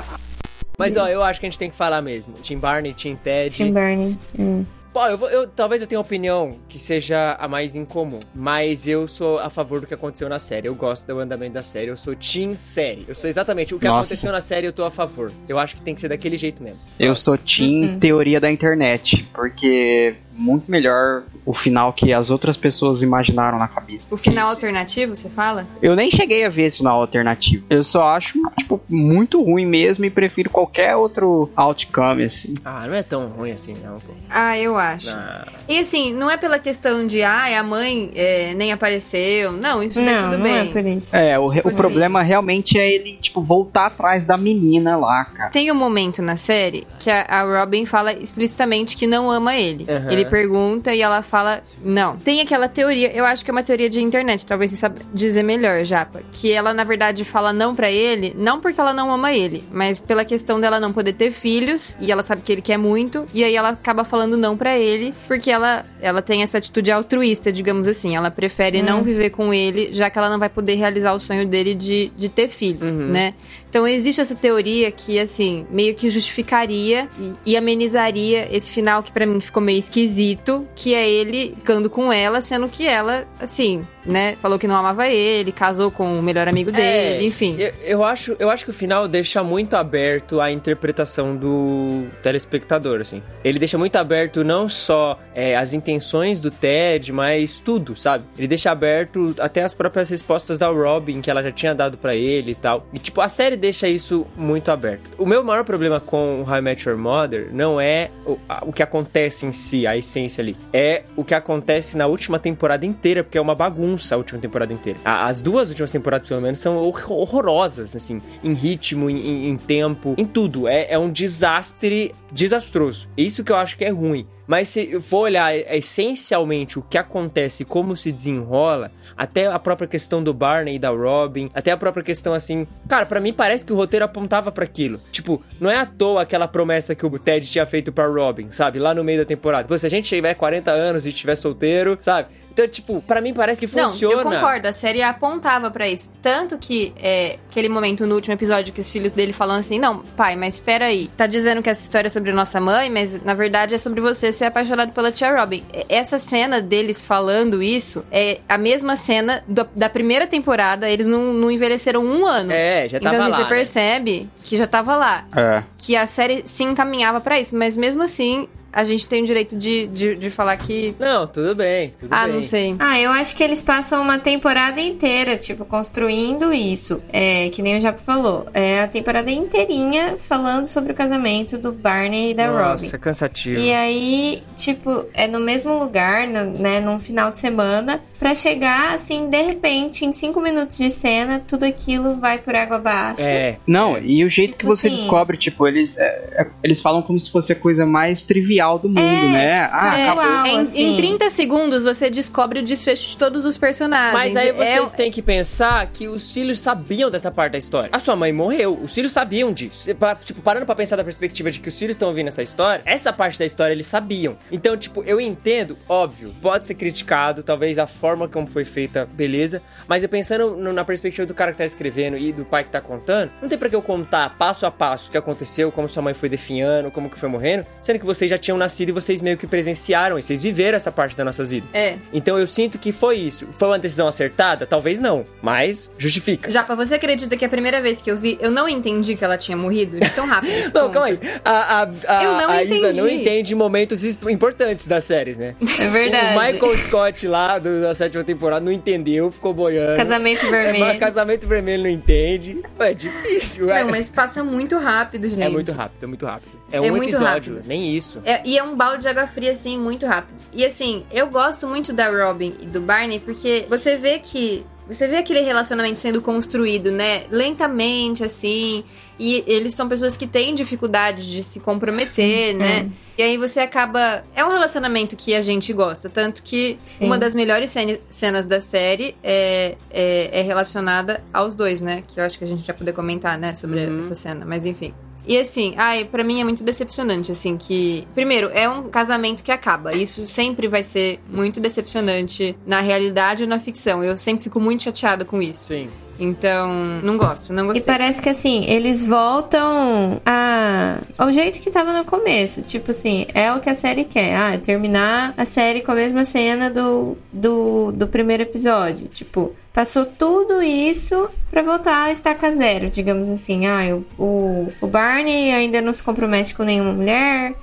Mas 0.77 0.95
ó, 0.97 1.07
eu 1.07 1.23
acho 1.23 1.39
que 1.39 1.47
a 1.47 1.49
gente 1.49 1.57
tem 1.57 1.71
que 1.71 1.75
falar 1.75 2.03
mesmo. 2.03 2.35
Tim 2.35 2.59
Barney, 2.59 2.93
Tim 2.93 3.15
Ted. 3.15 3.49
Tim 3.49 3.73
Barney. 3.73 4.15
Hum. 4.37 4.63
Pô, 4.93 5.05
eu, 5.07 5.17
vou- 5.17 5.29
eu- 5.29 5.47
talvez 5.47 5.81
eu 5.81 5.87
tenha 5.87 5.97
uma 5.99 6.03
opinião 6.05 6.57
que 6.67 6.77
seja 6.77 7.37
a 7.39 7.47
mais 7.47 7.77
incomum, 7.77 8.19
mas 8.35 8.85
eu 8.85 9.07
sou 9.07 9.39
a 9.39 9.49
favor 9.49 9.79
do 9.79 9.87
que 9.87 9.93
aconteceu 9.93 10.27
na 10.27 10.37
série. 10.37 10.67
Eu 10.67 10.75
gosto 10.75 11.07
do 11.07 11.17
andamento 11.17 11.53
da 11.53 11.63
série. 11.63 11.87
Eu 11.89 11.95
sou 11.95 12.13
Team 12.13 12.55
série. 12.57 13.05
Eu 13.07 13.15
sou 13.15 13.29
exatamente 13.29 13.73
o 13.73 13.79
que 13.79 13.85
Nossa. 13.85 13.99
aconteceu 14.11 14.31
na 14.33 14.41
série, 14.41 14.67
eu 14.67 14.73
tô 14.73 14.83
a 14.83 14.91
favor. 14.91 15.31
Eu 15.47 15.57
acho 15.57 15.75
que 15.77 15.81
tem 15.81 15.95
que 15.95 16.01
ser 16.01 16.09
daquele 16.09 16.35
jeito 16.37 16.61
mesmo. 16.61 16.79
Eu 16.99 17.15
sou 17.15 17.37
Team 17.37 17.99
Teoria 17.99 18.39
da 18.41 18.51
Internet, 18.51 19.23
porque 19.33 20.15
muito 20.41 20.69
melhor 20.69 21.23
o 21.45 21.53
final 21.53 21.93
que 21.93 22.11
as 22.13 22.29
outras 22.29 22.57
pessoas 22.57 23.01
imaginaram 23.01 23.57
na 23.57 23.67
cabeça. 23.67 24.13
O 24.13 24.17
final 24.17 24.45
Esse. 24.45 24.53
alternativo, 24.55 25.15
você 25.15 25.29
fala? 25.29 25.65
Eu 25.81 25.95
nem 25.95 26.09
cheguei 26.11 26.45
a 26.45 26.49
ver 26.49 26.63
esse 26.63 26.77
final 26.79 26.99
alternativo. 27.01 27.63
Eu 27.69 27.83
só 27.83 28.05
acho, 28.09 28.39
tipo, 28.57 28.79
muito 28.89 29.41
ruim 29.43 29.65
mesmo 29.65 30.05
e 30.05 30.09
prefiro 30.09 30.49
qualquer 30.49 30.95
outro 30.95 31.49
outcome, 31.55 32.23
assim. 32.23 32.53
Ah, 32.63 32.85
não 32.87 32.93
é 32.95 33.03
tão 33.03 33.27
ruim 33.27 33.51
assim, 33.51 33.73
não, 33.83 33.99
pô. 33.99 34.13
Ah, 34.29 34.57
eu 34.57 34.77
acho. 34.77 35.09
Ah, 35.11 35.47
E 35.67 35.79
assim, 35.79 36.13
não 36.13 36.29
é 36.29 36.37
pela 36.37 36.59
questão 36.59 37.05
de, 37.07 37.21
ah, 37.23 37.59
a 37.59 37.63
mãe 37.63 38.11
é, 38.15 38.53
nem 38.53 38.71
apareceu. 38.71 39.51
Não, 39.53 39.81
isso 39.83 40.01
Não, 40.01 40.23
tudo 40.25 40.37
não 40.37 40.43
bem. 40.43 40.69
é 40.69 40.71
por 40.71 40.85
isso. 40.85 41.15
É, 41.15 41.39
o, 41.39 41.49
Tipo 41.51 41.69
o 41.69 41.75
problema 41.75 42.21
realmente 42.21 42.77
é 42.79 42.89
ele, 42.91 43.17
tipo, 43.17 43.41
voltar 43.41 43.87
atrás 43.87 44.25
da 44.25 44.37
menina 44.37 44.95
lá, 44.95 45.25
cara. 45.25 45.49
Tem 45.51 45.71
um 45.71 45.75
momento 45.75 46.21
na 46.21 46.37
série 46.37 46.85
que 46.99 47.09
a, 47.09 47.21
a 47.27 47.59
Robin 47.59 47.85
fala 47.85 48.13
explicitamente 48.13 48.95
que 48.95 49.05
não 49.07 49.29
ama 49.29 49.55
ele. 49.55 49.85
Aham. 49.89 50.11
Ele 50.11 50.25
pergunta 50.31 50.95
e 50.95 51.01
ela 51.01 51.21
fala 51.21 51.61
não. 51.83 52.15
Tem 52.15 52.39
aquela 52.39 52.69
teoria, 52.69 53.11
eu 53.11 53.25
acho 53.25 53.43
que 53.43 53.51
é 53.51 53.53
uma 53.53 53.61
teoria 53.61 53.89
de 53.89 54.01
internet, 54.01 54.45
talvez 54.45 54.71
você 54.71 54.77
saiba 54.77 54.95
dizer 55.13 55.43
melhor, 55.43 55.83
Japa. 55.83 56.21
Que 56.31 56.51
ela, 56.53 56.73
na 56.73 56.85
verdade, 56.85 57.25
fala 57.25 57.51
não 57.51 57.75
pra 57.75 57.91
ele, 57.91 58.33
não 58.37 58.61
porque 58.61 58.79
ela 58.79 58.93
não 58.93 59.11
ama 59.11 59.33
ele, 59.33 59.63
mas 59.71 59.99
pela 59.99 60.23
questão 60.23 60.59
dela 60.61 60.79
não 60.79 60.93
poder 60.93 61.13
ter 61.13 61.31
filhos, 61.31 61.97
e 61.99 62.11
ela 62.11 62.23
sabe 62.23 62.41
que 62.41 62.51
ele 62.51 62.61
quer 62.61 62.77
muito, 62.77 63.25
e 63.33 63.43
aí 63.43 63.55
ela 63.55 63.69
acaba 63.69 64.05
falando 64.05 64.37
não 64.37 64.55
pra 64.55 64.77
ele, 64.77 65.13
porque 65.27 65.51
ela, 65.51 65.85
ela 66.01 66.21
tem 66.21 66.43
essa 66.43 66.57
atitude 66.57 66.89
altruísta, 66.91 67.51
digamos 67.51 67.87
assim. 67.87 68.15
Ela 68.15 68.31
prefere 68.31 68.81
não 68.81 69.03
viver 69.03 69.31
com 69.31 69.53
ele, 69.53 69.89
já 69.91 70.09
que 70.09 70.17
ela 70.17 70.29
não 70.29 70.39
vai 70.39 70.49
poder 70.49 70.75
realizar 70.75 71.13
o 71.13 71.19
sonho 71.19 71.45
dele 71.45 71.75
de, 71.75 72.09
de 72.15 72.29
ter 72.29 72.47
filhos, 72.47 72.93
né? 72.93 73.33
Então 73.71 73.87
existe 73.87 74.19
essa 74.19 74.35
teoria 74.35 74.91
que, 74.91 75.17
assim, 75.17 75.65
meio 75.71 75.95
que 75.95 76.09
justificaria 76.09 77.07
e, 77.45 77.55
amenizaria 77.55 78.53
esse 78.53 78.73
final 78.73 79.01
que 79.01 79.13
pra 79.13 79.25
mim 79.25 79.39
ficou 79.39 79.63
meio 79.63 79.79
esquisito, 79.79 80.67
que 80.75 80.93
é 80.93 81.09
ele 81.09 81.55
ficando 81.55 81.89
com 81.89 82.11
ela, 82.11 82.41
sendo 82.41 82.67
que 82.67 82.85
ela, 82.85 83.25
assim, 83.39 83.87
né, 84.05 84.35
falou 84.41 84.57
que 84.57 84.67
não 84.67 84.75
amava 84.75 85.07
ele, 85.07 85.51
casou 85.51 85.91
com 85.91 86.19
o 86.19 86.21
melhor 86.21 86.47
amigo 86.47 86.71
dele, 86.71 87.25
enfim. 87.25 87.55
Eu, 87.57 87.73
eu 87.83 88.03
acho, 88.03 88.35
eu 88.39 88.49
acho 88.49 88.63
que 88.63 88.71
o 88.71 88.73
final 88.73 89.07
deixa 89.07 89.43
muito 89.43 89.75
aberto 89.75 90.41
a 90.41 90.51
interpretação 90.51 91.35
do 91.35 92.05
telespectador, 92.21 93.01
assim. 93.01 93.21
Ele 93.43 93.59
deixa 93.59 93.77
muito 93.77 93.95
aberto 93.95 94.43
não 94.43 94.67
só 94.67 95.19
é, 95.35 95.55
as 95.55 95.73
intenções 95.73 96.41
do 96.41 96.49
Ted, 96.49 97.11
mas 97.11 97.59
tudo, 97.59 97.95
sabe? 97.95 98.25
Ele 98.37 98.47
deixa 98.47 98.71
aberto 98.71 99.35
até 99.39 99.63
as 99.63 99.73
próprias 99.73 100.09
respostas 100.09 100.57
da 100.57 100.67
Robin 100.67 101.21
que 101.21 101.29
ela 101.29 101.43
já 101.43 101.51
tinha 101.51 101.75
dado 101.75 101.97
pra 101.97 102.15
ele 102.15 102.51
e 102.51 102.55
tal. 102.55 102.85
E 102.93 102.99
tipo, 102.99 103.21
a 103.21 103.27
série 103.27 103.55
deixa 103.55 103.87
isso 103.87 104.25
muito 104.35 104.71
aberto. 104.71 105.09
O 105.17 105.25
meu 105.25 105.43
maior 105.43 105.63
problema 105.63 105.99
com 105.99 106.41
o 106.41 106.49
How 106.49 106.57
I 106.57 106.61
Met 106.61 106.87
Your 106.87 106.97
Mother 106.97 107.49
não 107.51 107.79
é 107.79 108.09
o, 108.25 108.37
o 108.63 108.73
que 108.73 108.83
acontece 108.83 109.45
em 109.45 109.53
si, 109.53 109.85
a 109.85 109.95
essência 109.95 110.41
ali. 110.41 110.57
É 110.73 111.03
o 111.15 111.23
que 111.23 111.33
acontece 111.33 111.95
na 111.95 112.07
última 112.07 112.39
temporada 112.39 112.85
inteira, 112.85 113.23
porque 113.23 113.37
é 113.37 113.41
uma 113.41 113.55
bagunça 113.55 113.90
a 114.11 114.17
última 114.17 114.39
temporada 114.39 114.73
inteira. 114.73 114.99
As 115.03 115.41
duas 115.41 115.69
últimas 115.69 115.91
temporadas, 115.91 116.27
pelo 116.27 116.41
menos, 116.41 116.59
são 116.59 116.77
hor- 116.77 117.11
horrorosas, 117.11 117.95
assim, 117.95 118.21
em 118.43 118.53
ritmo, 118.53 119.09
em, 119.09 119.17
em- 119.17 119.49
em 119.49 119.57
tempo, 119.57 120.15
em 120.17 120.25
tudo. 120.25 120.67
É, 120.67 120.87
é 120.91 120.97
um 120.99 121.11
desastre 121.11 122.13
desastroso. 122.31 123.07
Isso 123.17 123.43
que 123.43 123.51
eu 123.51 123.55
acho 123.57 123.77
que 123.77 123.85
é 123.85 123.89
ruim. 123.89 124.25
Mas 124.51 124.67
se 124.67 124.99
for 124.99 125.19
olhar 125.19 125.55
é, 125.55 125.77
essencialmente 125.77 126.77
o 126.77 126.81
que 126.81 126.97
acontece, 126.97 127.63
como 127.63 127.95
se 127.95 128.11
desenrola, 128.11 128.91
até 129.15 129.47
a 129.47 129.57
própria 129.57 129.87
questão 129.87 130.21
do 130.21 130.33
Barney 130.33 130.75
e 130.75 130.79
da 130.79 130.89
Robin, 130.89 131.49
até 131.53 131.71
a 131.71 131.77
própria 131.77 132.03
questão 132.03 132.33
assim, 132.33 132.67
cara, 132.85 133.05
pra 133.05 133.21
mim 133.21 133.31
parece 133.31 133.63
que 133.63 133.71
o 133.71 133.77
roteiro 133.77 134.03
apontava 134.03 134.51
pra 134.51 134.65
aquilo. 134.65 134.99
Tipo, 135.09 135.41
não 135.57 135.71
é 135.71 135.77
à 135.77 135.85
toa 135.85 136.23
aquela 136.23 136.49
promessa 136.49 136.93
que 136.93 137.05
o 137.05 137.17
Ted 137.17 137.49
tinha 137.49 137.65
feito 137.65 137.93
pra 137.93 138.07
Robin, 138.07 138.51
sabe? 138.51 138.77
Lá 138.77 138.93
no 138.93 139.05
meio 139.05 139.19
da 139.19 139.25
temporada. 139.25 139.69
Pô, 139.69 139.77
se 139.77 139.85
a 139.85 139.89
gente 139.89 140.09
tiver 140.09 140.33
40 140.33 140.69
anos 140.69 141.05
e 141.05 141.09
estiver 141.09 141.35
solteiro, 141.35 141.97
sabe? 142.01 142.27
Então, 142.51 142.67
tipo, 142.67 143.01
pra 143.01 143.21
mim 143.21 143.33
parece 143.33 143.65
que 143.65 143.77
Não, 143.77 143.89
funciona. 143.89 144.15
eu 144.15 144.23
concordo, 144.23 144.67
a 144.67 144.73
série 144.73 145.01
apontava 145.01 145.71
pra 145.71 145.87
isso. 145.87 146.11
Tanto 146.21 146.57
que, 146.57 146.93
é, 147.01 147.39
aquele 147.49 147.69
momento 147.69 148.05
no 148.05 148.15
último 148.15 148.33
episódio 148.33 148.73
que 148.73 148.81
os 148.81 148.91
filhos 148.91 149.13
dele 149.13 149.31
falam 149.31 149.55
assim, 149.55 149.79
não, 149.79 149.99
pai, 149.99 150.35
mas 150.35 150.55
espera 150.55 150.85
aí, 150.85 151.07
tá 151.15 151.27
dizendo 151.27 151.61
que 151.63 151.69
essa 151.69 151.81
história 151.81 152.07
é 152.07 152.09
sobre 152.09 152.33
nossa 152.33 152.59
mãe, 152.59 152.89
mas 152.89 153.23
na 153.23 153.33
verdade 153.33 153.73
é 153.73 153.77
sobre 153.77 154.01
você 154.01 154.33
ser 154.41 154.45
apaixonado 154.45 154.91
pela 154.91 155.11
tia 155.11 155.39
Robin. 155.39 155.63
Essa 155.87 156.17
cena 156.17 156.59
deles 156.59 157.05
falando 157.05 157.61
isso 157.61 158.03
é 158.11 158.39
a 158.49 158.57
mesma 158.57 158.97
cena 158.97 159.43
do- 159.47 159.69
da 159.75 159.87
primeira 159.87 160.25
temporada. 160.25 160.89
Eles 160.89 161.05
não, 161.05 161.31
não 161.31 161.51
envelheceram 161.51 162.03
um 162.03 162.25
ano. 162.25 162.51
É, 162.51 162.87
já 162.89 162.99
tava 162.99 163.15
então 163.15 163.27
assim, 163.27 163.31
lá. 163.31 163.37
você 163.37 163.43
né? 163.43 163.49
percebe 163.49 164.29
que 164.43 164.57
já 164.57 164.65
tava 164.65 164.95
lá. 164.95 165.25
É. 165.35 165.63
Que 165.77 165.95
a 165.95 166.07
série 166.07 166.41
se 166.47 166.63
encaminhava 166.63 167.21
pra 167.21 167.39
isso. 167.39 167.55
Mas 167.55 167.77
mesmo 167.77 168.01
assim, 168.01 168.47
a 168.71 168.83
gente 168.83 169.07
tem 169.07 169.23
o 169.23 169.25
direito 169.25 169.55
de, 169.57 169.87
de, 169.87 170.15
de 170.15 170.29
falar 170.29 170.55
que. 170.57 170.95
Não, 170.99 171.27
tudo 171.27 171.55
bem, 171.55 171.89
tudo 171.99 172.07
ah, 172.11 172.25
bem. 172.25 172.35
não 172.35 172.43
sei. 172.43 172.75
Ah, 172.79 172.99
eu 172.99 173.11
acho 173.11 173.35
que 173.35 173.43
eles 173.43 173.61
passam 173.61 174.01
uma 174.01 174.17
temporada 174.19 174.79
inteira, 174.79 175.35
tipo, 175.37 175.65
construindo 175.65 176.53
isso. 176.53 177.01
É, 177.11 177.49
que 177.49 177.61
nem 177.61 177.77
o 177.77 177.79
Japo 177.79 177.99
falou. 178.01 178.47
É 178.53 178.81
a 178.81 178.87
temporada 178.87 179.29
inteirinha 179.31 180.15
falando 180.17 180.65
sobre 180.65 180.93
o 180.93 180.95
casamento 180.95 181.57
do 181.57 181.71
Barney 181.71 182.31
e 182.31 182.33
da 182.33 182.47
Robin. 182.47 182.83
Nossa, 182.83 182.97
cansativo. 182.97 183.59
E 183.59 183.71
aí, 183.73 184.43
tipo, 184.55 185.05
é 185.13 185.27
no 185.27 185.39
mesmo 185.39 185.77
lugar, 185.77 186.27
no- 186.27 186.57
né, 186.59 186.79
num 186.79 186.99
final 186.99 187.31
de 187.31 187.37
semana, 187.39 188.01
pra 188.19 188.33
chegar, 188.35 188.93
assim, 188.93 189.29
de 189.29 189.41
repente, 189.41 190.05
em 190.05 190.13
cinco 190.13 190.39
minutos 190.39 190.77
de 190.77 190.89
cena, 190.91 191.41
tudo 191.45 191.65
aquilo 191.65 192.15
vai 192.19 192.37
por 192.37 192.55
água 192.55 192.77
abaixo. 192.77 193.21
É. 193.21 193.57
Não, 193.67 193.97
e 193.97 194.23
o 194.23 194.29
jeito 194.29 194.51
Tipo 194.51 194.59
que 194.59 194.65
você 194.65 194.87
assim- 194.87 194.95
descobre, 194.95 195.37
tipo, 195.37 195.67
eles, 195.67 195.97
é, 195.97 196.03
é, 196.33 196.47
eles 196.63 196.81
falam 196.81 197.01
como 197.01 197.19
se 197.19 197.29
fosse 197.31 197.51
a 197.51 197.55
coisa 197.55 197.85
mais 197.85 198.21
trivial 198.21 198.60
do 198.79 198.87
mundo, 198.89 198.99
É, 198.99 199.31
né? 199.31 199.63
tipo, 199.63 199.75
ah, 199.75 199.99
é. 199.99 200.03
acabou. 200.05 200.23
Uau, 200.23 200.45
em, 200.47 200.59
assim. 200.59 200.93
em 200.93 200.97
30 200.97 201.29
segundos 201.29 201.83
você 201.83 202.09
descobre 202.09 202.59
o 202.59 202.63
desfecho 202.63 203.09
de 203.09 203.17
todos 203.17 203.45
os 203.45 203.57
personagens. 203.57 204.13
Mas 204.13 204.35
aí 204.35 204.51
vocês 204.51 204.93
É- 204.93 204.97
têm 204.97 205.11
que 205.11 205.21
pensar 205.21 205.85
que 205.87 206.07
os 206.07 206.33
filhos 206.33 206.59
sabiam 206.59 207.09
dessa 207.09 207.31
parte 207.31 207.53
da 207.53 207.57
história. 207.57 207.89
A 207.91 207.99
sua 207.99 208.15
mãe 208.15 208.31
morreu, 208.31 208.79
os 208.81 208.93
filhos 208.93 209.11
sabiam 209.11 209.51
disso. 209.51 209.89
Tipo, 210.23 210.41
parando 210.41 210.65
pra 210.65 210.75
pensar 210.75 210.95
da 210.95 211.03
perspectiva 211.03 211.49
de 211.51 211.59
que 211.59 211.69
os 211.69 211.77
filhos 211.77 211.95
estão 211.95 212.07
ouvindo 212.09 212.27
essa 212.27 212.41
história, 212.43 212.81
essa 212.85 213.11
parte 213.11 213.37
da 213.39 213.45
história 213.45 213.73
eles 213.73 213.87
sabiam. 213.87 214.37
Então, 214.51 214.75
tipo, 214.77 215.03
eu 215.03 215.19
entendo, 215.19 215.77
óbvio, 215.87 216.33
pode 216.41 216.67
ser 216.67 216.75
criticado, 216.75 217.43
talvez 217.43 217.77
a 217.77 217.87
forma 217.87 218.27
como 218.27 218.47
foi 218.47 218.65
feita, 218.65 219.07
beleza. 219.13 219.61
Mas 219.87 220.03
eu 220.03 220.09
pensando 220.09 220.55
no- 220.55 220.73
na 220.73 220.83
perspectiva 220.83 221.25
do 221.25 221.33
cara 221.33 221.51
que 221.51 221.57
tá 221.57 221.65
escrevendo 221.65 222.17
e 222.17 222.31
do 222.31 222.45
pai 222.45 222.63
que 222.63 222.69
tá 222.71 222.81
contando, 222.81 223.31
não 223.41 223.47
tem 223.49 223.57
pra 223.57 223.69
que 223.69 223.75
eu 223.75 223.81
contar 223.81 224.35
passo 224.37 224.65
a 224.65 224.71
passo 224.71 225.07
o 225.07 225.11
que 225.11 225.17
aconteceu, 225.17 225.71
como 225.71 225.87
sua 225.89 226.01
mãe 226.03 226.13
foi 226.13 226.29
definhando, 226.29 226.91
como 226.91 227.09
que 227.09 227.17
foi 227.17 227.29
morrendo, 227.29 227.65
sendo 227.81 227.99
que 227.99 228.05
vocês 228.05 228.29
já 228.29 228.37
tinham 228.51 228.57
nascido 228.57 228.89
e 228.89 228.91
vocês 228.91 229.21
meio 229.21 229.37
que 229.37 229.47
presenciaram 229.47 230.19
e 230.19 230.21
vocês 230.21 230.43
viveram 230.43 230.75
essa 230.75 230.91
parte 230.91 231.15
da 231.15 231.23
nossa 231.23 231.43
vida. 231.43 231.65
É. 231.73 231.97
Então 232.13 232.37
eu 232.37 232.45
sinto 232.45 232.77
que 232.77 232.91
foi 232.91 233.15
isso. 233.17 233.47
Foi 233.51 233.69
uma 233.69 233.79
decisão 233.79 234.07
acertada? 234.07 234.65
Talvez 234.65 234.99
não, 234.99 235.25
mas 235.41 235.91
justifica. 235.97 236.51
Japa, 236.51 236.75
você 236.75 236.95
acredita 236.95 237.37
que 237.37 237.45
a 237.45 237.49
primeira 237.49 237.81
vez 237.81 238.01
que 238.01 238.11
eu 238.11 238.17
vi, 238.17 238.37
eu 238.41 238.51
não 238.51 238.67
entendi 238.67 239.15
que 239.15 239.23
ela 239.23 239.37
tinha 239.37 239.55
morrido 239.55 239.97
tão 240.15 240.25
rápido? 240.27 240.51
Não, 240.73 240.81
Conta. 240.87 240.93
calma 240.93 241.07
aí. 241.07 241.19
A, 241.45 241.51
a, 241.51 241.81
a, 241.83 242.23
Eu 242.23 242.31
não 242.33 242.49
a 242.49 242.63
Isa 242.63 242.93
não 242.93 243.07
entendi. 243.07 243.21
entende 243.21 243.55
momentos 243.55 244.03
importantes 244.29 244.87
das 244.87 245.03
séries, 245.03 245.37
né? 245.37 245.55
É 245.79 245.87
verdade. 245.89 246.35
O 246.37 246.39
Michael 246.53 246.77
Scott 246.77 247.27
lá 247.27 247.57
do- 247.59 247.81
da 247.81 247.93
sétima 247.93 248.23
temporada 248.23 248.63
não 248.63 248.71
entendeu, 248.71 249.31
ficou 249.31 249.53
boiando. 249.53 249.95
Casamento 249.95 250.45
É, 250.47 250.49
vermelho. 250.49 250.85
mas 250.85 250.97
casamento 250.99 251.47
vermelho 251.47 251.83
não 251.83 251.89
entende. 251.89 252.61
É 252.79 252.93
difícil. 252.93 253.69
é. 253.71 253.83
Não, 253.83 253.91
mas 253.91 254.11
passa 254.11 254.43
muito 254.43 254.77
rápido, 254.77 255.27
gente. 255.29 255.41
É 255.41 255.49
muito 255.49 255.71
rápido, 255.71 256.03
é 256.03 256.07
muito 256.07 256.25
rápido. 256.25 256.51
É, 256.71 256.77
É 256.77 256.81
um 256.81 257.03
episódio, 257.03 257.55
rápido. 257.55 257.67
nem 257.67 257.95
isso. 257.95 258.21
É, 258.25 258.40
e 258.45 258.57
é 258.57 258.63
um 258.63 258.75
balde 258.75 259.03
de 259.03 259.07
água 259.07 259.27
fria, 259.27 259.51
assim, 259.51 259.77
muito 259.77 260.05
rápido. 260.05 260.37
E 260.53 260.65
assim, 260.65 261.05
eu 261.11 261.27
gosto 261.27 261.67
muito 261.67 261.93
da 261.93 262.09
Robin 262.09 262.55
e 262.59 262.65
do 262.65 262.81
Barney, 262.81 263.19
porque 263.19 263.65
você 263.69 263.97
vê 263.97 264.19
que. 264.19 264.65
Você 264.87 265.07
vê 265.07 265.17
aquele 265.17 265.39
relacionamento 265.39 266.01
sendo 266.01 266.21
construído, 266.21 266.91
né? 266.91 267.23
Lentamente, 267.31 268.25
assim. 268.25 268.83
E 269.17 269.43
eles 269.47 269.73
são 269.73 269.87
pessoas 269.87 270.17
que 270.17 270.27
têm 270.27 270.53
dificuldade 270.53 271.31
de 271.31 271.43
se 271.43 271.59
comprometer, 271.59 272.55
né? 272.55 272.89
E 273.17 273.23
aí 273.23 273.37
você 273.37 273.59
acaba. 273.59 274.23
É 274.35 274.43
um 274.43 274.49
relacionamento 274.49 275.15
que 275.15 275.33
a 275.35 275.41
gente 275.41 275.71
gosta. 275.71 276.09
Tanto 276.09 276.41
que 276.41 276.77
Sim. 276.81 277.05
uma 277.05 277.17
das 277.17 277.35
melhores 277.35 277.73
cenas 278.09 278.45
da 278.45 278.59
série 278.59 279.15
é, 279.23 279.77
é, 279.91 280.39
é 280.39 280.41
relacionada 280.41 281.23
aos 281.31 281.55
dois, 281.55 281.79
né? 281.79 282.03
Que 282.07 282.19
eu 282.19 282.25
acho 282.25 282.37
que 282.37 282.43
a 282.43 282.47
gente 282.47 282.65
já 282.65 282.73
poder 282.73 282.93
comentar, 282.93 283.37
né? 283.37 283.53
Sobre 283.53 283.99
essa 283.99 284.15
cena. 284.15 284.43
Mas 284.43 284.65
enfim. 284.65 284.93
E 285.25 285.37
assim, 285.37 285.73
ai, 285.77 286.05
pra 286.05 286.23
mim 286.23 286.41
é 286.41 286.43
muito 286.43 286.63
decepcionante, 286.63 287.31
assim, 287.31 287.57
que. 287.57 288.07
Primeiro, 288.13 288.49
é 288.53 288.67
um 288.67 288.89
casamento 288.89 289.43
que 289.43 289.51
acaba. 289.51 289.95
Isso 289.95 290.25
sempre 290.27 290.67
vai 290.67 290.83
ser 290.83 291.19
muito 291.29 291.59
decepcionante 291.59 292.57
na 292.65 292.81
realidade 292.81 293.43
ou 293.43 293.49
na 293.49 293.59
ficção. 293.59 294.03
Eu 294.03 294.17
sempre 294.17 294.43
fico 294.43 294.59
muito 294.59 294.83
chateada 294.83 295.23
com 295.23 295.41
isso. 295.41 295.65
Sim. 295.65 295.89
Então, 296.23 296.71
não 297.03 297.17
gosto, 297.17 297.51
não 297.53 297.63
E 297.65 297.67
gostei. 297.67 297.83
parece 297.83 298.21
que 298.21 298.29
assim, 298.29 298.65
eles 298.65 299.03
voltam 299.03 300.21
a... 300.25 300.99
ao 301.17 301.31
jeito 301.31 301.59
que 301.59 301.69
tava 301.71 301.93
no 301.93 302.05
começo. 302.05 302.61
Tipo 302.61 302.91
assim, 302.91 303.25
é 303.33 303.51
o 303.53 303.59
que 303.59 303.69
a 303.69 303.75
série 303.75 304.05
quer. 304.05 304.35
Ah, 304.35 304.57
terminar 304.57 305.33
a 305.37 305.45
série 305.45 305.81
com 305.81 305.91
a 305.91 305.95
mesma 305.95 306.23
cena 306.25 306.69
do, 306.69 307.17
do, 307.33 307.91
do 307.91 308.07
primeiro 308.07 308.43
episódio. 308.43 309.07
Tipo, 309.07 309.53
passou 309.73 310.05
tudo 310.05 310.61
isso 310.61 311.29
pra 311.49 311.61
voltar 311.61 312.05
a 312.05 312.11
estaca 312.11 312.51
zero, 312.51 312.89
digamos 312.89 313.29
assim. 313.29 313.65
Ah, 313.65 313.95
o, 314.17 314.23
o, 314.23 314.73
o 314.81 314.87
Barney 314.87 315.51
ainda 315.51 315.81
não 315.81 315.93
se 315.93 316.03
compromete 316.03 316.55
com 316.55 316.63
nenhuma 316.63 316.93
mulher. 316.93 317.53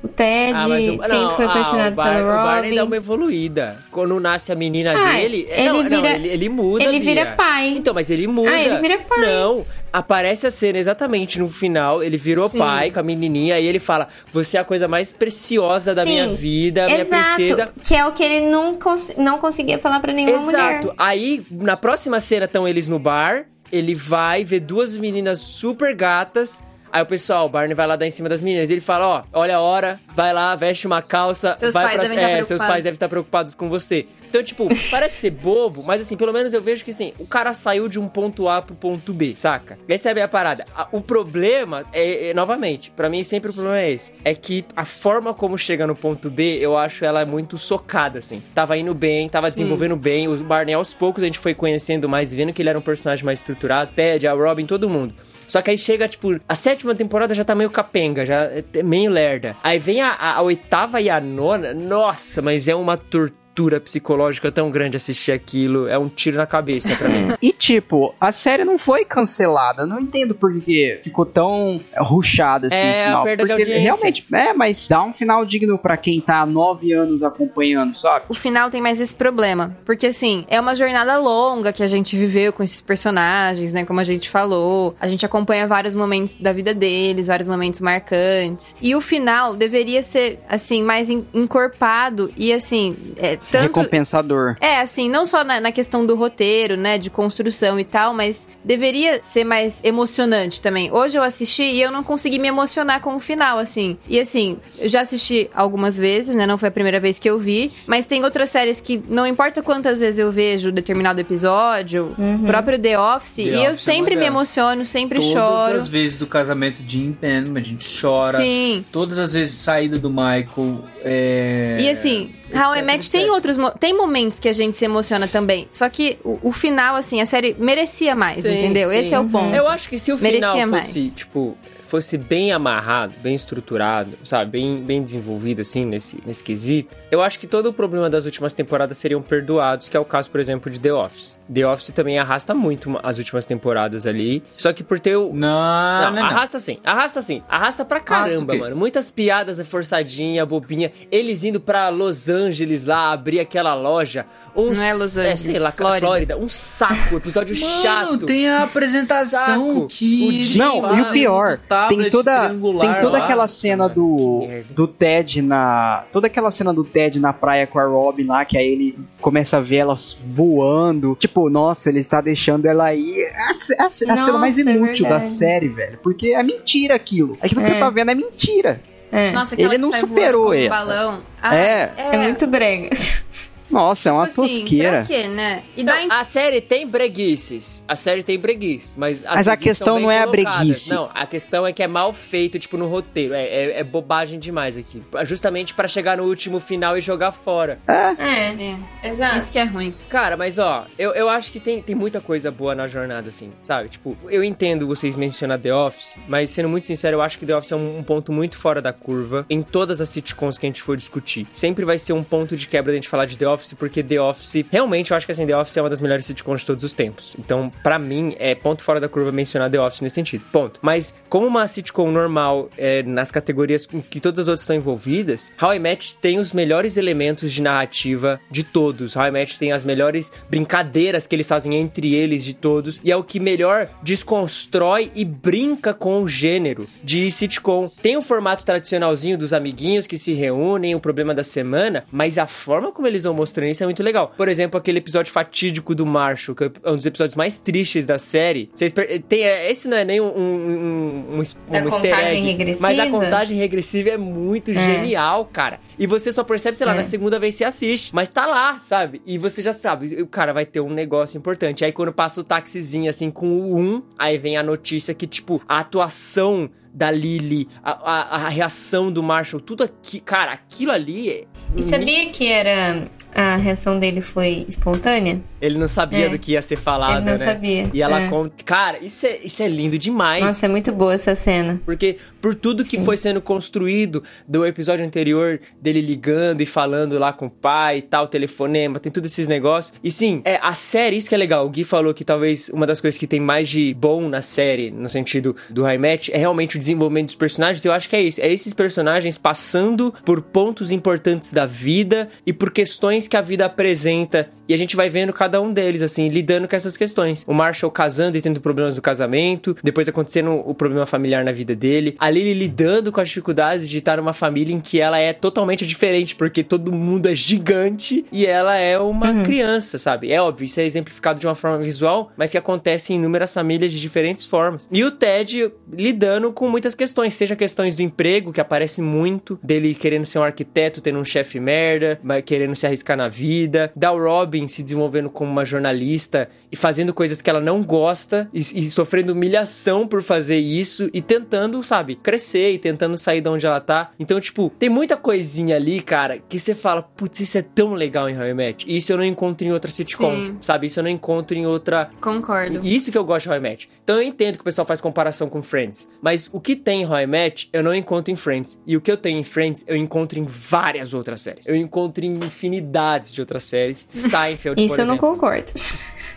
O 0.00 0.06
Ted 0.06 0.54
Ah, 0.54 0.66
o- 0.68 0.80
sempre 0.80 1.08
não, 1.08 1.30
foi 1.32 1.44
ah, 1.44 1.50
apaixonado 1.50 1.92
o 1.92 1.96
Bar- 1.96 2.14
pela 2.14 2.20
Robin. 2.20 2.30
O 2.40 2.44
Barney 2.44 2.74
dá 2.76 2.84
uma 2.84 2.96
evoluída. 2.96 3.78
Quando 3.90 4.20
nasce 4.20 4.52
a 4.52 4.54
menina 4.54 4.92
Ah, 4.96 5.14
dele... 5.14 5.48
ele 5.50 5.68
não, 5.68 5.82
não, 5.82 5.88
vira- 5.88 6.14
ele, 6.14 6.28
ele 6.28 6.48
muda, 6.48 6.84
ele 6.84 7.00
vira 7.00 7.24
Bia. 7.24 7.34
pai. 7.34 7.68
Então, 7.70 7.92
mas 7.92 8.08
ele 8.08 8.28
muda. 8.28 8.48
Ah, 8.50 8.62
ele 8.62 8.76
vira 8.78 8.98
pai. 8.98 9.18
Não, 9.20 9.66
aparece 9.92 10.46
a 10.46 10.52
cena 10.52 10.78
exatamente 10.78 11.40
no 11.40 11.48
final. 11.48 12.00
Ele 12.00 12.16
virou 12.16 12.48
Sim. 12.48 12.58
pai 12.58 12.92
com 12.92 13.00
a 13.00 13.02
menininha. 13.02 13.58
E 13.58 13.66
ele 13.66 13.80
fala, 13.80 14.06
você 14.32 14.56
é 14.56 14.60
a 14.60 14.64
coisa 14.64 14.86
mais 14.86 15.12
preciosa 15.12 15.92
da 15.96 16.04
Sim, 16.04 16.10
minha 16.10 16.28
vida, 16.28 16.86
minha 16.86 17.00
Exato, 17.00 17.34
princesa. 17.34 17.72
que 17.84 17.94
é 17.96 18.06
o 18.06 18.12
que 18.12 18.22
ele 18.22 18.48
não, 18.50 18.76
cons- 18.78 19.14
não 19.18 19.38
conseguia 19.38 19.80
falar 19.80 19.98
pra 19.98 20.12
nenhuma 20.12 20.38
mulher. 20.42 20.78
Exato. 20.78 20.94
Aí, 20.96 21.44
na 21.50 21.76
próxima 21.76 22.20
cena, 22.20 22.44
estão 22.44 22.68
eles 22.68 22.86
no 22.86 23.00
bar. 23.00 23.46
Ele 23.72 23.94
vai 23.96 24.44
ver 24.44 24.60
duas 24.60 24.96
meninas 24.96 25.40
super 25.40 25.92
gatas. 25.94 26.62
Aí 26.92 27.02
o 27.02 27.06
pessoal, 27.06 27.46
o 27.46 27.48
Barney 27.48 27.74
vai 27.74 27.86
lá 27.86 27.96
dar 27.96 28.06
em 28.06 28.10
cima 28.10 28.28
das 28.28 28.42
meninas. 28.42 28.70
Ele 28.70 28.80
fala, 28.80 29.06
ó, 29.06 29.22
olha 29.32 29.56
a 29.56 29.60
hora, 29.60 30.00
vai 30.14 30.32
lá, 30.32 30.54
veste 30.56 30.86
uma 30.86 31.02
calça, 31.02 31.56
Seus 31.58 31.74
vai 31.74 31.84
pais 31.84 31.96
pra... 31.96 32.02
devem 32.08 32.18
estar 32.18 32.30
É, 32.30 32.42
seus 32.42 32.60
pais 32.60 32.84
devem 32.84 32.92
estar 32.94 33.08
preocupados 33.08 33.54
com 33.54 33.68
você. 33.68 34.06
Então, 34.28 34.42
tipo, 34.42 34.68
parece 34.90 35.16
ser 35.16 35.30
bobo, 35.30 35.82
mas 35.82 36.00
assim, 36.00 36.16
pelo 36.16 36.32
menos 36.32 36.52
eu 36.52 36.62
vejo 36.62 36.84
que 36.84 36.90
assim, 36.90 37.12
o 37.18 37.26
cara 37.26 37.54
saiu 37.54 37.88
de 37.88 37.98
um 37.98 38.08
ponto 38.08 38.48
A 38.48 38.60
pro 38.60 38.74
ponto 38.74 39.12
B, 39.12 39.34
saca? 39.34 39.78
Essa 39.88 40.10
é 40.10 40.12
a 40.12 40.14
minha 40.14 40.28
parada. 40.28 40.66
O 40.92 41.00
problema 41.00 41.84
é, 41.92 42.30
é, 42.30 42.34
novamente, 42.34 42.90
pra 42.90 43.08
mim 43.08 43.22
sempre 43.24 43.50
o 43.50 43.54
problema 43.54 43.78
é 43.78 43.90
esse. 43.90 44.12
É 44.24 44.34
que 44.34 44.64
a 44.76 44.84
forma 44.84 45.32
como 45.32 45.58
chega 45.58 45.86
no 45.86 45.94
ponto 45.94 46.30
B, 46.30 46.58
eu 46.60 46.76
acho 46.76 47.04
ela 47.04 47.24
muito 47.24 47.58
socada, 47.58 48.18
assim. 48.18 48.42
Tava 48.54 48.76
indo 48.76 48.94
bem, 48.94 49.28
tava 49.28 49.50
Sim. 49.50 49.58
desenvolvendo 49.58 49.96
bem. 49.96 50.28
O 50.28 50.36
Barney, 50.44 50.74
aos 50.74 50.92
poucos, 50.94 51.22
a 51.22 51.26
gente 51.26 51.38
foi 51.38 51.54
conhecendo 51.54 52.08
mais, 52.08 52.32
vendo 52.32 52.52
que 52.52 52.62
ele 52.62 52.68
era 52.68 52.78
um 52.78 52.82
personagem 52.82 53.24
mais 53.24 53.38
estruturado. 53.38 53.92
Ted, 53.94 54.26
a 54.26 54.32
Robin, 54.32 54.66
todo 54.66 54.88
mundo. 54.88 55.14
Só 55.48 55.60
que 55.62 55.70
aí 55.70 55.78
chega, 55.78 56.06
tipo, 56.06 56.38
a 56.48 56.54
sétima 56.54 56.94
temporada 56.94 57.34
já 57.34 57.42
tá 57.42 57.54
meio 57.54 57.70
capenga, 57.70 58.24
já 58.24 58.42
é 58.72 58.82
meio 58.84 59.10
lerda. 59.10 59.56
Aí 59.64 59.78
vem 59.80 60.00
a, 60.02 60.10
a- 60.12 60.34
a 60.36 60.42
oitava 60.42 61.00
e 61.00 61.08
a 61.10 61.20
nona, 61.20 61.74
nossa, 61.74 62.40
mas 62.42 62.68
é 62.68 62.74
uma 62.74 62.96
tortura 62.96 63.38
psicológica 63.80 64.50
tão 64.52 64.70
grande 64.70 64.96
assistir 64.96 65.32
aquilo. 65.32 65.88
É 65.88 65.98
um 65.98 66.08
tiro 66.08 66.36
na 66.36 66.46
cabeça 66.46 66.94
pra 66.96 67.08
mim. 67.08 67.28
E 67.42 67.52
tipo, 67.52 68.14
a 68.20 68.30
série 68.32 68.64
não 68.64 68.78
foi 68.78 69.04
cancelada. 69.04 69.84
Não 69.86 70.00
entendo 70.00 70.34
por 70.34 70.52
que 70.60 71.00
ficou 71.02 71.24
tão 71.26 71.80
ruchada 71.96 72.66
assim 72.68 72.76
É, 72.76 72.90
esse 72.92 73.00
a 73.00 73.04
final. 73.06 73.22
perda 73.24 73.42
de 73.44 73.48
porque 73.48 73.62
audiência. 73.62 73.82
realmente, 73.82 74.26
é, 74.32 74.52
mas 74.52 74.86
dá 74.88 75.02
um 75.02 75.12
final 75.12 75.44
digno 75.44 75.78
pra 75.78 75.96
quem 75.96 76.20
tá 76.20 76.40
há 76.40 76.46
nove 76.46 76.92
anos 76.92 77.22
acompanhando, 77.22 77.96
sabe? 77.98 78.26
O 78.28 78.34
final 78.34 78.70
tem 78.70 78.80
mais 78.80 79.00
esse 79.00 79.14
problema. 79.14 79.76
Porque, 79.84 80.06
assim, 80.06 80.44
é 80.48 80.60
uma 80.60 80.74
jornada 80.74 81.16
longa 81.18 81.72
que 81.72 81.82
a 81.82 81.86
gente 81.86 82.16
viveu 82.16 82.52
com 82.52 82.62
esses 82.62 82.80
personagens, 82.82 83.72
né? 83.72 83.84
Como 83.84 84.00
a 84.00 84.04
gente 84.04 84.28
falou. 84.28 84.94
A 85.00 85.08
gente 85.08 85.24
acompanha 85.26 85.66
vários 85.66 85.94
momentos 85.94 86.34
da 86.36 86.52
vida 86.52 86.72
deles, 86.74 87.26
vários 87.28 87.48
momentos 87.48 87.80
marcantes. 87.80 88.74
E 88.80 88.94
o 88.94 89.00
final 89.00 89.54
deveria 89.54 90.02
ser, 90.02 90.40
assim, 90.48 90.82
mais 90.82 91.08
en- 91.10 91.24
encorpado 91.34 92.30
e, 92.36 92.52
assim, 92.52 92.96
é, 93.16 93.36
tanto. 93.50 93.62
Recompensador. 93.62 94.56
É, 94.60 94.80
assim, 94.80 95.08
não 95.08 95.26
só 95.26 95.42
na, 95.44 95.60
na 95.60 95.72
questão 95.72 96.04
do 96.04 96.14
roteiro, 96.14 96.76
né, 96.76 96.98
de 96.98 97.10
construção 97.10 97.78
e 97.78 97.84
tal, 97.84 98.14
mas 98.14 98.46
deveria 98.64 99.20
ser 99.20 99.44
mais 99.44 99.82
emocionante 99.84 100.60
também. 100.60 100.92
Hoje 100.92 101.18
eu 101.18 101.22
assisti 101.22 101.62
e 101.62 101.80
eu 101.80 101.90
não 101.90 102.02
consegui 102.02 102.38
me 102.38 102.48
emocionar 102.48 103.00
com 103.00 103.16
o 103.16 103.20
final, 103.20 103.58
assim. 103.58 103.96
E 104.08 104.18
assim, 104.20 104.58
eu 104.78 104.88
já 104.88 105.00
assisti 105.00 105.50
algumas 105.54 105.98
vezes, 105.98 106.36
né, 106.36 106.46
não 106.46 106.58
foi 106.58 106.68
a 106.68 106.72
primeira 106.72 107.00
vez 107.00 107.18
que 107.18 107.28
eu 107.28 107.38
vi, 107.38 107.72
mas 107.86 108.06
tem 108.06 108.22
outras 108.24 108.50
séries 108.50 108.80
que 108.80 109.02
não 109.08 109.26
importa 109.26 109.62
quantas 109.62 110.00
vezes 110.00 110.18
eu 110.18 110.30
vejo 110.30 110.70
determinado 110.70 111.20
episódio, 111.20 112.14
o 112.18 112.46
próprio 112.46 112.78
The 112.78 112.98
Office, 112.98 113.36
The 113.36 113.42
e 113.42 113.64
eu 113.64 113.72
Office 113.72 113.88
é 113.88 113.92
sempre 113.92 114.14
uma 114.14 114.20
me 114.20 114.26
emociono, 114.26 114.84
sempre 114.84 115.18
Todas 115.18 115.32
choro. 115.32 115.76
as 115.76 115.88
vezes 115.88 116.16
do 116.16 116.26
casamento 116.26 116.82
de 116.82 116.98
Jim 116.98 117.12
Penn, 117.12 117.56
a 117.56 117.60
gente 117.60 117.86
chora. 118.00 118.38
Sim. 118.38 118.84
Todas 118.90 119.18
as 119.18 119.32
vezes 119.32 119.54
saída 119.54 119.98
do 119.98 120.10
Michael. 120.10 120.84
É... 121.04 121.76
E 121.80 121.90
assim, 121.90 122.34
How 122.52 122.76
I 122.76 122.82
Met 122.82 123.10
tem 123.10 123.30
outros 123.30 123.56
tem 123.78 123.96
momentos 123.96 124.40
que 124.40 124.48
a 124.48 124.52
gente 124.52 124.76
se 124.76 124.84
emociona 124.84 125.28
também. 125.28 125.68
Só 125.70 125.88
que 125.88 126.18
o, 126.24 126.38
o 126.42 126.52
final, 126.52 126.96
assim, 126.96 127.20
a 127.20 127.26
série 127.26 127.54
merecia 127.58 128.14
mais, 128.14 128.42
Sim, 128.42 128.56
entendeu? 128.56 128.88
sim. 128.90 128.96
Esse 128.96 129.14
é 129.14 129.20
o 129.20 129.28
ponto. 129.28 129.54
Eu 129.54 129.68
acho 129.68 129.88
que 129.88 129.98
se 129.98 130.12
o 130.12 130.18
final 130.18 130.54
Merecia 130.54 130.80
fosse, 130.80 130.98
mais. 130.98 131.14
tipo, 131.14 131.56
fosse 131.88 132.18
bem 132.18 132.52
amarrado, 132.52 133.14
bem 133.22 133.34
estruturado, 133.34 134.10
sabe, 134.24 134.50
bem, 134.52 134.82
bem 134.82 135.02
desenvolvido 135.02 135.60
assim 135.62 135.84
nesse, 135.84 136.22
nesse 136.26 136.42
quesito, 136.44 136.94
eu 137.10 137.22
acho 137.22 137.38
que 137.38 137.46
todo 137.46 137.66
o 137.70 137.72
problema 137.72 138.10
das 138.10 138.24
últimas 138.24 138.52
temporadas 138.52 138.98
seriam 138.98 139.22
perdoados, 139.22 139.88
que 139.88 139.96
é 139.96 140.00
o 140.00 140.04
caso, 140.04 140.30
por 140.30 140.40
exemplo, 140.40 140.70
de 140.70 140.78
The 140.78 140.92
Office. 140.92 141.38
The 141.52 141.66
Office 141.66 141.90
também 141.92 142.18
arrasta 142.18 142.54
muito 142.54 142.98
as 143.02 143.18
últimas 143.18 143.46
temporadas 143.46 144.06
ali, 144.06 144.42
só 144.56 144.72
que 144.72 144.82
por 144.82 145.00
ter 145.00 145.16
o 145.16 145.32
Não, 145.32 146.02
não, 146.02 146.10
não, 146.10 146.16
não. 146.16 146.24
arrasta 146.24 146.58
sim, 146.58 146.78
arrasta 146.84 147.22
sim. 147.22 147.42
Arrasta 147.48 147.84
pra 147.84 147.98
Arrasta 147.98 148.28
caramba, 148.30 148.52
quê? 148.52 148.58
mano. 148.60 148.76
Muitas 148.76 149.10
piadas 149.10 149.58
forçadinha, 149.68 150.44
bobinha. 150.44 150.90
Eles 151.10 151.44
indo 151.44 151.60
pra 151.60 151.88
Los 151.88 152.28
Angeles 152.28 152.84
lá, 152.84 153.12
abrir 153.12 153.40
aquela 153.40 153.74
loja. 153.74 154.26
Um 154.56 154.72
Não 154.72 154.82
é 154.82 154.92
Los 154.94 155.16
s- 155.16 155.20
Angeles, 155.20 155.40
sei 155.40 155.58
lá, 155.58 155.70
Flórida. 155.70 156.06
Flórida. 156.06 156.36
Um 156.36 156.48
saco, 156.48 157.16
episódio 157.16 157.56
Mano, 157.58 157.82
chato. 157.82 158.26
tem 158.26 158.48
a 158.48 158.64
apresentação 158.64 159.74
Saco. 159.76 159.86
que 159.88 160.56
Não, 160.56 160.98
e 160.98 161.00
o 161.02 161.06
pior, 161.06 161.60
tem 161.88 162.10
toda, 162.10 162.48
tem 162.48 162.58
toda 163.00 163.18
lá. 163.18 163.24
aquela 163.24 163.46
cena 163.48 163.88
do, 163.88 164.46
do 164.70 164.86
Ted 164.88 165.42
na. 165.42 166.04
Toda 166.12 166.26
aquela 166.26 166.50
cena 166.50 166.72
do 166.72 166.84
Ted 166.84 167.18
na 167.20 167.32
praia 167.32 167.66
com 167.66 167.78
a 167.78 167.84
Robin 167.84 168.24
lá, 168.24 168.44
que 168.44 168.56
aí 168.58 168.66
ele 168.68 168.98
começa 169.20 169.58
a 169.58 169.60
ver 169.60 169.76
elas 169.76 170.16
voando. 170.26 171.16
Tipo, 171.18 171.48
nossa, 171.48 171.88
ele 171.88 172.00
está 172.00 172.20
deixando 172.20 172.66
ela 172.66 172.84
aí. 172.84 173.20
É 173.22 173.42
a, 173.44 173.54
ce- 173.54 173.76
a 173.78 173.84
a 173.84 174.16
cena 174.16 174.38
mais 174.38 174.58
é 174.58 174.62
inútil 174.62 175.04
da 175.04 175.10
verdade. 175.18 175.26
série, 175.26 175.68
velho. 175.68 175.98
Porque 176.02 176.28
é 176.28 176.42
mentira 176.42 176.94
aquilo. 176.94 177.36
Aquilo 177.40 177.62
que 177.62 177.70
É. 177.70 177.74
você 177.74 177.80
tá 177.80 177.90
vendo 177.90 178.10
é 178.10 178.14
mentira. 178.14 178.80
É, 179.10 179.30
Nossa, 179.30 179.54
aquela 179.54 179.70
Ele 179.70 179.76
que 179.76 179.82
não 179.82 179.90
sai 179.90 180.00
superou 180.00 180.50
um 180.50 180.52
ela. 180.52 180.68
balão. 180.68 181.20
Ah, 181.40 181.54
É. 181.56 181.92
é 181.96 182.18
muito 182.18 182.46
brega. 182.46 182.90
Nossa, 183.70 184.08
é 184.08 184.12
uma 184.12 184.26
Tipo 184.28 184.44
assim, 184.44 184.60
tosqueira. 184.60 184.90
Pra 184.90 185.02
quê, 185.04 185.28
né? 185.28 185.62
E 185.76 185.84
Não, 185.84 185.96
em... 185.96 186.08
a 186.10 186.24
série 186.24 186.60
tem 186.60 186.86
breguices. 186.86 187.84
A 187.86 187.96
série 187.96 188.22
tem 188.22 188.38
breguices, 188.38 188.96
mas 188.96 189.24
as 189.24 189.34
Mas 189.34 189.48
a 189.48 189.56
questão 189.56 189.98
não 189.98 190.10
é 190.10 190.20
a 190.22 190.26
colocadas. 190.26 190.58
breguice. 190.58 190.90
Não, 190.94 191.10
a 191.14 191.26
questão 191.26 191.66
é 191.66 191.72
que 191.72 191.82
é 191.82 191.86
mal 191.86 192.12
feito, 192.12 192.58
tipo, 192.58 192.76
no 192.76 192.86
roteiro. 192.88 193.34
É, 193.34 193.44
é- 193.44 193.80
é 193.80 193.84
bobagem 193.84 194.38
demais 194.38 194.76
aqui. 194.76 195.02
Justamente 195.24 195.74
pra 195.74 195.86
chegar 195.88 196.16
no 196.16 196.24
último 196.24 196.60
final 196.60 196.96
e 196.96 197.00
jogar 197.00 197.32
fora. 197.32 197.78
É, 197.86 198.72
É, 199.04 199.08
exato. 199.08 199.38
isso 199.38 199.52
que 199.52 199.58
é 199.58 199.64
ruim. 199.64 199.94
Cara, 200.08 200.36
mas 200.36 200.58
ó, 200.58 200.86
eu, 200.98 201.12
eu 201.12 201.28
acho 201.28 201.52
que 201.52 201.60
tem, 201.60 201.82
tem 201.82 201.94
muita 201.94 202.20
coisa 202.20 202.50
boa 202.50 202.74
na 202.74 202.86
jornada, 202.86 203.28
assim, 203.28 203.50
sabe? 203.60 203.88
Tipo, 203.88 204.16
eu 204.30 204.42
entendo 204.42 204.86
vocês 204.86 205.16
mencionar 205.16 205.58
The 205.58 205.74
Office, 205.74 206.16
mas 206.28 206.50
sendo 206.50 206.68
muito 206.68 206.86
sincero, 206.86 207.16
eu 207.16 207.22
acho 207.22 207.38
que 207.38 207.46
The 207.46 207.56
Office 207.56 207.72
é 207.72 207.76
um, 207.76 207.98
um 207.98 208.02
ponto 208.02 208.32
muito 208.32 208.56
fora 208.56 208.80
da 208.80 208.92
curva 208.92 209.44
em 209.50 209.62
todas 209.62 210.00
as 210.00 210.08
sitcoms 210.08 210.56
que 210.58 210.66
a 210.66 210.68
gente 210.68 210.82
for 210.82 210.96
discutir. 210.96 211.46
Sempre 211.52 211.84
vai 211.84 211.98
ser 211.98 212.12
um 212.12 212.22
ponto 212.24 212.56
de 212.56 212.66
quebra 212.68 212.92
da 212.92 212.96
gente 212.96 213.08
falar 213.08 213.26
de 213.26 213.36
The 213.36 213.48
Office, 213.48 213.57
porque 213.78 214.02
The 214.02 214.20
Office, 214.20 214.64
realmente, 214.70 215.10
eu 215.10 215.16
acho 215.16 215.26
que 215.26 215.32
assim, 215.32 215.46
The 215.46 215.56
Office 215.56 215.76
é 215.76 215.82
uma 215.82 215.90
das 215.90 216.00
melhores 216.00 216.26
sitcoms 216.26 216.60
de 216.60 216.66
todos 216.66 216.84
os 216.84 216.94
tempos. 216.94 217.34
Então, 217.38 217.72
pra 217.82 217.98
mim, 217.98 218.34
é 218.38 218.54
ponto 218.54 218.82
fora 218.82 219.00
da 219.00 219.08
curva 219.08 219.32
mencionar 219.32 219.70
The 219.70 219.80
Office 219.80 220.00
nesse 220.00 220.14
sentido. 220.14 220.44
Ponto. 220.52 220.80
Mas, 220.82 221.14
como 221.28 221.46
uma 221.46 221.66
sitcom 221.66 222.10
normal, 222.10 222.70
é, 222.76 223.02
nas 223.02 223.30
categorias 223.30 223.86
em 223.92 224.00
que 224.00 224.20
todas 224.20 224.40
as 224.40 224.48
outras 224.48 224.62
estão 224.62 224.76
envolvidas, 224.76 225.52
How 225.60 225.74
I 225.74 225.78
Met 225.78 226.16
tem 226.16 226.38
os 226.38 226.52
melhores 226.52 226.96
elementos 226.96 227.52
de 227.52 227.62
narrativa 227.62 228.40
de 228.50 228.62
todos. 228.64 229.16
How 229.16 229.26
I 229.26 229.30
Met 229.30 229.58
tem 229.58 229.72
as 229.72 229.84
melhores 229.84 230.30
brincadeiras 230.48 231.26
que 231.26 231.34
eles 231.34 231.48
fazem 231.48 231.74
entre 231.74 232.14
eles 232.14 232.44
de 232.44 232.54
todos. 232.54 233.00
E 233.04 233.12
é 233.12 233.16
o 233.16 233.24
que 233.24 233.40
melhor 233.40 233.90
desconstrói 234.02 235.10
e 235.14 235.24
brinca 235.24 235.92
com 235.94 236.22
o 236.22 236.28
gênero 236.28 236.86
de 237.02 237.30
sitcom. 237.30 237.90
Tem 238.02 238.16
o 238.16 238.22
formato 238.22 238.64
tradicionalzinho 238.64 239.38
dos 239.38 239.52
amiguinhos 239.52 240.06
que 240.06 240.18
se 240.18 240.32
reúnem, 240.32 240.94
o 240.94 241.00
problema 241.00 241.34
da 241.34 241.44
semana, 241.44 242.04
mas 242.10 242.38
a 242.38 242.46
forma 242.46 242.92
como 242.92 243.06
eles 243.06 243.24
vão 243.24 243.34
mostrando 243.48 243.70
isso 243.70 243.82
é 243.82 243.86
muito 243.86 244.02
legal. 244.02 244.32
Por 244.36 244.48
exemplo, 244.48 244.78
aquele 244.78 244.98
episódio 244.98 245.32
fatídico 245.32 245.94
do 245.94 246.04
Marshall, 246.06 246.54
que 246.54 246.64
é 246.64 246.90
um 246.90 246.96
dos 246.96 247.06
episódios 247.06 247.34
mais 247.34 247.58
tristes 247.58 248.06
da 248.06 248.18
série. 248.18 248.70
Vocês 248.74 248.92
tem, 249.28 249.42
é, 249.42 249.70
esse 249.70 249.88
não 249.88 249.96
é 249.96 250.04
nem 250.04 250.20
um, 250.20 250.26
um, 250.26 250.40
um, 250.40 251.38
um, 251.38 251.40
um 251.40 251.90
contagem 251.90 252.38
egg, 252.38 252.46
regressiva? 252.46 252.86
mas 252.88 252.98
a 252.98 253.10
contagem 253.10 253.58
regressiva 253.58 254.10
é 254.10 254.16
muito 254.16 254.72
genial, 254.72 255.44
cara. 255.46 255.80
E 255.98 256.06
você 256.06 256.30
só 256.30 256.44
percebe, 256.44 256.76
sei 256.76 256.86
lá, 256.86 256.92
É. 256.94 256.96
na 256.98 257.04
segunda 257.04 257.38
vez 257.38 257.54
que 257.54 257.58
você 257.58 257.64
assiste. 257.64 258.14
Mas 258.14 258.28
tá 258.28 258.46
lá, 258.46 258.78
sabe? 258.80 259.22
E 259.26 259.38
você 259.38 259.62
já 259.62 259.72
sabe, 259.72 260.20
o 260.22 260.26
cara 260.26 260.52
vai 260.52 260.66
ter 260.66 260.80
um 260.80 260.90
negócio 260.90 261.38
importante. 261.38 261.84
Aí 261.84 261.92
quando 261.92 262.12
passa 262.12 262.40
o 262.40 262.44
taxizinho 262.44 263.08
assim 263.10 263.30
com 263.30 263.48
o 263.48 263.76
1, 263.78 264.02
aí 264.18 264.38
vem 264.38 264.56
a 264.56 264.62
notícia 264.62 265.14
que, 265.14 265.26
tipo, 265.26 265.60
a 265.68 265.78
atuação 265.80 266.70
da 266.92 267.10
Lily, 267.10 267.68
a, 267.82 267.92
a, 267.92 268.36
a 268.46 268.48
reação 268.48 269.12
do 269.12 269.22
Marshall, 269.22 269.60
tudo 269.60 269.84
aqui. 269.84 270.18
Cara, 270.20 270.52
aquilo 270.52 270.90
ali 270.90 271.30
é. 271.30 271.44
E 271.76 271.82
sabia 271.82 272.28
que 272.30 272.46
era. 272.46 273.08
A 273.34 273.56
reação 273.56 273.98
dele 273.98 274.20
foi 274.20 274.64
espontânea? 274.68 275.40
Ele 275.60 275.78
não 275.78 275.88
sabia 275.88 276.26
É. 276.26 276.28
do 276.28 276.38
que 276.38 276.52
ia 276.52 276.62
ser 276.62 276.76
falado, 276.76 277.16
Ele 277.16 277.24
não 277.24 277.32
né? 277.32 277.36
sabia, 277.36 277.90
E 277.92 278.00
ela 278.00 278.22
é. 278.22 278.28
conta. 278.28 278.54
Cara, 278.64 278.98
isso 279.04 279.26
é, 279.26 279.38
isso 279.44 279.62
é 279.62 279.68
lindo 279.68 279.98
demais. 279.98 280.42
Nossa, 280.44 280.66
é 280.66 280.68
muito 280.68 280.92
boa 280.92 281.14
essa 281.14 281.34
cena. 281.34 281.80
Porque 281.84 282.16
por 282.40 282.54
tudo 282.54 282.84
que 282.84 282.98
foi 283.00 283.16
sendo 283.16 283.40
construído 283.40 284.22
do 284.46 284.64
episódio 284.64 285.04
anterior, 285.04 285.60
dele 285.80 286.00
ligando 286.00 286.60
e 286.60 286.66
falando 286.66 287.18
lá 287.18 287.32
com 287.32 287.46
o 287.46 287.50
pai 287.50 287.98
e 287.98 288.02
tal, 288.02 288.28
telefonema, 288.28 288.98
tem 289.00 289.10
todos 289.10 289.30
esses 289.32 289.48
negócios. 289.48 289.92
E 290.02 290.10
sim, 290.10 290.40
é 290.44 290.58
a 290.62 290.72
série, 290.74 291.16
isso 291.16 291.28
que 291.28 291.34
é 291.34 291.38
legal. 291.38 291.66
O 291.66 291.70
Gui 291.70 291.84
falou 291.84 292.14
que 292.14 292.24
talvez 292.24 292.68
uma 292.68 292.86
das 292.86 293.00
coisas 293.00 293.18
que 293.18 293.26
tem 293.26 293.40
mais 293.40 293.68
de 293.68 293.94
bom 293.94 294.28
na 294.28 294.42
série, 294.42 294.90
no 294.90 295.08
sentido 295.08 295.56
do 295.68 295.82
High 295.82 295.98
é 296.32 296.38
realmente 296.38 296.76
o 296.76 296.78
desenvolvimento 296.78 297.26
dos 297.26 297.34
personagens. 297.34 297.84
Eu 297.84 297.92
acho 297.92 298.08
que 298.08 298.14
é 298.16 298.22
isso. 298.22 298.40
É 298.40 298.50
esses 298.52 298.72
personagens 298.72 299.36
passando 299.36 300.14
por 300.24 300.40
pontos 300.40 300.90
importantes 300.92 301.52
da 301.52 301.66
vida 301.66 302.28
e 302.46 302.52
por 302.52 302.70
questões 302.70 303.17
que 303.26 303.36
a 303.36 303.40
vida 303.40 303.64
apresenta. 303.64 304.50
E 304.68 304.74
a 304.74 304.76
gente 304.76 304.94
vai 304.94 305.08
vendo 305.08 305.32
cada 305.32 305.60
um 305.62 305.72
deles, 305.72 306.02
assim, 306.02 306.28
lidando 306.28 306.68
com 306.68 306.76
essas 306.76 306.96
questões. 306.96 307.42
O 307.46 307.54
Marshall 307.54 307.90
casando 307.90 308.36
e 308.36 308.42
tendo 308.42 308.60
problemas 308.60 308.94
do 308.96 309.02
casamento, 309.02 309.74
depois 309.82 310.06
acontecendo 310.08 310.62
o 310.64 310.74
problema 310.74 311.06
familiar 311.06 311.42
na 311.42 311.52
vida 311.52 311.74
dele. 311.74 312.14
A 312.18 312.28
Lily 312.28 312.52
lidando 312.52 313.10
com 313.10 313.20
as 313.20 313.28
dificuldades 313.28 313.88
de 313.88 313.98
estar 313.98 314.18
numa 314.18 314.34
família 314.34 314.74
em 314.74 314.80
que 314.80 315.00
ela 315.00 315.18
é 315.18 315.32
totalmente 315.32 315.86
diferente, 315.86 316.36
porque 316.36 316.62
todo 316.62 316.92
mundo 316.92 317.28
é 317.28 317.34
gigante 317.34 318.26
e 318.30 318.44
ela 318.44 318.76
é 318.76 318.98
uma 318.98 319.42
criança, 319.42 319.98
sabe? 319.98 320.30
É 320.30 320.40
óbvio, 320.40 320.66
isso 320.66 320.80
é 320.80 320.84
exemplificado 320.84 321.40
de 321.40 321.46
uma 321.46 321.54
forma 321.54 321.78
visual, 321.78 322.30
mas 322.36 322.50
que 322.50 322.58
acontece 322.58 323.12
em 323.12 323.16
inúmeras 323.16 323.54
famílias 323.54 323.90
de 323.90 323.98
diferentes 323.98 324.44
formas. 324.44 324.86
E 324.92 325.02
o 325.02 325.10
Ted 325.10 325.72
lidando 325.90 326.52
com 326.52 326.68
muitas 326.68 326.94
questões, 326.94 327.32
seja 327.32 327.56
questões 327.56 327.96
do 327.96 328.02
emprego, 328.02 328.52
que 328.52 328.60
aparece 328.60 329.00
muito, 329.00 329.58
dele 329.62 329.94
querendo 329.94 330.26
ser 330.26 330.40
um 330.40 330.42
arquiteto, 330.42 331.00
tendo 331.00 331.18
um 331.18 331.24
chefe 331.24 331.58
merda, 331.58 332.20
querendo 332.44 332.76
se 332.76 332.86
arriscar 332.86 333.16
na 333.16 333.28
vida, 333.28 333.90
da 333.96 334.10
Robin 334.10 334.57
se 334.66 334.82
desenvolvendo 334.82 335.30
como 335.30 335.50
uma 335.50 335.64
jornalista 335.64 336.48
e 336.72 336.76
fazendo 336.76 337.12
coisas 337.14 337.40
que 337.42 337.50
ela 337.50 337.60
não 337.60 337.82
gosta 337.82 338.48
e, 338.52 338.60
e 338.60 338.84
sofrendo 338.84 339.32
humilhação 339.32 340.06
por 340.06 340.22
fazer 340.22 340.58
isso 340.58 341.10
e 341.12 341.20
tentando, 341.20 341.82
sabe, 341.82 342.16
crescer 342.16 342.72
e 342.72 342.78
tentando 342.78 343.16
sair 343.16 343.40
de 343.40 343.48
onde 343.48 343.66
ela 343.66 343.80
tá. 343.80 344.10
Então, 344.18 344.40
tipo, 344.40 344.72
tem 344.78 344.88
muita 344.88 345.16
coisinha 345.16 345.76
ali, 345.76 346.00
cara, 346.00 346.38
que 346.38 346.58
você 346.58 346.74
fala, 346.74 347.02
putz, 347.02 347.40
isso 347.40 347.58
é 347.58 347.62
tão 347.62 347.94
legal 347.94 348.28
em 348.28 348.36
How 348.36 348.46
I 348.46 348.54
Met. 348.54 348.84
E 348.88 348.96
isso 348.96 349.12
eu 349.12 349.16
não 349.18 349.24
encontro 349.24 349.66
em 349.66 349.72
outra 349.72 349.90
sitcom, 349.90 350.30
Sim. 350.30 350.56
sabe? 350.60 350.86
Isso 350.86 350.98
eu 350.98 351.04
não 351.04 351.10
encontro 351.10 351.56
em 351.56 351.66
outra 351.66 352.10
Concordo. 352.20 352.80
Isso 352.84 353.12
que 353.12 353.18
eu 353.18 353.24
gosto 353.24 353.44
de 353.44 353.50
How 353.50 353.56
I 353.56 353.60
Met. 353.60 353.88
Então 354.02 354.16
eu 354.16 354.22
entendo 354.22 354.54
que 354.54 354.62
o 354.62 354.64
pessoal 354.64 354.86
faz 354.86 355.00
comparação 355.00 355.48
com 355.48 355.62
Friends. 355.62 356.08
Mas 356.22 356.48
o 356.52 356.60
que 356.60 356.74
tem 356.74 357.02
em 357.02 357.06
How 357.06 357.20
I 357.20 357.26
Met, 357.26 357.68
eu 357.72 357.82
não 357.82 357.94
encontro 357.94 358.32
em 358.32 358.36
Friends. 358.36 358.78
E 358.86 358.96
o 358.96 359.00
que 359.00 359.10
eu 359.10 359.16
tenho 359.16 359.38
em 359.38 359.44
Friends, 359.44 359.84
eu 359.86 359.96
encontro 359.96 360.38
em 360.38 360.44
várias 360.44 361.14
outras 361.14 361.40
séries. 361.40 361.66
Eu 361.66 361.76
encontro 361.76 362.24
em 362.24 362.36
infinidades 362.36 363.30
de 363.30 363.40
outras 363.40 363.64
séries. 363.64 364.08
Seinfeld, 364.48 364.82
Isso 364.82 364.94
por 364.96 365.00
eu 365.02 365.06
não 365.06 365.14
exemplo. 365.14 365.30
concordo. 365.34 365.72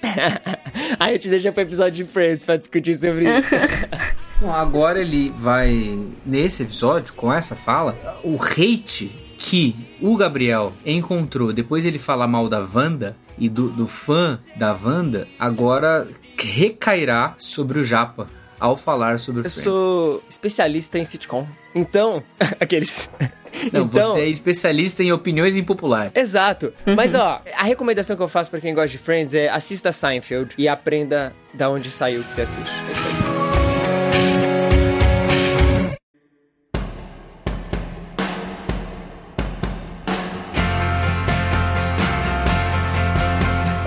Aí 1.00 1.16
eu 1.16 1.20
te 1.20 1.30
deixo 1.30 1.52
pro 1.52 1.62
episódio 1.62 2.06
de 2.06 2.12
Friends 2.12 2.46
pra 2.46 2.58
discutir 2.58 2.96
sobre 2.96 3.38
isso. 3.38 3.56
Bom, 4.40 4.52
agora 4.52 5.00
ele 5.00 5.30
vai, 5.38 6.00
nesse 6.26 6.64
episódio, 6.64 7.14
com 7.14 7.32
essa 7.32 7.56
fala, 7.56 7.98
o 8.24 8.38
hate 8.42 9.12
que 9.38 9.76
o 10.02 10.16
Gabriel 10.18 10.74
encontrou 10.86 11.52
depois 11.54 11.86
ele 11.86 12.00
falar 12.00 12.28
mal 12.28 12.48
da 12.50 12.60
Wanda 12.60 13.16
e 13.38 13.50
do, 13.50 13.70
do 13.70 13.88
fã 13.88 14.40
da 14.56 14.72
Wanda, 14.74 15.28
agora 15.40 16.08
recairá 16.38 17.34
sobre 17.38 17.80
o 17.80 17.84
Japa 17.84 18.28
ao 18.60 18.76
falar 18.78 19.18
sobre 19.20 19.42
o 19.42 19.46
eu 19.46 19.50
Friends. 19.50 19.64
sou 19.64 20.24
especialista 20.30 20.98
em 21.00 21.06
sitcom. 21.06 21.48
Então, 21.74 22.24
aqueles... 22.60 23.10
Não, 23.72 23.86
então, 23.86 23.88
você 23.88 24.22
é 24.22 24.28
especialista 24.28 25.04
em 25.04 25.12
opiniões 25.12 25.56
impopulares. 25.58 26.12
Exato. 26.16 26.74
Mas 26.96 27.14
ó, 27.16 27.42
a 27.56 27.64
recomendação 27.64 28.16
que 28.16 28.24
eu 28.24 28.28
faço 28.28 28.50
pra 28.50 28.60
quem 28.60 28.74
gosta 28.74 28.90
de 28.90 28.98
Friends 28.98 29.34
é 29.34 29.50
assista 29.50 29.92
Seinfeld 29.92 30.54
e 30.58 30.68
aprenda 30.68 31.34
da 31.54 31.70
onde 31.70 31.92
saiu 31.92 32.24
que 32.24 32.34
você 32.34 32.42
assiste. 32.42 32.72
É 32.90 32.92
isso 32.92 33.06
aí. 33.06 33.31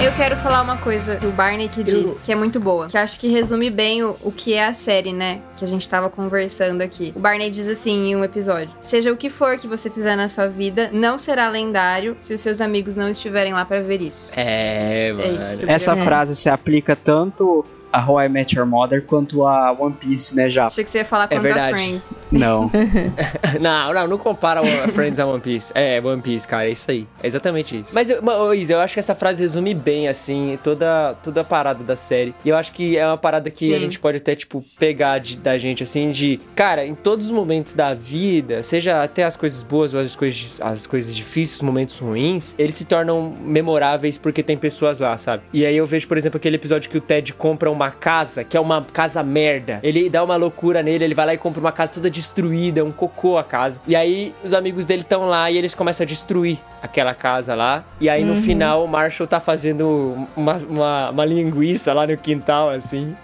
Eu 0.05 0.13
quero 0.13 0.37
falar 0.37 0.61
uma 0.61 0.77
coisa 0.77 1.17
que 1.17 1.25
o 1.25 1.31
Barney 1.31 1.67
que 1.67 1.83
diz, 1.83 2.25
que 2.27 2.31
é 2.31 2.35
muito 2.35 2.61
boa. 2.61 2.89
Que 2.89 2.97
eu 2.99 3.01
acho 3.01 3.19
que 3.19 3.27
resume 3.29 3.71
bem 3.71 4.05
o, 4.05 4.15
o 4.23 4.31
que 4.31 4.53
é 4.53 4.67
a 4.67 4.75
série, 4.75 5.15
né? 5.15 5.41
Que 5.57 5.65
a 5.65 5.67
gente 5.67 5.89
tava 5.89 6.11
conversando 6.11 6.83
aqui. 6.83 7.11
O 7.17 7.21
Barney 7.21 7.49
diz 7.49 7.67
assim 7.67 8.11
em 8.11 8.15
um 8.15 8.23
episódio: 8.23 8.71
Seja 8.83 9.11
o 9.11 9.17
que 9.17 9.31
for 9.31 9.57
que 9.57 9.67
você 9.67 9.89
fizer 9.89 10.15
na 10.15 10.29
sua 10.29 10.47
vida, 10.47 10.91
não 10.93 11.17
será 11.17 11.49
lendário 11.49 12.19
se 12.21 12.35
os 12.35 12.43
seus 12.43 12.61
amigos 12.61 12.95
não 12.95 13.09
estiverem 13.09 13.55
lá 13.55 13.65
pra 13.65 13.81
ver 13.81 14.03
isso. 14.03 14.31
É, 14.37 15.11
mano. 15.15 15.25
É 15.25 15.43
isso 15.43 15.59
Essa 15.67 15.97
frase 15.97 16.37
se 16.37 16.51
aplica 16.51 16.95
tanto 16.95 17.65
a 17.95 18.05
How 18.11 18.21
I 18.23 18.29
Met 18.29 18.57
Your 18.57 18.67
Mother 18.67 19.03
quanto 19.03 19.47
a 19.47 19.71
One 19.73 19.95
Piece, 19.95 20.35
né, 20.35 20.51
já? 20.51 20.67
Achei 20.67 20.83
que 20.85 20.91
você 20.91 20.99
ia 20.99 21.05
falar 21.05 21.29
É 21.31 21.39
verdade. 21.39 21.77
Friends. 21.77 22.19
Não. 22.31 22.71
Não, 23.61 23.93
não, 23.93 24.09
não 24.09 24.19
compara 24.19 24.61
One- 24.63 24.93
Friends 24.93 25.21
a 25.21 25.27
One 25.27 25.41
Piece. 25.41 25.73
É, 25.75 26.01
One 26.01 26.21
Piece, 26.21 26.47
cara, 26.47 26.67
é 26.69 26.73
isso 26.73 26.91
aí. 26.91 27.07
É 27.23 27.27
exatamente 27.27 27.79
isso. 27.81 27.93
Mas, 27.95 28.11
eu- 28.11 28.55
Isa, 28.55 28.73
eu 28.75 28.81
acho 28.81 28.95
que 28.95 29.01
essa 29.01 29.15
frase 29.15 29.43
resume 29.43 29.75
bem, 29.75 30.09
assim, 30.09 30.59
toda, 30.63 31.15
toda 31.23 31.41
a 31.43 31.45
parada 31.45 31.85
da 31.85 31.95
série. 31.97 32.35
E 32.45 32.49
eu 32.49 32.57
acho 32.57 32.73
que 32.73 32.97
é 32.97 33.07
uma 33.07 33.17
parada 33.17 33.51
que 33.51 33.73
a 33.73 33.77
Sim. 33.79 33.85
gente 33.85 34.01
pode 34.01 34.17
até, 34.19 34.35
tipo, 34.35 34.65
pegar 34.79 35.19
de- 35.19 35.37
da 35.37 35.57
gente, 35.59 35.83
assim, 35.83 36.11
de... 36.11 36.41
Cara, 36.55 36.85
em 36.85 36.95
todos 36.95 37.27
os 37.27 37.33
momentos 37.33 37.75
da 37.75 37.95
vida, 37.95 38.63
seja 38.63 39.03
até 39.03 39.23
as 39.25 39.37
coisas 39.37 39.63
boas 39.63 39.95
ou 39.95 40.01
as 40.01 40.17
coisas, 40.17 40.61
as 40.61 40.87
coisas 40.87 41.15
difíceis, 41.15 41.57
os 41.57 41.63
momentos 41.63 41.99
ruins, 41.99 42.55
eles 42.59 42.75
se 42.75 42.85
tornam 42.85 43.33
memoráveis 43.41 44.19
porque 44.19 44.43
tem 44.43 44.57
pessoas 44.57 44.99
lá, 45.01 45.17
sabe? 45.17 45.43
E 45.53 45.65
aí 45.65 45.77
eu 45.77 45.87
vejo, 45.87 46.09
por 46.09 46.17
exemplo, 46.19 46.37
aquele 46.39 46.57
episódio 46.57 46.91
que 46.91 46.99
o 46.99 47.01
Ted 47.01 47.33
compra 47.35 47.71
uma 47.71 47.84
casa, 47.91 48.45
que 48.45 48.57
é 48.57 48.61
uma 48.61 48.85
casa 48.93 49.23
merda. 49.23 49.81
Ele 49.83 50.09
dá 50.09 50.23
uma 50.23 50.37
loucura 50.37 50.83
nele, 50.83 51.05
ele 51.05 51.15
vai 51.15 51.27
lá 51.27 51.35
e 51.35 51.39
compra 51.39 51.61
uma 51.61 51.73
casa 51.73 51.95
toda 51.95 52.11
destruída, 52.11 52.85
um 52.85 52.93
cocô 52.93 53.39
a 53.39 53.45
casa. 53.45 53.81
E 53.87 53.95
aí 53.95 54.35
os 54.43 54.53
amigos 54.53 54.87
dele 54.87 55.03
estão 55.03 55.27
lá 55.27 55.51
e 55.51 55.57
eles 55.57 55.75
começam 55.75 56.05
a 56.05 56.07
destruir 56.07 56.59
aquela 56.83 57.15
casa 57.15 57.55
lá. 57.55 57.85
E 58.01 58.09
aí 58.09 58.25
no 58.25 58.37
final 58.37 58.85
o 58.85 58.89
Marshall 58.89 59.27
tá 59.27 59.41
fazendo 59.41 60.27
uma, 60.37 60.57
uma, 60.69 61.11
uma 61.11 61.25
linguiça 61.25 61.93
lá 61.93 62.07
no 62.07 62.17
quintal, 62.17 62.71
assim. 62.71 63.15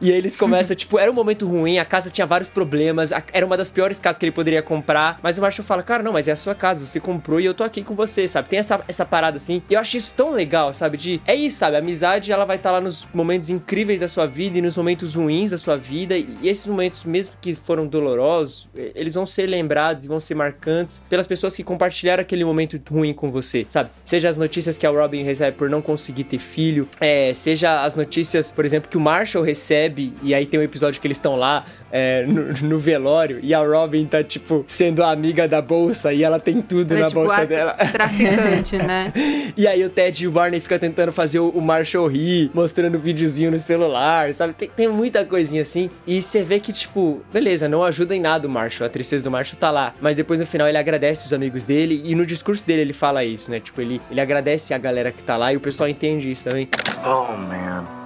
E 0.00 0.10
aí 0.12 0.16
eles 0.18 0.36
começam, 0.36 0.74
tipo, 0.76 0.98
era 0.98 1.10
um 1.10 1.14
momento 1.14 1.46
ruim, 1.46 1.78
a 1.78 1.84
casa 1.84 2.10
tinha 2.10 2.26
vários 2.26 2.48
problemas, 2.48 3.12
a- 3.12 3.22
era 3.32 3.44
uma 3.44 3.56
das 3.56 3.70
piores 3.70 3.98
casas 4.00 4.18
que 4.18 4.24
ele 4.24 4.32
poderia 4.32 4.62
comprar. 4.62 5.18
Mas 5.22 5.38
o 5.38 5.40
Marshall 5.40 5.64
fala, 5.64 5.82
cara, 5.82 6.02
não, 6.02 6.12
mas 6.12 6.28
é 6.28 6.32
a 6.32 6.36
sua 6.36 6.54
casa, 6.54 6.84
você 6.84 7.00
comprou 7.00 7.40
e 7.40 7.44
eu 7.44 7.54
tô 7.54 7.64
aqui 7.64 7.82
com 7.82 7.94
você, 7.94 8.26
sabe? 8.28 8.48
Tem 8.48 8.58
essa, 8.58 8.80
essa 8.88 9.04
parada 9.04 9.36
assim. 9.36 9.62
E 9.68 9.74
eu 9.74 9.80
acho 9.80 9.96
isso 9.96 10.14
tão 10.14 10.30
legal, 10.30 10.72
sabe? 10.74 10.96
De. 10.96 11.20
É 11.26 11.34
isso, 11.34 11.58
sabe? 11.58 11.76
A 11.76 11.78
amizade, 11.80 12.30
ela 12.32 12.44
vai 12.44 12.56
estar 12.56 12.70
lá 12.70 12.80
nos 12.80 13.06
momentos 13.12 13.50
incríveis 13.50 14.00
da 14.00 14.08
sua 14.08 14.26
vida 14.26 14.58
e 14.58 14.62
nos 14.62 14.76
momentos 14.76 15.14
ruins 15.14 15.50
da 15.50 15.58
sua 15.58 15.76
vida. 15.76 16.16
E 16.16 16.38
esses 16.44 16.66
momentos, 16.66 17.04
mesmo 17.04 17.34
que 17.40 17.54
foram 17.54 17.86
dolorosos, 17.86 18.68
eles 18.94 19.14
vão 19.14 19.26
ser 19.26 19.46
lembrados 19.46 20.04
e 20.04 20.08
vão 20.08 20.20
ser 20.20 20.34
marcantes 20.34 21.02
pelas 21.08 21.26
pessoas 21.26 21.54
que 21.56 21.62
compartilharam 21.64 22.20
aquele 22.20 22.44
momento 22.44 22.80
ruim 22.90 23.12
com 23.12 23.30
você, 23.30 23.66
sabe? 23.68 23.90
Seja 24.04 24.28
as 24.28 24.36
notícias 24.36 24.78
que 24.78 24.86
a 24.86 24.90
Robin 24.90 25.22
recebe 25.22 25.56
por 25.56 25.68
não 25.68 25.80
conseguir 25.82 26.24
ter 26.24 26.38
filho, 26.38 26.88
é, 27.00 27.32
seja 27.34 27.82
as 27.84 27.94
notícias, 27.94 28.50
por 28.52 28.64
exemplo, 28.64 28.88
que 28.88 28.96
o 28.96 29.00
Marshall 29.00 29.44
recebe, 29.44 29.87
e 30.22 30.34
aí 30.34 30.46
tem 30.46 30.58
um 30.58 30.62
episódio 30.62 31.00
que 31.00 31.06
eles 31.06 31.16
estão 31.18 31.36
lá 31.36 31.64
é, 31.92 32.24
no, 32.24 32.52
no 32.68 32.78
velório, 32.78 33.38
e 33.42 33.52
a 33.52 33.60
Robin 33.60 34.06
tá, 34.06 34.22
tipo, 34.24 34.64
sendo 34.66 35.02
a 35.02 35.10
amiga 35.10 35.46
da 35.46 35.60
bolsa, 35.60 36.12
e 36.12 36.22
ela 36.22 36.38
tem 36.40 36.62
tudo 36.62 36.92
Ela 36.92 37.00
é 37.00 37.02
na 37.02 37.08
tipo 37.08 37.20
bolsa 37.20 37.40
a 37.42 37.44
dela. 37.44 37.72
traficante, 37.92 38.76
né? 38.82 39.12
E 39.56 39.66
aí 39.66 39.84
o 39.84 39.90
Ted 39.90 40.24
e 40.24 40.28
o 40.28 40.30
Barney 40.30 40.60
ficam 40.60 40.78
tentando 40.78 41.12
fazer 41.12 41.40
o 41.40 41.58
o 41.58 41.60
Marshall 41.60 42.06
rir, 42.06 42.50
mostrando 42.54 42.98
videozinho 42.98 43.50
no 43.50 43.58
celular, 43.58 44.32
sabe? 44.32 44.54
Tem, 44.54 44.68
tem 44.68 44.88
muita 44.88 45.24
coisinha 45.24 45.62
assim. 45.62 45.90
E 46.06 46.22
você 46.22 46.42
vê 46.42 46.60
que, 46.60 46.72
tipo, 46.72 47.20
beleza, 47.32 47.68
não 47.68 47.82
ajuda 47.82 48.14
em 48.14 48.20
nada 48.20 48.46
o 48.46 48.50
Marshall. 48.50 48.86
A 48.86 48.90
tristeza 48.90 49.24
do 49.24 49.30
Marshall 49.30 49.58
tá 49.58 49.70
lá. 49.70 49.92
Mas 50.00 50.16
depois 50.16 50.38
no 50.38 50.46
final 50.46 50.68
ele 50.68 50.78
agradece 50.78 51.26
os 51.26 51.32
amigos 51.32 51.64
dele. 51.64 52.00
E 52.04 52.14
no 52.14 52.24
discurso 52.24 52.64
dele 52.64 52.82
ele 52.82 52.92
fala 52.92 53.24
isso, 53.24 53.50
né? 53.50 53.58
Tipo, 53.60 53.80
ele, 53.80 54.00
ele 54.10 54.20
agradece 54.20 54.72
a 54.72 54.78
galera 54.78 55.10
que 55.10 55.22
tá 55.22 55.36
lá 55.36 55.52
e 55.52 55.56
o 55.56 55.60
pessoal 55.60 55.88
entende 55.88 56.30
isso 56.30 56.44
também. 56.44 56.68
Oh 57.04 57.36
man. 57.36 57.97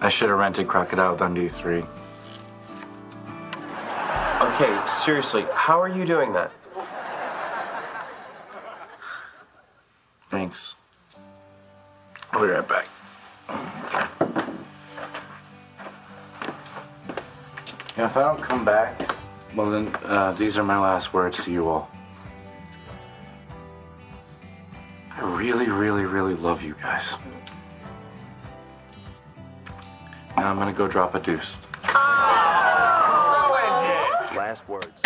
I 0.00 0.08
should 0.08 0.28
have 0.28 0.38
rented 0.38 0.68
Crocodile 0.68 1.16
Dundee 1.16 1.48
3. 1.48 1.84
Okay, 4.40 4.86
seriously, 5.04 5.46
how 5.54 5.80
are 5.80 5.88
you 5.88 6.04
doing 6.04 6.32
that? 6.34 6.52
Thanks. 10.28 10.74
I'll 12.32 12.40
be 12.40 12.48
right 12.48 12.68
back. 12.68 12.86
Yeah, 17.96 18.04
if 18.04 18.16
I 18.16 18.22
don't 18.22 18.42
come 18.42 18.64
back, 18.64 19.14
well 19.54 19.70
then, 19.70 19.88
uh, 20.04 20.32
these 20.32 20.58
are 20.58 20.64
my 20.64 20.78
last 20.78 21.14
words 21.14 21.42
to 21.44 21.50
you 21.50 21.68
all. 21.68 21.90
I 25.12 25.22
really, 25.22 25.70
really, 25.70 26.04
really 26.04 26.34
love 26.34 26.62
you 26.62 26.74
guys. 26.74 27.04
Now 30.36 30.52
I'm 30.52 30.58
gonna 30.58 30.72
go 30.72 30.86
drop 30.86 31.16
a 31.16 31.18
deuce. 31.18 31.56
Last 34.36 34.64
words. 34.68 34.96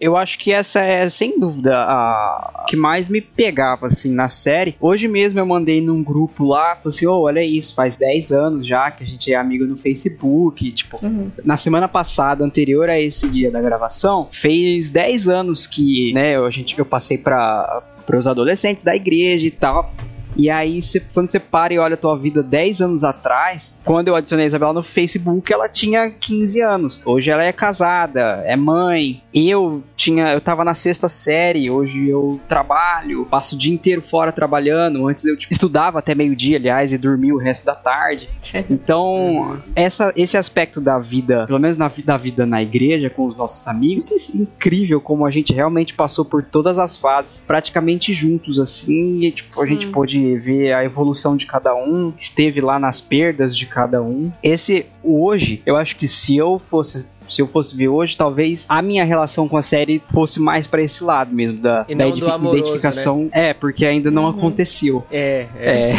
Eu 0.00 0.16
acho 0.16 0.38
que 0.38 0.50
essa 0.50 0.80
é, 0.80 1.06
sem 1.10 1.38
dúvida, 1.38 1.76
a 1.76 2.64
que 2.66 2.74
mais 2.74 3.10
me 3.10 3.20
pegava, 3.20 3.88
assim, 3.88 4.10
na 4.14 4.30
série. 4.30 4.74
Hoje 4.80 5.06
mesmo 5.06 5.38
eu 5.38 5.44
mandei 5.44 5.82
num 5.82 6.02
grupo 6.02 6.42
lá, 6.42 6.76
falei 6.76 6.96
assim, 6.96 7.06
ô, 7.06 7.20
olha 7.20 7.44
isso, 7.44 7.74
faz 7.74 7.96
10 7.96 8.32
anos 8.32 8.66
já 8.66 8.90
que 8.90 9.04
a 9.04 9.06
gente 9.06 9.30
é 9.30 9.36
amigo 9.36 9.66
no 9.66 9.76
Facebook, 9.76 10.72
tipo... 10.72 10.98
Na 11.44 11.58
semana 11.58 11.86
passada, 11.86 12.42
anterior 12.42 12.88
a 12.88 12.98
esse 12.98 13.28
dia 13.28 13.50
da 13.50 13.60
gravação, 13.60 14.28
fez 14.30 14.88
10 14.88 15.28
anos 15.28 15.66
que, 15.66 16.14
né, 16.14 16.38
a 16.38 16.48
gente, 16.48 16.78
eu 16.78 16.86
passei 16.86 17.18
para 17.18 17.82
os 18.10 18.26
adolescentes 18.26 18.82
da 18.82 18.96
igreja 18.96 19.44
e 19.44 19.50
tal. 19.50 19.92
E 20.36 20.48
aí, 20.50 20.80
cê- 20.80 21.02
quando 21.12 21.30
você 21.30 21.40
para 21.40 21.72
e 21.74 21.78
olha 21.78 21.94
a 21.94 21.96
tua 21.96 22.16
vida 22.16 22.42
10 22.42 22.80
anos 22.80 23.04
atrás, 23.04 23.78
quando 23.84 24.08
eu 24.08 24.16
adicionei 24.16 24.44
a 24.44 24.46
Isabela 24.46 24.72
no 24.72 24.82
Facebook, 24.82 25.52
ela 25.52 25.68
tinha 25.68 26.10
15 26.10 26.60
anos. 26.62 27.00
Hoje 27.04 27.30
ela 27.30 27.44
é 27.44 27.52
casada, 27.52 28.42
é 28.46 28.56
mãe. 28.56 29.22
Eu 29.34 29.82
tinha, 29.96 30.32
eu 30.32 30.40
tava 30.40 30.64
na 30.64 30.74
sexta 30.74 31.08
série, 31.08 31.70
hoje 31.70 32.08
eu 32.08 32.40
trabalho, 32.48 33.26
passo 33.30 33.54
o 33.54 33.58
dia 33.58 33.72
inteiro 33.72 34.02
fora 34.02 34.32
trabalhando. 34.32 35.06
Antes 35.08 35.24
eu 35.24 35.36
tipo, 35.36 35.52
estudava 35.52 35.98
até 35.98 36.14
meio-dia, 36.14 36.56
aliás, 36.56 36.92
e 36.92 36.98
dormia 36.98 37.34
o 37.34 37.38
resto 37.38 37.64
da 37.66 37.74
tarde. 37.74 38.28
Então, 38.68 39.58
essa, 39.74 40.12
esse 40.16 40.36
aspecto 40.36 40.80
da 40.80 40.98
vida, 40.98 41.46
pelo 41.46 41.58
menos 41.58 41.76
na 41.76 41.90
da 42.04 42.16
vida 42.16 42.46
na 42.46 42.62
igreja 42.62 43.10
com 43.10 43.26
os 43.26 43.36
nossos 43.36 43.66
amigos, 43.66 44.32
é 44.34 44.38
incrível 44.38 45.00
como 45.00 45.26
a 45.26 45.30
gente 45.30 45.52
realmente 45.52 45.92
passou 45.94 46.24
por 46.24 46.42
todas 46.42 46.78
as 46.78 46.96
fases 46.96 47.40
praticamente 47.46 48.14
juntos 48.14 48.58
assim, 48.58 49.20
e 49.24 49.32
tipo, 49.32 49.60
a 49.62 49.66
gente 49.66 49.86
pôde 49.88 50.19
ver 50.36 50.72
a 50.72 50.84
evolução 50.84 51.36
de 51.36 51.46
cada 51.46 51.74
um, 51.74 52.12
esteve 52.16 52.60
lá 52.60 52.78
nas 52.78 53.00
perdas 53.00 53.56
de 53.56 53.66
cada 53.66 54.02
um. 54.02 54.30
Esse 54.42 54.86
hoje, 55.02 55.62
eu 55.66 55.76
acho 55.76 55.96
que 55.96 56.08
se 56.08 56.36
eu 56.36 56.58
fosse 56.58 57.06
se 57.30 57.40
eu 57.40 57.46
fosse 57.46 57.76
ver 57.76 57.88
hoje, 57.88 58.16
talvez 58.16 58.66
a 58.68 58.82
minha 58.82 59.04
relação 59.04 59.48
com 59.48 59.56
a 59.56 59.62
série 59.62 60.00
fosse 60.12 60.40
mais 60.40 60.66
pra 60.66 60.82
esse 60.82 61.04
lado 61.04 61.32
mesmo, 61.32 61.58
da, 61.58 61.86
E 61.88 61.94
da 61.94 62.04
amoroso, 62.34 62.58
identificação. 62.58 63.30
É, 63.32 63.54
porque 63.54 63.86
ainda 63.86 64.10
não 64.10 64.26
aconteceu. 64.26 65.04
É, 65.10 65.46
é. 65.56 65.90
É. 65.90 65.94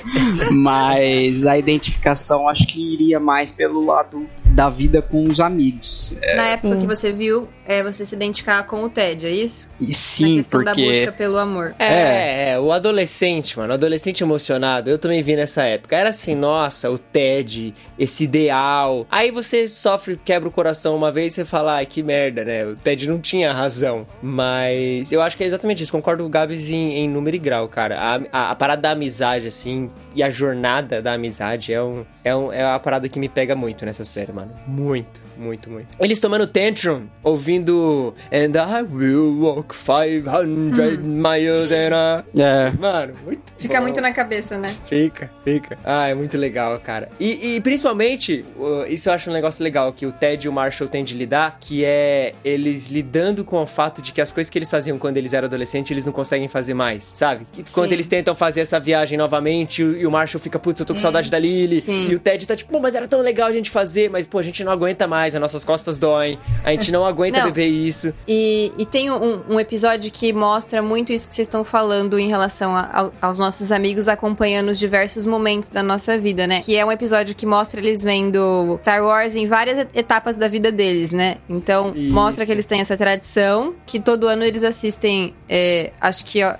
Mas 0.50 1.46
a 1.46 1.58
identificação 1.58 2.48
acho 2.48 2.66
que 2.66 2.80
iria 2.94 3.20
mais 3.20 3.52
pelo 3.52 3.84
lado 3.84 4.26
da 4.46 4.68
vida 4.68 5.02
com 5.02 5.24
os 5.24 5.38
amigos. 5.38 6.16
É, 6.22 6.36
Na 6.36 6.48
época 6.48 6.74
Sim. 6.74 6.80
que 6.80 6.86
você 6.86 7.12
viu, 7.12 7.48
é 7.70 7.84
você 7.84 8.04
se 8.04 8.14
identificar 8.14 8.64
com 8.64 8.82
o 8.82 8.90
Ted, 8.90 9.26
é 9.26 9.30
isso? 9.30 9.70
e 9.80 9.86
Na 9.86 9.92
sim, 9.92 10.36
questão 10.36 10.64
da 10.64 10.74
busca 10.74 10.90
porque. 10.90 11.12
pelo 11.12 11.38
amor. 11.38 11.74
É, 11.78 12.50
é, 12.50 12.58
o 12.58 12.72
adolescente, 12.72 13.56
mano, 13.56 13.70
o 13.70 13.74
adolescente 13.74 14.22
emocionado, 14.22 14.90
eu 14.90 14.98
também 14.98 15.22
vi 15.22 15.36
nessa 15.36 15.62
época. 15.62 15.96
Era 15.96 16.08
assim, 16.10 16.34
nossa, 16.34 16.90
o 16.90 16.98
Ted, 16.98 17.72
esse 17.98 18.24
ideal. 18.24 19.06
Aí 19.10 19.30
você 19.30 19.68
sofre, 19.68 20.18
quebra 20.24 20.48
o 20.48 20.52
coração 20.52 20.96
uma 20.96 21.12
vez 21.12 21.32
e 21.32 21.36
você 21.36 21.44
fala, 21.44 21.74
ai, 21.74 21.86
que 21.86 22.02
merda, 22.02 22.44
né? 22.44 22.64
O 22.64 22.74
Ted 22.76 23.08
não 23.08 23.20
tinha 23.20 23.52
razão. 23.52 24.06
Mas 24.20 25.12
eu 25.12 25.22
acho 25.22 25.36
que 25.36 25.44
é 25.44 25.46
exatamente 25.46 25.82
isso. 25.82 25.92
Concordo 25.92 26.24
com 26.24 26.28
o 26.28 26.32
Gabs 26.32 26.70
em, 26.70 26.98
em 26.98 27.08
número 27.08 27.36
e 27.36 27.38
grau, 27.38 27.68
cara. 27.68 27.98
A, 28.00 28.20
a, 28.32 28.50
a 28.50 28.54
parada 28.56 28.82
da 28.82 28.90
amizade, 28.90 29.46
assim, 29.46 29.88
e 30.14 30.22
a 30.22 30.30
jornada 30.30 31.00
da 31.00 31.12
amizade 31.12 31.72
é, 31.72 31.80
um, 31.80 32.04
é, 32.24 32.34
um, 32.34 32.52
é 32.52 32.64
uma 32.66 32.78
parada 32.78 33.08
que 33.08 33.18
me 33.18 33.28
pega 33.28 33.54
muito 33.54 33.84
nessa 33.84 34.04
série, 34.04 34.32
mano. 34.32 34.50
Muito, 34.66 35.20
muito, 35.38 35.70
muito. 35.70 35.88
Eles 36.00 36.20
tomando 36.20 36.46
tantrum, 36.46 37.06
ouvindo 37.22 38.14
And 38.32 38.52
I 38.56 38.82
will 38.82 39.38
walk 39.40 39.74
500 39.74 40.98
miles 40.98 41.70
and 41.72 41.94
a... 41.94 42.24
É, 42.36 42.70
Mano, 42.78 43.14
muito 43.24 43.40
Fica 43.58 43.76
bom. 43.78 43.82
muito 43.82 44.00
na 44.00 44.12
cabeça, 44.12 44.58
né? 44.58 44.74
Fica, 44.86 45.30
fica. 45.44 45.78
Ah, 45.84 46.08
é 46.08 46.14
muito 46.14 46.36
legal, 46.36 46.78
cara. 46.80 47.08
E, 47.18 47.56
e 47.56 47.60
principalmente, 47.60 48.44
isso 48.88 49.08
eu 49.08 49.12
acho 49.12 49.30
um 49.30 49.32
negócio 49.32 49.62
legal 49.62 49.92
que 49.92 50.06
o 50.06 50.12
Ted 50.12 50.46
e 50.46 50.48
o 50.48 50.52
Marshall 50.52 50.88
têm 50.88 51.04
de 51.04 51.14
lidar, 51.14 51.56
que 51.60 51.84
é 51.84 52.34
eles 52.44 52.86
lidando 52.88 53.44
com 53.44 53.62
o 53.62 53.66
fato 53.66 54.00
de 54.02 54.12
que 54.12 54.20
as 54.20 54.30
coisas 54.30 54.50
que 54.50 54.58
eles 54.58 54.70
faziam 54.70 54.98
quando 54.98 55.16
eles 55.16 55.32
eram 55.32 55.46
adolescentes, 55.46 55.90
eles 55.90 56.04
não 56.04 56.12
conseguem 56.12 56.48
fazer 56.48 56.74
mais, 56.74 57.04
sabe? 57.04 57.46
Que 57.52 57.64
quando 57.72 57.92
eles 57.92 58.06
tentam 58.06 58.34
fazer 58.34 58.60
essa 58.60 58.78
viagem 58.80 59.16
novamente, 59.18 59.82
o- 59.82 59.96
e 59.98 60.06
o 60.06 60.10
Marshall 60.10 60.40
fica, 60.40 60.58
putz, 60.58 60.80
eu 60.80 60.86
tô 60.86 60.94
com 60.94 61.00
saudade 61.00 61.30
da 61.30 61.38
Lily. 61.38 61.80
sim. 61.80 62.09
E 62.10 62.14
o 62.14 62.18
Ted 62.18 62.46
tá 62.46 62.56
tipo, 62.56 62.72
pô, 62.72 62.80
mas 62.80 62.94
era 62.94 63.06
tão 63.08 63.20
legal 63.20 63.48
a 63.48 63.52
gente 63.52 63.70
fazer, 63.70 64.10
mas 64.10 64.26
pô, 64.26 64.38
a 64.38 64.42
gente 64.42 64.62
não 64.64 64.72
aguenta 64.72 65.06
mais. 65.06 65.34
as 65.34 65.40
nossas 65.40 65.64
costas 65.64 65.98
doem, 65.98 66.38
a 66.64 66.70
gente 66.72 66.90
não 66.92 67.04
aguenta 67.04 67.38
Não. 67.40 67.46
beber 67.46 67.66
isso. 67.66 68.12
E, 68.26 68.72
e 68.78 68.86
tem 68.86 69.10
um, 69.10 69.40
um 69.48 69.60
episódio 69.60 70.10
que 70.10 70.32
mostra 70.32 70.82
muito 70.82 71.12
isso 71.12 71.28
que 71.28 71.34
vocês 71.34 71.46
estão 71.46 71.64
falando 71.64 72.18
em 72.18 72.28
relação 72.28 72.74
a- 72.74 72.88
ao- 72.92 73.12
aos 73.20 73.38
nossos 73.38 73.70
amigos 73.72 74.08
acompanhando 74.08 74.70
os 74.70 74.78
diversos 74.78 75.26
momentos 75.26 75.68
da 75.68 75.82
nossa 75.82 76.18
vida, 76.18 76.46
né? 76.46 76.60
Que 76.60 76.76
é 76.76 76.84
um 76.84 76.90
episódio 76.92 77.34
que 77.34 77.46
mostra 77.46 77.80
eles 77.80 78.02
vendo 78.04 78.78
Star 78.82 79.02
Wars 79.04 79.36
em 79.36 79.46
várias 79.46 79.78
et- 79.78 79.88
etapas 79.94 80.36
da 80.36 80.48
vida 80.48 80.70
deles, 80.72 81.12
né? 81.12 81.36
Então, 81.48 81.92
Isso. 81.94 82.12
mostra 82.12 82.44
que 82.46 82.52
eles 82.52 82.66
têm 82.66 82.80
essa 82.80 82.96
tradição, 82.96 83.74
que 83.86 84.00
todo 84.00 84.26
ano 84.26 84.42
eles 84.44 84.64
assistem, 84.64 85.34
é, 85.48 85.92
acho 86.00 86.24
que 86.24 86.42
ó, 86.44 86.54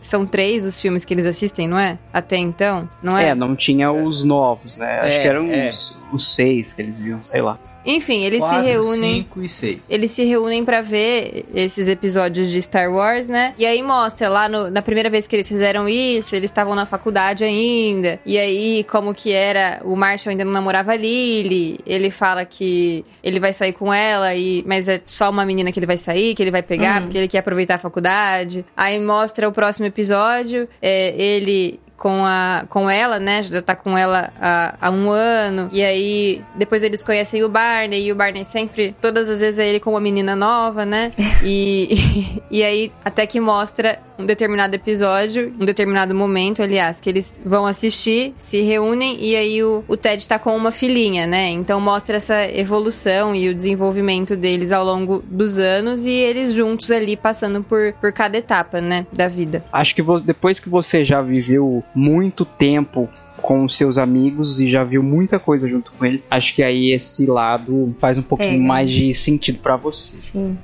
são 0.00 0.26
três 0.26 0.64
os 0.64 0.80
filmes 0.80 1.04
que 1.04 1.14
eles 1.14 1.26
assistem, 1.26 1.68
não 1.68 1.78
é? 1.78 1.98
Até 2.12 2.36
então, 2.36 2.88
não 3.02 3.16
é? 3.16 3.28
É, 3.30 3.34
não 3.34 3.54
tinha 3.54 3.90
os 3.92 4.24
novos, 4.24 4.76
né? 4.76 5.00
Acho 5.00 5.18
É, 5.18 5.22
que 5.22 5.28
eram 5.28 5.46
é. 5.50 5.68
os, 5.68 5.98
os 6.12 6.34
seis 6.34 6.72
que 6.72 6.82
eles 6.82 6.98
viam, 6.98 7.22
sei 7.22 7.40
lá. 7.42 7.58
Enfim, 7.84 8.24
eles 8.24 8.40
Quatro, 8.40 8.60
se 8.60 8.64
reúnem. 8.66 9.14
cinco 9.22 9.42
e 9.42 9.48
seis. 9.48 9.80
Eles 9.88 10.10
se 10.10 10.24
reúnem 10.24 10.64
pra 10.64 10.82
ver 10.82 11.46
esses 11.54 11.88
episódios 11.88 12.50
de 12.50 12.60
Star 12.60 12.92
Wars, 12.92 13.26
né? 13.26 13.54
E 13.58 13.64
aí 13.64 13.82
mostra 13.82 14.28
lá 14.28 14.48
no- 14.48 14.70
na 14.70 14.82
primeira 14.82 15.08
vez 15.08 15.26
que 15.26 15.34
eles 15.36 15.48
fizeram 15.48 15.88
isso, 15.88 16.34
eles 16.36 16.50
estavam 16.50 16.74
na 16.74 16.84
faculdade 16.86 17.42
ainda. 17.44 18.20
E 18.26 18.38
aí, 18.38 18.84
como 18.84 19.14
que 19.14 19.32
era, 19.32 19.80
o 19.84 19.96
Marshall 19.96 20.30
ainda 20.32 20.44
não 20.44 20.52
namorava 20.52 20.92
a 20.92 20.96
Lily. 20.96 21.78
Ele 21.86 22.10
fala 22.10 22.44
que 22.44 23.04
ele 23.22 23.40
vai 23.40 23.52
sair 23.52 23.72
com 23.72 23.92
ela, 23.92 24.34
e, 24.34 24.62
mas 24.66 24.88
é 24.88 25.00
só 25.06 25.30
uma 25.30 25.44
menina 25.46 25.72
que 25.72 25.78
ele 25.78 25.86
vai 25.86 25.98
sair, 25.98 26.34
que 26.34 26.42
ele 26.42 26.50
vai 26.50 26.62
pegar, 26.62 27.02
porque 27.02 27.16
ele 27.18 27.28
quer 27.28 27.38
aproveitar 27.38 27.76
a 27.76 27.78
faculdade. 27.78 28.64
Aí 28.76 29.00
mostra 29.00 29.48
o 29.48 29.52
próximo 29.52 29.86
episódio, 29.86 30.68
é, 30.82 31.14
ele 31.16 31.80
com, 32.00 32.24
a, 32.24 32.64
com 32.70 32.88
ela, 32.88 33.20
né? 33.20 33.42
Já 33.42 33.60
tá 33.60 33.76
com 33.76 33.96
ela 33.96 34.32
há, 34.40 34.74
há 34.80 34.90
um 34.90 35.10
ano. 35.10 35.68
E 35.70 35.84
aí, 35.84 36.42
depois 36.54 36.82
eles 36.82 37.02
conhecem 37.02 37.44
o 37.44 37.48
Barney. 37.48 38.06
E 38.06 38.10
o 38.10 38.14
Barney 38.16 38.42
sempre, 38.42 38.96
todas 39.02 39.28
as 39.28 39.40
vezes, 39.40 39.58
é 39.58 39.68
ele 39.68 39.78
com 39.78 39.90
uma 39.90 40.00
menina 40.00 40.34
nova, 40.34 40.86
né? 40.86 41.12
E, 41.42 42.42
e 42.50 42.62
aí, 42.62 42.92
até 43.04 43.26
que 43.26 43.40
mostra 43.40 43.98
um 44.20 44.26
determinado 44.26 44.74
episódio, 44.74 45.52
um 45.58 45.64
determinado 45.64 46.14
momento, 46.14 46.62
aliás, 46.62 47.00
que 47.00 47.08
eles 47.08 47.40
vão 47.44 47.66
assistir, 47.66 48.34
se 48.38 48.60
reúnem. 48.60 49.16
E 49.20 49.34
aí, 49.34 49.62
o, 49.62 49.82
o 49.88 49.96
Ted 49.96 50.26
tá 50.26 50.38
com 50.38 50.56
uma 50.56 50.70
filhinha, 50.70 51.26
né? 51.26 51.48
Então, 51.50 51.80
mostra 51.80 52.16
essa 52.16 52.44
evolução 52.50 53.34
e 53.34 53.48
o 53.48 53.54
desenvolvimento 53.54 54.36
deles 54.36 54.70
ao 54.72 54.84
longo 54.84 55.22
dos 55.26 55.58
anos. 55.58 56.04
E 56.04 56.10
eles 56.10 56.52
juntos 56.52 56.90
ali, 56.90 57.16
passando 57.16 57.62
por, 57.62 57.92
por 57.94 58.12
cada 58.12 58.36
etapa, 58.36 58.80
né? 58.80 59.06
Da 59.12 59.28
vida. 59.28 59.64
Acho 59.72 59.94
que 59.94 60.02
depois 60.24 60.60
que 60.60 60.68
você 60.68 61.04
já 61.04 61.22
viveu 61.22 61.82
muito 61.94 62.44
tempo 62.44 63.08
com 63.40 63.68
seus 63.68 63.96
amigos 63.96 64.60
e 64.60 64.68
já 64.68 64.84
viu 64.84 65.02
muita 65.02 65.38
coisa 65.38 65.66
junto 65.66 65.92
com 65.92 66.04
eles, 66.04 66.24
acho 66.30 66.54
que 66.54 66.62
aí 66.62 66.92
esse 66.92 67.26
lado 67.26 67.94
faz 67.98 68.18
um 68.18 68.22
pouquinho 68.22 68.50
Pega. 68.52 68.64
mais 68.64 68.90
de 68.90 69.12
sentido 69.14 69.58
pra 69.58 69.76
você. 69.76 70.20
Sim, 70.20 70.58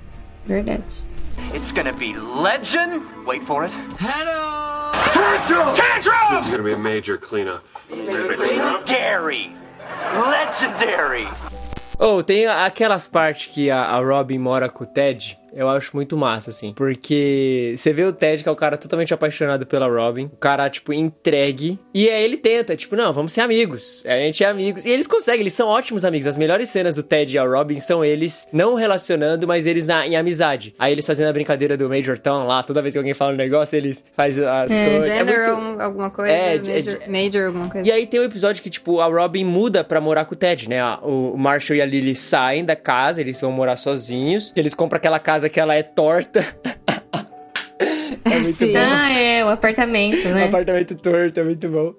verdade. 0.44 1.02
It's 1.52 1.72
gonna 1.72 1.92
be 1.92 2.14
legend. 2.14 3.02
Wait 3.26 3.44
for 3.44 3.64
it. 3.64 3.72
This 6.30 6.44
is 6.44 6.50
gonna 6.50 6.62
be 6.62 6.72
a 6.72 6.78
major 6.78 7.16
cleanup. 7.18 7.62
Dairy. 8.84 9.52
Legendary. 10.14 11.28
Ou 11.98 12.22
tem 12.22 12.46
aquelas 12.46 13.06
partes 13.08 13.46
que 13.46 13.70
a, 13.70 13.82
a 13.84 14.00
Robin 14.00 14.38
mora 14.38 14.68
com 14.68 14.84
o 14.84 14.86
Ted. 14.86 15.38
Eu 15.56 15.68
acho 15.68 15.90
muito 15.94 16.16
massa, 16.16 16.50
assim. 16.50 16.72
Porque 16.74 17.74
você 17.76 17.92
vê 17.92 18.04
o 18.04 18.12
Ted, 18.12 18.42
que 18.42 18.48
é 18.48 18.52
o 18.52 18.56
cara 18.56 18.76
totalmente 18.76 19.12
apaixonado 19.14 19.66
pela 19.66 19.86
Robin. 19.88 20.26
O 20.26 20.36
cara, 20.36 20.68
tipo, 20.68 20.92
entregue. 20.92 21.78
E 21.94 22.08
aí 22.08 22.24
ele 22.24 22.36
tenta, 22.36 22.76
tipo, 22.76 22.94
não, 22.94 23.12
vamos 23.12 23.32
ser 23.32 23.40
amigos. 23.40 24.04
A 24.06 24.16
gente 24.16 24.44
é 24.44 24.46
amigos. 24.48 24.84
E 24.84 24.90
eles 24.90 25.06
conseguem, 25.06 25.40
eles 25.40 25.52
são 25.54 25.68
ótimos 25.68 26.04
amigos. 26.04 26.26
As 26.26 26.36
melhores 26.38 26.68
cenas 26.68 26.94
do 26.94 27.02
Ted 27.02 27.34
e 27.34 27.38
a 27.38 27.44
Robin 27.44 27.80
são 27.80 28.04
eles 28.04 28.46
não 28.52 28.74
relacionando, 28.74 29.46
mas 29.46 29.66
eles 29.66 29.86
na, 29.86 30.06
em 30.06 30.16
amizade. 30.16 30.74
Aí 30.78 30.92
eles 30.92 31.06
fazendo 31.06 31.28
a 31.28 31.32
brincadeira 31.32 31.76
do 31.76 31.88
Major 31.88 32.18
Tom 32.18 32.46
lá. 32.46 32.62
Toda 32.62 32.82
vez 32.82 32.94
que 32.94 32.98
alguém 32.98 33.14
fala 33.14 33.32
um 33.32 33.36
negócio, 33.36 33.76
eles 33.76 34.04
fazem 34.12 34.44
as 34.44 34.72
coisas. 34.72 35.06
É 35.06 35.18
General, 35.18 35.60
muito- 35.60 35.80
alguma 35.80 36.10
coisa. 36.10 36.32
É, 36.32 36.58
major, 36.58 36.98
é- 37.00 37.08
major, 37.08 37.46
alguma 37.46 37.68
coisa. 37.70 37.88
E 37.88 37.92
aí 37.92 38.06
tem 38.06 38.20
um 38.20 38.24
episódio 38.24 38.62
que, 38.62 38.68
tipo, 38.70 39.00
a 39.00 39.06
Robin 39.06 39.44
muda 39.44 39.82
pra 39.82 40.00
morar 40.00 40.24
com 40.26 40.34
o 40.34 40.36
Ted, 40.36 40.68
né? 40.68 40.82
O 41.02 41.36
Marshall 41.36 41.76
e 41.78 41.80
a 41.82 41.86
Lily 41.86 42.14
saem 42.14 42.64
da 42.64 42.76
casa, 42.76 43.20
eles 43.20 43.40
vão 43.40 43.50
morar 43.52 43.76
sozinhos. 43.76 44.52
Eles 44.54 44.74
compram 44.74 44.98
aquela 44.98 45.18
casa 45.18 45.45
que 45.48 45.60
ela 45.60 45.74
é 45.74 45.82
torta. 45.82 46.44
é 48.24 48.38
muito 48.38 48.56
Sim. 48.56 48.72
bom. 48.72 48.78
Ah, 48.78 49.12
é, 49.12 49.44
o 49.44 49.48
apartamento, 49.48 50.28
né? 50.28 50.44
apartamento 50.48 50.94
torto, 50.96 51.40
é 51.40 51.44
muito 51.44 51.68
bom. 51.68 51.94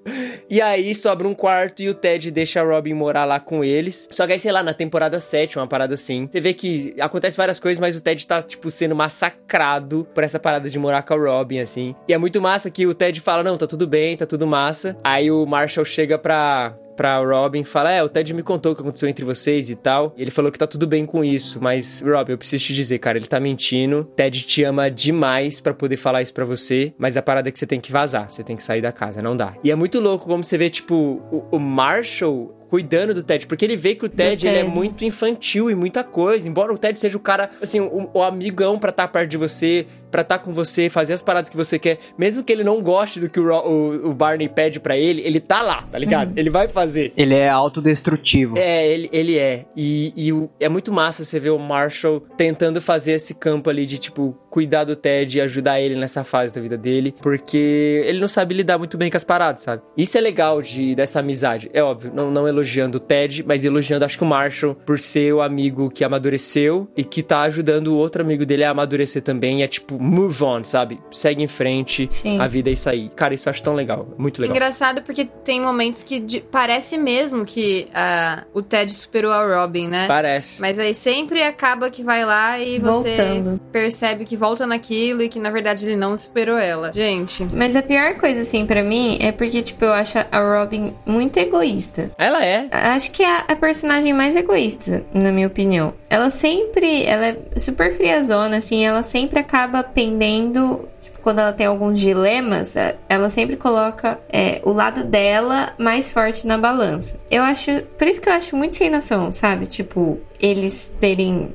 E 0.49 0.61
aí 0.61 0.95
sobra 0.95 1.27
um 1.27 1.33
quarto 1.33 1.81
e 1.81 1.89
o 1.89 1.93
Ted 1.93 2.31
deixa 2.31 2.61
a 2.61 2.63
Robin 2.63 2.93
morar 2.93 3.25
lá 3.25 3.39
com 3.39 3.63
eles. 3.63 4.07
Só 4.11 4.25
que 4.25 4.33
aí, 4.33 4.39
sei 4.39 4.51
lá, 4.51 4.63
na 4.63 4.73
temporada 4.73 5.19
7, 5.19 5.57
uma 5.57 5.67
parada 5.67 5.95
assim, 5.95 6.27
você 6.31 6.39
vê 6.39 6.53
que 6.53 6.95
acontece 6.99 7.35
várias 7.35 7.59
coisas, 7.59 7.79
mas 7.79 7.95
o 7.95 8.01
Ted 8.01 8.25
tá, 8.25 8.41
tipo, 8.41 8.71
sendo 8.71 8.95
massacrado 8.95 10.07
por 10.13 10.23
essa 10.23 10.39
parada 10.39 10.69
de 10.69 10.79
morar 10.79 11.03
com 11.03 11.13
a 11.13 11.17
Robin, 11.17 11.59
assim. 11.59 11.93
E 12.07 12.13
é 12.13 12.17
muito 12.17 12.41
massa 12.41 12.69
que 12.71 12.87
o 12.87 12.93
Ted 12.93 13.19
fala: 13.19 13.43
não, 13.43 13.57
tá 13.57 13.67
tudo 13.67 13.85
bem, 13.85 14.15
tá 14.15 14.25
tudo 14.25 14.47
massa. 14.47 14.97
Aí 15.03 15.29
o 15.29 15.45
Marshall 15.45 15.85
chega 15.85 16.17
pra 16.17 16.77
pra 16.97 17.19
Robin, 17.19 17.63
fala: 17.63 17.91
É, 17.91 18.03
o 18.03 18.09
Ted 18.09 18.33
me 18.33 18.43
contou 18.43 18.73
o 18.73 18.75
que 18.75 18.81
aconteceu 18.81 19.07
entre 19.07 19.23
vocês 19.23 19.69
e 19.69 19.75
tal. 19.75 20.13
Ele 20.17 20.31
falou 20.31 20.51
que 20.51 20.57
tá 20.57 20.67
tudo 20.67 20.87
bem 20.87 21.05
com 21.05 21.23
isso, 21.23 21.59
mas, 21.61 22.03
Robin, 22.05 22.33
eu 22.33 22.37
preciso 22.37 22.65
te 22.65 22.73
dizer, 22.73 22.97
cara, 22.97 23.17
ele 23.17 23.27
tá 23.27 23.39
mentindo. 23.39 24.03
Ted 24.15 24.41
te 24.41 24.63
ama 24.63 24.89
demais 24.89 25.61
pra 25.61 25.73
poder 25.73 25.95
falar 25.95 26.23
isso 26.23 26.33
pra 26.33 26.43
você, 26.43 26.93
mas 26.97 27.15
a 27.15 27.21
parada 27.21 27.47
é 27.47 27.51
que 27.51 27.59
você 27.59 27.67
tem 27.67 27.79
que 27.79 27.91
vazar, 27.91 28.29
você 28.29 28.43
tem 28.43 28.55
que 28.55 28.63
sair 28.63 28.81
da 28.81 28.91
casa, 28.91 29.21
não 29.21 29.37
dá. 29.37 29.53
E 29.63 29.71
é 29.71 29.75
muito 29.75 29.99
louco 29.99 30.25
como 30.25 30.43
você 30.43 30.57
vê, 30.57 30.69
tipo, 30.69 31.21
o, 31.31 31.45
o 31.51 31.59
Marshall. 31.59 32.56
Cuidando 32.69 33.13
do 33.13 33.23
Ted, 33.23 33.47
porque 33.47 33.63
ele 33.65 33.75
vê 33.77 33.95
que 33.95 34.05
o 34.05 34.09
Ted, 34.09 34.47
ele 34.47 34.57
é 34.57 34.63
Ted. 34.63 34.73
muito 34.75 35.05
infantil 35.05 35.69
e 35.71 35.75
muita 35.75 36.03
coisa. 36.03 36.47
Embora 36.47 36.73
o 36.73 36.77
Ted 36.77 36.99
seja 36.99 37.15
o 37.17 37.19
cara, 37.19 37.49
assim, 37.61 37.79
o, 37.79 38.09
o 38.13 38.21
amigão 38.23 38.77
pra 38.77 38.89
estar 38.89 39.07
perto 39.07 39.29
de 39.29 39.37
você, 39.37 39.85
pra 40.11 40.21
estar 40.21 40.39
com 40.39 40.51
você, 40.51 40.89
fazer 40.89 41.13
as 41.13 41.21
paradas 41.21 41.49
que 41.49 41.55
você 41.57 41.77
quer. 41.79 41.97
Mesmo 42.17 42.43
que 42.43 42.51
ele 42.51 42.63
não 42.63 42.81
goste 42.81 43.19
do 43.19 43.29
que 43.29 43.39
o, 43.39 43.49
o, 43.51 44.09
o 44.09 44.13
Barney 44.13 44.47
pede 44.49 44.79
pra 44.79 44.97
ele, 44.97 45.21
ele 45.21 45.39
tá 45.39 45.61
lá, 45.61 45.81
tá 45.83 45.97
ligado? 45.97 46.37
Ele 46.37 46.49
vai 46.49 46.67
fazer. 46.67 47.13
Ele 47.17 47.33
é 47.35 47.49
autodestrutivo. 47.49 48.57
É, 48.57 48.87
ele, 48.87 49.09
ele 49.11 49.37
é. 49.37 49.65
E, 49.75 50.13
e 50.15 50.33
o- 50.33 50.49
é 50.59 50.67
muito 50.69 50.91
massa 50.91 51.23
você 51.23 51.39
ver 51.39 51.49
o 51.51 51.59
Marshall 51.59 52.19
tentando 52.37 52.81
fazer 52.81 53.13
esse 53.13 53.33
campo 53.33 53.69
ali 53.69 53.85
de, 53.85 53.97
tipo, 53.97 54.35
cuidar 54.49 54.83
do 54.83 54.95
Ted 54.95 55.37
e 55.37 55.41
ajudar 55.41 55.79
ele 55.79 55.95
nessa 55.95 56.23
fase 56.23 56.53
da 56.53 56.61
vida 56.61 56.77
dele. 56.77 57.13
Porque 57.21 58.03
ele 58.05 58.19
não 58.19 58.27
sabe 58.27 58.53
lidar 58.55 58.77
muito 58.77 58.97
bem 58.97 59.09
com 59.09 59.17
as 59.17 59.23
paradas, 59.23 59.61
sabe? 59.61 59.81
Isso 59.95 60.17
é 60.17 60.21
legal 60.21 60.61
de, 60.61 60.95
dessa 60.95 61.19
amizade. 61.19 61.69
É 61.73 61.81
óbvio, 61.83 62.11
não, 62.13 62.31
não 62.31 62.47
elogiando 62.57 62.97
o 62.97 62.99
Ted, 62.99 63.43
mas 63.47 63.63
elogiando, 63.63 64.03
acho 64.05 64.17
que 64.17 64.23
o 64.23 64.27
Marshall, 64.27 64.75
por 64.85 64.99
ser 64.99 65.33
o 65.33 65.41
amigo 65.41 65.89
que 65.89 66.03
amadureceu 66.03 66.87
e 66.97 67.03
que 67.03 67.21
tá 67.21 67.41
ajudando 67.41 67.87
o 67.87 67.97
outro 67.97 68.21
amigo 68.21 68.45
dele 68.45 68.63
a 68.63 68.71
amadurecer 68.71 69.21
também. 69.21 69.61
É 69.63 69.67
tipo, 69.67 70.01
move 70.01 70.43
on, 70.43 70.63
sabe? 70.63 70.99
Segue 71.11 71.43
em 71.43 71.47
frente, 71.47 72.07
Sim. 72.09 72.39
a 72.39 72.47
vida 72.47 72.69
é 72.69 72.73
isso 72.73 72.89
aí. 72.89 73.09
Cara, 73.15 73.33
isso 73.33 73.47
eu 73.47 73.51
acho 73.51 73.61
tão 73.63 73.73
legal. 73.73 74.07
Muito 74.17 74.41
legal. 74.41 74.55
Engraçado 74.55 75.01
porque 75.03 75.25
tem 75.43 75.61
momentos 75.61 76.03
que 76.03 76.19
de- 76.19 76.41
parece 76.41 76.97
mesmo 76.97 77.45
que 77.45 77.87
ah, 77.93 78.43
o 78.53 78.61
Ted 78.61 78.91
superou 78.93 79.31
a 79.31 79.61
Robin, 79.61 79.87
né? 79.87 80.07
Parece. 80.07 80.59
Mas 80.61 80.79
aí 80.79 80.93
sempre 80.93 81.41
acaba 81.43 81.89
que 81.91 82.03
vai 82.03 82.25
lá 82.25 82.59
e 82.59 82.79
você 82.79 83.15
Voltando. 83.15 83.59
percebe 83.71 84.25
que 84.25 84.35
volta 84.35 84.65
naquilo 84.65 85.21
e 85.21 85.29
que 85.29 85.39
na 85.39 85.49
verdade 85.51 85.85
ele 85.85 85.95
não 85.95 86.17
superou 86.17 86.57
ela. 86.57 86.91
Gente, 86.93 87.45
Mas 87.53 87.75
a 87.75 87.81
pior 87.83 88.15
coisa, 88.15 88.41
assim, 88.41 88.65
pra 88.65 88.81
mim, 88.83 89.17
é 89.21 89.31
porque, 89.31 89.61
tipo, 89.61 89.83
eu 89.85 89.93
acho 89.93 90.17
a 90.31 90.39
Robin 90.59 90.93
muito 91.05 91.37
egoísta. 91.37 92.11
Ela 92.17 92.43
é. 92.45 92.46
Acho 92.71 93.11
que 93.11 93.23
é 93.23 93.27
a, 93.27 93.45
a 93.49 93.55
personagem 93.55 94.13
mais 94.13 94.35
egoísta, 94.35 95.05
na 95.13 95.31
minha 95.31 95.47
opinião. 95.47 95.93
Ela 96.09 96.29
sempre, 96.29 97.03
ela 97.03 97.27
é 97.27 97.37
super 97.57 97.91
friazona, 97.91 98.57
assim, 98.57 98.85
ela 98.85 99.03
sempre 99.03 99.39
acaba 99.39 99.83
pendendo, 99.83 100.87
tipo, 101.01 101.19
quando 101.19 101.39
ela 101.39 101.53
tem 101.53 101.65
alguns 101.65 101.99
dilemas, 101.99 102.75
é, 102.75 102.95
ela 103.09 103.29
sempre 103.29 103.55
coloca 103.55 104.19
é, 104.29 104.61
o 104.63 104.71
lado 104.71 105.03
dela 105.03 105.73
mais 105.77 106.11
forte 106.11 106.47
na 106.47 106.57
balança. 106.57 107.17
Eu 107.29 107.43
acho, 107.43 107.83
por 107.97 108.07
isso 108.07 108.21
que 108.21 108.29
eu 108.29 108.33
acho 108.33 108.55
muito 108.55 108.75
sem 108.75 108.89
noção, 108.89 109.31
sabe? 109.31 109.65
Tipo, 109.65 110.19
eles 110.39 110.91
terem 110.99 111.53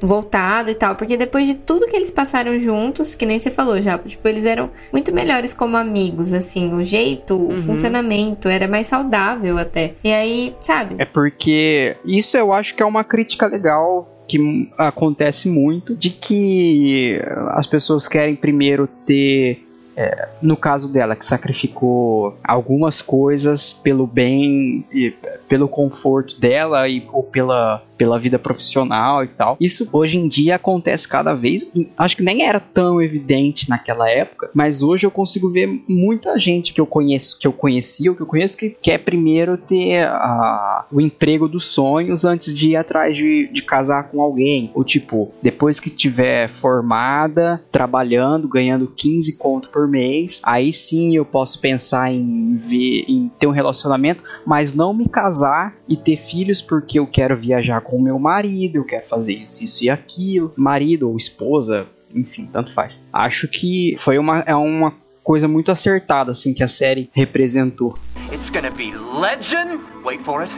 voltado 0.00 0.70
e 0.70 0.74
tal, 0.74 0.96
porque 0.96 1.16
depois 1.16 1.46
de 1.46 1.54
tudo 1.54 1.86
que 1.86 1.96
eles 1.96 2.10
passaram 2.10 2.58
juntos, 2.58 3.14
que 3.14 3.26
nem 3.26 3.38
você 3.38 3.50
falou 3.50 3.80
já, 3.80 3.98
tipo, 3.98 4.26
eles 4.28 4.44
eram 4.44 4.70
muito 4.92 5.12
melhores 5.12 5.52
como 5.52 5.76
amigos, 5.76 6.32
assim, 6.32 6.72
o 6.74 6.82
jeito, 6.82 7.36
o 7.36 7.56
funcionamento 7.56 8.48
era 8.48 8.66
mais 8.68 8.86
saudável 8.86 9.58
até. 9.58 9.94
E 10.02 10.12
aí, 10.12 10.54
sabe? 10.62 10.96
É 10.98 11.04
porque 11.04 11.96
isso 12.04 12.36
eu 12.36 12.52
acho 12.52 12.74
que 12.74 12.82
é 12.82 12.86
uma 12.86 13.04
crítica 13.04 13.46
legal 13.46 14.10
que 14.26 14.70
acontece 14.78 15.48
muito 15.48 15.94
de 15.94 16.10
que 16.10 17.20
as 17.50 17.66
pessoas 17.66 18.08
querem 18.08 18.34
primeiro 18.34 18.88
ter 19.04 19.64
é, 19.96 20.28
no 20.42 20.56
caso 20.56 20.92
dela 20.92 21.14
que 21.14 21.24
sacrificou 21.24 22.36
algumas 22.42 23.00
coisas 23.00 23.72
pelo 23.72 24.06
bem 24.06 24.84
e 24.92 25.14
pelo 25.48 25.68
conforto 25.68 26.38
dela 26.40 26.88
e 26.88 27.06
ou 27.12 27.22
pela 27.22 27.82
pela 27.96 28.18
vida 28.18 28.38
profissional 28.38 29.24
e 29.24 29.28
tal. 29.28 29.56
Isso 29.60 29.88
hoje 29.92 30.18
em 30.18 30.28
dia 30.28 30.56
acontece 30.56 31.08
cada 31.08 31.34
vez, 31.34 31.70
acho 31.96 32.16
que 32.16 32.22
nem 32.22 32.42
era 32.42 32.60
tão 32.60 33.00
evidente 33.00 33.68
naquela 33.68 34.08
época, 34.08 34.50
mas 34.54 34.82
hoje 34.82 35.06
eu 35.06 35.10
consigo 35.10 35.50
ver 35.50 35.82
muita 35.88 36.38
gente 36.38 36.72
que 36.72 36.80
eu 36.80 36.86
conheço, 36.86 37.38
que 37.38 37.46
eu 37.46 37.52
conhecia, 37.52 38.10
ou 38.10 38.16
que 38.16 38.22
eu 38.22 38.26
conheço 38.26 38.56
que 38.56 38.70
quer 38.70 38.98
primeiro 38.98 39.56
ter 39.56 40.06
a, 40.06 40.86
o 40.92 41.00
emprego 41.00 41.48
dos 41.48 41.66
sonhos 41.66 42.24
antes 42.24 42.54
de 42.54 42.70
ir 42.70 42.76
atrás 42.76 43.16
de, 43.16 43.48
de 43.52 43.62
casar 43.62 44.10
com 44.10 44.20
alguém, 44.20 44.70
ou 44.74 44.84
tipo, 44.84 45.32
depois 45.42 45.78
que 45.78 45.90
tiver 45.90 46.48
formada, 46.48 47.62
trabalhando, 47.70 48.48
ganhando 48.48 48.86
15 48.86 49.36
conto 49.36 49.68
por 49.70 49.88
mês, 49.88 50.40
aí 50.42 50.72
sim 50.72 51.16
eu 51.16 51.24
posso 51.24 51.60
pensar 51.60 52.12
em 52.12 52.56
ver, 52.56 53.04
em 53.08 53.30
ter 53.38 53.46
um 53.46 53.50
relacionamento, 53.50 54.22
mas 54.46 54.72
não 54.72 54.92
me 54.92 55.08
casar 55.08 55.74
e 55.88 55.96
ter 55.96 56.16
filhos 56.16 56.60
porque 56.60 56.98
eu 56.98 57.06
quero 57.06 57.36
viajar 57.36 57.80
com 57.84 57.96
o 57.96 58.02
meu 58.02 58.18
marido, 58.18 58.76
eu 58.76 58.84
quero 58.84 59.06
fazer 59.06 59.34
isso, 59.34 59.62
isso 59.62 59.84
e 59.84 59.90
aquilo, 59.90 60.52
marido 60.56 61.08
ou 61.08 61.16
esposa, 61.16 61.86
enfim, 62.14 62.48
tanto 62.52 62.72
faz. 62.72 63.02
Acho 63.12 63.46
que 63.46 63.94
foi 63.98 64.18
uma, 64.18 64.40
é 64.40 64.54
uma 64.54 64.94
coisa 65.22 65.46
muito 65.48 65.70
acertada, 65.70 66.32
assim, 66.32 66.52
que 66.52 66.62
a 66.62 66.68
série 66.68 67.10
representou. 67.12 67.94
It's 68.32 68.50
gonna 68.50 68.70
be 68.70 68.92
legend. 69.20 69.80
Wait 70.04 70.22
for 70.22 70.42
it. 70.42 70.54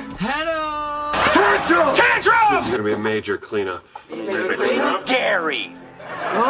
Tantrum! 1.94 2.56
This 2.56 2.64
is 2.64 2.70
gonna 2.70 2.82
be 2.82 2.92
a 2.92 2.98
major 2.98 3.38
cleanup. 3.38 3.82
Dairy. 5.06 5.72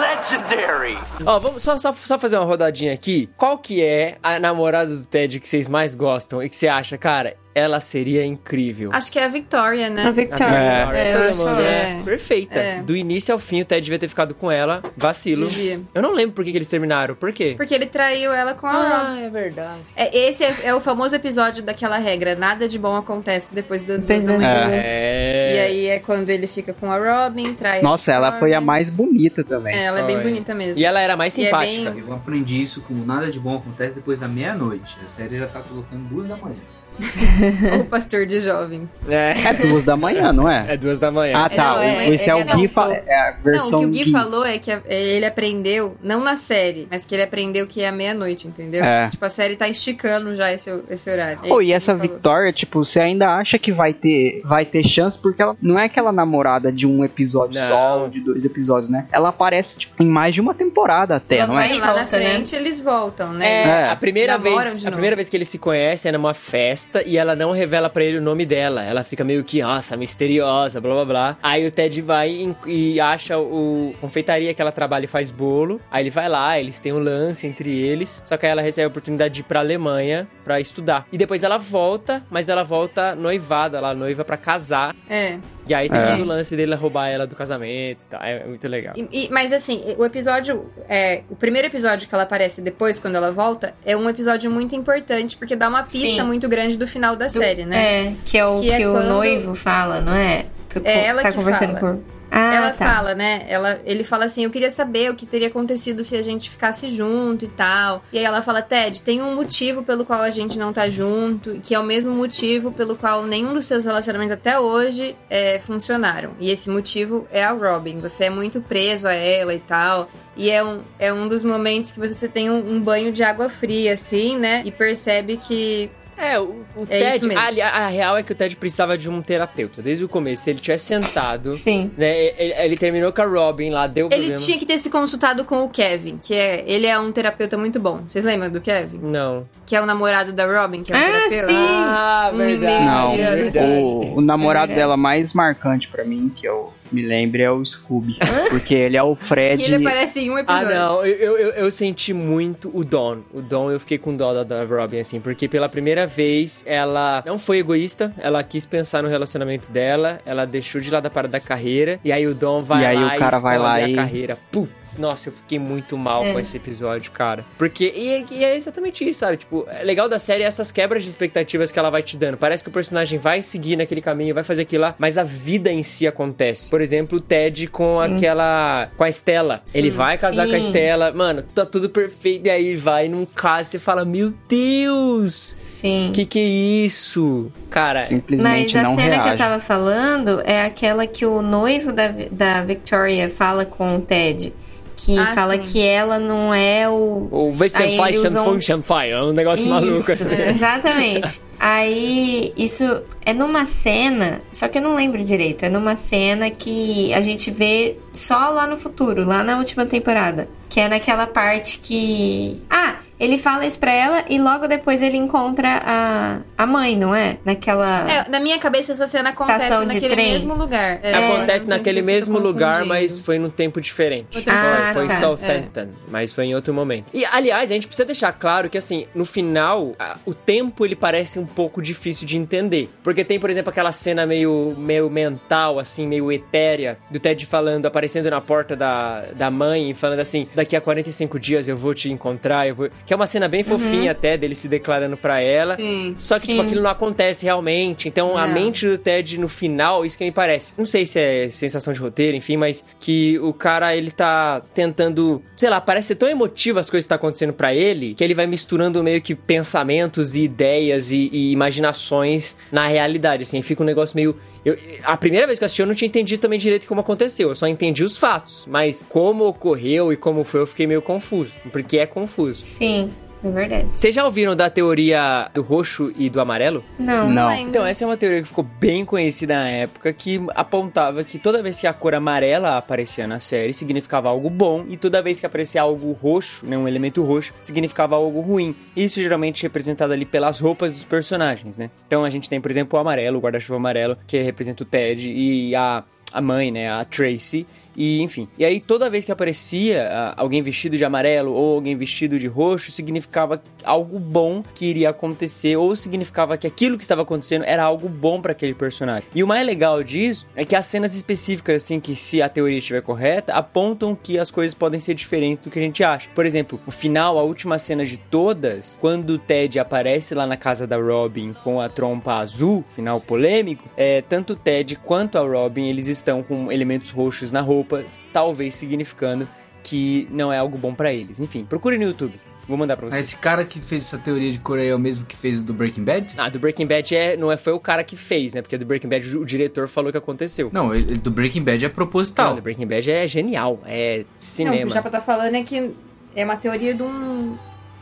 Legendary. 0.00 0.98
Ó, 1.24 1.38
vamos 1.38 1.62
só, 1.62 1.76
só, 1.78 1.92
só 1.92 2.18
fazer 2.18 2.36
uma 2.36 2.44
rodadinha 2.44 2.92
aqui. 2.92 3.28
Qual 3.36 3.58
que 3.58 3.82
é 3.82 4.18
a 4.22 4.38
namorada 4.38 4.94
do 4.94 5.06
Ted 5.06 5.40
que 5.40 5.48
vocês 5.48 5.68
mais 5.68 5.94
gostam 5.94 6.42
e 6.42 6.48
que 6.48 6.56
você 6.56 6.68
acha, 6.68 6.98
cara, 6.98 7.36
ela 7.58 7.80
seria 7.80 8.22
incrível? 8.24 8.90
Acho 8.92 9.10
que 9.10 9.18
é 9.18 9.24
a 9.24 9.28
Victoria, 9.28 9.88
né? 9.88 10.02
A 10.04 10.10
Victoria. 10.10 10.90
É, 10.94 11.08
eu 11.14 11.18
todo 11.18 11.30
acho 11.30 11.38
mundo, 11.46 11.56
que 11.56 11.62
né? 11.62 12.00
é. 12.00 12.02
Perfeita. 12.04 12.58
É. 12.58 12.82
Do 12.82 12.94
início 12.94 13.32
ao 13.32 13.38
fim, 13.38 13.62
o 13.62 13.64
Ted 13.64 13.80
devia 13.82 13.98
ter 13.98 14.08
ficado 14.08 14.34
com 14.34 14.50
ela. 14.52 14.82
Vacilo. 14.96 15.48
Devia. 15.48 15.80
Eu 15.94 16.02
não 16.02 16.12
lembro 16.12 16.34
por 16.34 16.44
que, 16.44 16.52
que 16.52 16.58
eles 16.58 16.68
terminaram. 16.68 17.14
Por 17.14 17.32
quê? 17.32 17.54
Porque 17.56 17.74
ele 17.74 17.86
traiu 17.86 18.30
ela 18.30 18.52
com 18.52 18.66
a 18.66 18.72
Rob. 19.08 19.22
é 19.22 19.30
verdade. 19.30 19.80
É, 19.96 20.16
esse 20.28 20.44
é, 20.44 20.54
é 20.64 20.74
o 20.74 20.80
famoso 20.80 21.14
episódio 21.14 21.62
daquela 21.62 21.96
regra. 21.96 22.34
Nada 22.36 22.68
de 22.68 22.78
bom 22.78 22.94
acontece 22.94 23.54
depois 23.54 23.82
das 23.84 24.02
duas 24.02 24.02
Depois 24.02 24.26
da 24.26 24.32
das 24.34 24.42
manhã. 24.42 24.66
duas. 24.68 24.84
É. 24.84 25.54
E 25.54 25.58
aí 25.58 25.86
é 25.86 25.98
quando 25.98 26.28
ele 26.28 26.46
fica 26.46 26.74
com 26.74 26.90
a 26.92 26.98
Robin, 27.24 27.54
trai 27.54 27.80
Nossa, 27.80 28.12
ela 28.12 28.38
foi 28.38 28.52
a 28.52 28.56
Robin. 28.58 28.66
mais 28.66 28.90
bonita 28.90 29.42
também. 29.42 29.74
É, 29.74 29.84
ela 29.84 30.00
é 30.00 30.02
bem 30.02 30.16
Foi. 30.16 30.24
bonita 30.24 30.54
mesmo. 30.54 30.78
E 30.78 30.84
ela 30.84 31.00
era 31.00 31.16
mais 31.16 31.36
é 31.38 31.44
simpática. 31.44 31.90
bem- 31.90 32.04
Eu 32.06 32.12
aprendi 32.12 32.60
isso 32.62 32.82
com 32.82 32.92
nada 32.94 33.30
de 33.30 33.40
bom 33.40 33.56
acontece 33.56 33.94
depois 33.94 34.20
da 34.20 34.28
meia-noite. 34.28 34.96
A 35.02 35.06
série 35.06 35.38
já 35.38 35.46
tá 35.46 35.60
colocando 35.62 36.02
duas 36.08 36.28
da 36.28 36.36
manhã. 36.36 36.56
O 37.80 37.84
pastor 37.84 38.26
de 38.26 38.40
jovens. 38.40 38.90
É. 39.08 39.34
É 39.46 39.52
duas 39.54 39.84
da 39.84 39.96
manhã, 39.96 40.32
não 40.32 40.48
é? 40.48 40.64
É 40.72 40.76
duas 40.76 40.98
da 40.98 41.10
manhã. 41.10 41.38
Ah, 41.38 41.48
tá. 41.48 41.74
Não, 41.74 41.82
é- 41.82 42.08
Esse 42.10 42.30
é, 42.30 42.32
é- 42.32 42.36
o 42.36 42.38
é- 42.40 42.44
Gui, 42.44 42.62
não, 42.62 42.68
fa- 42.68 42.86
tô- 42.86 42.92
é 42.92 43.14
a 43.28 43.32
Não, 43.36 43.42
versão 43.42 43.78
o 43.78 43.82
que 43.82 43.86
o 43.86 43.90
Gui, 43.90 44.04
Gui. 44.04 44.12
falou 44.12 44.44
é 44.44 44.58
que 44.58 44.70
a- 44.70 44.80
ele 44.88 45.24
aprendeu, 45.26 45.96
não 46.02 46.20
na 46.22 46.36
série, 46.36 46.86
mas 46.90 47.04
que 47.04 47.14
ele 47.14 47.22
aprendeu 47.22 47.66
que 47.66 47.82
é 47.82 47.88
a 47.88 47.92
meia-noite, 47.92 48.48
entendeu? 48.48 48.82
É. 48.84 49.08
Tipo, 49.10 49.24
a 49.24 49.30
série 49.30 49.56
tá 49.56 49.68
esticando 49.68 50.34
já 50.34 50.52
esse, 50.52 50.72
esse 50.90 51.10
horário. 51.10 51.40
É 51.42 51.46
isso 51.48 51.62
e 51.62 51.72
essa. 51.72 51.94
Victoria, 51.94 52.52
tipo, 52.52 52.84
você 52.84 53.00
ainda 53.00 53.34
acha 53.36 53.58
que 53.58 53.72
vai 53.72 53.92
ter, 53.92 54.40
vai 54.44 54.64
ter 54.64 54.84
chance, 54.86 55.18
porque 55.18 55.40
ela 55.42 55.56
não 55.60 55.78
é 55.78 55.84
aquela 55.86 56.12
namorada 56.12 56.70
de 56.72 56.86
um 56.86 57.04
episódio 57.04 57.60
Não. 57.60 57.68
só, 57.68 58.00
ou 58.02 58.08
de 58.08 58.20
dois 58.20 58.44
episódios, 58.44 58.90
né? 58.90 59.06
Ela 59.12 59.28
aparece, 59.30 59.78
tipo, 59.78 60.02
em 60.02 60.06
mais 60.06 60.34
de 60.34 60.40
uma 60.40 60.54
temporada 60.54 61.16
até, 61.16 61.36
Ela 61.38 61.46
não 61.48 61.54
vai 61.54 61.70
é? 61.70 61.74
lá 61.74 61.86
na 61.86 61.92
Volta, 61.94 62.18
né? 62.18 62.24
frente, 62.26 62.54
eles 62.54 62.80
voltam, 62.80 63.32
né? 63.32 63.46
É, 63.46 63.66
É. 63.86 63.88
a 63.90 63.96
primeira 63.96 64.32
Namoram 64.38 64.56
vez, 64.62 64.86
a 64.86 64.90
primeira 64.90 65.16
vez 65.16 65.28
que 65.28 65.36
eles 65.36 65.48
se 65.48 65.58
conhecem 65.58 66.08
é 66.08 66.12
numa 66.12 66.34
festa 66.34 66.85
e 67.04 67.16
ela 67.16 67.34
não 67.36 67.52
revela 67.52 67.88
pra 67.88 68.04
ele 68.04 68.18
o 68.18 68.22
nome 68.22 68.46
dela. 68.46 68.82
Ela 68.82 69.04
fica 69.04 69.24
meio 69.24 69.42
que, 69.44 69.62
nossa, 69.62 69.96
misteriosa, 69.96 70.80
blá 70.80 70.94
blá 70.94 71.04
blá. 71.04 71.38
Aí 71.42 71.66
o 71.66 71.70
Ted 71.70 72.00
vai 72.02 72.30
e, 72.30 72.56
e 72.66 73.00
acha 73.00 73.38
o 73.38 73.94
confeitaria 74.00 74.52
que 74.54 74.62
ela 74.62 74.72
trabalha 74.72 75.04
e 75.04 75.08
faz 75.08 75.30
bolo. 75.30 75.80
Aí 75.90 76.02
ele 76.02 76.10
vai 76.10 76.28
lá, 76.28 76.58
eles 76.58 76.80
têm 76.80 76.92
um 76.92 76.98
lance 76.98 77.46
entre 77.46 77.76
eles. 77.76 78.22
Só 78.24 78.36
que 78.36 78.46
aí 78.46 78.52
ela 78.52 78.62
recebe 78.62 78.84
a 78.84 78.88
oportunidade 78.88 79.34
de 79.34 79.40
ir 79.40 79.44
pra 79.44 79.60
Alemanha 79.60 80.28
pra 80.44 80.60
estudar. 80.60 81.06
E 81.12 81.18
depois 81.18 81.42
ela 81.42 81.58
volta, 81.58 82.22
mas 82.30 82.48
ela 82.48 82.62
volta 82.62 83.14
noivada, 83.14 83.78
ela 83.78 83.94
noiva 83.94 84.24
pra 84.24 84.36
casar. 84.36 84.94
É. 85.08 85.38
E 85.68 85.74
aí 85.74 85.88
tem 85.88 86.00
É. 86.00 86.06
todo 86.12 86.22
o 86.22 86.24
lance 86.26 86.54
dele 86.56 86.74
roubar 86.74 87.08
ela 87.08 87.26
do 87.26 87.34
casamento 87.34 88.02
e 88.02 88.06
tal. 88.08 88.22
É 88.22 88.44
muito 88.44 88.66
legal. 88.68 88.94
E- 88.96 89.08
e- 89.24 89.28
mas 89.30 89.52
assim, 89.52 89.82
o 89.98 90.04
episódio. 90.04 90.70
É, 90.88 91.22
o 91.28 91.34
primeiro 91.36 91.66
episódio 91.66 92.08
que 92.08 92.14
ela 92.14 92.24
aparece 92.24 92.60
depois, 92.62 92.98
quando 93.00 93.16
ela 93.16 93.32
volta, 93.32 93.74
é 93.84 93.96
um 93.96 94.08
episódio 94.08 94.50
muito 94.50 94.74
importante, 94.76 95.36
porque 95.36 95.56
dá 95.56 95.68
uma 95.68 95.82
pista 95.82 95.98
Sim. 95.98 96.22
muito 96.22 96.48
grande 96.48 96.76
do 96.76 96.86
final 96.86 97.16
da 97.16 97.28
série, 97.28 97.64
né? 97.64 98.06
É, 98.08 98.12
que 98.24 98.38
é 98.38 98.46
o 98.46 98.60
Que 98.60 98.68
que, 98.68 98.82
é 98.82 98.88
o 98.88 98.92
quando- 98.92 99.08
noivo 99.08 99.54
fala, 99.54 100.00
não 100.00 100.14
é? 100.14 100.46
Que 100.68 100.78
É 100.86 101.06
ela 101.06 101.22
tá 101.22 101.30
que 101.30 101.36
conversando 101.36 101.78
fala. 101.78 101.94
com. 101.94 102.15
Ah, 102.30 102.54
ela 102.54 102.70
tá. 102.72 102.86
fala, 102.86 103.14
né? 103.14 103.44
Ela, 103.48 103.80
ele 103.84 104.04
fala 104.04 104.24
assim: 104.24 104.44
Eu 104.44 104.50
queria 104.50 104.70
saber 104.70 105.10
o 105.10 105.14
que 105.14 105.26
teria 105.26 105.48
acontecido 105.48 106.02
se 106.04 106.16
a 106.16 106.22
gente 106.22 106.50
ficasse 106.50 106.90
junto 106.90 107.44
e 107.44 107.48
tal. 107.48 108.02
E 108.12 108.18
aí 108.18 108.24
ela 108.24 108.42
fala: 108.42 108.62
Ted, 108.62 109.00
tem 109.02 109.22
um 109.22 109.34
motivo 109.34 109.82
pelo 109.82 110.04
qual 110.04 110.20
a 110.20 110.30
gente 110.30 110.58
não 110.58 110.72
tá 110.72 110.88
junto, 110.88 111.60
que 111.62 111.74
é 111.74 111.78
o 111.78 111.84
mesmo 111.84 112.14
motivo 112.14 112.72
pelo 112.72 112.96
qual 112.96 113.22
nenhum 113.22 113.54
dos 113.54 113.66
seus 113.66 113.84
relacionamentos 113.84 114.32
até 114.32 114.58
hoje 114.58 115.16
é, 115.30 115.58
funcionaram. 115.58 116.32
E 116.40 116.50
esse 116.50 116.68
motivo 116.70 117.26
é 117.30 117.44
a 117.44 117.52
Robin. 117.52 118.00
Você 118.00 118.24
é 118.24 118.30
muito 118.30 118.60
preso 118.60 119.06
a 119.06 119.14
ela 119.14 119.54
e 119.54 119.60
tal. 119.60 120.08
E 120.36 120.50
é 120.50 120.62
um, 120.62 120.82
é 120.98 121.12
um 121.12 121.26
dos 121.28 121.42
momentos 121.42 121.90
que 121.90 121.98
você 121.98 122.28
tem 122.28 122.50
um, 122.50 122.74
um 122.74 122.80
banho 122.80 123.10
de 123.10 123.22
água 123.22 123.48
fria, 123.48 123.94
assim, 123.94 124.36
né? 124.36 124.62
E 124.64 124.70
percebe 124.70 125.36
que. 125.38 125.90
É, 126.16 126.38
o, 126.40 126.64
o 126.74 126.86
É 126.88 127.18
Ted, 127.18 127.60
a, 127.62 127.68
a 127.68 127.88
real 127.88 128.16
é 128.16 128.22
que 128.22 128.32
o 128.32 128.34
Ted 128.34 128.56
precisava 128.56 128.96
de 128.96 129.08
um 129.10 129.20
terapeuta. 129.20 129.82
Desde 129.82 130.04
o 130.04 130.08
começo, 130.08 130.44
se 130.44 130.50
ele 130.50 130.60
tivesse 130.60 130.86
sentado, 130.86 131.52
Sim. 131.56 131.90
né, 131.96 132.32
ele, 132.38 132.54
ele 132.54 132.76
terminou 132.76 133.12
com 133.12 133.20
a 133.22 133.26
Robin 133.26 133.70
lá, 133.70 133.86
deu 133.86 134.06
Ele 134.06 134.16
problema. 134.16 134.36
tinha 134.38 134.58
que 134.58 134.64
ter 134.64 134.78
se 134.78 134.88
consultado 134.88 135.44
com 135.44 135.62
o 135.64 135.68
Kevin, 135.68 136.18
que 136.22 136.34
é. 136.34 136.64
Ele 136.66 136.86
é 136.86 136.98
um 136.98 137.12
terapeuta 137.12 137.58
muito 137.58 137.78
bom. 137.78 138.00
Vocês 138.08 138.24
lembram 138.24 138.50
do 138.50 138.60
Kevin? 138.60 138.98
Não. 139.02 139.46
Que 139.66 139.76
é 139.76 139.80
o 139.82 139.86
namorado 139.86 140.32
da 140.32 140.46
Robin, 140.46 140.82
que 140.82 140.92
é 140.92 140.96
um 140.96 140.98
Ah, 140.98 141.04
terapeuta. 141.28 141.48
sim. 141.48 141.54
Ah, 141.58 142.30
Um 142.32 142.36
verdade. 142.38 142.84
Não, 142.84 143.16
verdade. 143.16 143.58
assim. 143.58 143.82
o, 143.82 144.14
o 144.16 144.20
namorado 144.20 144.72
É 144.72 144.74
dela 144.74 144.96
mais 144.96 145.32
marcante 145.34 145.88
pra 145.88 146.04
mim, 146.04 146.32
que 146.34 146.46
eu 146.48 146.72
me 146.92 147.02
lembro, 147.02 147.40
é 147.42 147.50
o 147.50 147.64
Scooby. 147.64 148.16
porque 148.50 148.74
ele 148.74 148.96
é 148.96 149.02
o 149.02 149.14
Fred. 149.14 149.62
E 149.62 149.66
ele 149.66 149.76
aparece 149.86 150.20
em 150.20 150.30
um 150.30 150.36
Ah, 150.36 150.40
episódio. 150.40 150.68
não, 150.74 151.04
eu, 151.06 151.36
eu, 151.38 151.50
eu- 151.52 151.70
senti 151.70 152.12
muito 152.12 152.70
o 152.72 152.84
Don. 152.84 153.18
O 153.34 153.42
Don, 153.42 153.70
eu 153.70 153.78
fiquei 153.80 153.98
com 153.98 154.16
dó 154.16 154.32
da, 154.32 154.44
da 154.44 154.64
Robin, 154.64 154.98
assim, 155.00 155.20
porque 155.20 155.46
pela 155.48 155.68
primeira 155.68 156.06
vez 156.06 156.62
ela 156.66 157.22
não 157.26 157.38
foi 157.38 157.58
egoísta, 157.58 158.14
ela 158.18 158.42
quis 158.42 158.64
pensar 158.64 159.02
no 159.02 159.08
relacionamento 159.08 159.70
dela, 159.70 160.20
ela 160.24 160.44
deixou 160.46 160.80
de 160.80 160.90
lado 160.90 161.06
a 161.06 161.10
parada 161.10 161.32
da 161.32 161.40
carreira, 161.40 161.98
e 162.04 162.10
aí 162.12 162.26
o 162.26 162.34
Don 162.34 162.62
vai 162.62 162.82
E 162.82 162.86
aí 162.86 162.96
lá 162.98 163.16
o 163.16 163.18
cara 163.18 163.38
vai 163.40 163.58
lá 163.58 163.74
a 163.74 163.88
e- 163.88 163.94
carreira. 163.94 164.38
Putz, 164.50 164.96
nossa, 164.98 165.28
eu 165.28 165.32
fiquei 165.32 165.58
muito 165.58 165.98
mal 165.98 166.24
É. 166.24 166.32
com 166.32 166.40
esse 166.40 166.56
episódio, 166.56 167.10
cara. 167.12 167.44
Porque, 167.58 167.92
e, 167.94 168.24
e 168.30 168.44
é 168.44 168.56
exatamente 168.56 169.06
isso, 169.06 169.20
sabe? 169.20 169.36
Tipo, 169.36 169.66
é 169.68 169.82
legal 169.84 170.08
da 170.08 170.18
série 170.18 170.42
é 170.42 170.46
essas 170.46 170.72
quebras 170.72 171.02
de 171.02 171.10
expectativas 171.10 171.70
que 171.72 171.78
ela 171.78 171.90
vai 171.90 172.02
te 172.02 172.16
dando. 172.16 172.36
Parece 172.36 172.62
que 172.62 172.68
o 172.68 172.72
personagem 172.72 173.18
vai 173.18 173.42
seguir 173.42 173.76
naquele 173.76 174.00
caminho, 174.00 174.34
vai 174.34 174.44
fazer 174.44 174.62
aquilo 174.62 174.82
lá, 174.82 174.94
mas 174.98 175.18
a 175.18 175.24
vida 175.24 175.70
em 175.70 175.82
si 175.82 176.06
acontece. 176.06 176.70
Por 176.76 176.82
exemplo, 176.82 177.16
o 177.16 177.20
Ted 177.22 177.68
com 177.68 177.98
aquela. 177.98 178.90
com 178.98 179.02
a 179.02 179.08
Estela. 179.08 179.62
Ele 179.74 179.88
vai 179.88 180.18
casar 180.18 180.44
Sim. 180.44 180.50
com 180.50 180.56
a 180.56 180.58
Estela, 180.58 181.10
mano, 181.10 181.42
tá 181.42 181.64
tudo 181.64 181.88
perfeito, 181.88 182.48
e 182.48 182.50
aí 182.50 182.76
vai 182.76 183.08
num 183.08 183.24
caso 183.24 183.76
e 183.76 183.78
fala: 183.78 184.04
Meu 184.04 184.34
Deus! 184.46 185.56
Sim. 185.72 186.10
Que 186.12 186.26
que 186.26 186.38
é 186.38 186.42
isso? 186.42 187.50
Cara, 187.70 188.00
Mas 188.00 188.08
Simplesmente 188.08 188.76
a 188.76 188.82
não 188.82 188.94
cena 188.94 189.14
que 189.14 189.20
eu 189.20 189.24
reage. 189.24 189.38
tava 189.38 189.58
falando 189.58 190.42
é 190.44 190.66
aquela 190.66 191.06
que 191.06 191.24
o 191.24 191.40
noivo 191.40 191.94
da, 191.94 192.08
da 192.30 192.60
Victoria 192.60 193.30
fala 193.30 193.64
com 193.64 193.96
o 193.96 194.00
Ted. 194.02 194.52
Que 194.96 195.18
Ah, 195.18 195.34
fala 195.34 195.56
sim. 195.56 195.60
que 195.72 195.82
ela 195.82 196.18
não 196.18 196.54
é 196.54 196.88
o. 196.88 197.28
o 197.30 197.50
Aí 197.52 197.60
Westenfleisch 197.60 198.18
eles 198.18 198.24
usam- 198.24 198.44
Function 198.46 198.80
é 199.04 199.22
um 199.22 199.32
negócio 199.32 199.66
maluco. 199.68 199.98
Isso, 200.10 200.10
assim. 200.24 200.42
exatamente. 200.48 201.40
Aí, 201.60 202.52
isso 202.56 203.02
é 203.24 203.34
numa 203.34 203.66
cena, 203.66 204.40
só 204.50 204.68
que 204.68 204.78
eu 204.78 204.82
não 204.82 204.94
lembro 204.96 205.22
direito. 205.22 205.64
É 205.64 205.68
numa 205.68 205.96
cena 205.96 206.48
que 206.50 207.12
a 207.12 207.20
gente 207.20 207.50
vê 207.50 207.96
só 208.12 208.48
lá 208.50 208.66
no 208.66 208.76
futuro, 208.78 209.24
lá 209.26 209.42
na 209.44 209.58
última 209.58 209.84
temporada. 209.84 210.48
Que 210.68 210.80
é 210.80 210.88
naquela 210.88 211.26
parte 211.26 211.78
que. 211.78 212.60
Ah! 212.70 212.96
Ele 213.18 213.38
fala 213.38 213.64
isso 213.66 213.78
pra 213.80 213.92
ela 213.92 214.24
e 214.28 214.38
logo 214.38 214.66
depois 214.66 215.00
ele 215.02 215.16
encontra 215.16 215.80
a, 215.84 216.40
a 216.56 216.66
mãe, 216.66 216.96
não 216.96 217.14
é? 217.14 217.38
Naquela. 217.44 218.10
É, 218.10 218.28
na 218.28 218.38
minha 218.40 218.58
cabeça 218.58 218.92
essa 218.92 219.06
cena 219.06 219.30
acontece 219.30 219.70
naquele 219.70 220.08
trem. 220.08 220.32
mesmo 220.32 220.54
lugar. 220.54 221.00
É, 221.02 221.14
Acontece 221.14 221.66
naquele 221.68 222.02
mesmo 222.02 222.38
lugar, 222.38 222.84
mas 222.84 223.18
foi 223.18 223.38
num 223.38 223.48
tempo 223.50 223.80
diferente. 223.80 224.36
Outra 224.36 224.54
Foi- 224.54 224.92
foi 224.94 225.02
em 225.04 225.06
Ah, 225.06 225.08
tá. 225.08 225.14
Southampton, 225.20 225.88
mas 226.08 226.32
foi 226.32 226.44
em 226.46 226.54
outro 226.54 226.74
momento. 226.74 227.06
E, 227.14 227.24
aliás, 227.24 227.70
a 227.70 227.74
gente 227.74 227.86
precisa 227.86 228.04
deixar 228.06 228.32
claro 228.32 228.68
que, 228.68 228.76
assim, 228.78 229.06
no 229.14 229.24
final, 229.24 229.94
a- 229.98 230.16
o 230.26 230.34
tempo 230.34 230.84
ele 230.84 230.94
parece 230.96 231.38
um 231.38 231.46
pouco 231.46 231.80
difícil 231.80 232.26
de 232.26 232.36
entender. 232.36 232.90
Porque 233.02 233.24
tem, 233.24 233.40
por 233.40 233.48
exemplo, 233.50 233.70
aquela 233.70 233.92
cena 233.92 234.26
meio, 234.26 234.74
meio 234.76 235.08
mental, 235.08 235.78
assim, 235.78 236.06
meio 236.06 236.30
etérea, 236.30 236.98
do 237.10 237.18
Ted 237.18 237.46
falando, 237.46 237.86
aparecendo 237.86 238.30
na 238.30 238.40
porta 238.40 238.76
da, 238.76 239.22
da 239.34 239.50
mãe, 239.50 239.90
e 239.90 239.94
falando 239.94 240.20
assim: 240.20 240.46
daqui 240.54 240.76
a 240.76 240.80
45 240.80 241.38
dias 241.40 241.66
eu 241.68 241.76
vou 241.76 241.94
te 241.94 242.10
encontrar, 242.10 242.68
eu 242.68 242.74
vou. 242.74 242.90
Que 243.06 243.12
é 243.12 243.16
uma 243.16 243.26
cena 243.26 243.46
bem 243.48 243.62
fofinha 243.62 244.10
até, 244.10 244.36
dele 244.36 244.54
se 244.56 244.66
declarando 244.66 245.16
pra 245.16 245.40
ela. 245.40 245.76
Sim. 245.76 246.14
Só 246.18 246.34
que, 246.40 246.48
tipo, 246.48 246.60
Sim. 246.60 246.66
aquilo 246.66 246.82
não 246.82 246.90
acontece 246.90 247.44
realmente. 247.44 248.08
Então, 248.08 248.36
a 248.36 248.46
Não. 248.46 248.54
mente 248.54 248.86
do 248.86 248.98
Ted 248.98 249.38
no 249.38 249.48
final, 249.48 250.04
isso 250.04 250.18
que 250.18 250.24
me 250.24 250.32
parece. 250.32 250.72
Não 250.76 250.84
sei 250.84 251.06
se 251.06 251.18
é 251.20 251.48
sensação 251.48 251.92
de 251.94 252.00
roteiro, 252.00 252.36
enfim, 252.36 252.56
mas 252.56 252.84
que 252.98 253.38
o 253.38 253.52
cara, 253.52 253.94
ele 253.96 254.10
tá 254.10 254.60
tentando. 254.74 255.40
Sei 255.56 255.70
lá, 255.70 255.80
parece 255.80 256.08
ser 256.08 256.16
tão 256.16 256.28
emotivo 256.28 256.78
as 256.80 256.90
coisas 256.90 257.04
que 257.06 257.08
tá 257.08 257.14
acontecendo 257.14 257.52
pra 257.52 257.72
ele, 257.72 258.12
que 258.14 258.24
ele 258.24 258.34
vai 258.34 258.46
misturando 258.46 259.02
meio 259.04 259.22
que 259.22 259.34
pensamentos 259.34 260.34
e 260.34 260.42
ideias 260.42 261.12
e, 261.12 261.30
e 261.32 261.52
imaginações 261.52 262.56
na 262.72 262.86
realidade, 262.88 263.44
assim. 263.44 263.62
Fica 263.62 263.82
um 263.82 263.86
negócio 263.86 264.16
meio. 264.16 264.36
Eu, 264.66 264.76
a 265.04 265.16
primeira 265.16 265.46
vez 265.46 265.60
que 265.60 265.64
eu 265.64 265.66
assisti, 265.66 265.80
eu 265.80 265.86
não 265.86 265.94
tinha 265.94 266.08
entendido 266.08 266.40
também 266.40 266.58
direito 266.58 266.88
como 266.88 267.00
aconteceu. 267.00 267.50
Eu 267.50 267.54
só 267.54 267.68
entendi 267.68 268.02
os 268.02 268.18
fatos. 268.18 268.66
Mas 268.66 269.06
como 269.08 269.46
ocorreu 269.46 270.12
e 270.12 270.16
como 270.16 270.42
foi, 270.42 270.60
eu 270.60 270.66
fiquei 270.66 270.88
meio 270.88 271.00
confuso. 271.00 271.52
Porque 271.70 271.98
é 271.98 272.04
confuso. 272.04 272.64
Sim, 272.64 273.12
é 273.44 273.50
verdade. 273.50 273.90
Vocês 273.90 274.14
já 274.14 274.24
ouviram 274.24 274.56
da 274.56 274.68
teoria 274.70 275.50
do 275.52 275.62
roxo 275.62 276.12
e 276.16 276.28
do 276.28 276.40
amarelo? 276.40 276.84
Não. 276.98 277.28
Não. 277.28 277.48
lembro. 277.48 277.68
Então, 277.68 277.86
essa 277.86 278.04
é 278.04 278.06
uma 278.06 278.16
teoria 278.16 278.42
que 278.42 278.48
ficou 278.48 278.64
bem 278.64 279.04
conhecida 279.04 279.54
na 279.54 279.68
época, 279.68 280.12
que 280.12 280.40
apontava 280.54 281.22
que 281.24 281.38
toda 281.38 281.62
vez 281.62 281.80
que 281.80 281.86
a 281.86 281.92
cor 281.92 282.14
amarela 282.14 282.76
aparecia 282.76 283.26
na 283.26 283.38
série, 283.38 283.72
significava 283.72 284.28
algo 284.28 284.48
bom, 284.50 284.84
e 284.88 284.96
toda 284.96 285.22
vez 285.22 285.40
que 285.40 285.46
aparecia 285.46 285.82
algo 285.82 286.12
roxo, 286.12 286.64
né, 286.66 286.76
um 286.76 286.88
elemento 286.88 287.22
roxo, 287.22 287.52
significava 287.60 288.16
algo 288.16 288.40
ruim. 288.40 288.74
Isso 288.96 289.20
geralmente 289.20 289.62
representado 289.62 290.12
ali 290.12 290.24
pelas 290.24 290.60
roupas 290.60 290.92
dos 290.92 291.04
personagens, 291.04 291.76
né? 291.76 291.90
Então 292.06 292.24
a 292.24 292.30
gente 292.30 292.48
tem, 292.48 292.60
por 292.60 292.70
exemplo, 292.70 292.98
o 292.98 293.00
amarelo, 293.00 293.38
o 293.38 293.40
guarda-chuva 293.40 293.76
amarelo, 293.76 294.16
que 294.26 294.40
representa 294.40 294.82
o 294.82 294.86
Ted, 294.86 295.30
e 295.30 295.74
a, 295.74 296.02
a 296.32 296.40
mãe, 296.40 296.70
né, 296.70 296.90
a 296.90 297.04
Tracy, 297.04 297.66
e 297.96 298.20
enfim. 298.20 298.48
E 298.58 298.64
aí 298.64 298.80
toda 298.80 299.10
vez 299.10 299.24
que 299.24 299.32
aparecia 299.32 300.08
ah, 300.10 300.34
alguém 300.36 300.62
vestido 300.62 300.96
de 300.96 301.04
amarelo 301.04 301.52
ou 301.52 301.76
alguém 301.76 301.96
vestido 301.96 302.38
de 302.38 302.46
roxo, 302.46 302.90
significava 302.92 303.62
algo 303.84 304.18
bom 304.18 304.62
que 304.74 304.86
iria 304.86 305.10
acontecer 305.10 305.76
ou 305.76 305.94
significava 305.96 306.56
que 306.56 306.66
aquilo 306.66 306.96
que 306.96 307.02
estava 307.02 307.22
acontecendo 307.22 307.64
era 307.64 307.82
algo 307.82 308.08
bom 308.08 308.40
para 308.40 308.52
aquele 308.52 308.74
personagem. 308.74 309.28
E 309.34 309.42
o 309.42 309.46
mais 309.46 309.64
legal 309.64 310.02
disso 310.02 310.46
é 310.54 310.64
que 310.64 310.76
as 310.76 310.86
cenas 310.86 311.14
específicas 311.14 311.76
assim 311.76 312.00
que 312.00 312.16
se 312.16 312.42
a 312.42 312.48
teoria 312.48 312.78
estiver 312.78 313.02
correta, 313.02 313.52
apontam 313.52 314.14
que 314.14 314.38
as 314.38 314.50
coisas 314.50 314.74
podem 314.74 314.98
ser 314.98 315.14
diferentes 315.14 315.64
do 315.64 315.70
que 315.70 315.78
a 315.78 315.82
gente 315.82 316.02
acha. 316.02 316.28
Por 316.34 316.44
exemplo, 316.44 316.80
o 316.86 316.90
final, 316.90 317.38
a 317.38 317.42
última 317.42 317.78
cena 317.78 318.04
de 318.04 318.16
todas, 318.16 318.98
quando 319.00 319.30
o 319.30 319.38
Ted 319.38 319.78
aparece 319.78 320.34
lá 320.34 320.46
na 320.46 320.56
casa 320.56 320.86
da 320.86 320.96
Robin 320.96 321.54
com 321.62 321.80
a 321.80 321.88
trompa 321.88 322.34
azul, 322.34 322.84
final 322.88 323.20
polêmico, 323.20 323.88
é, 323.96 324.22
tanto 324.22 324.54
o 324.54 324.56
Ted 324.56 324.96
quanto 325.04 325.38
a 325.38 325.40
Robin, 325.40 325.88
eles 325.88 326.08
estão 326.08 326.42
com 326.42 326.72
elementos 326.72 327.10
roxos 327.10 327.52
na 327.52 327.60
roupa, 327.60 327.85
talvez 328.32 328.74
significando 328.74 329.48
que 329.82 330.26
não 330.30 330.52
é 330.52 330.58
algo 330.58 330.76
bom 330.76 330.94
pra 330.94 331.12
eles. 331.12 331.38
Enfim, 331.40 331.64
procure 331.64 331.96
no 331.96 332.04
YouTube. 332.04 332.34
Vou 332.68 332.76
mandar 332.76 332.96
pra 332.96 333.06
Mas 333.06 333.14
vocês. 333.14 333.26
Esse 333.28 333.36
cara 333.38 333.64
que 333.64 333.80
fez 333.80 334.02
essa 334.06 334.18
teoria 334.18 334.50
de 334.50 334.58
cor 334.58 334.76
aí 334.76 334.88
é 334.88 334.94
o 334.94 334.98
mesmo 334.98 335.24
que 335.24 335.36
fez 335.36 335.60
o 335.60 335.64
do 335.64 335.72
Breaking 335.72 336.02
Bad? 336.02 336.34
Ah, 336.36 336.48
do 336.48 336.58
Breaking 336.58 336.84
Bad 336.86 337.14
é, 337.14 337.36
não 337.36 337.52
é, 337.52 337.56
foi 337.56 337.72
o 337.72 337.78
cara 337.78 338.02
que 338.02 338.16
fez, 338.16 338.54
né? 338.54 338.60
Porque 338.62 338.76
do 338.76 338.84
Breaking 338.84 339.08
Bad 339.08 339.36
o 339.38 339.44
diretor 339.44 339.86
falou 339.86 340.10
que 340.10 340.18
aconteceu. 340.18 340.68
Não, 340.72 340.92
ele- 340.92 341.14
do 341.16 341.30
Breaking 341.30 341.62
Bad 341.62 341.84
é 341.84 341.88
proposital. 341.88 342.48
Não, 342.48 342.56
do 342.56 342.62
Breaking 342.62 342.88
Bad 342.88 343.08
é 343.08 343.28
genial. 343.28 343.80
É 343.86 344.18
Não, 344.18 344.24
o 344.24 344.26
cinema. 344.40 344.76
que 344.78 344.86
o 344.86 344.90
Japa 344.90 345.10
tá 345.10 345.20
falando 345.20 345.54
é 345.54 345.62
que 345.62 345.92
é 346.34 346.44
uma 346.44 346.56
teoria 346.56 346.92
de 346.92 347.04
um 347.04 347.56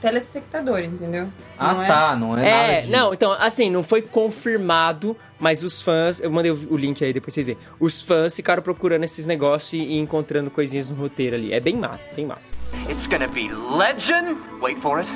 telespectador, 0.05 0.81
entendeu? 0.81 1.28
ah, 1.59 1.72
Não 1.74 1.82
é? 1.82 1.86
tá, 1.86 2.16
não 2.16 2.36
é, 2.39 2.47
É, 2.47 2.66
nada 2.72 2.82
de... 2.82 2.90
não, 2.90 3.14
então, 3.14 3.32
assim, 3.32 3.70
não 3.70 3.82
foi 3.82 4.02
confirmado, 4.02 5.16
mas 5.40 5.62
os 5.62 5.81
fãs, 5.81 6.20
eu 6.20 6.31
mandei 6.31 6.52
o 6.52 6.76
link 6.76 7.02
aí 7.02 7.12
depois 7.12 7.32
vocês 7.32 7.47
verem. 7.47 7.60
Os 7.81 8.02
fãs 8.02 8.36
ficaram 8.36 8.62
procurando 8.62 9.02
esses 9.05 9.24
negócios 9.24 9.72
e, 9.72 9.97
encontrando 9.98 10.51
coisinhas 10.51 10.90
no 10.90 10.97
roteiro 10.97 11.36
ali. 11.36 11.52
É 11.55 11.60
bem 11.60 11.76
massa, 11.76 12.10
bem 12.14 12.26
massa. 12.26 12.52
It's 12.89 13.06
gonna 13.06 13.28
be 13.28 13.48
legend. 13.51 14.39
Wait 14.60 14.78
for 14.81 14.98
it. 14.98 15.10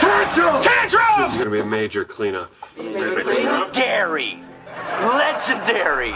Tantrum! 0.00 0.60
Tantrum! 0.60 1.22
This 1.22 1.30
is 1.32 1.38
gonna 1.38 1.50
be 1.50 1.60
a 1.60 1.64
major 1.64 2.04
cleanup. 2.04 2.50
Dairy. 3.72 4.38
Legendary. 5.16 6.14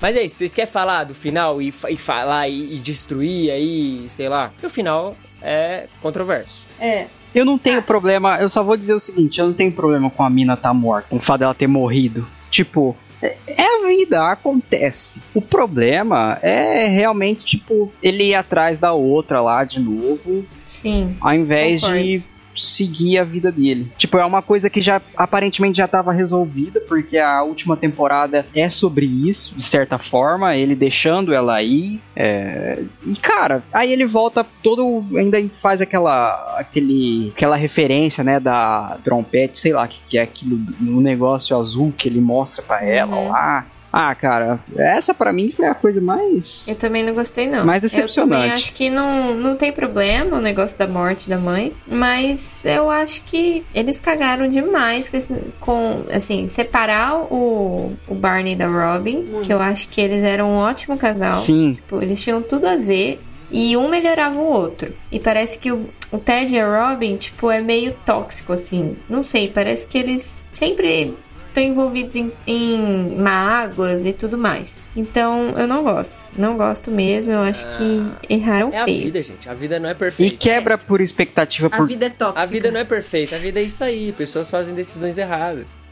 Mas 0.00 0.14
é 0.16 0.22
isso, 0.22 0.36
vocês 0.36 0.54
querem 0.54 0.70
falar 0.70 1.02
do 1.04 1.14
final 1.14 1.60
e, 1.60 1.74
e 1.88 1.96
falar 1.96 2.48
e, 2.48 2.76
e 2.76 2.78
destruir 2.78 3.50
aí, 3.50 4.06
sei 4.08 4.28
lá? 4.28 4.50
Porque 4.50 4.66
o 4.66 4.70
final 4.70 5.16
é 5.42 5.88
controverso. 6.00 6.67
É. 6.80 7.06
Eu 7.34 7.44
não 7.44 7.58
tenho 7.58 7.82
problema, 7.82 8.38
eu 8.40 8.48
só 8.48 8.62
vou 8.62 8.76
dizer 8.76 8.94
o 8.94 9.00
seguinte, 9.00 9.38
eu 9.38 9.46
não 9.46 9.54
tenho 9.54 9.70
problema 9.70 10.10
com 10.10 10.22
a 10.22 10.30
mina 10.30 10.56
tá 10.56 10.72
morta, 10.72 11.08
com 11.10 11.16
o 11.16 11.20
fato 11.20 11.40
dela 11.40 11.54
ter 11.54 11.66
morrido. 11.66 12.26
Tipo, 12.50 12.96
é 13.20 13.36
é 13.46 13.62
a 13.62 13.88
vida, 13.88 14.30
acontece. 14.30 15.22
O 15.34 15.40
problema 15.40 16.38
é 16.42 16.86
realmente, 16.86 17.44
tipo, 17.44 17.92
ele 18.02 18.24
ir 18.24 18.34
atrás 18.34 18.78
da 18.78 18.92
outra 18.92 19.40
lá 19.40 19.64
de 19.64 19.80
novo, 19.80 20.44
Sim. 20.66 21.16
ao 21.20 21.34
invés 21.34 21.80
Concordo. 21.80 22.02
de 22.02 22.24
seguir 22.58 23.18
a 23.18 23.24
vida 23.24 23.50
dele. 23.52 23.90
Tipo, 23.96 24.18
é 24.18 24.24
uma 24.24 24.42
coisa 24.42 24.68
que 24.68 24.80
já 24.80 25.00
aparentemente 25.16 25.78
já 25.78 25.84
estava 25.84 26.12
resolvida, 26.12 26.80
porque 26.80 27.18
a 27.18 27.42
última 27.42 27.76
temporada 27.76 28.46
é 28.54 28.68
sobre 28.68 29.06
isso, 29.06 29.54
de 29.54 29.62
certa 29.62 29.98
forma, 29.98 30.56
ele 30.56 30.74
deixando 30.74 31.32
ela 31.34 31.54
aí. 31.54 32.00
é, 32.16 32.82
E 33.06 33.16
cara, 33.16 33.62
aí 33.72 33.92
ele 33.92 34.04
volta 34.06 34.44
todo. 34.62 35.04
ainda 35.16 35.38
faz 35.54 35.80
aquela. 35.80 36.56
aquele. 36.58 37.32
aquela 37.34 37.56
referência, 37.56 38.22
né, 38.24 38.38
da 38.40 38.98
trompete, 39.04 39.58
sei 39.58 39.72
lá, 39.72 39.86
que, 39.86 39.98
que 40.08 40.18
é 40.18 40.22
aquilo 40.22 40.58
no 40.80 41.00
negócio 41.00 41.56
azul 41.58 41.92
que 41.96 42.08
ele 42.08 42.20
mostra 42.20 42.62
pra 42.62 42.84
ela 42.84 43.16
Uhum. 43.16 43.28
lá. 43.28 43.66
Ah, 43.92 44.14
cara, 44.14 44.60
essa 44.76 45.14
pra 45.14 45.32
mim 45.32 45.50
foi 45.50 45.66
a 45.66 45.74
coisa 45.74 46.00
mais. 46.00 46.68
Eu 46.68 46.76
também 46.76 47.02
não 47.02 47.14
gostei, 47.14 47.46
não. 47.46 47.64
Mais 47.64 47.82
Eu 47.82 47.88
decepcionante. 47.88 48.14
também 48.36 48.52
acho 48.52 48.72
que 48.74 48.90
não, 48.90 49.34
não 49.34 49.56
tem 49.56 49.72
problema 49.72 50.36
o 50.36 50.40
negócio 50.40 50.76
da 50.78 50.86
morte 50.86 51.28
da 51.28 51.38
mãe. 51.38 51.72
Mas 51.86 52.64
eu 52.66 52.90
acho 52.90 53.22
que 53.22 53.64
eles 53.74 53.98
cagaram 53.98 54.46
demais 54.46 55.08
com, 55.08 55.16
esse, 55.16 55.32
com 55.58 56.04
assim, 56.12 56.46
separar 56.46 57.16
o, 57.32 57.94
o 58.06 58.14
Barney 58.14 58.54
da 58.54 58.66
Robin. 58.66 59.24
Que 59.42 59.52
eu 59.52 59.60
acho 59.60 59.88
que 59.88 60.00
eles 60.00 60.22
eram 60.22 60.50
um 60.50 60.56
ótimo 60.56 60.96
casal. 60.98 61.32
Sim, 61.32 61.74
Tipo, 61.74 62.02
eles 62.02 62.20
tinham 62.22 62.42
tudo 62.42 62.66
a 62.66 62.76
ver. 62.76 63.20
E 63.50 63.74
um 63.78 63.88
melhorava 63.88 64.38
o 64.38 64.44
outro. 64.44 64.92
E 65.10 65.18
parece 65.18 65.58
que 65.58 65.72
o, 65.72 65.86
o 66.12 66.18
Ted 66.18 66.54
e 66.54 66.60
a 66.60 66.90
Robin, 66.90 67.16
tipo, 67.16 67.50
é 67.50 67.62
meio 67.62 67.94
tóxico, 68.04 68.52
assim. 68.52 68.96
Não 69.08 69.24
sei, 69.24 69.48
parece 69.48 69.86
que 69.86 69.96
eles 69.96 70.44
sempre 70.52 71.16
estão 71.48 71.62
envolvidos 71.62 72.16
em, 72.16 72.32
em 72.46 73.16
mágoas 73.16 74.04
e 74.04 74.12
tudo 74.12 74.36
mais. 74.38 74.82
Então, 74.96 75.54
eu 75.56 75.66
não 75.66 75.82
gosto. 75.82 76.24
Não 76.36 76.56
gosto 76.56 76.90
mesmo. 76.90 77.32
Eu 77.32 77.40
acho 77.40 77.66
que 77.76 78.06
erraram 78.28 78.70
É 78.72 78.80
a 78.80 78.84
feio. 78.84 79.04
vida, 79.04 79.22
gente. 79.22 79.48
A 79.48 79.54
vida 79.54 79.80
não 79.80 79.88
é 79.88 79.92
e 79.92 79.94
perfeita. 79.94 80.36
quebra 80.36 80.78
por 80.78 81.00
expectativa 81.00 81.66
A 81.68 81.70
por 81.70 81.86
vida 81.86 82.06
é 82.06 82.10
tóxica. 82.10 82.40
A 82.42 82.46
vida 82.46 82.70
não 82.70 82.80
é 82.80 82.84
perfeita, 82.84 83.34
a 83.36 83.38
vida 83.38 83.58
é 83.60 83.62
isso 83.62 83.82
aí. 83.82 84.12
Pessoas 84.12 84.50
fazem 84.50 84.74
decisões 84.74 85.16
erradas. 85.18 85.88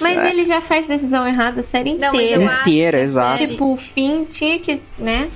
Mas 0.00 0.30
ele 0.30 0.44
já 0.44 0.60
faz 0.60 0.86
decisão 0.86 1.26
errada 1.26 1.60
a 1.60 1.62
série 1.62 1.94
Não, 1.94 2.08
inteira. 2.14 2.44
acho 2.50 2.60
Inteira, 2.62 2.98
a 2.98 3.02
exato. 3.02 3.36
Tipo, 3.36 3.72
o 3.72 3.76
fim 3.76 4.24
tinha 4.24 4.58
que, 4.58 4.80
né? 4.98 5.30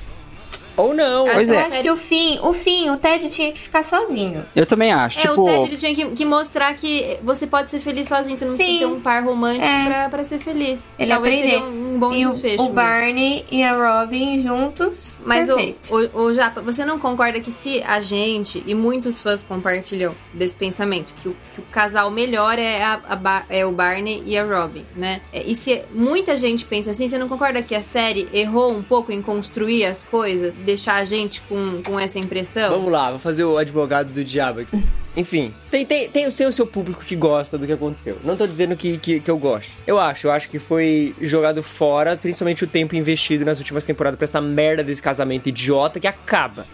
Ou 0.77 0.95
não. 0.95 1.27
Acho 1.27 1.35
Pois 1.37 1.49
é. 1.49 1.63
acho 1.63 1.81
que 1.83 1.91
o 1.91 1.97
fim, 1.97 2.39
o 2.43 2.53
fim, 2.53 2.91
o 2.91 2.97
Ted 2.97 3.29
tinha 3.31 3.53
que 3.53 3.59
ficar 3.59 3.83
sozinho. 3.83 4.45
Eu 4.55 4.67
também 4.67 4.93
acho. 4.93 5.19
É, 5.19 5.23
tipo, 5.23 5.41
o 5.43 5.45
Ted 5.45 5.65
ele 5.67 5.77
tinha 5.77 5.95
que, 5.95 6.07
que 6.11 6.25
mostrar 6.25 6.75
que 6.75 7.19
você 7.23 7.47
pode 7.47 7.71
ser 7.71 7.81
feliz 7.81 8.09
sozinho, 8.09 8.37
você 8.39 8.45
não 8.45 8.53
Sim. 8.53 8.57
precisa 8.65 8.79
ter 8.81 8.87
um 8.87 9.01
par 9.01 9.25
romântico 9.25 9.65
É. 9.67 9.87
pra, 9.87 10.09
pra 10.09 10.25
ser 10.25 10.39
feliz. 10.39 10.85
Ele 10.99 11.11
Talvez 11.11 11.35
aprendeu. 11.39 11.61
seria 11.61 11.75
um 11.75 11.99
bom 11.99 12.13
e 12.13 12.27
o, 12.27 12.31
desfecho. 12.31 12.57
o 12.57 12.63
mesmo. 12.65 12.75
Barney 12.75 13.45
e 13.51 13.63
a 13.63 13.75
Robin 14.01 14.39
juntos, 14.39 15.19
Mas, 15.25 15.49
o, 15.49 15.55
perfeito. 15.57 15.95
o, 16.15 16.23
o 16.25 16.35
Japa, 16.35 16.61
você 16.61 16.85
não 16.85 16.99
concorda 16.99 17.41
que 17.41 17.51
se 17.51 17.83
a 17.83 18.01
gente 18.01 18.63
e 18.67 18.75
muitos 18.75 19.21
fãs 19.21 19.43
compartilham 19.43 20.15
desse 20.35 20.55
pensamento, 20.57 21.15
que 21.23 21.29
o, 21.29 21.37
que 21.55 21.61
o 21.61 21.65
casal 21.65 22.11
melhor 22.11 22.59
é, 22.59 22.83
a, 22.83 23.01
a 23.09 23.45
é 23.49 23.65
o 23.65 23.73
Barney 23.73 24.23
e 24.27 24.37
a 24.39 24.45
Robin, 24.45 24.85
né? 24.95 25.21
É, 25.33 25.43
E 25.43 25.55
se 25.55 25.83
muita 25.93 26.37
gente 26.37 26.65
pensa 26.65 26.91
assim, 26.91 27.09
você 27.09 27.19
não 27.19 27.29
concorda 27.29 27.63
que 27.63 27.75
a 27.75 27.83
série 27.83 28.29
errou 28.33 28.73
um 28.73 28.83
pouco 28.83 29.11
em 29.13 29.21
construir 29.23 29.85
as 29.85 30.03
coisas, 30.05 30.55
deixar 30.67 30.97
a 30.97 31.05
gente 31.05 31.41
com, 31.43 31.83
com 31.83 31.99
essa 31.99 32.19
impressão? 32.19 32.71
Vamos 32.71 32.93
lá, 32.93 33.11
vou 33.11 33.19
fazer 33.19 33.45
o 33.45 33.57
advogado 33.57 34.13
do 34.13 34.23
diabo 34.23 34.61
aqui. 34.61 34.77
Enfim, 35.17 35.55
tem, 35.71 35.85
tem, 35.85 36.09
tem, 36.09 36.31
tem 36.31 36.47
o 36.47 36.53
seu 36.53 36.67
público 36.67 37.05
que 37.05 37.17
gosta 37.17 37.57
do 37.57 37.67
que 37.67 37.73
aconteceu. 37.73 38.19
Não 38.23 38.37
tô 38.37 38.47
dizendo 38.47 38.77
que, 38.77 38.99
que, 38.99 39.21
que 39.21 39.31
eu 39.31 39.39
gosto. 39.39 39.73
Eu 39.87 39.99
acho, 39.99 40.27
eu 40.27 40.31
acho 40.31 40.49
que 40.49 40.59
foi 40.59 41.15
jogado 41.21 41.63
fora, 41.63 42.17
principalmente 42.17 42.65
o 42.65 42.67
tempo 42.67 42.95
investido 42.95 43.45
nas 43.45 43.59
últimas 43.59 43.85
temporadas 43.85 44.19
pra 44.19 44.25
essa 44.25 44.41
merda 44.41 44.85
desse 44.85 45.03
casamento 45.03 45.49
idiota 45.49 45.99
que 45.99 46.07
acaba. 46.07 46.67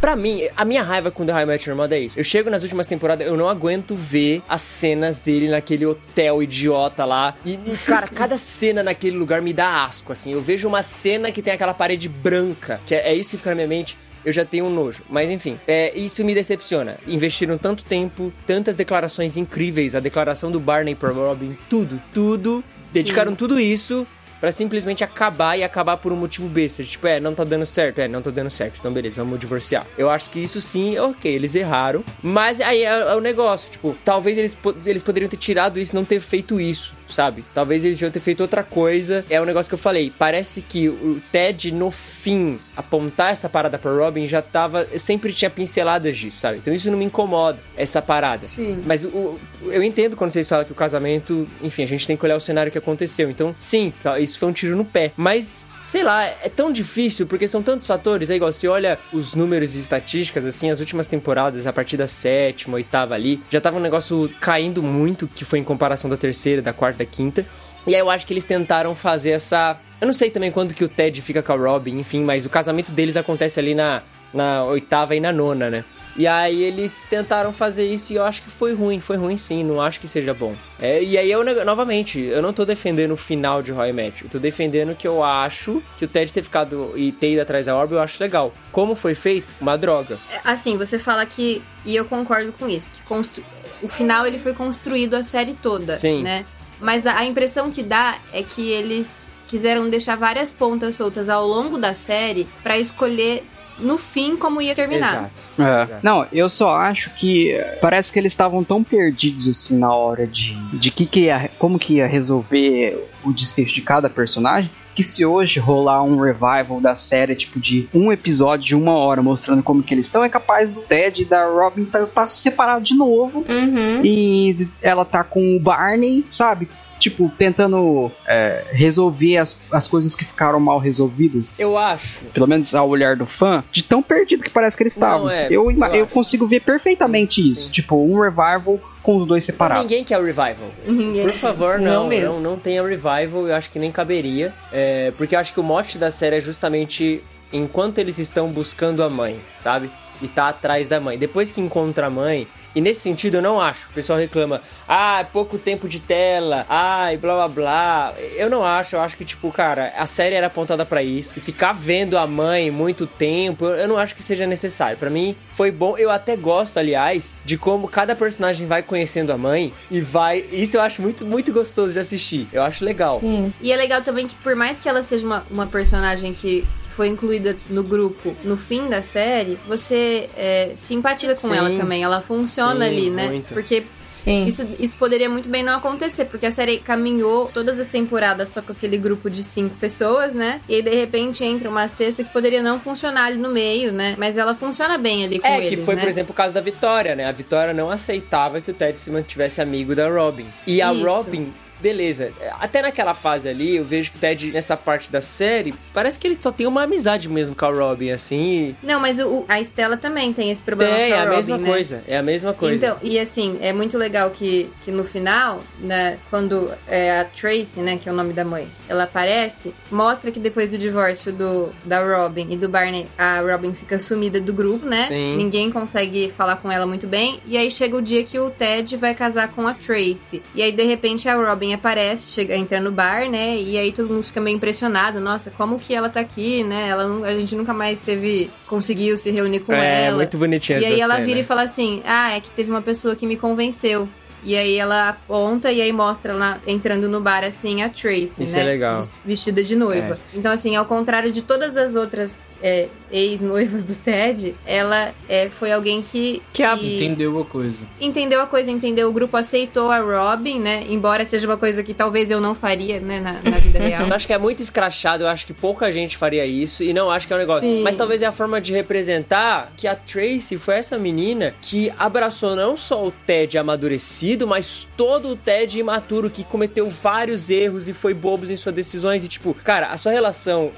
Pra 0.00 0.14
mim, 0.14 0.42
a 0.56 0.64
minha 0.64 0.82
raiva 0.82 1.10
com 1.10 1.24
The 1.24 1.32
High 1.32 1.46
Match 1.46 1.66
Mother 1.68 1.98
é 1.98 2.02
isso. 2.02 2.18
Eu 2.18 2.24
chego 2.24 2.50
nas 2.50 2.62
últimas 2.62 2.86
temporadas, 2.86 3.26
eu 3.26 3.36
não 3.36 3.48
aguento 3.48 3.96
ver 3.96 4.42
as 4.48 4.60
cenas 4.60 5.18
dele 5.18 5.48
naquele 5.48 5.86
hotel 5.86 6.42
idiota 6.42 7.04
lá. 7.04 7.34
E, 7.44 7.54
e, 7.54 7.76
cara, 7.86 8.08
cada 8.12 8.36
cena 8.36 8.82
naquele 8.82 9.16
lugar 9.16 9.40
me 9.40 9.52
dá 9.52 9.84
asco, 9.84 10.12
assim. 10.12 10.32
Eu 10.32 10.42
vejo 10.42 10.68
uma 10.68 10.82
cena 10.82 11.32
que 11.32 11.42
tem 11.42 11.54
aquela 11.54 11.72
parede 11.72 12.08
branca, 12.08 12.80
que 12.84 12.94
é, 12.94 13.08
é 13.08 13.14
isso 13.14 13.30
que 13.30 13.38
fica 13.38 13.50
na 13.50 13.56
minha 13.56 13.68
mente 13.68 13.96
eu 14.28 14.32
já 14.32 14.44
tenho 14.44 14.66
um 14.66 14.70
nojo. 14.70 15.02
Mas 15.08 15.30
enfim, 15.30 15.58
é, 15.66 15.96
isso 15.98 16.22
me 16.22 16.34
decepciona. 16.34 16.98
Investiram 17.06 17.56
tanto 17.56 17.82
tempo, 17.82 18.30
tantas 18.46 18.76
declarações 18.76 19.36
incríveis, 19.36 19.94
a 19.94 20.00
declaração 20.00 20.50
do 20.50 20.60
Barney 20.60 20.94
pra 20.94 21.10
Robin, 21.10 21.56
tudo, 21.68 22.00
tudo. 22.12 22.62
Dedicaram 22.92 23.34
tudo 23.34 23.58
isso 23.58 24.06
pra 24.40 24.52
simplesmente 24.52 25.02
acabar 25.02 25.58
e 25.58 25.64
acabar 25.64 25.96
por 25.96 26.12
um 26.12 26.16
motivo 26.16 26.48
besta. 26.48 26.84
Tipo, 26.84 27.06
é, 27.06 27.18
não 27.18 27.34
tá 27.34 27.44
dando 27.44 27.66
certo. 27.66 28.00
É, 28.00 28.08
não 28.08 28.22
tá 28.22 28.30
dando 28.30 28.50
certo. 28.50 28.76
Então, 28.78 28.92
beleza, 28.92 29.22
vamos 29.22 29.40
divorciar. 29.40 29.86
Eu 29.96 30.10
acho 30.10 30.30
que 30.30 30.38
isso 30.38 30.60
sim, 30.60 30.98
ok, 30.98 31.34
eles 31.34 31.54
erraram. 31.54 32.04
Mas 32.22 32.60
aí 32.60 32.82
é, 32.84 32.88
é 32.88 33.14
o 33.14 33.20
negócio. 33.20 33.70
Tipo, 33.70 33.96
talvez 34.04 34.38
eles, 34.38 34.56
eles 34.84 35.02
poderiam 35.02 35.28
ter 35.28 35.36
tirado 35.36 35.78
isso 35.78 35.94
e 35.94 35.96
não 35.96 36.04
ter 36.04 36.20
feito 36.20 36.60
isso, 36.60 36.94
sabe? 37.08 37.44
Talvez 37.54 37.84
eles 37.84 37.96
deviam 37.96 38.10
ter 38.10 38.20
feito 38.20 38.40
outra 38.40 38.62
coisa. 38.62 39.24
É 39.30 39.40
o 39.40 39.44
negócio 39.44 39.68
que 39.68 39.74
eu 39.74 39.78
falei. 39.78 40.12
Parece 40.18 40.60
que 40.62 40.88
o 40.88 41.20
Ted, 41.32 41.72
no 41.72 41.90
fim, 41.90 42.58
apontar 42.76 43.32
essa 43.32 43.48
parada 43.48 43.78
pra 43.78 43.90
Robin 43.92 44.26
já 44.26 44.40
tava. 44.42 44.86
Sempre 44.98 45.32
tinha 45.32 45.50
pinceladas 45.50 46.16
disso, 46.16 46.38
sabe? 46.38 46.58
Então 46.58 46.72
isso 46.72 46.90
não 46.90 46.98
me 46.98 47.04
incomoda, 47.04 47.58
essa 47.76 48.00
parada. 48.02 48.46
Sim. 48.46 48.82
Mas 48.86 49.04
o, 49.04 49.08
o- 49.08 49.40
eu 49.66 49.82
entendo 49.82 50.16
quando 50.16 50.30
vocês 50.30 50.48
falam 50.48 50.64
que 50.64 50.72
o 50.72 50.74
casamento, 50.74 51.46
enfim, 51.62 51.82
a 51.82 51.86
gente 51.86 52.06
tem 52.06 52.16
que 52.16 52.24
olhar 52.24 52.36
o 52.36 52.40
cenário 52.40 52.70
que 52.72 52.78
aconteceu. 52.78 53.30
Então, 53.30 53.54
sim, 53.58 53.92
tá, 54.02 54.18
isso 54.20 54.38
foi 54.38 54.48
um 54.48 54.52
tiro 54.52 54.76
no 54.76 54.84
pé. 54.84 55.12
Mas, 55.16 55.64
sei 55.88 56.04
lá, 56.04 56.22
é 56.22 56.50
tão 56.54 56.70
difícil 56.70 57.26
porque 57.26 57.48
são 57.48 57.62
tantos 57.62 57.86
fatores. 57.86 58.28
É 58.28 58.34
igual, 58.34 58.52
você 58.52 58.68
olha 58.68 58.98
os 59.10 59.34
números 59.34 59.74
e 59.74 59.78
estatísticas, 59.78 60.44
assim, 60.44 60.70
as 60.70 60.80
últimas 60.80 61.06
temporadas, 61.06 61.66
a 61.66 61.72
partir 61.72 61.96
da 61.96 62.06
sétima, 62.06 62.74
oitava 62.74 63.14
ali, 63.14 63.42
já 63.50 63.58
tava 63.58 63.78
um 63.78 63.80
negócio 63.80 64.30
caindo 64.38 64.82
muito, 64.82 65.26
que 65.26 65.46
foi 65.46 65.58
em 65.58 65.64
comparação 65.64 66.10
da 66.10 66.16
terceira, 66.16 66.60
da 66.60 66.74
quarta, 66.74 66.98
da 66.98 67.06
quinta. 67.06 67.44
E 67.86 67.94
aí 67.94 68.00
eu 68.00 68.10
acho 68.10 68.26
que 68.26 68.34
eles 68.34 68.44
tentaram 68.44 68.94
fazer 68.94 69.30
essa. 69.30 69.78
Eu 69.98 70.06
não 70.06 70.12
sei 70.12 70.30
também 70.30 70.52
quando 70.52 70.74
que 70.74 70.84
o 70.84 70.88
Ted 70.88 71.22
fica 71.22 71.42
com 71.42 71.52
a 71.52 71.56
Robin, 71.56 71.98
enfim, 71.98 72.22
mas 72.22 72.44
o 72.44 72.50
casamento 72.50 72.92
deles 72.92 73.16
acontece 73.16 73.58
ali 73.58 73.74
na, 73.74 74.02
na 74.34 74.64
oitava 74.64 75.16
e 75.16 75.20
na 75.20 75.32
nona, 75.32 75.70
né? 75.70 75.84
E 76.18 76.26
aí 76.26 76.62
eles 76.64 77.06
tentaram 77.08 77.52
fazer 77.52 77.86
isso 77.86 78.12
e 78.12 78.16
eu 78.16 78.24
acho 78.24 78.42
que 78.42 78.50
foi 78.50 78.74
ruim, 78.74 79.00
foi 79.00 79.16
ruim 79.16 79.38
sim, 79.38 79.62
não 79.62 79.80
acho 79.80 80.00
que 80.00 80.08
seja 80.08 80.34
bom. 80.34 80.52
É, 80.80 81.00
e 81.00 81.16
aí 81.16 81.30
eu, 81.30 81.44
novamente, 81.64 82.18
eu 82.18 82.42
não 82.42 82.52
tô 82.52 82.64
defendendo 82.64 83.12
o 83.12 83.16
final 83.16 83.62
de 83.62 83.70
Roy 83.70 83.92
Match, 83.92 84.22
eu 84.22 84.28
tô 84.28 84.38
defendendo 84.40 84.96
que 84.96 85.06
eu 85.06 85.22
acho 85.22 85.80
que 85.96 86.04
o 86.04 86.08
Ted 86.08 86.32
ter 86.32 86.42
ficado 86.42 86.92
e 86.96 87.12
ter 87.12 87.32
ido 87.34 87.40
atrás 87.42 87.66
da 87.66 87.76
Orb 87.76 87.92
eu 87.92 88.00
acho 88.00 88.20
legal. 88.22 88.52
Como 88.72 88.96
foi 88.96 89.14
feito? 89.14 89.54
Uma 89.60 89.78
droga. 89.78 90.18
Assim, 90.44 90.76
você 90.76 90.98
fala 90.98 91.24
que, 91.24 91.62
e 91.86 91.94
eu 91.94 92.04
concordo 92.04 92.52
com 92.52 92.68
isso, 92.68 92.92
que 92.94 93.02
constru- 93.02 93.44
o 93.80 93.88
final 93.88 94.26
ele 94.26 94.40
foi 94.40 94.52
construído 94.52 95.14
a 95.14 95.22
série 95.22 95.54
toda, 95.54 95.92
Sim. 95.92 96.22
né? 96.22 96.44
Mas 96.80 97.06
a, 97.06 97.16
a 97.18 97.24
impressão 97.24 97.70
que 97.70 97.82
dá 97.82 98.18
é 98.32 98.42
que 98.42 98.68
eles 98.70 99.24
quiseram 99.46 99.88
deixar 99.88 100.16
várias 100.16 100.52
pontas 100.52 100.96
soltas 100.96 101.28
ao 101.28 101.46
longo 101.46 101.78
da 101.78 101.94
série 101.94 102.46
pra 102.62 102.76
escolher 102.76 103.44
no 103.80 103.98
fim 103.98 104.36
como 104.36 104.60
ia 104.60 104.74
terminar. 104.74 105.30
Exato. 105.58 105.92
É. 105.92 105.98
Não, 106.02 106.26
eu 106.32 106.48
só 106.48 106.76
acho 106.76 107.10
que 107.10 107.58
parece 107.80 108.12
que 108.12 108.18
eles 108.18 108.32
estavam 108.32 108.62
tão 108.62 108.82
perdidos 108.82 109.48
assim 109.48 109.78
na 109.78 109.92
hora 109.92 110.26
de, 110.26 110.54
de 110.76 110.90
que 110.90 111.06
que 111.06 111.20
ia, 111.20 111.50
como 111.58 111.78
que 111.78 111.94
ia 111.94 112.06
resolver 112.06 113.08
o 113.24 113.32
desfecho 113.32 113.74
de 113.74 113.82
cada 113.82 114.08
personagem. 114.08 114.70
Que 114.94 115.02
se 115.04 115.24
hoje 115.24 115.60
rolar 115.60 116.02
um 116.02 116.18
revival 116.20 116.80
da 116.80 116.96
série, 116.96 117.36
tipo 117.36 117.60
de 117.60 117.88
um 117.94 118.10
episódio 118.10 118.66
de 118.66 118.74
uma 118.74 118.94
hora 118.94 119.22
mostrando 119.22 119.62
como 119.62 119.80
que 119.80 119.94
eles 119.94 120.06
estão, 120.06 120.24
é 120.24 120.28
capaz 120.28 120.72
do 120.72 120.80
Ted 120.80 121.22
e 121.22 121.24
da 121.24 121.46
Robin 121.46 121.84
tá, 121.84 122.04
tá 122.04 122.28
separado 122.28 122.82
de 122.82 122.94
novo. 122.94 123.44
Uhum. 123.48 124.00
E 124.02 124.66
ela 124.82 125.04
tá 125.04 125.22
com 125.22 125.56
o 125.56 125.60
Barney, 125.60 126.26
sabe? 126.28 126.68
Tipo, 126.98 127.30
tentando 127.38 128.10
é, 128.26 128.64
resolver 128.72 129.36
as, 129.36 129.58
as 129.70 129.86
coisas 129.86 130.16
que 130.16 130.24
ficaram 130.24 130.58
mal 130.58 130.78
resolvidas. 130.78 131.60
Eu 131.60 131.78
acho. 131.78 132.18
Pelo 132.32 132.46
menos 132.46 132.74
ao 132.74 132.88
olhar 132.88 133.16
do 133.16 133.26
fã, 133.26 133.62
de 133.70 133.82
tão 133.82 134.02
perdido 134.02 134.42
que 134.42 134.50
parece 134.50 134.76
que 134.76 134.82
eles 134.82 134.96
Não, 134.96 135.08
estavam. 135.08 135.30
é, 135.30 135.46
eu, 135.50 135.70
eu 135.70 135.94
eu 135.94 136.06
consigo 136.06 136.46
ver 136.46 136.60
perfeitamente 136.60 137.40
isso. 137.50 137.70
Tipo, 137.70 137.96
um 137.96 138.20
revival 138.20 138.80
com 139.02 139.16
os 139.16 139.26
dois 139.26 139.44
separados. 139.44 139.84
Ninguém 139.84 140.04
quer 140.04 140.18
o 140.18 140.24
revival. 140.24 140.68
Ninguém. 140.86 141.22
Por 141.22 141.30
favor, 141.30 141.78
Não 141.78 141.84
não, 141.86 142.02
não, 142.02 142.08
mesmo. 142.08 142.40
não, 142.40 142.58
tenha 142.58 142.82
revival, 142.82 143.46
eu 143.48 143.54
acho 143.54 143.70
que 143.70 143.78
nem 143.78 143.90
caberia. 143.90 144.52
É, 144.72 145.12
porque 145.16 145.34
eu 145.34 145.40
acho 145.40 145.52
que 145.52 145.60
o 145.60 145.62
mote 145.62 145.96
da 145.98 146.10
série 146.10 146.36
é 146.36 146.40
justamente 146.40 147.22
enquanto 147.52 147.98
eles 147.98 148.18
estão 148.18 148.48
buscando 148.50 149.02
a 149.02 149.08
mãe, 149.08 149.38
sabe? 149.56 149.90
E 150.20 150.28
tá 150.28 150.48
atrás 150.48 150.88
da 150.88 151.00
mãe. 151.00 151.16
Depois 151.16 151.50
que 151.50 151.60
encontra 151.60 152.06
a 152.08 152.10
mãe, 152.10 152.46
e 152.74 152.80
nesse 152.80 153.00
sentido 153.00 153.38
eu 153.38 153.42
não 153.42 153.60
acho. 153.60 153.88
O 153.90 153.92
pessoal 153.92 154.18
reclama, 154.18 154.62
ah, 154.88 155.24
pouco 155.32 155.58
tempo 155.58 155.88
de 155.88 156.00
tela, 156.00 156.64
ai, 156.68 157.16
blá 157.16 157.34
blá 157.34 157.48
blá. 157.48 158.14
Eu 158.36 158.48
não 158.48 158.64
acho, 158.64 158.96
eu 158.96 159.00
acho 159.00 159.16
que, 159.16 159.24
tipo, 159.24 159.50
cara, 159.50 159.92
a 159.96 160.06
série 160.06 160.34
era 160.34 160.46
apontada 160.46 160.84
pra 160.84 161.02
isso. 161.02 161.38
E 161.38 161.40
ficar 161.40 161.72
vendo 161.72 162.16
a 162.16 162.26
mãe 162.26 162.70
muito 162.70 163.06
tempo, 163.06 163.66
eu, 163.66 163.88
não 163.88 163.98
acho 163.98 164.14
que 164.14 164.22
seja 164.22 164.46
necessário. 164.46 164.96
Pra 164.98 165.10
mim, 165.10 165.36
foi 165.48 165.70
bom. 165.70 165.96
Eu 165.96 166.10
até 166.10 166.36
gosto, 166.36 166.78
aliás, 166.78 167.34
de 167.44 167.56
como 167.56 167.88
cada 167.88 168.14
personagem 168.14 168.66
vai 168.66 168.82
conhecendo 168.82 169.32
a 169.32 169.38
mãe 169.38 169.72
e 169.90 170.00
vai. 170.00 170.44
Isso 170.52 170.76
eu 170.76 170.80
acho 170.80 171.02
muito, 171.02 171.26
muito 171.26 171.52
gostoso 171.52 171.92
de 171.92 171.98
assistir. 171.98 172.48
Eu 172.52 172.62
acho 172.62 172.84
legal. 172.84 173.20
Sim. 173.20 173.52
E 173.60 173.72
é 173.72 173.76
legal 173.76 174.02
também 174.02 174.26
que, 174.26 174.34
por 174.36 174.54
mais 174.54 174.80
que 174.80 174.88
ela 174.88 175.02
seja 175.02 175.26
uma, 175.26 175.46
uma 175.50 175.66
personagem 175.66 176.32
que 176.32 176.66
foi 176.98 177.06
incluída 177.06 177.56
no 177.70 177.84
grupo 177.84 178.34
no 178.42 178.56
fim 178.56 178.88
da 178.88 179.02
série, 179.02 179.56
você 179.68 180.28
é, 180.36 180.72
simpatiza 180.76 181.36
com 181.36 181.46
Sim. 181.46 181.56
ela 181.56 181.70
também. 181.70 182.02
Ela 182.02 182.20
funciona 182.20 182.88
Sim, 182.88 182.92
ali, 182.92 183.10
né? 183.10 183.28
muito. 183.28 183.54
Porque 183.54 183.84
Sim. 184.10 184.46
isso, 184.46 184.66
isso 184.80 184.98
poderia 184.98 185.28
muito 185.28 185.48
bem 185.48 185.62
não 185.62 185.76
acontecer, 185.76 186.24
porque 186.24 186.46
a 186.46 186.50
série 186.50 186.78
caminhou 186.78 187.52
todas 187.54 187.78
as 187.78 187.86
temporadas 187.86 188.48
só 188.48 188.60
com 188.60 188.72
aquele 188.72 188.98
grupo 188.98 189.30
de 189.30 189.44
cinco 189.44 189.76
pessoas, 189.76 190.34
né? 190.34 190.60
E 190.68 190.74
aí, 190.74 190.82
de 190.82 190.90
repente, 190.90 191.44
entra 191.44 191.70
uma 191.70 191.86
sexta 191.86 192.24
que 192.24 192.32
poderia 192.32 192.64
não 192.64 192.80
funcionar 192.80 193.26
ali 193.26 193.38
no 193.38 193.50
meio, 193.50 193.92
né? 193.92 194.16
Mas 194.18 194.36
ela 194.36 194.56
funciona 194.56 194.98
bem 194.98 195.24
ali 195.24 195.38
com 195.38 195.46
É, 195.46 195.58
eles, 195.58 195.70
que 195.70 195.76
foi, 195.76 195.94
né? 195.94 196.00
por 196.00 196.08
exemplo, 196.08 196.32
o 196.32 196.34
caso 196.34 196.52
da 196.52 196.60
Vitória, 196.60 197.14
né? 197.14 197.26
A 197.26 197.32
Vitória 197.32 197.72
não 197.72 197.92
aceitava 197.92 198.60
que 198.60 198.72
o 198.72 198.74
Ted 198.74 199.00
se 199.00 199.08
mantivesse 199.08 199.60
amigo 199.60 199.94
da 199.94 200.08
Robin. 200.08 200.46
E 200.66 200.82
a 200.82 200.92
Isso. 200.92 201.06
Robin, 201.06 201.52
beleza. 201.80 202.32
Até 202.60 202.82
naquela 202.82 203.14
fase 203.14 203.48
ali, 203.48 203.76
eu 203.76 203.84
vejo 203.84 204.10
que 204.12 204.16
o 204.18 204.20
Ted, 204.20 204.50
nessa 204.52 204.76
parte 204.76 205.10
da 205.10 205.20
série, 205.20 205.74
parece 205.92 206.18
que 206.18 206.26
ele 206.26 206.38
só 206.40 206.50
tem 206.50 206.66
uma 206.66 206.82
amizade 206.82 207.28
mesmo 207.28 207.54
com 207.54 207.64
a 207.66 207.70
Robin, 207.70 208.10
assim. 208.10 208.74
Não, 208.82 209.00
mas 209.00 209.20
o, 209.20 209.44
a 209.48 209.60
Estela 209.60 209.96
também 209.96 210.32
tem 210.32 210.50
esse 210.50 210.62
problema 210.62 210.92
É, 210.96 211.08
com 211.08 211.14
é 211.14 211.18
a 211.18 211.22
Robin, 211.24 211.36
mesma 211.36 211.58
né? 211.58 211.68
coisa. 211.68 212.02
É 212.06 212.16
a 212.16 212.22
mesma 212.22 212.52
coisa. 212.52 212.74
Então, 212.86 212.98
e 213.02 213.18
assim, 213.18 213.58
é 213.60 213.72
muito 213.72 213.96
legal 213.98 214.30
que, 214.30 214.70
que 214.84 214.90
no 214.90 215.04
final, 215.04 215.62
né, 215.80 216.18
quando 216.30 216.70
é 216.86 217.20
a 217.20 217.24
Tracy, 217.24 217.80
né, 217.80 217.96
que 217.96 218.08
é 218.08 218.12
o 218.12 218.14
nome 218.14 218.32
da 218.32 218.44
mãe, 218.44 218.68
ela 218.88 219.04
aparece, 219.04 219.74
mostra 219.90 220.30
que 220.30 220.40
depois 220.40 220.70
do 220.70 220.78
divórcio 220.78 221.32
do, 221.32 221.72
da 221.84 222.00
Robin 222.02 222.48
e 222.50 222.56
do 222.56 222.68
Barney, 222.68 223.06
a 223.16 223.40
Robin 223.40 223.72
fica 223.74 223.98
sumida 223.98 224.40
do 224.40 224.52
grupo, 224.52 224.86
né? 224.86 225.02
Sim. 225.06 225.36
Ninguém 225.36 225.70
consegue 225.70 226.32
falar 226.36 226.56
com 226.56 226.70
ela 226.70 226.86
muito 226.86 227.06
bem. 227.06 227.40
E 227.46 227.56
aí 227.56 227.70
chega 227.70 227.96
o 227.96 228.02
dia 228.02 228.24
que 228.24 228.38
o 228.38 228.50
Ted 228.50 228.96
vai 228.96 229.14
casar 229.14 229.48
com 229.52 229.66
a 229.66 229.74
Tracy. 229.74 230.42
E 230.54 230.62
aí, 230.62 230.72
de 230.72 230.84
repente, 230.84 231.28
a 231.28 231.34
Robin 231.34 231.67
aparece, 231.74 232.30
chega, 232.30 232.56
entra 232.56 232.80
no 232.80 232.90
bar, 232.92 233.28
né? 233.30 233.56
E 233.56 233.76
aí 233.76 233.92
todo 233.92 234.08
mundo 234.08 234.22
fica 234.22 234.40
meio 234.40 234.56
impressionado. 234.56 235.20
Nossa, 235.20 235.50
como 235.50 235.78
que 235.78 235.94
ela 235.94 236.08
tá 236.08 236.20
aqui, 236.20 236.62
né? 236.64 236.88
Ela, 236.88 237.26
a 237.26 237.36
gente 237.38 237.54
nunca 237.56 237.72
mais 237.72 238.00
teve, 238.00 238.50
conseguiu 238.66 239.16
se 239.16 239.30
reunir 239.30 239.60
com 239.60 239.72
é, 239.72 240.06
ela. 240.06 240.16
muito 240.16 240.36
bonitinha 240.38 240.78
E 240.78 240.84
aí 240.84 241.00
ela 241.00 241.14
cena. 241.14 241.26
vira 241.26 241.40
e 241.40 241.44
fala 241.44 241.62
assim: 241.62 242.02
Ah, 242.04 242.32
é 242.36 242.40
que 242.40 242.50
teve 242.50 242.70
uma 242.70 242.82
pessoa 242.82 243.14
que 243.16 243.26
me 243.26 243.36
convenceu. 243.36 244.08
E 244.44 244.56
aí 244.56 244.76
ela 244.76 245.08
aponta 245.08 245.72
e 245.72 245.82
aí 245.82 245.92
mostra 245.92 246.32
lá 246.32 246.60
entrando 246.64 247.08
no 247.08 247.20
bar 247.20 247.42
assim 247.42 247.82
a 247.82 247.88
Tracy, 247.88 248.44
Isso 248.44 248.54
né? 248.56 248.62
é 248.62 248.64
legal. 248.64 249.02
Vestida 249.24 249.64
de 249.64 249.74
noiva. 249.74 250.16
Então, 250.32 250.52
assim, 250.52 250.76
ao 250.76 250.86
contrário 250.86 251.32
de 251.32 251.42
todas 251.42 251.76
as 251.76 251.96
outras 251.96 252.40
é, 252.62 252.88
ex-noivas 253.10 253.84
do 253.84 253.94
Ted, 253.94 254.54
ela 254.66 255.14
é, 255.28 255.48
foi 255.48 255.72
alguém 255.72 256.02
que. 256.02 256.42
Que 256.52 256.62
a- 256.62 256.74
Entendeu 256.76 257.38
a 257.40 257.44
coisa. 257.44 257.76
entendeu 258.00 258.40
a 258.40 258.46
coisa, 258.46 258.70
entendeu? 258.70 259.08
O 259.08 259.12
grupo 259.12 259.36
aceitou 259.36 259.90
a 259.90 259.98
Robin, 259.98 260.58
né? 260.60 260.84
Embora 260.88 261.24
seja 261.26 261.46
uma 261.46 261.56
coisa 261.56 261.82
que 261.82 261.94
talvez 261.94 262.30
eu 262.30 262.40
não 262.40 262.54
faria, 262.54 263.00
né, 263.00 263.20
na, 263.20 263.32
na 263.34 263.50
vida 263.58 263.78
real. 263.86 264.06
Eu 264.06 264.14
acho 264.14 264.26
que 264.26 264.32
é 264.32 264.38
muito 264.38 264.62
escrachado, 264.62 265.24
eu 265.24 265.28
acho 265.28 265.46
que 265.46 265.52
pouca 265.54 265.90
gente 265.92 266.16
faria 266.16 266.44
isso 266.44 266.82
e 266.82 266.92
não 266.92 267.10
acho 267.10 267.26
que 267.26 267.32
é 267.32 267.36
um 267.36 267.40
negócio. 267.40 267.62
Sim. 267.68 267.82
Mas 267.82 267.96
talvez 267.96 268.22
é 268.22 268.26
a 268.26 268.32
forma 268.32 268.60
de 268.60 268.72
representar 268.72 269.72
que 269.76 269.86
a 269.86 269.94
Tracy 269.94 270.58
foi 270.58 270.74
essa 270.76 270.98
menina 270.98 271.54
que 271.62 271.92
abraçou 271.98 272.54
não 272.56 272.76
só 272.76 273.06
o 273.06 273.10
Ted 273.10 273.56
amadurecido, 273.56 274.46
mas 274.46 274.88
todo 274.96 275.28
o 275.28 275.36
Ted 275.36 275.78
imaturo 275.78 276.28
que 276.28 276.44
cometeu 276.44 276.88
vários 276.88 277.48
erros 277.50 277.88
e 277.88 277.92
foi 277.92 278.12
bobos 278.14 278.50
em 278.50 278.56
suas 278.56 278.74
decisões 278.74 279.24
e 279.24 279.28
tipo, 279.28 279.54
cara, 279.54 279.86
a 279.88 279.96
sua 279.96 280.12
relação 280.12 280.70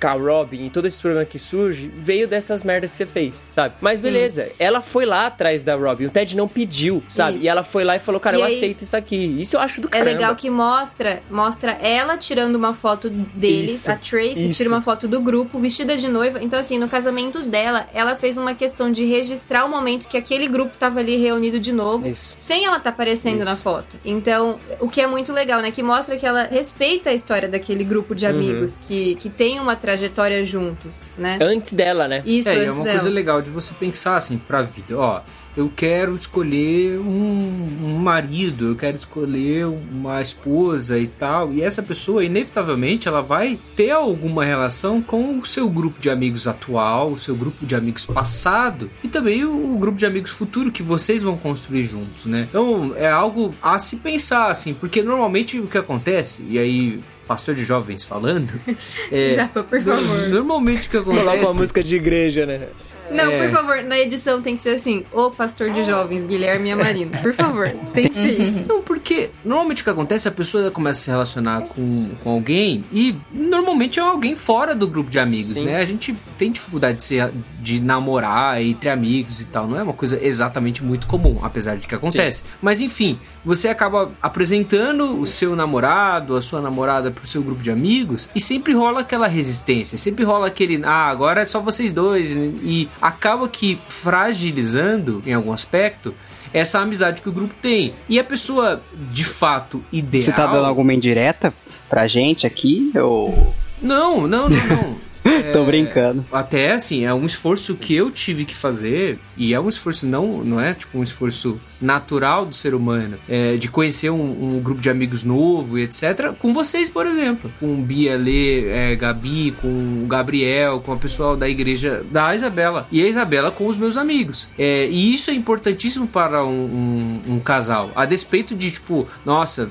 com 0.00 0.06
a 0.08 0.12
Robin 0.12 0.64
e 0.66 0.70
todo 0.70 0.86
esse 0.86 1.00
problema 1.00 1.24
que 1.24 1.38
surge 1.38 1.90
veio 1.96 2.28
dessas 2.28 2.62
merdas 2.64 2.90
que 2.90 2.96
você 2.98 3.06
fez, 3.06 3.44
sabe? 3.50 3.74
Mas 3.80 4.00
beleza, 4.00 4.50
ela 4.58 4.80
foi 4.82 5.04
lá 5.06 5.26
atrás 5.26 5.62
da 5.64 5.74
Robin, 5.74 6.06
o 6.06 6.10
Ted 6.10 6.36
não 6.36 6.46
pediu, 6.48 7.02
sabe? 7.08 7.36
Isso. 7.36 7.44
E 7.44 7.48
ela 7.48 7.62
foi 7.62 7.84
lá 7.84 7.96
e 7.96 7.98
falou, 7.98 8.20
cara, 8.20 8.36
E 8.36 8.40
eu 8.40 8.44
aí- 8.46 8.54
aceito 8.54 8.82
isso 8.82 8.96
aqui. 8.96 9.40
Isso 9.40 9.56
eu 9.56 9.60
acho 9.60 9.80
do 9.80 9.88
É 9.88 9.90
caramba. 9.90 10.10
legal 10.10 10.36
que 10.36 10.50
mostra, 10.50 11.22
mostra 11.30 11.72
ela 11.72 12.16
tirando 12.18 12.56
uma 12.56 12.74
foto 12.74 13.08
deles, 13.10 13.72
Isso, 13.76 13.90
a 13.90 13.96
Tracy 13.96 14.48
isso. 14.50 14.56
tira 14.58 14.68
uma 14.68 14.82
foto 14.82 15.06
do 15.08 15.20
grupo, 15.20 15.58
vestida 15.58 15.96
de 15.96 16.08
noiva. 16.08 16.42
Então, 16.42 16.58
assim, 16.58 16.78
no 16.78 16.88
casamento 16.88 17.40
dela, 17.42 17.86
ela 17.94 18.16
fez 18.16 18.36
uma 18.38 18.54
questão 18.54 18.90
de 18.90 19.04
registrar 19.04 19.64
o 19.64 19.68
momento 19.68 20.08
que 20.08 20.16
aquele 20.16 20.46
grupo 20.48 20.76
tava 20.78 21.00
ali 21.00 21.16
reunido 21.16 21.58
de 21.58 21.72
novo, 21.72 22.06
Isso. 22.06 22.34
sem 22.38 22.64
ela 22.64 22.76
estar 22.78 22.90
aparecendo 22.90 23.44
na 23.44 23.56
foto. 23.56 23.96
Então, 24.04 24.58
o 24.80 24.88
que 24.88 25.00
é 25.00 25.06
muito 25.06 25.32
legal, 25.32 25.60
né? 25.60 25.70
Que 25.70 25.82
mostra 25.82 26.16
que 26.16 26.26
ela 26.26 26.44
respeita 26.44 27.10
a 27.10 27.14
história 27.14 27.48
daquele 27.48 27.84
grupo 27.84 28.10
Uhum. 28.12 28.16
de 28.16 28.26
amigos 28.26 28.78
que, 28.78 29.14
que 29.16 29.28
tem 29.30 29.45
uma 29.60 29.76
trajetória 29.76 30.44
juntos, 30.44 31.04
né? 31.16 31.38
Antes 31.40 31.72
dela, 31.72 32.08
né? 32.08 32.22
Isso, 32.24 32.48
é, 32.48 32.64
é 32.64 32.70
uma 32.70 32.84
dela. 32.84 32.96
coisa 32.96 33.10
legal 33.10 33.40
de 33.40 33.50
você 33.50 33.72
pensar 33.74 34.16
assim 34.16 34.38
pra 34.38 34.62
vida. 34.62 34.98
Ó, 34.98 35.20
eu 35.56 35.72
quero 35.74 36.14
escolher 36.14 36.98
um, 36.98 37.68
um 37.82 37.98
marido, 37.98 38.68
eu 38.68 38.76
quero 38.76 38.96
escolher 38.96 39.66
uma 39.66 40.20
esposa 40.20 40.98
e 40.98 41.06
tal. 41.06 41.50
E 41.52 41.62
essa 41.62 41.82
pessoa, 41.82 42.22
inevitavelmente, 42.22 43.08
ela 43.08 43.22
vai 43.22 43.58
ter 43.74 43.90
alguma 43.90 44.44
relação 44.44 45.00
com 45.00 45.38
o 45.38 45.46
seu 45.46 45.68
grupo 45.70 45.98
de 45.98 46.10
amigos 46.10 46.46
atual, 46.46 47.12
o 47.12 47.18
seu 47.18 47.34
grupo 47.34 47.64
de 47.64 47.74
amigos 47.74 48.04
passado 48.04 48.90
e 49.02 49.08
também 49.08 49.44
o, 49.44 49.74
o 49.74 49.78
grupo 49.78 49.96
de 49.96 50.04
amigos 50.04 50.30
futuro 50.30 50.70
que 50.70 50.82
vocês 50.82 51.22
vão 51.22 51.38
construir 51.38 51.84
juntos, 51.84 52.26
né? 52.26 52.46
Então 52.50 52.94
é 52.94 53.08
algo 53.08 53.54
a 53.62 53.78
se 53.78 53.96
pensar, 53.96 54.50
assim, 54.50 54.74
porque 54.74 55.02
normalmente 55.02 55.58
o 55.58 55.66
que 55.66 55.78
acontece, 55.78 56.44
e 56.48 56.58
aí 56.58 57.02
pastor 57.26 57.54
de 57.54 57.64
jovens 57.64 58.04
falando. 58.04 58.52
É, 59.10 59.28
Já, 59.30 59.48
por 59.48 59.80
favor. 59.80 60.28
Normalmente 60.28 60.88
o 60.88 60.90
que 60.90 60.96
acontece. 60.96 61.24
Coloca 61.24 61.42
uma 61.42 61.54
música 61.54 61.82
de 61.82 61.96
igreja, 61.96 62.44
né? 62.46 62.68
Não, 63.10 63.30
É. 63.30 63.46
por 63.48 63.54
favor, 63.56 63.82
na 63.82 63.98
edição 63.98 64.40
tem 64.42 64.56
que 64.56 64.62
ser 64.62 64.76
assim: 64.76 65.04
O 65.12 65.30
pastor 65.30 65.70
de 65.70 65.82
jovens, 65.84 66.24
Guilherme 66.24 66.72
Amarino. 66.72 67.12
Por 67.22 67.32
favor, 67.32 67.68
tem 67.92 68.08
que 68.08 68.14
ser 68.14 68.40
isso. 68.40 68.66
Não, 68.68 68.82
porque 68.82 69.30
normalmente 69.44 69.82
o 69.82 69.84
que 69.84 69.90
acontece 69.90 70.26
é 70.28 70.30
a 70.30 70.34
pessoa 70.34 70.70
começa 70.70 71.00
a 71.00 71.02
se 71.02 71.10
relacionar 71.10 71.62
com, 71.62 72.10
com 72.22 72.30
alguém 72.30 72.84
e 72.92 73.14
normalmente 73.32 73.98
é 73.98 74.02
alguém 74.02 74.34
fora 74.34 74.74
do 74.74 74.86
grupo 74.88 75.10
de 75.10 75.18
amigos, 75.18 75.58
Sim. 75.58 75.64
né? 75.64 75.76
A 75.76 75.84
gente 75.84 76.14
tem 76.38 76.50
dificuldade 76.50 76.98
de, 76.98 77.04
ser, 77.04 77.30
de 77.60 77.80
namorar 77.80 78.60
entre 78.62 78.88
amigos 78.88 79.40
e 79.40 79.44
tal. 79.46 79.66
Não 79.66 79.78
é 79.78 79.82
uma 79.82 79.92
coisa 79.92 80.18
exatamente 80.22 80.82
muito 80.82 81.06
comum, 81.06 81.38
apesar 81.42 81.76
de 81.76 81.86
que 81.86 81.94
acontece. 81.94 82.42
Mas 82.60 82.80
enfim, 82.80 83.18
você 83.44 83.68
acaba 83.68 84.10
apresentando 84.20 85.20
o 85.20 85.26
seu 85.26 85.56
namorado, 85.56 86.36
a 86.36 86.42
sua 86.42 86.60
namorada 86.60 87.10
pro 87.10 87.26
seu 87.26 87.42
grupo 87.42 87.62
de 87.62 87.70
amigos 87.70 88.28
e 88.34 88.40
sempre 88.40 88.72
rola 88.72 89.00
aquela 89.00 89.26
resistência, 89.26 89.96
sempre 89.98 90.24
rola 90.24 90.46
aquele, 90.46 90.80
ah, 90.84 91.06
agora 91.08 91.42
é 91.42 91.44
só 91.44 91.60
vocês 91.60 91.92
dois 91.92 92.30
e 92.32 92.88
acaba 93.00 93.48
que 93.48 93.78
fragilizando 93.86 95.22
em 95.26 95.32
algum 95.32 95.52
aspecto 95.52 96.14
essa 96.52 96.80
amizade 96.80 97.20
que 97.20 97.28
o 97.28 97.32
grupo 97.32 97.54
tem. 97.60 97.94
E 98.08 98.18
a 98.18 98.24
pessoa, 98.24 98.82
de 99.12 99.24
fato, 99.24 99.82
ideal. 99.92 100.24
Você 100.24 100.32
tá 100.32 100.46
dando 100.46 100.66
alguma 100.66 100.94
indireta 100.94 101.52
pra 101.88 102.06
gente 102.06 102.46
aqui? 102.46 102.92
Ou. 102.94 103.54
Não, 103.80 104.26
não, 104.26 104.48
não, 104.48 104.66
não. 104.66 105.06
Tô 105.52 105.64
brincando. 105.64 106.24
Até 106.30 106.72
assim, 106.72 107.04
é 107.04 107.12
um 107.12 107.26
esforço 107.26 107.74
que 107.74 107.94
eu 107.94 108.10
tive 108.10 108.44
que 108.44 108.56
fazer, 108.56 109.18
e 109.36 109.52
é 109.52 109.60
um 109.60 109.68
esforço 109.68 110.06
não, 110.06 110.44
não 110.44 110.60
é 110.60 110.72
tipo 110.72 110.98
um 110.98 111.02
esforço 111.02 111.60
natural 111.80 112.46
do 112.46 112.54
ser 112.54 112.74
humano, 112.74 113.16
é, 113.28 113.56
de 113.56 113.68
conhecer 113.68 114.10
um, 114.10 114.56
um 114.56 114.60
grupo 114.60 114.80
de 114.80 114.88
amigos 114.90 115.24
novo 115.24 115.78
e 115.78 115.82
etc. 115.82 116.32
Com 116.38 116.52
vocês, 116.54 116.88
por 116.90 117.06
exemplo, 117.06 117.50
com 117.60 117.82
Bia, 117.82 118.16
Lê, 118.16 118.68
é, 118.68 118.96
Gabi, 118.96 119.54
com 119.60 119.68
o 120.02 120.06
Gabriel, 120.06 120.80
com 120.80 120.92
o 120.92 120.98
pessoal 120.98 121.36
da 121.36 121.48
igreja 121.48 122.04
da 122.10 122.34
Isabela 122.34 122.86
e 122.90 123.02
a 123.04 123.08
Isabela 123.08 123.50
com 123.50 123.66
os 123.66 123.78
meus 123.78 123.96
amigos. 123.96 124.48
É, 124.58 124.86
e 124.88 125.14
isso 125.14 125.30
é 125.30 125.34
importantíssimo 125.34 126.06
para 126.06 126.44
um, 126.44 127.20
um- 127.26 127.34
um 127.34 127.40
casal. 127.40 127.90
A 127.94 128.04
despeito 128.04 128.54
de 128.54 128.70
tipo, 128.70 129.06
nossa, 129.24 129.70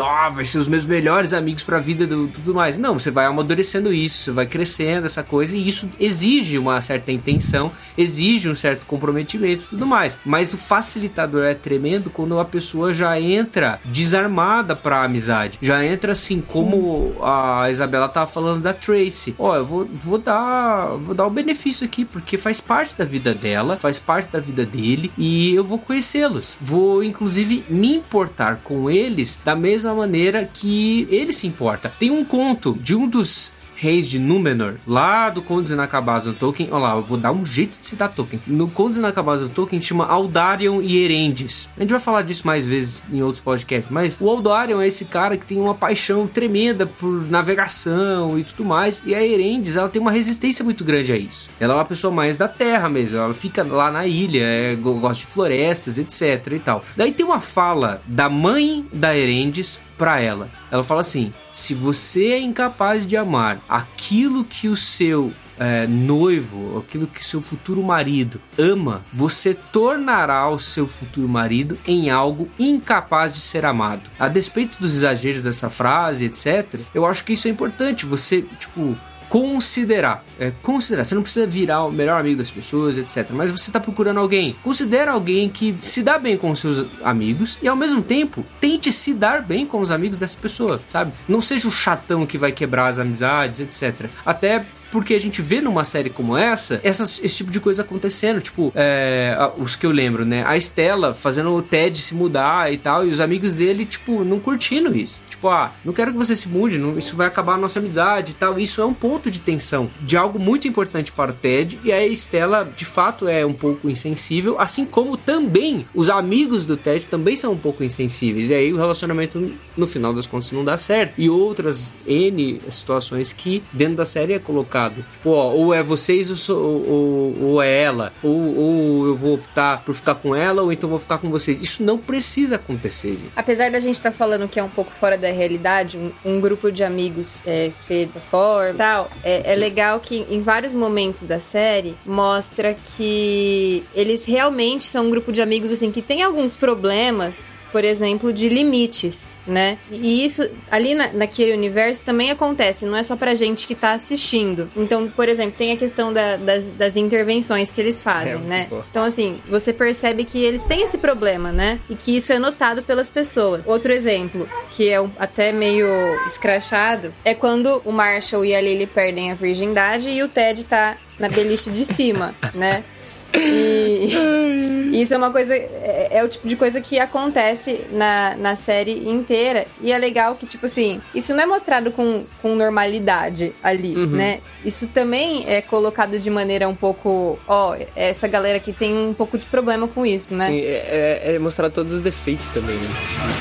ó, 0.00 0.30
vai 0.30 0.44
ser 0.44 0.58
os 0.58 0.68
meus 0.68 0.84
melhores 0.86 1.32
amigos 1.32 1.62
para 1.62 1.76
a 1.76 1.80
vida 1.80 2.06
do 2.06 2.28
tudo 2.28 2.54
mais. 2.54 2.76
Não, 2.78 2.98
você 2.98 3.10
vai 3.10 3.26
amadurecendo 3.26 3.92
isso, 3.92 4.18
você 4.18 4.30
vai 4.30 4.46
crescendo 4.46 5.06
essa 5.06 5.22
coisa 5.22 5.56
e 5.56 5.68
isso 5.68 5.88
exige 6.00 6.58
uma 6.58 6.80
certa 6.80 7.12
intenção, 7.12 7.70
exige 7.96 8.48
um 8.48 8.54
certo 8.54 8.86
comprometimento 8.86 9.64
e 9.64 9.66
tudo 9.68 9.86
mais. 9.86 10.18
Mas 10.24 10.52
o 10.54 10.58
facilitador 10.58 11.43
é 11.44 11.54
tremendo 11.54 12.10
quando 12.10 12.38
a 12.38 12.44
pessoa 12.44 12.92
já 12.92 13.20
entra 13.20 13.80
desarmada 13.84 14.74
pra 14.74 15.02
amizade. 15.02 15.58
Já 15.60 15.84
entra 15.84 16.12
assim, 16.12 16.40
como 16.40 17.16
a 17.22 17.70
Isabela 17.70 18.08
tava 18.08 18.26
falando 18.26 18.62
da 18.62 18.72
Tracy. 18.72 19.34
Ó, 19.38 19.56
eu 19.56 19.66
vou, 19.66 19.86
vou 19.86 20.18
dar 20.18 20.86
vou 20.96 21.14
dar 21.14 21.26
o 21.26 21.30
benefício 21.30 21.86
aqui, 21.86 22.04
porque 22.04 22.38
faz 22.38 22.60
parte 22.60 22.96
da 22.96 23.04
vida 23.04 23.34
dela, 23.34 23.78
faz 23.80 23.98
parte 23.98 24.30
da 24.30 24.40
vida 24.40 24.64
dele 24.64 25.12
e 25.16 25.54
eu 25.54 25.64
vou 25.64 25.78
conhecê-los. 25.78 26.56
Vou, 26.60 27.02
inclusive, 27.02 27.64
me 27.68 27.94
importar 27.94 28.60
com 28.62 28.90
eles 28.90 29.40
da 29.44 29.54
mesma 29.54 29.94
maneira 29.94 30.44
que 30.44 31.06
ele 31.10 31.32
se 31.32 31.46
importa. 31.46 31.92
Tem 31.98 32.10
um 32.10 32.24
conto 32.24 32.76
de 32.80 32.94
um 32.94 33.08
dos 33.08 33.52
reis 33.84 34.08
de 34.08 34.18
Númenor, 34.18 34.74
lá 34.86 35.28
do 35.28 35.42
Contos 35.42 35.70
Inacabados 35.70 36.26
no 36.26 36.32
Tolkien. 36.32 36.68
Olha 36.72 36.82
lá, 36.82 36.96
eu 36.96 37.02
vou 37.02 37.18
dar 37.18 37.32
um 37.32 37.44
jeito 37.44 37.78
de 37.78 37.84
citar 37.84 38.08
Tolkien. 38.08 38.40
No 38.46 38.66
Contos 38.68 38.96
Inacabados 38.96 39.42
do 39.46 39.50
Tolkien 39.54 39.82
chama 39.82 40.06
Aldarion 40.06 40.80
e 40.80 40.96
Erendes. 41.04 41.68
A 41.76 41.80
gente 41.80 41.90
vai 41.90 42.00
falar 42.00 42.22
disso 42.22 42.46
mais 42.46 42.64
vezes 42.64 43.04
em 43.12 43.22
outros 43.22 43.42
podcasts, 43.44 43.92
mas 43.92 44.16
o 44.20 44.28
Aldarion 44.30 44.80
é 44.80 44.86
esse 44.86 45.04
cara 45.04 45.36
que 45.36 45.44
tem 45.44 45.58
uma 45.60 45.74
paixão 45.74 46.26
tremenda 46.26 46.86
por 46.86 47.30
navegação 47.30 48.38
e 48.38 48.44
tudo 48.44 48.64
mais, 48.64 49.02
e 49.04 49.14
a 49.14 49.24
Erendes, 49.24 49.76
ela 49.76 49.88
tem 49.88 50.00
uma 50.00 50.10
resistência 50.10 50.64
muito 50.64 50.82
grande 50.84 51.12
a 51.12 51.16
isso. 51.16 51.50
Ela 51.60 51.74
é 51.74 51.76
uma 51.76 51.84
pessoa 51.84 52.12
mais 52.12 52.36
da 52.36 52.48
terra 52.48 52.88
mesmo, 52.88 53.18
ela 53.18 53.34
fica 53.34 53.62
lá 53.62 53.90
na 53.90 54.06
ilha, 54.06 54.42
é, 54.42 54.74
go- 54.74 54.94
gosta 54.94 55.24
de 55.24 55.30
florestas, 55.30 55.98
etc 55.98 56.52
e 56.52 56.58
tal. 56.58 56.84
Daí 56.96 57.12
tem 57.12 57.24
uma 57.26 57.40
fala 57.40 58.00
da 58.06 58.28
mãe 58.28 58.84
da 58.92 59.16
Erendes 59.16 59.80
pra 59.98 60.20
ela. 60.20 60.48
Ela 60.74 60.82
fala 60.82 61.02
assim: 61.02 61.32
se 61.52 61.72
você 61.72 62.32
é 62.32 62.40
incapaz 62.40 63.06
de 63.06 63.16
amar 63.16 63.60
aquilo 63.68 64.42
que 64.44 64.66
o 64.66 64.74
seu 64.74 65.32
é, 65.56 65.86
noivo, 65.86 66.78
aquilo 66.78 67.06
que 67.06 67.24
seu 67.24 67.40
futuro 67.40 67.80
marido 67.80 68.40
ama, 68.58 69.00
você 69.12 69.54
tornará 69.54 70.48
o 70.48 70.58
seu 70.58 70.88
futuro 70.88 71.28
marido 71.28 71.78
em 71.86 72.10
algo 72.10 72.48
incapaz 72.58 73.32
de 73.32 73.40
ser 73.40 73.64
amado. 73.64 74.02
A 74.18 74.26
despeito 74.26 74.80
dos 74.80 74.96
exageros 74.96 75.42
dessa 75.42 75.70
frase, 75.70 76.24
etc., 76.24 76.80
eu 76.92 77.06
acho 77.06 77.24
que 77.24 77.34
isso 77.34 77.46
é 77.46 77.52
importante. 77.52 78.04
Você, 78.04 78.42
tipo, 78.58 78.96
considerar. 79.34 80.24
É, 80.38 80.52
considerar. 80.62 81.04
Você 81.04 81.14
não 81.14 81.22
precisa 81.22 81.44
virar 81.46 81.84
o 81.84 81.90
melhor 81.90 82.20
amigo 82.20 82.38
das 82.38 82.50
pessoas, 82.52 82.96
etc. 82.96 83.30
Mas 83.32 83.50
você 83.50 83.68
está 83.68 83.80
procurando 83.80 84.20
alguém. 84.20 84.54
Considera 84.62 85.10
alguém 85.10 85.48
que 85.48 85.74
se 85.80 86.02
dá 86.04 86.18
bem 86.18 86.36
com 86.38 86.50
os 86.52 86.60
seus 86.60 86.86
amigos 87.02 87.58
e 87.60 87.66
ao 87.66 87.74
mesmo 87.76 88.00
tempo 88.00 88.46
tente 88.60 88.92
se 88.92 89.12
dar 89.12 89.42
bem 89.42 89.66
com 89.66 89.80
os 89.80 89.90
amigos 89.90 90.18
dessa 90.18 90.38
pessoa, 90.38 90.80
sabe? 90.86 91.12
Não 91.28 91.40
seja 91.40 91.66
o 91.66 91.70
chatão 91.70 92.24
que 92.26 92.38
vai 92.38 92.52
quebrar 92.52 92.86
as 92.86 92.98
amizades, 93.00 93.58
etc. 93.60 94.08
Até 94.24 94.64
porque 94.92 95.14
a 95.14 95.18
gente 95.18 95.42
vê 95.42 95.60
numa 95.60 95.82
série 95.82 96.08
como 96.08 96.36
essa, 96.36 96.80
essas- 96.84 97.20
esse 97.24 97.38
tipo 97.38 97.50
de 97.50 97.58
coisa 97.58 97.82
acontecendo. 97.82 98.40
Tipo, 98.40 98.72
é, 98.76 99.36
os 99.58 99.74
que 99.74 99.84
eu 99.84 99.90
lembro, 99.90 100.24
né? 100.24 100.44
A 100.46 100.56
Estela 100.56 101.12
fazendo 101.16 101.50
o 101.52 101.60
Ted 101.60 101.98
se 101.98 102.14
mudar 102.14 102.72
e 102.72 102.78
tal, 102.78 103.04
e 103.04 103.10
os 103.10 103.20
amigos 103.20 103.54
dele, 103.54 103.84
tipo, 103.84 104.22
não 104.24 104.38
curtindo 104.38 104.96
isso. 104.96 105.20
Tipo, 105.44 105.52
ah, 105.54 105.72
não 105.84 105.92
quero 105.92 106.10
que 106.10 106.16
você 106.16 106.34
se 106.34 106.48
mude, 106.48 106.78
não- 106.78 106.96
isso 106.96 107.14
vai 107.16 107.26
acabar 107.26 107.52
a 107.54 107.58
nossa 107.58 107.78
amizade 107.78 108.32
e 108.32 108.34
tal. 108.34 108.58
Isso 108.58 108.80
é 108.80 108.86
um 108.86 108.94
ponto 108.94 109.30
de 109.30 109.40
tensão, 109.40 109.90
de 110.00 110.16
algo 110.16 110.38
muito 110.38 110.66
importante 110.66 111.12
para 111.12 111.32
o 111.32 111.34
Ted, 111.34 111.78
e 111.84 111.92
a 111.92 112.06
Estela, 112.06 112.66
de 112.74 112.86
fato, 112.86 113.28
é 113.28 113.44
um 113.44 113.52
pouco 113.52 113.90
insensível, 113.90 114.58
assim 114.58 114.86
como 114.86 115.18
também 115.18 115.84
os 115.94 116.08
amigos 116.08 116.64
do 116.64 116.78
Ted 116.78 117.04
também 117.10 117.36
são 117.36 117.52
um 117.52 117.58
pouco 117.58 117.84
insensíveis. 117.84 118.48
E 118.48 118.54
aí 118.54 118.72
o 118.72 118.78
relacionamento, 118.78 119.52
no 119.76 119.86
final 119.86 120.14
das 120.14 120.24
contas, 120.24 120.50
não 120.50 120.64
dá 120.64 120.78
certo. 120.78 121.12
E 121.18 121.28
outras 121.28 121.94
N 122.06 122.58
situações 122.70 123.34
que 123.34 123.62
dentro 123.70 123.96
da 123.96 124.06
série 124.06 124.32
é 124.32 124.38
colocado. 124.38 125.04
Tipo, 125.16 125.30
ó, 125.30 125.50
ou 125.52 125.74
é 125.74 125.82
vocês 125.82 126.48
ou, 126.48 126.56
ou, 126.58 127.36
ou- 127.42 127.62
é 127.62 127.82
ela, 127.82 128.14
ou, 128.22 128.56
ou 128.56 129.06
eu 129.08 129.14
vou 129.16 129.34
optar 129.34 129.82
por 129.84 129.94
ficar 129.94 130.14
com 130.14 130.34
ela, 130.34 130.62
ou 130.62 130.72
então 130.72 130.88
vou 130.88 130.98
ficar 130.98 131.18
com 131.18 131.28
vocês. 131.28 131.62
Isso 131.62 131.82
não 131.82 131.98
precisa 131.98 132.54
acontecer. 132.56 133.18
Apesar 133.36 133.70
da 133.70 133.78
gente 133.80 133.96
estar 133.96 134.10
falando 134.10 134.48
que 134.48 134.58
é 134.58 134.62
um 134.62 134.68
pouco 134.70 134.90
fora 134.98 135.18
da 135.18 135.33
realidade, 135.34 135.98
um, 135.98 136.10
um 136.24 136.40
grupo 136.40 136.70
de 136.70 136.82
amigos 136.82 137.40
é, 137.46 137.70
ser 137.70 138.06
da 138.06 138.20
forma 138.20 138.74
tal, 138.74 139.10
é, 139.22 139.52
é 139.52 139.54
legal 139.54 140.00
que 140.00 140.26
em 140.30 140.40
vários 140.40 140.74
momentos 140.74 141.22
da 141.24 141.40
série 141.40 141.94
mostra 142.06 142.76
que 142.96 143.84
eles 143.94 144.24
realmente 144.24 144.84
são 144.84 145.06
um 145.06 145.10
grupo 145.10 145.32
de 145.32 145.42
amigos 145.42 145.70
assim 145.70 145.90
que 145.90 146.02
tem 146.02 146.22
alguns 146.22 146.56
problemas, 146.56 147.52
por 147.74 147.82
exemplo, 147.84 148.32
de 148.32 148.48
limites, 148.48 149.32
né? 149.44 149.76
E 149.90 150.24
isso 150.24 150.48
ali 150.70 150.94
na, 150.94 151.08
naquele 151.12 151.52
universo 151.52 152.02
também 152.02 152.30
acontece, 152.30 152.86
não 152.86 152.96
é 152.96 153.02
só 153.02 153.16
pra 153.16 153.34
gente 153.34 153.66
que 153.66 153.74
tá 153.74 153.94
assistindo. 153.94 154.70
Então, 154.76 155.08
por 155.08 155.28
exemplo, 155.28 155.54
tem 155.58 155.72
a 155.72 155.76
questão 155.76 156.12
da- 156.12 156.36
das, 156.36 156.64
das 156.78 156.96
intervenções 156.96 157.72
que 157.72 157.80
eles 157.80 158.00
fazem, 158.00 158.34
É, 158.34 158.36
né? 158.36 158.66
boa. 158.70 158.86
Então, 158.88 159.02
assim, 159.02 159.40
você 159.50 159.72
percebe 159.72 160.22
que 160.24 160.38
eles 160.38 160.62
têm 160.62 160.82
esse 160.82 160.98
problema, 160.98 161.50
né? 161.50 161.80
E 161.90 161.96
que 161.96 162.16
isso 162.16 162.32
é 162.32 162.38
notado 162.38 162.80
pelas 162.84 163.10
pessoas. 163.10 163.62
Outro 163.66 163.90
exemplo, 163.92 164.48
que 164.70 164.88
é 164.88 165.00
um- 165.00 165.10
até 165.18 165.50
meio 165.50 165.88
escrachado, 166.28 167.12
é 167.24 167.34
quando 167.34 167.82
o 167.84 167.90
Marshall 167.90 168.44
e 168.44 168.54
a 168.54 168.60
Lily 168.60 168.86
perdem 168.86 169.32
a 169.32 169.34
virgindade 169.34 170.08
e 170.10 170.22
o 170.22 170.28
Ted 170.28 170.62
tá 170.62 170.96
na 171.18 171.28
beliche 171.28 171.70
de 171.70 171.84
cima, 171.84 172.32
né? 172.54 172.84
E 173.36 175.02
isso 175.02 175.12
é 175.12 175.16
uma 175.16 175.30
coisa. 175.30 175.54
É, 175.54 176.08
é 176.12 176.24
o 176.24 176.28
tipo 176.28 176.46
de 176.46 176.56
coisa 176.56 176.80
que 176.80 176.98
acontece 176.98 177.80
na, 177.92 178.36
na 178.36 178.56
série 178.56 179.08
inteira. 179.08 179.66
E 179.82 179.90
é 179.92 179.98
legal 179.98 180.34
que, 180.36 180.46
tipo 180.46 180.66
assim, 180.66 181.00
isso 181.14 181.34
não 181.34 181.42
é 181.42 181.46
mostrado 181.46 181.90
com, 181.90 182.24
com 182.40 182.54
normalidade 182.54 183.52
ali, 183.62 183.94
né? 184.16 184.40
Isso 184.64 184.86
também 184.88 185.44
é 185.48 185.60
colocado 185.60 186.18
de 186.18 186.30
maneira 186.30 186.68
um 186.68 186.74
pouco. 186.74 187.38
Ó, 187.48 187.76
essa 187.96 188.28
galera 188.28 188.56
aqui 188.58 188.72
tem 188.72 188.94
um 188.96 189.12
pouco 189.14 189.36
de 189.36 189.46
problema 189.46 189.88
com 189.88 190.06
isso, 190.06 190.34
né? 190.34 190.46
Sim, 190.48 190.60
é, 190.60 191.20
é- 191.24 191.34
é 191.34 191.38
mostrar 191.38 191.70
todos 191.70 191.92
os 191.92 192.02
defeitos 192.02 192.48
também, 192.50 192.76
né? 192.76 192.88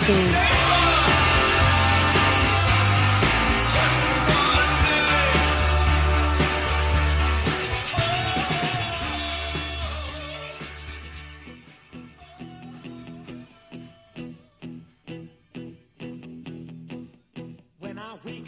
Sim. 0.05 0.92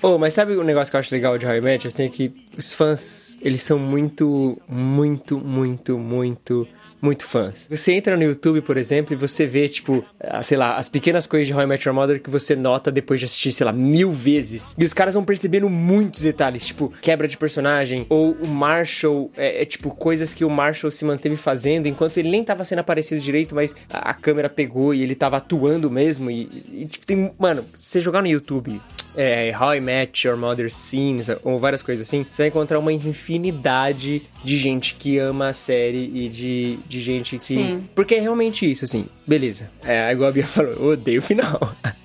Oh, 0.07 0.19
mas 0.19 0.35
sabe 0.35 0.55
um 0.55 0.63
negócio 0.63 0.91
que 0.91 0.97
eu 0.97 0.99
acho 0.99 1.11
legal 1.11 1.35
de 1.35 1.47
How 1.47 1.55
I? 1.55 1.87
Assim, 1.87 2.03
é 2.03 2.09
que 2.09 2.31
os 2.55 2.75
fãs, 2.75 3.39
eles 3.41 3.63
são 3.63 3.79
muito, 3.79 4.55
muito, 4.69 5.39
muito, 5.39 5.97
muito 5.97 6.67
muito 7.01 7.25
fãs. 7.25 7.67
Você 7.69 7.91
entra 7.93 8.15
no 8.15 8.23
YouTube, 8.23 8.61
por 8.61 8.77
exemplo, 8.77 9.13
e 9.13 9.17
você 9.17 9.47
vê, 9.47 9.67
tipo, 9.67 10.05
ah, 10.19 10.43
sei 10.43 10.57
lá, 10.57 10.75
as 10.75 10.89
pequenas 10.89 11.25
coisas 11.25 11.47
de 11.47 11.53
How 11.53 11.61
I 11.61 11.65
Met 11.65 11.87
Your 11.87 11.95
Mother 11.95 12.21
que 12.21 12.29
você 12.29 12.55
nota 12.55 12.91
depois 12.91 13.19
de 13.19 13.25
assistir, 13.25 13.51
sei 13.51 13.65
lá, 13.65 13.73
mil 13.73 14.11
vezes. 14.11 14.75
E 14.77 14.83
os 14.83 14.93
caras 14.93 15.15
vão 15.15 15.25
percebendo 15.25 15.69
muitos 15.69 16.21
detalhes, 16.21 16.67
tipo, 16.67 16.93
quebra 17.01 17.27
de 17.27 17.35
personagem, 17.35 18.05
ou 18.07 18.31
o 18.33 18.47
Marshall, 18.47 19.31
é, 19.35 19.63
é, 19.63 19.65
tipo, 19.65 19.89
coisas 19.89 20.33
que 20.35 20.45
o 20.45 20.49
Marshall 20.51 20.91
se 20.91 21.03
manteve 21.03 21.35
fazendo 21.35 21.87
enquanto 21.87 22.17
ele 22.19 22.29
nem 22.29 22.43
tava 22.43 22.63
sendo 22.63 22.79
aparecido 22.79 23.19
direito, 23.21 23.55
mas 23.55 23.75
a, 23.91 24.11
a 24.11 24.13
câmera 24.13 24.49
pegou 24.49 24.93
e 24.93 25.01
ele 25.01 25.15
tava 25.15 25.37
atuando 25.37 25.89
mesmo. 25.89 26.29
E, 26.29 26.63
e, 26.71 26.85
tipo, 26.85 27.07
tem. 27.07 27.31
Mano, 27.39 27.65
você 27.75 27.99
jogar 27.99 28.21
no 28.21 28.27
YouTube 28.27 28.79
é, 29.17 29.55
How 29.57 29.75
I 29.75 29.81
Met 29.81 30.27
Your 30.27 30.37
Mother 30.37 30.71
Scenes, 30.71 31.27
ou 31.43 31.59
várias 31.59 31.81
coisas 31.81 32.07
assim, 32.07 32.25
você 32.29 32.43
vai 32.43 32.47
encontrar 32.47 32.79
uma 32.79 32.93
infinidade 32.93 34.23
de 34.43 34.57
gente 34.57 34.95
que 34.95 35.17
ama 35.17 35.49
a 35.49 35.53
série 35.53 36.11
e 36.13 36.29
de, 36.29 36.77
de 36.87 36.99
gente 36.99 37.37
que. 37.37 37.43
Sim. 37.43 37.83
Porque 37.93 38.15
é 38.15 38.19
realmente 38.19 38.69
isso, 38.69 38.85
assim. 38.85 39.07
Beleza. 39.25 39.69
É, 39.83 40.11
igual 40.11 40.29
a 40.29 40.31
Bia 40.31 40.45
falou, 40.45 40.73
eu 40.73 40.85
odeio 40.93 41.19
o 41.19 41.23
final. 41.23 41.75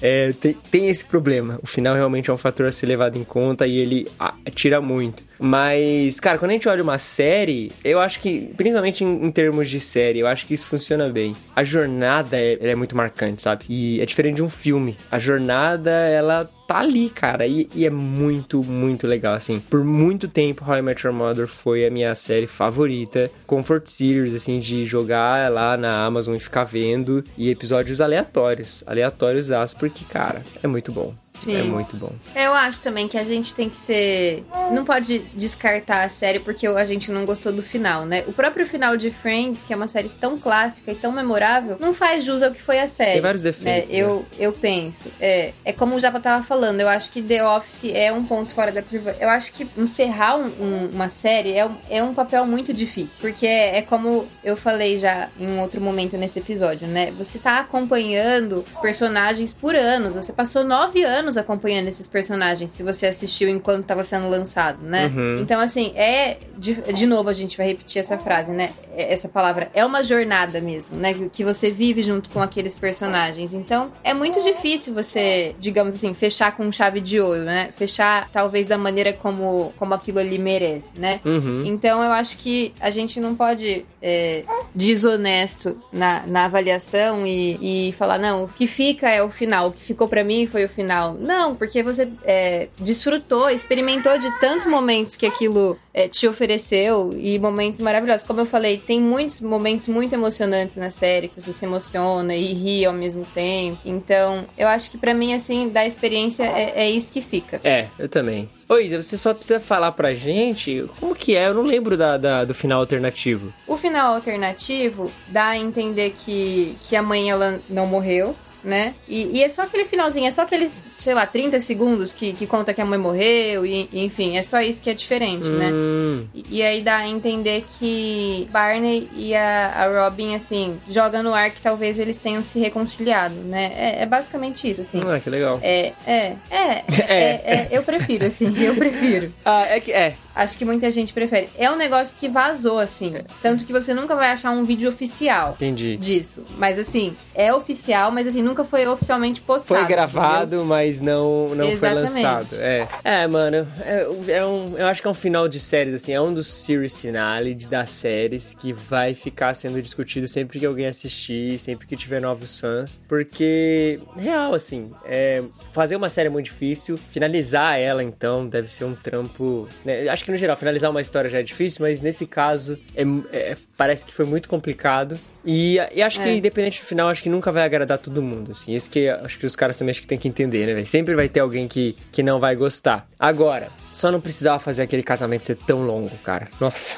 É, 0.00 0.32
tem, 0.40 0.56
tem 0.70 0.88
esse 0.88 1.04
problema. 1.04 1.58
O 1.62 1.66
final 1.66 1.94
realmente 1.94 2.30
é 2.30 2.32
um 2.32 2.38
fator 2.38 2.66
a 2.66 2.72
ser 2.72 2.86
levado 2.86 3.18
em 3.18 3.24
conta 3.24 3.66
e 3.66 3.78
ele 3.78 4.06
tira 4.54 4.80
muito. 4.80 5.22
Mas, 5.38 6.20
cara, 6.20 6.38
quando 6.38 6.50
a 6.50 6.54
gente 6.54 6.68
olha 6.68 6.82
uma 6.82 6.98
série, 6.98 7.72
eu 7.84 8.00
acho 8.00 8.20
que, 8.20 8.52
principalmente 8.56 9.04
em, 9.04 9.26
em 9.26 9.30
termos 9.30 9.68
de 9.68 9.80
série, 9.80 10.20
eu 10.20 10.26
acho 10.26 10.46
que 10.46 10.54
isso 10.54 10.66
funciona 10.66 11.08
bem. 11.08 11.34
A 11.54 11.64
jornada 11.64 12.36
é, 12.36 12.58
é 12.60 12.74
muito 12.74 12.96
marcante, 12.96 13.42
sabe? 13.42 13.64
E 13.68 14.00
é 14.00 14.06
diferente 14.06 14.36
de 14.36 14.42
um 14.42 14.50
filme. 14.50 14.96
A 15.10 15.18
jornada, 15.18 15.90
ela 15.90 16.50
tá 16.66 16.78
ali, 16.78 17.08
cara. 17.10 17.46
E, 17.46 17.68
e, 17.74 17.86
é 17.86 17.90
muito, 17.90 18.62
muito 18.62 19.06
legal, 19.06 19.34
assim. 19.34 19.60
Por 19.60 19.84
muito 19.84 20.28
tempo, 20.28 20.64
How 20.64 20.78
I 20.78 20.82
Met 20.82 21.06
Your 21.06 21.14
Mother 21.14 21.46
foi 21.46 21.86
a 21.86 21.90
minha 21.90 22.14
série 22.14 22.46
favorita. 22.46 23.30
Comfort 23.46 23.86
Series, 23.86 24.34
assim, 24.34 24.58
de 24.58 24.84
jogar 24.84 25.50
lá 25.50 25.76
na 25.76 26.04
Amazon 26.04 26.34
e 26.34 26.40
ficar 26.40 26.64
vendo. 26.64 27.22
E 27.36 27.50
episódios 27.50 28.00
aleatórios. 28.00 28.82
Aleatórios 28.86 29.50
aço, 29.50 29.76
porque, 29.76 30.04
cara, 30.04 30.42
é 30.62 30.66
muito 30.66 30.90
bom. 30.92 31.14
Sim. 31.40 31.56
É 31.60 31.62
muito 31.62 31.96
bom. 31.96 32.12
Eu 32.34 32.52
acho 32.54 32.80
também 32.80 33.08
que 33.08 33.16
a 33.18 33.24
gente 33.24 33.52
tem 33.54 33.68
que 33.68 33.76
ser. 33.76 34.44
Não 34.72 34.84
pode 34.84 35.18
descartar 35.34 36.04
a 36.04 36.08
série 36.08 36.38
porque 36.40 36.66
a 36.66 36.84
gente 36.84 37.10
não 37.10 37.24
gostou 37.24 37.52
do 37.52 37.62
final, 37.62 38.04
né? 38.04 38.24
O 38.26 38.32
próprio 38.32 38.66
final 38.66 38.96
de 38.96 39.10
Friends, 39.10 39.62
que 39.62 39.72
é 39.72 39.76
uma 39.76 39.88
série 39.88 40.08
tão 40.08 40.38
clássica 40.38 40.92
e 40.92 40.94
tão 40.94 41.12
memorável, 41.12 41.76
não 41.80 41.92
faz 41.94 42.24
jus 42.24 42.42
ao 42.42 42.50
que 42.50 42.60
foi 42.60 42.78
a 42.80 42.88
série. 42.88 43.12
Tem 43.14 43.20
vários 43.20 43.42
né? 43.42 43.50
defeitos. 43.50 43.90
né? 43.90 43.96
Eu, 43.96 44.24
eu 44.38 44.52
penso. 44.52 45.10
É, 45.20 45.52
é 45.64 45.72
como 45.72 45.96
o 45.96 46.00
Japa 46.00 46.20
tava 46.20 46.42
falando, 46.44 46.80
eu 46.80 46.88
acho 46.88 47.10
que 47.10 47.22
The 47.22 47.44
Office 47.44 47.90
é 47.92 48.12
um 48.12 48.24
ponto 48.24 48.52
fora 48.52 48.70
da 48.72 48.82
curva. 48.82 49.14
Eu 49.20 49.28
acho 49.28 49.52
que 49.52 49.66
encerrar 49.76 50.36
um- 50.36 50.44
um- 50.60 50.88
uma 50.92 51.08
série 51.10 51.52
é, 51.54 51.66
um- 51.66 51.76
é 51.90 52.02
um 52.02 52.14
papel 52.14 52.44
muito 52.46 52.72
difícil. 52.72 53.20
Porque 53.20 53.46
é, 53.46 53.78
é 53.78 53.82
como 53.82 54.26
eu 54.44 54.56
falei 54.56 54.98
já 54.98 55.28
em 55.38 55.48
um 55.48 55.60
outro 55.60 55.80
momento 55.80 56.16
nesse 56.16 56.38
episódio, 56.38 56.86
né? 56.86 57.10
Você 57.18 57.38
tá 57.38 57.58
acompanhando 57.60 58.64
os 58.72 58.78
personagens 58.78 59.52
por 59.52 59.74
anos. 59.74 60.14
Você 60.14 60.32
passou 60.32 60.64
nove 60.64 61.02
anos 61.02 61.25
acompanhando 61.36 61.88
esses 61.88 62.06
personagens, 62.06 62.70
se 62.72 62.82
você 62.82 63.06
assistiu 63.06 63.48
enquanto 63.48 63.86
tava 63.86 64.02
sendo 64.02 64.28
lançado, 64.28 64.82
né? 64.82 65.06
Uhum. 65.06 65.38
Então, 65.40 65.58
assim, 65.58 65.92
é. 65.96 66.36
De, 66.58 66.74
de 66.74 67.06
novo, 67.06 67.28
a 67.28 67.32
gente 67.34 67.56
vai 67.56 67.66
repetir 67.66 68.00
essa 68.00 68.16
frase, 68.16 68.50
né? 68.52 68.70
É- 68.94 69.12
Essa 69.12 69.28
palavra. 69.28 69.70
É 69.74 69.84
uma 69.84 70.02
jornada 70.02 70.60
mesmo, 70.60 70.96
né? 70.96 71.14
Que- 71.32 71.44
você 71.44 71.70
vive 71.70 72.02
junto 72.02 72.28
com 72.30 72.42
aqueles 72.42 72.74
personagens. 72.74 73.54
Então, 73.54 73.92
é 74.02 74.12
muito 74.12 74.42
difícil 74.42 74.92
você, 74.92 75.54
digamos 75.60 75.94
assim, 75.94 76.12
fechar 76.12 76.56
com 76.56 76.70
chave 76.72 77.00
de 77.00 77.20
ouro, 77.20 77.44
né? 77.44 77.70
Fechar, 77.76 78.28
talvez, 78.32 78.66
da 78.66 78.76
maneira 78.76 79.12
como, 79.12 79.72
como 79.78 79.94
aquilo 79.94 80.18
ali 80.18 80.38
merece, 80.38 80.90
né? 80.98 81.20
Uhum. 81.24 81.62
Então 81.64 82.02
eu 82.02 82.10
acho 82.12 82.36
que 82.38 82.72
a 82.80 82.90
gente 82.90 83.20
não 83.20 83.34
pode 83.36 83.86
é, 84.02 84.42
desonesto 84.74 85.78
na, 85.92 86.26
na 86.26 86.44
avaliação 86.46 87.26
e, 87.26 87.88
e 87.88 87.92
falar, 87.92 88.18
não, 88.18 88.44
o 88.44 88.48
que 88.48 88.66
fica 88.66 89.08
é 89.10 89.22
o 89.22 89.30
final, 89.30 89.68
o 89.68 89.72
que 89.72 89.82
ficou 89.82 90.08
pra 90.08 90.24
mim 90.24 90.46
foi 90.46 90.64
o 90.64 90.68
final. 90.68 91.15
Não, 91.18 91.54
porque 91.54 91.82
você 91.82 92.08
é, 92.24 92.68
desfrutou, 92.78 93.48
experimentou 93.50 94.18
de 94.18 94.30
tantos 94.38 94.66
momentos 94.66 95.16
que 95.16 95.26
aquilo 95.26 95.78
é, 95.92 96.08
te 96.08 96.26
ofereceu 96.28 97.14
e 97.18 97.38
momentos 97.38 97.80
maravilhosos. 97.80 98.26
Como 98.26 98.40
eu 98.40 98.46
falei, 98.46 98.78
tem 98.78 99.00
muitos 99.00 99.40
momentos 99.40 99.88
muito 99.88 100.12
emocionantes 100.12 100.76
na 100.76 100.90
série, 100.90 101.28
que 101.28 101.40
você 101.40 101.52
se 101.52 101.64
emociona 101.64 102.34
e 102.34 102.52
ri 102.52 102.84
ao 102.84 102.92
mesmo 102.92 103.24
tempo. 103.34 103.78
Então, 103.84 104.46
eu 104.56 104.68
acho 104.68 104.90
que 104.90 104.98
pra 104.98 105.14
mim, 105.14 105.34
assim, 105.34 105.68
da 105.68 105.86
experiência 105.86 106.44
é, 106.44 106.72
é 106.84 106.90
isso 106.90 107.12
que 107.12 107.20
fica. 107.22 107.60
É, 107.64 107.86
eu 107.98 108.08
também. 108.08 108.48
Ô 108.68 108.78
Isa, 108.78 109.00
você 109.00 109.16
só 109.16 109.32
precisa 109.32 109.60
falar 109.60 109.92
pra 109.92 110.12
gente 110.12 110.84
como 110.98 111.14
que 111.14 111.36
é, 111.36 111.46
eu 111.46 111.54
não 111.54 111.62
lembro 111.62 111.96
da, 111.96 112.16
da- 112.16 112.44
do 112.44 112.52
final 112.52 112.80
alternativo. 112.80 113.54
O 113.66 113.76
final 113.76 114.14
alternativo 114.14 115.10
dá 115.28 115.48
a 115.50 115.56
entender 115.58 116.14
que, 116.18 116.76
que 116.82 116.96
a 116.96 117.02
mãe 117.02 117.30
ela 117.30 117.60
não 117.70 117.86
morreu, 117.86 118.34
né? 118.64 118.94
E, 119.06 119.38
e 119.38 119.44
é 119.44 119.48
só 119.48 119.62
aquele 119.62 119.84
finalzinho, 119.84 120.26
é 120.26 120.32
só 120.32 120.42
aqueles, 120.42 120.82
sei 121.06 121.14
lá, 121.14 121.24
30 121.24 121.60
segundos 121.60 122.12
que, 122.12 122.32
que 122.32 122.48
conta 122.48 122.74
que 122.74 122.80
a 122.80 122.84
mãe 122.84 122.98
morreu, 122.98 123.64
e, 123.64 123.88
e, 123.92 124.04
enfim, 124.04 124.36
é 124.36 124.42
só 124.42 124.60
isso 124.60 124.82
que 124.82 124.90
é 124.90 124.94
diferente, 124.94 125.48
né? 125.48 125.70
Hum, 125.72 126.26
E, 126.34 126.58
e 126.58 126.62
aí 126.64 126.82
dá 126.82 126.96
a 126.96 127.08
entender 127.08 127.64
que 127.78 128.48
Barney 128.50 129.08
e 129.14 129.32
a, 129.32 129.68
a 129.68 130.04
Robin, 130.04 130.34
assim, 130.34 130.76
joga 130.88 131.22
no 131.22 131.32
ar 131.32 131.52
que 131.52 131.62
talvez 131.62 132.00
eles 132.00 132.18
tenham 132.18 132.42
se 132.42 132.58
reconciliado, 132.58 133.36
né? 133.36 133.70
É, 133.76 134.02
é 134.02 134.06
basicamente 134.06 134.68
isso, 134.68 134.82
assim. 134.82 134.98
ah, 135.06 135.20
que 135.20 135.30
legal. 135.30 135.60
É, 135.62 135.92
é, 136.04 136.32
é, 136.50 136.84
é, 137.06 137.14
é, 137.14 137.68
eu 137.70 137.84
prefiro, 137.84 138.26
assim, 138.26 138.52
eu 138.58 138.74
prefiro. 138.74 139.32
Ah, 139.46 139.64
é 139.68 139.78
que, 139.78 139.92
é, 139.92 140.16
Acho 140.36 140.58
que 140.58 140.66
muita 140.66 140.90
gente 140.90 141.14
prefere. 141.14 141.48
É 141.56 141.70
um 141.70 141.76
negócio 141.76 142.14
que 142.14 142.28
vazou, 142.28 142.78
assim. 142.78 143.14
Tanto 143.40 143.64
que 143.64 143.72
você 143.72 143.94
nunca 143.94 144.14
vai 144.14 144.28
achar 144.28 144.50
um 144.50 144.64
vídeo 144.64 144.86
oficial 144.86 145.52
entendi. 145.56 145.96
disso. 145.96 146.44
Mas 146.58 146.78
assim, 146.78 147.16
é 147.34 147.54
oficial, 147.54 148.12
mas 148.12 148.26
assim, 148.26 148.42
nunca 148.42 148.62
foi 148.62 148.86
oficialmente 148.86 149.40
postado. 149.40 149.68
Foi 149.68 149.78
entendeu? 149.78 149.96
gravado, 149.96 150.62
mas 150.96 151.00
não, 151.00 151.54
não 151.54 151.76
foi 151.76 151.92
lançado. 151.92 152.56
É, 152.58 152.88
é 153.04 153.26
mano, 153.26 153.66
é, 153.80 154.06
é 154.32 154.46
um, 154.46 154.76
eu 154.78 154.86
acho 154.86 155.02
que 155.02 155.08
é 155.08 155.10
um 155.10 155.14
final 155.14 155.48
de 155.48 155.60
séries, 155.60 155.94
assim, 155.94 156.12
é 156.12 156.20
um 156.20 156.32
dos 156.32 156.46
series 156.46 157.00
finale 157.00 157.54
das 157.54 157.90
séries 157.90 158.54
que 158.58 158.72
vai 158.72 159.14
ficar 159.14 159.54
sendo 159.54 159.80
discutido 159.82 160.26
sempre 160.28 160.58
que 160.58 160.66
alguém 160.66 160.86
assistir, 160.86 161.58
sempre 161.58 161.86
que 161.86 161.96
tiver 161.96 162.20
novos 162.20 162.58
fãs, 162.58 163.00
porque, 163.08 163.98
real, 164.16 164.54
assim, 164.54 164.90
é, 165.04 165.42
fazer 165.72 165.96
uma 165.96 166.08
série 166.08 166.28
é 166.28 166.30
muito 166.30 166.46
difícil, 166.46 166.96
finalizar 166.96 167.78
ela, 167.78 168.02
então, 168.02 168.46
deve 168.48 168.72
ser 168.72 168.84
um 168.84 168.94
trampo, 168.94 169.68
né, 169.84 170.08
acho 170.08 170.24
que 170.24 170.30
no 170.30 170.36
geral, 170.36 170.56
finalizar 170.56 170.90
uma 170.90 171.00
história 171.02 171.28
já 171.28 171.38
é 171.38 171.42
difícil, 171.42 171.78
mas 171.82 172.00
nesse 172.00 172.26
caso, 172.26 172.78
é, 172.94 173.02
é- 173.32 173.56
parece 173.76 174.04
que 174.04 174.12
foi 174.12 174.24
muito 174.24 174.48
complicado, 174.48 175.18
e, 175.46 175.78
e 175.94 176.02
acho 176.02 176.20
que, 176.20 176.28
É. 176.28 176.34
independente 176.34 176.80
do 176.80 176.84
final, 176.86 177.08
acho 177.08 177.22
que 177.22 177.28
nunca 177.28 177.52
vai 177.52 177.62
agradar 177.62 177.98
todo 177.98 178.20
mundo, 178.20 178.50
assim. 178.52 178.74
Esse 178.74 178.90
que 178.90 179.08
acho 179.08 179.38
que 179.38 179.46
os 179.46 179.54
caras 179.54 179.76
também 179.76 179.90
acho 179.92 180.00
que 180.00 180.06
tem 180.06 180.18
que 180.18 180.26
entender, 180.28 180.66
né, 180.66 180.74
velho? 180.74 180.86
Sempre 180.86 181.14
vai 181.14 181.28
ter 181.28 181.40
alguém 181.40 181.68
que, 181.68 181.94
que 182.10 182.22
não 182.22 182.40
vai 182.40 182.56
gostar. 182.56 183.08
Agora, 183.18 183.68
só 183.92 184.10
não 184.10 184.20
precisava 184.20 184.58
fazer 184.58 184.82
aquele 184.82 185.02
casamento 185.02 185.46
ser 185.46 185.56
tão 185.56 185.82
longo, 185.86 186.10
cara. 186.18 186.48
Nossa. 186.60 186.96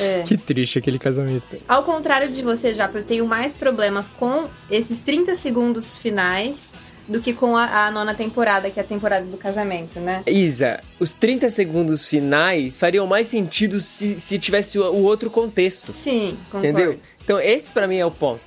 É. 0.00 0.22
que 0.26 0.36
triste 0.36 0.78
aquele 0.78 0.98
casamento. 0.98 1.56
Ao 1.68 1.84
contrário 1.84 2.30
de 2.30 2.42
você, 2.42 2.74
já, 2.74 2.90
eu 2.92 3.04
tenho 3.04 3.26
mais 3.26 3.54
problema 3.54 4.04
com 4.18 4.48
esses 4.70 4.98
30 4.98 5.34
segundos 5.36 5.96
finais 5.96 6.74
do 7.06 7.20
que 7.20 7.32
com 7.34 7.54
a, 7.56 7.86
a 7.86 7.90
nona 7.90 8.14
temporada, 8.14 8.70
que 8.70 8.80
é 8.80 8.82
a 8.82 8.86
temporada 8.86 9.26
do 9.26 9.36
casamento, 9.36 10.00
né? 10.00 10.22
Isa, 10.26 10.80
os 10.98 11.12
30 11.12 11.50
segundos 11.50 12.08
finais 12.08 12.78
fariam 12.78 13.06
mais 13.06 13.26
sentido 13.26 13.78
se, 13.78 14.18
se 14.18 14.38
tivesse 14.38 14.78
o, 14.78 14.84
o 14.90 15.02
outro 15.02 15.30
contexto. 15.30 15.92
Sim, 15.94 16.36
concordo. 16.50 16.66
Entendeu? 16.66 16.98
Então, 17.24 17.40
esse 17.40 17.72
pra 17.72 17.88
mim 17.88 17.96
é 17.96 18.04
o 18.06 18.10
ponto. 18.10 18.40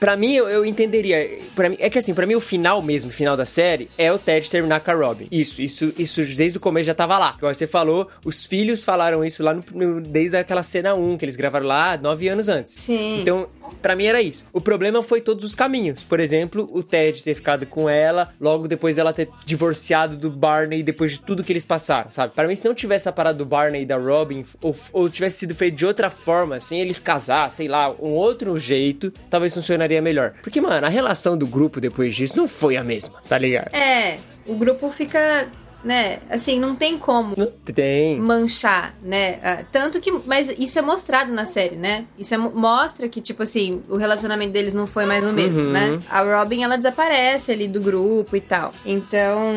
Pra 0.00 0.16
mim, 0.16 0.34
eu, 0.34 0.48
eu 0.48 0.66
entenderia. 0.66 1.38
Pra 1.54 1.68
mim, 1.68 1.76
é 1.78 1.88
que 1.88 1.98
assim, 1.98 2.12
pra 2.12 2.26
mim, 2.26 2.34
o 2.34 2.40
final 2.40 2.82
mesmo, 2.82 3.10
o 3.10 3.14
final 3.14 3.36
da 3.36 3.46
série, 3.46 3.88
é 3.96 4.12
o 4.12 4.18
Ted 4.18 4.50
terminar 4.50 4.80
com 4.80 4.90
a 4.90 4.94
Robin. 4.94 5.28
Isso, 5.30 5.62
isso, 5.62 5.92
isso 5.96 6.24
desde 6.36 6.58
o 6.58 6.60
começo 6.60 6.86
já 6.88 6.94
tava 6.94 7.16
lá. 7.18 7.36
Como 7.38 7.54
você 7.54 7.66
falou, 7.66 8.08
os 8.24 8.44
filhos 8.44 8.82
falaram 8.84 9.24
isso 9.24 9.42
lá 9.42 9.54
no, 9.54 9.64
no- 9.72 10.00
desde 10.00 10.36
aquela 10.36 10.62
cena 10.64 10.94
1, 10.94 11.16
que 11.16 11.24
eles 11.24 11.36
gravaram 11.36 11.66
lá 11.66 11.96
nove 11.96 12.28
anos 12.28 12.48
antes. 12.48 12.72
Sim. 12.72 13.20
Então, 13.20 13.46
pra 13.80 13.96
mim 13.96 14.06
era 14.06 14.20
isso. 14.20 14.46
O 14.52 14.60
problema 14.60 15.02
foi 15.02 15.20
todos 15.20 15.44
os 15.44 15.54
caminhos. 15.54 16.04
Por 16.04 16.20
exemplo, 16.20 16.68
o 16.72 16.82
Ted 16.82 17.22
ter 17.22 17.34
ficado 17.34 17.66
com 17.66 17.88
ela, 17.88 18.32
logo 18.40 18.68
depois 18.68 18.96
dela 18.96 19.12
ter 19.12 19.28
divorciado 19.44 20.16
do 20.16 20.30
Barney, 20.30 20.82
depois 20.82 21.12
de 21.12 21.20
tudo 21.20 21.44
que 21.44 21.52
eles 21.52 21.64
passaram, 21.64 22.10
sabe? 22.10 22.34
Pra 22.34 22.46
mim, 22.46 22.54
se 22.54 22.66
não 22.66 22.74
tivesse 22.74 23.08
a 23.08 23.12
parada 23.12 23.38
do 23.38 23.46
Barney 23.46 23.82
e 23.82 23.86
da 23.86 23.96
Robin, 23.96 24.44
ou, 24.60 24.74
ou 24.92 25.08
tivesse 25.08 25.38
sido 25.38 25.54
feito 25.54 25.76
de 25.76 25.86
outra 25.86 26.10
forma, 26.10 26.60
sem 26.60 26.80
eles 26.80 26.98
casar, 26.98 27.50
sei 27.50 27.68
lá, 27.68 27.90
um 27.90 28.10
outro 28.10 28.58
jeito, 28.58 29.12
talvez 29.30 29.54
funcionaria 29.54 30.00
melhor. 30.02 30.34
Porque, 30.42 30.60
mano, 30.60 30.86
a 30.86 30.90
relação 30.90 31.36
do 31.36 31.46
grupo 31.46 31.80
depois 31.80 32.14
disso 32.14 32.36
não 32.36 32.48
foi 32.48 32.76
a 32.76 32.84
mesma, 32.84 33.20
tá 33.28 33.38
ligado? 33.38 33.74
É, 33.74 34.18
o 34.46 34.54
grupo 34.54 34.90
fica 34.90 35.50
né? 35.86 36.18
Assim, 36.28 36.58
não 36.58 36.74
tem 36.74 36.98
como 36.98 37.34
Tem. 37.64 38.20
manchar, 38.20 38.94
né? 39.02 39.38
Ah, 39.42 39.62
Tanto 39.70 40.00
que. 40.00 40.10
Mas 40.26 40.52
isso 40.58 40.78
é 40.78 40.82
mostrado 40.82 41.32
na 41.32 41.46
série, 41.46 41.76
né? 41.76 42.04
Isso 42.18 42.34
é 42.34 42.36
mo- 42.36 42.50
mostra 42.50 43.08
que, 43.08 43.20
tipo 43.20 43.42
assim, 43.44 43.82
o 43.88 43.96
relacionamento 43.96 44.52
deles 44.52 44.74
não 44.74 44.86
foi 44.86 45.06
mais 45.06 45.24
o 45.24 45.32
mesmo, 45.32 45.62
Uhum. 45.62 45.70
né? 45.70 46.00
A 46.10 46.22
Robin, 46.22 46.62
ela 46.64 46.76
desaparece 46.76 47.52
ali 47.52 47.68
do 47.68 47.80
grupo 47.80 48.34
e 48.36 48.40
tal. 48.40 48.72
Então, 48.84 49.52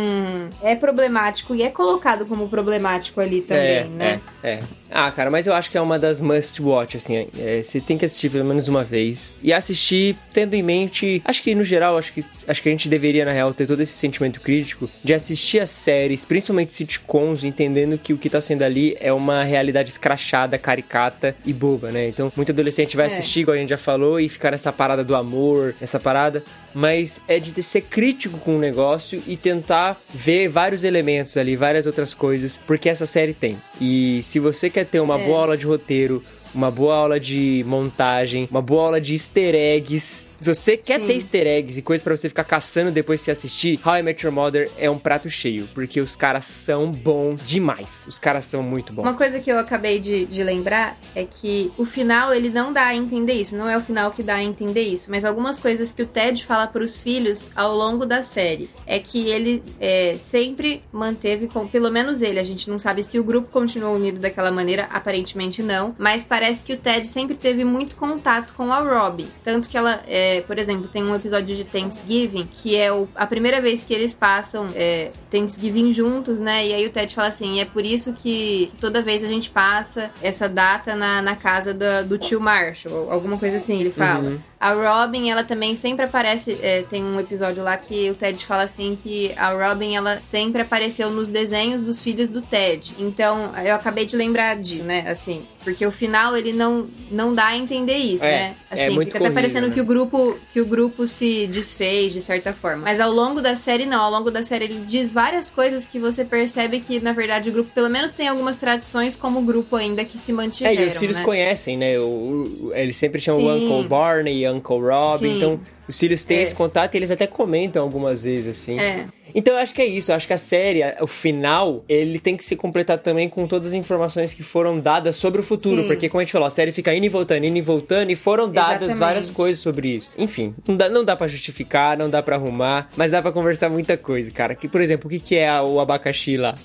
é 0.61 0.75
problemático 0.75 1.55
e 1.55 1.63
é 1.63 1.69
colocado 1.69 2.25
como 2.25 2.47
problemático 2.47 3.19
ali 3.19 3.41
também, 3.41 3.65
é, 3.77 3.83
né? 3.85 4.21
É, 4.43 4.49
é. 4.49 4.63
Ah, 4.91 5.11
cara, 5.11 5.29
mas 5.29 5.45
eu 5.47 5.53
acho 5.53 5.69
que 5.69 5.77
é 5.77 5.81
uma 5.81 5.99
das 5.99 6.19
must 6.19 6.61
watch, 6.61 6.97
assim. 6.97 7.27
é, 7.37 7.61
você 7.63 7.79
tem 7.79 7.97
que 7.97 8.05
assistir 8.05 8.29
pelo 8.29 8.45
menos 8.45 8.67
uma 8.67 8.83
vez. 8.83 9.35
E 9.43 9.53
assistir 9.53 10.15
tendo 10.33 10.53
em 10.55 10.63
mente. 10.63 11.21
Acho 11.25 11.43
que 11.43 11.53
no 11.53 11.63
geral, 11.63 11.97
acho 11.97 12.11
que, 12.11 12.25
acho 12.47 12.61
que 12.63 12.69
a 12.69 12.71
gente 12.71 12.89
deveria, 12.89 13.23
na 13.25 13.31
real, 13.31 13.53
ter 13.53 13.67
todo 13.67 13.81
esse 13.81 13.93
sentimento 13.93 14.41
crítico 14.41 14.89
de 15.03 15.13
assistir 15.13 15.59
as 15.59 15.69
séries, 15.69 16.25
principalmente 16.25 16.73
sitcoms, 16.73 17.43
entendendo 17.43 17.97
que 17.97 18.13
o 18.13 18.17
que 18.17 18.29
tá 18.29 18.41
sendo 18.41 18.63
ali 18.63 18.95
é 18.99 19.13
uma 19.13 19.43
realidade 19.43 19.89
escrachada, 19.89 20.57
caricata 20.57 21.35
e 21.45 21.53
boba, 21.53 21.91
né? 21.91 22.07
Então, 22.07 22.31
muito 22.35 22.51
adolescente 22.51 22.97
vai 22.97 23.05
É. 23.05 23.09
assistir, 23.09 23.41
igual 23.41 23.55
a 23.55 23.59
gente 23.59 23.69
já 23.69 23.77
falou, 23.77 24.19
e 24.19 24.27
ficar 24.27 24.51
nessa 24.51 24.71
parada 24.73 25.03
do 25.03 25.15
amor, 25.15 25.75
essa 25.81 25.99
parada. 25.99 26.43
Mas 26.73 27.21
é 27.27 27.39
de 27.39 27.61
ser 27.63 27.81
crítico 27.81 28.37
com 28.37 28.55
o 28.55 28.59
negócio 28.59 29.21
e 29.27 29.35
tentar 29.35 29.99
ver 30.13 30.47
vários 30.47 30.83
elementos 30.83 31.35
ali, 31.37 31.55
várias 31.55 31.85
outras 31.85 32.13
coisas, 32.13 32.59
porque 32.65 32.89
essa 32.89 33.05
série 33.05 33.33
tem. 33.33 33.57
E 33.81 34.21
se 34.23 34.39
você 34.39 34.69
quer 34.69 34.85
ter 34.85 34.99
uma 34.99 35.19
É. 35.19 35.25
boa 35.25 35.39
aula 35.41 35.57
de 35.57 35.65
roteiro, 35.65 36.23
uma 36.53 36.71
boa 36.71 36.95
aula 36.95 37.19
de 37.19 37.63
montagem, 37.67 38.47
uma 38.49 38.61
boa 38.61 38.83
aula 38.85 39.01
de 39.01 39.13
easter 39.13 39.53
eggs. 39.55 40.25
Se 40.39 40.45
você 40.45 40.77
quer 40.77 41.01
Sim. 41.01 41.07
ter 41.07 41.13
easter 41.15 41.47
eggs 41.47 41.77
e 41.77 41.81
coisas 41.81 42.01
pra 42.01 42.15
você 42.15 42.29
ficar 42.29 42.45
caçando 42.45 42.91
depois 42.91 43.19
você 43.19 43.31
assistir, 43.31 43.79
How 43.85 43.97
I 43.97 44.03
Met 44.03 44.25
Your 44.25 44.33
Mother 44.33 44.71
é 44.77 44.89
um 44.89 44.97
prato 44.97 45.29
cheio, 45.29 45.67
porque 45.73 45.99
os 45.99 46.15
caras 46.15 46.45
são 46.45 46.91
bons 46.91 47.45
demais. 47.45 48.05
Os 48.07 48.17
caras 48.17 48.45
são 48.45 48.63
muito 48.63 48.93
bons. 48.93 49.03
Uma 49.03 49.15
coisa 49.15 49.39
que 49.39 49.51
eu 49.51 49.59
acabei 49.59 49.99
de, 49.99 50.25
de 50.25 50.41
lembrar 50.41 50.97
é 51.13 51.25
que 51.25 51.71
o 51.77 51.83
final 51.83 52.33
ele 52.33 52.49
não 52.49 52.71
dá 52.71 52.85
a 52.85 52.95
entender 52.95 53.33
isso, 53.33 53.57
não 53.57 53.69
é 53.69 53.77
o 53.77 53.81
final 53.81 54.11
que 54.11 54.23
dá 54.23 54.35
a 54.35 54.43
entender 54.43 54.83
isso, 54.83 55.11
mas 55.11 55.25
algumas 55.25 55.59
coisas 55.59 55.91
que 55.91 56.03
o 56.03 56.05
Ted 56.05 56.45
fala 56.45 56.67
pros 56.67 57.01
filhos 57.01 57.51
ao 57.53 57.75
longo 57.75 58.05
da 58.05 58.23
série 58.23 58.69
é 58.85 58.97
que 58.99 59.29
ele 59.29 59.61
é, 59.79 60.17
sempre 60.21 60.81
manteve, 60.91 61.47
com, 61.47 61.67
pelo 61.67 61.91
menos 61.91 62.21
ele, 62.21 62.39
a 62.39 62.43
gente 62.43 62.69
não 62.69 62.79
sabe 62.79 63.03
se 63.03 63.19
o 63.19 63.23
grupo 63.23 63.49
continuou 63.51 63.95
unido 63.95 64.19
daquela 64.19 64.51
maneira, 64.51 64.87
aparentemente 64.91 65.61
não, 65.61 65.93
mas 65.97 66.25
parece 66.25 66.63
que 66.63 66.73
o 66.73 66.77
Ted 66.77 67.05
sempre 67.07 67.35
teve 67.35 67.65
muito 67.65 67.95
contato 67.95 68.53
com 68.53 68.71
a 68.71 68.79
Robbie, 68.79 69.27
tanto 69.43 69.67
que 69.67 69.77
ela, 69.77 70.01
é, 70.07 70.28
por 70.47 70.57
exemplo, 70.57 70.87
tem 70.87 71.03
um 71.03 71.15
episódio 71.15 71.55
de 71.55 71.63
Thanksgiving 71.63 72.47
que 72.61 72.75
é 72.75 72.91
o- 72.91 73.07
a 73.15 73.25
primeira 73.25 73.61
vez 73.61 73.83
que 73.83 73.93
eles 73.93 74.13
passam 74.13 74.65
é, 74.75 75.11
Thanksgiving 75.31 75.91
juntos, 75.93 76.39
né? 76.39 76.67
E 76.67 76.73
aí 76.73 76.85
o 76.85 76.89
Ted 76.89 77.13
fala 77.13 77.27
assim: 77.29 77.59
é 77.59 77.65
por 77.65 77.85
isso 77.85 78.13
que 78.13 78.71
toda 78.79 79.01
vez 79.01 79.23
a 79.23 79.27
gente 79.27 79.49
passa 79.49 80.09
essa 80.21 80.47
data 80.49 80.95
na, 80.95 81.21
na 81.21 81.35
casa 81.35 81.73
da- 81.73 82.01
do 82.01 82.17
tio 82.17 82.39
Marshall, 82.41 83.11
alguma 83.11 83.37
coisa 83.37 83.57
assim, 83.57 83.79
ele 83.79 83.91
fala. 83.91 84.29
Uhum. 84.29 84.39
A 84.59 84.73
Robin, 84.73 85.29
ela 85.29 85.41
também 85.45 85.77
sempre 85.77 86.03
aparece. 86.03 86.57
é, 86.61 86.81
tem 86.89 87.01
um 87.01 87.17
episódio 87.17 87.63
lá 87.63 87.77
que 87.77 88.09
o 88.09 88.15
Ted 88.15 88.45
fala 88.45 88.63
assim 88.63 88.97
que 89.01 89.31
a 89.37 89.51
Robin, 89.53 89.95
ela 89.95 90.17
sempre 90.17 90.61
apareceu 90.61 91.09
nos 91.09 91.29
desenhos 91.29 91.81
dos 91.81 92.01
filhos 92.01 92.29
do 92.29 92.41
Ted. 92.41 92.93
Então, 92.99 93.53
eu 93.65 93.73
acabei 93.73 94.05
de 94.05 94.17
lembrar 94.17 94.57
de, 94.57 94.81
né? 94.81 95.09
Assim, 95.09 95.43
porque 95.63 95.85
o 95.85 95.91
final 95.93 96.35
ele 96.35 96.51
não, 96.51 96.87
não 97.09 97.31
dá 97.31 97.45
a 97.47 97.57
entender 97.57 97.95
isso, 97.95 98.25
É, 98.25 98.31
né? 98.31 98.55
é 98.69 98.85
Assim, 98.85 98.95
muito 98.95 99.07
fica 99.07 99.19
até 99.19 99.29
corrido, 99.29 99.33
parecendo 99.41 99.67
né? 99.69 99.73
que 99.73 99.79
o 99.79 99.85
grupo 99.85 100.37
que 100.51 100.59
o 100.59 100.65
grupo 100.65 101.07
se 101.07 101.47
desfez 101.47 102.11
de 102.11 102.21
certa 102.21 102.51
forma. 102.51 102.83
Mas 102.83 102.99
ao 102.99 103.13
longo 103.13 103.39
da 103.41 103.55
série 103.55 103.85
não, 103.85 104.01
ao 104.03 104.11
longo 104.11 104.29
da 104.29 104.43
série 104.43 104.65
ele 104.65 104.83
diz 104.85 105.13
várias 105.21 105.51
coisas 105.51 105.85
que 105.85 105.99
você 105.99 106.23
percebe 106.23 106.79
que 106.79 107.01
na 107.01 107.11
verdade 107.11 107.49
o 107.49 107.51
grupo 107.51 107.69
pelo 107.73 107.89
menos 107.89 108.13
tem 108.13 108.27
algumas 108.29 108.55
tradições 108.55 109.17
como 109.17 109.41
grupo 109.41 109.75
ainda 109.75 110.05
que 110.05 110.17
se 110.17 110.31
É, 110.31 110.35
mantiveram, 110.35 110.81
e 110.83 110.87
os 110.87 110.97
filhos 110.97 111.17
né? 111.17 111.23
conhecem, 111.25 111.75
né? 111.75 111.99
O, 111.99 112.03
o- 112.03 112.71
eles 112.73 112.95
sempre 112.95 113.19
tinham 113.19 113.37
o 113.37 113.41
Sim. 113.41 113.65
Uncle 113.65 113.87
Barney 113.89 114.43
e 114.45 114.49
Uncle 114.49 114.79
Rob, 114.79 115.19
Sim. 115.19 115.35
então 115.35 115.59
os 115.89 115.99
filhos 115.99 116.23
têm 116.23 116.37
É. 116.37 116.41
esse 116.43 116.55
contato 116.55 116.93
e 116.93 116.97
eles 116.97 117.11
até 117.11 117.27
comentam 117.27 117.81
algumas 117.83 118.23
vezes, 118.23 118.47
assim. 118.47 118.79
É. 118.79 119.07
Então 119.35 119.53
eu 119.53 119.59
acho 119.59 119.73
que 119.75 119.81
é 119.81 119.85
isso, 119.85 120.11
eu 120.11 120.15
acho 120.15 120.25
que 120.25 120.33
a 120.33 120.37
série, 120.39 120.81
o 121.01 121.05
final, 121.05 121.83
ele 121.87 122.17
tem 122.19 122.35
que 122.35 122.43
se 122.43 122.55
completar 122.55 122.97
também 122.97 123.29
com 123.29 123.45
todas 123.45 123.67
as 123.69 123.73
informações 123.75 124.33
que 124.33 124.41
foram 124.41 124.79
dadas 124.79 125.15
sobre 125.17 125.39
o 125.41 125.43
futuro, 125.43 125.81
Sim. 125.81 125.87
porque 125.87 126.09
como 126.09 126.19
a 126.19 126.23
gente 126.23 126.31
falou, 126.31 126.47
a 126.47 126.49
série 126.49 126.71
fica 126.71 126.93
indo 126.95 127.05
e 127.05 127.09
voltando, 127.09 127.43
indo 127.45 127.57
e 127.57 127.61
voltando, 127.61 128.09
e 128.11 128.15
foram 128.15 128.49
dadas 128.49 128.73
Exatamente. 128.89 128.99
várias 128.99 129.29
coisas 129.29 129.61
sobre 129.61 129.89
isso. 129.89 130.09
Enfim, 130.17 130.55
não 130.67 130.75
dá, 130.75 130.89
não 130.89 131.03
dá 131.03 131.15
pra 131.15 131.27
justificar, 131.27 131.95
não 131.97 132.09
dá 132.09 132.23
pra 132.23 132.37
arrumar, 132.37 132.89
mas 132.97 133.11
dá 133.11 133.21
pra 133.21 133.31
conversar 133.31 133.69
muita 133.69 133.95
coisa, 133.97 134.31
cara. 134.31 134.55
Que, 134.55 134.67
por 134.67 134.81
exemplo, 134.81 135.05
o 135.07 135.09
que, 135.11 135.19
que 135.19 135.35
é 135.37 135.61
o 135.61 135.79
abacaxi 135.79 136.35
lá? 136.35 136.55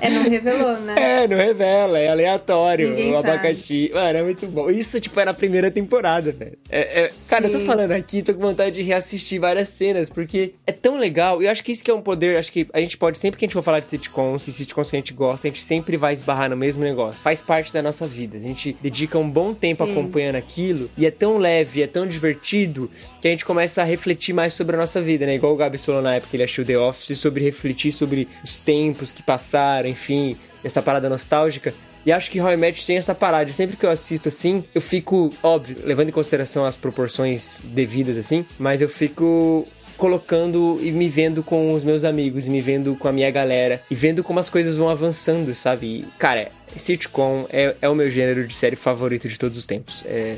É, 0.00 0.10
não 0.10 0.28
revelou, 0.28 0.78
né? 0.80 0.94
É, 1.24 1.28
não 1.28 1.36
revela, 1.36 1.98
é 1.98 2.08
aleatório. 2.08 2.90
Ninguém 2.90 3.10
o 3.12 3.16
sabe. 3.16 3.30
abacaxi. 3.30 3.90
Mano, 3.94 4.18
é 4.18 4.22
muito 4.22 4.46
bom. 4.46 4.70
Isso, 4.70 5.00
tipo, 5.00 5.18
é 5.20 5.24
na 5.24 5.32
primeira 5.34 5.70
temporada, 5.70 6.32
velho. 6.32 6.58
É, 6.68 7.04
é- 7.04 7.12
Cara, 7.28 7.46
eu 7.46 7.52
tô 7.52 7.60
falando 7.60 7.92
aqui, 7.92 8.22
tô 8.22 8.34
com 8.34 8.40
vontade 8.40 8.76
de 8.76 8.82
reassistir 8.82 9.40
várias 9.40 9.68
cenas, 9.68 10.10
porque 10.10 10.54
é 10.66 10.72
tão 10.72 10.98
legal. 10.98 11.40
E 11.42 11.46
eu 11.46 11.50
acho 11.50 11.62
que 11.64 11.72
isso 11.72 11.82
que 11.84 11.90
é 11.90 11.94
um 11.94 12.00
poder. 12.02 12.36
Acho 12.36 12.52
que 12.52 12.66
a 12.72 12.80
gente 12.80 12.98
pode, 12.98 13.18
sempre 13.18 13.38
que 13.38 13.44
a 13.44 13.46
gente 13.46 13.54
for 13.54 13.62
falar 13.62 13.80
de 13.80 13.88
sitcoms, 13.88 14.46
e 14.48 14.52
sitcoms 14.52 14.90
que 14.90 14.96
a 14.96 14.98
gente 14.98 15.12
gosta, 15.14 15.46
a 15.46 15.50
gente 15.50 15.62
sempre 15.62 15.96
vai 15.96 16.12
esbarrar 16.12 16.50
no 16.50 16.56
mesmo 16.56 16.82
negócio. 16.82 17.18
Faz 17.20 17.40
parte 17.40 17.72
da 17.72 17.80
nossa 17.82 18.06
vida. 18.06 18.36
A 18.36 18.40
gente 18.40 18.76
dedica 18.82 19.18
um 19.18 19.28
bom 19.30 19.54
tempo 19.54 19.84
Sim. 19.84 19.92
acompanhando 19.92 20.36
aquilo, 20.36 20.90
e 20.98 21.06
é 21.06 21.10
tão 21.10 21.38
leve, 21.38 21.82
é 21.82 21.86
tão 21.86 22.06
divertido, 22.06 22.90
que 23.20 23.28
a 23.28 23.30
gente 23.30 23.44
começa 23.44 23.80
a 23.80 23.84
refletir 23.84 24.34
mais 24.34 24.52
sobre 24.52 24.76
a 24.76 24.78
nossa 24.78 25.00
vida, 25.00 25.24
né? 25.24 25.34
Igual 25.36 25.54
o 25.54 25.56
Gabi 25.56 25.78
falou 25.78 26.02
na 26.02 26.16
época 26.16 26.30
que 26.30 26.36
ele 26.36 26.42
achou 26.44 26.64
The 26.64 26.76
Office, 26.78 27.18
sobre 27.18 27.42
refletir 27.42 27.92
sobre 27.92 28.28
os 28.42 28.58
tempos 28.58 29.10
que 29.14 29.22
passaram, 29.22 29.88
enfim, 29.88 30.36
essa 30.62 30.82
parada 30.82 31.08
nostálgica. 31.08 31.72
E 32.06 32.12
acho 32.12 32.30
que 32.30 32.38
I 32.38 32.56
Met 32.56 32.86
tem 32.86 32.98
essa 32.98 33.14
parada. 33.14 33.50
Sempre 33.52 33.76
que 33.76 33.86
eu 33.86 33.90
assisto 33.90 34.28
assim, 34.28 34.64
eu 34.74 34.80
fico, 34.80 35.32
óbvio, 35.42 35.76
levando 35.84 36.10
em 36.10 36.12
consideração 36.12 36.64
as 36.64 36.76
proporções 36.76 37.58
devidas, 37.62 38.16
assim, 38.16 38.44
mas 38.58 38.82
eu 38.82 38.88
fico 38.88 39.66
colocando 39.96 40.78
e 40.82 40.90
me 40.90 41.08
vendo 41.08 41.42
com 41.42 41.72
os 41.72 41.84
meus 41.84 42.04
amigos, 42.04 42.48
me 42.48 42.60
vendo 42.60 42.96
com 42.96 43.08
a 43.08 43.12
minha 43.12 43.30
galera, 43.30 43.80
e 43.90 43.94
vendo 43.94 44.22
como 44.22 44.40
as 44.40 44.50
coisas 44.50 44.76
vão 44.76 44.88
avançando, 44.88 45.54
sabe? 45.54 45.86
E, 45.86 46.04
cara, 46.18 46.50
sitcom 46.76 47.46
é, 47.48 47.76
é 47.80 47.88
o 47.88 47.94
meu 47.94 48.10
gênero 48.10 48.46
de 48.46 48.54
série 48.54 48.76
favorito 48.76 49.28
de 49.28 49.38
todos 49.38 49.56
os 49.56 49.64
tempos. 49.64 50.02
É, 50.04 50.36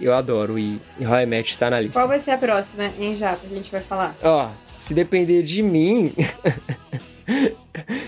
eu 0.00 0.14
adoro 0.14 0.58
e, 0.58 0.78
I 1.00 1.26
Met 1.26 1.58
tá 1.58 1.70
na 1.70 1.80
lista. 1.80 1.98
Qual 1.98 2.06
vai 2.06 2.20
ser 2.20 2.32
a 2.32 2.38
próxima, 2.38 2.92
hein, 2.98 3.16
Japa? 3.16 3.40
A 3.44 3.54
gente 3.54 3.70
vai 3.70 3.80
falar. 3.80 4.14
Ó, 4.22 4.50
se 4.68 4.94
depender 4.94 5.42
de 5.42 5.62
mim. 5.62 6.12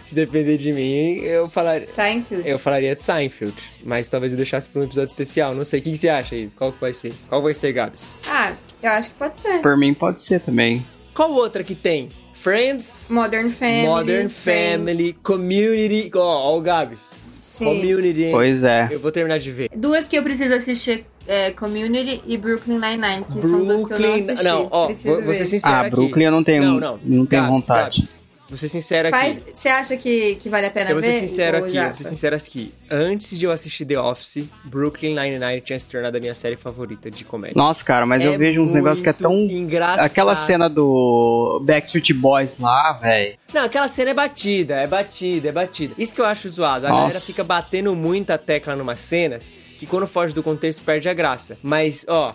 se 0.07 0.15
depender 0.15 0.57
de 0.57 0.73
mim, 0.73 1.17
eu 1.21 1.49
falaria. 1.49 1.87
Seinfeld. 1.87 2.49
Eu 2.49 2.59
falaria 2.59 2.95
de 2.95 3.03
Seinfeld. 3.03 3.55
Mas 3.85 4.09
talvez 4.09 4.33
eu 4.33 4.37
deixasse 4.37 4.69
pra 4.69 4.81
um 4.81 4.85
episódio 4.85 5.09
especial. 5.09 5.55
Não 5.55 5.65
sei. 5.65 5.81
O 5.81 5.83
que, 5.83 5.97
você 5.97 6.09
acha 6.09 6.35
aí? 6.35 6.49
Qual 6.57 6.73
que 6.73 6.81
vai 6.81 6.93
ser? 6.93 7.13
Qual 7.29 7.43
vai 7.43 7.55
ser, 7.55 7.73
Gabs? 7.73 8.15
Ah, 8.27 8.53
eu 8.83 8.91
acho 8.91 9.11
que 9.11 9.17
pode 9.17 9.39
ser. 9.39 9.61
Por 9.61 9.77
mim 9.77 9.93
pode 9.95 10.21
ser 10.21 10.41
também. 10.41 10.85
Qual 11.15 11.33
outra 11.33 11.65
que 11.65 11.75
tem? 11.75 12.09
Friends, 12.33 13.09
Modern 13.11 13.49
Family. 13.49 13.87
Modern 13.87 14.29
Friends. 14.29 14.77
Family, 14.77 15.13
Community. 15.23 16.11
Ó, 16.15 16.21
ó, 16.53 16.57
o 16.59 16.61
Gabs. 16.61 17.13
Sim. 17.43 17.65
Community. 17.65 18.25
hein? 18.25 18.33
Pois 18.33 18.63
é. 18.63 18.89
Eu 18.91 19.01
vou 19.01 19.11
terminar 19.11 19.39
de 19.39 19.51
ver. 19.51 19.71
Duas 19.75 20.07
que 20.07 20.17
eu 20.19 20.23
preciso 20.23 20.53
assistir 20.53 21.07
é 21.27 21.51
Community 21.53 22.23
e 22.27 22.37
Brooklyn 22.37 22.79
Nine-Nine, 22.79 23.25
que 23.25 23.33
são 23.49 23.65
duas 23.65 23.85
que 23.85 23.95
eu 23.95 23.99
não 23.99 24.09
Brooklyn. 24.11 24.21
assisti. 24.31 24.45
Não, 24.45 24.69
ó, 24.71 24.89
vou, 24.93 25.23
vou 25.25 25.35
ser 25.35 25.47
sincero 25.47 25.75
Ah, 25.75 25.81
aqui. 25.81 25.91
Brooklyn 25.91 26.25
eu 26.27 26.31
não 26.31 26.45
tenho- 26.45 26.63
Não, 26.65 26.75
não. 26.81 27.01
não 27.03 27.25
tenho 27.27 27.43
Gabs, 27.43 27.49
vontade. 27.49 28.01
Gabs, 28.01 28.16
vou 28.49 28.57
ser 28.57 28.69
sincero 28.69 29.11
Faz, 29.11 29.37
aqui. 29.39 29.53
você 29.55 29.69
acha 29.69 29.97
que, 29.97 30.37
que 30.37 30.49
vale 30.49 30.67
a 30.67 30.71
pena 30.71 30.91
Eu 30.91 30.95
vou 30.97 31.03
ver? 31.03 31.13
ser 31.13 31.21
sincero 31.29 31.59
aqui, 31.59 31.79
vou 31.81 31.95
ser 31.95 32.05
sincero 32.05 32.37
aqui. 32.37 32.73
Antes 32.91 33.39
de 33.39 33.45
eu 33.45 33.51
assistir 33.51 33.85
The 33.85 33.99
Office, 33.99 34.45
Brooklyn 34.65 35.15
Nine-Nine 35.15 35.61
tinha 35.61 35.79
se 35.79 35.89
tornado 35.89 36.17
a 36.17 36.21
minha 36.21 36.35
série 36.35 36.57
favorita 36.57 37.11
de 37.11 37.25
comédia. 37.25 37.55
Nossa, 37.57 37.85
cara, 37.85 38.07
mas 38.07 38.23
É 38.23 38.27
eu 38.29 38.39
vejo 38.39 38.61
uns 38.63 38.73
negócios 38.73 39.01
que 39.01 39.09
é 39.09 39.13
tão. 39.13 39.31
muito 39.33 39.53
engraçado. 39.55 40.05
Aquela 40.07 40.37
cena 40.37 40.69
do 40.69 41.61
Backstreet 41.65 42.13
Boys 42.13 42.59
lá, 42.59 42.93
velho. 42.95 43.37
Não, 43.53 43.63
aquela 43.65 43.89
cena 43.89 44.11
é 44.11 44.15
batida, 44.15 44.75
é 44.77 44.87
batida, 44.87 45.49
é 45.49 45.53
batida. 45.53 45.95
Isso 45.99 46.15
que 46.15 46.21
eu 46.21 46.27
acho 46.27 46.49
zoado. 46.49 46.87
A 46.87 46.91
Nossa. 46.91 47.03
galera 47.03 47.21
fica 47.21 47.43
batendo 47.45 47.95
muita 47.97 48.37
tecla 48.39 48.77
numas 48.77 49.01
cenas 49.01 49.51
que 49.79 49.87
quando 49.87 50.07
foge 50.07 50.35
do 50.35 50.43
contexto 50.43 50.83
perde 50.83 51.09
a 51.09 51.15
graça. 51.15 51.57
Mas, 51.63 52.05
ó, 52.09 52.35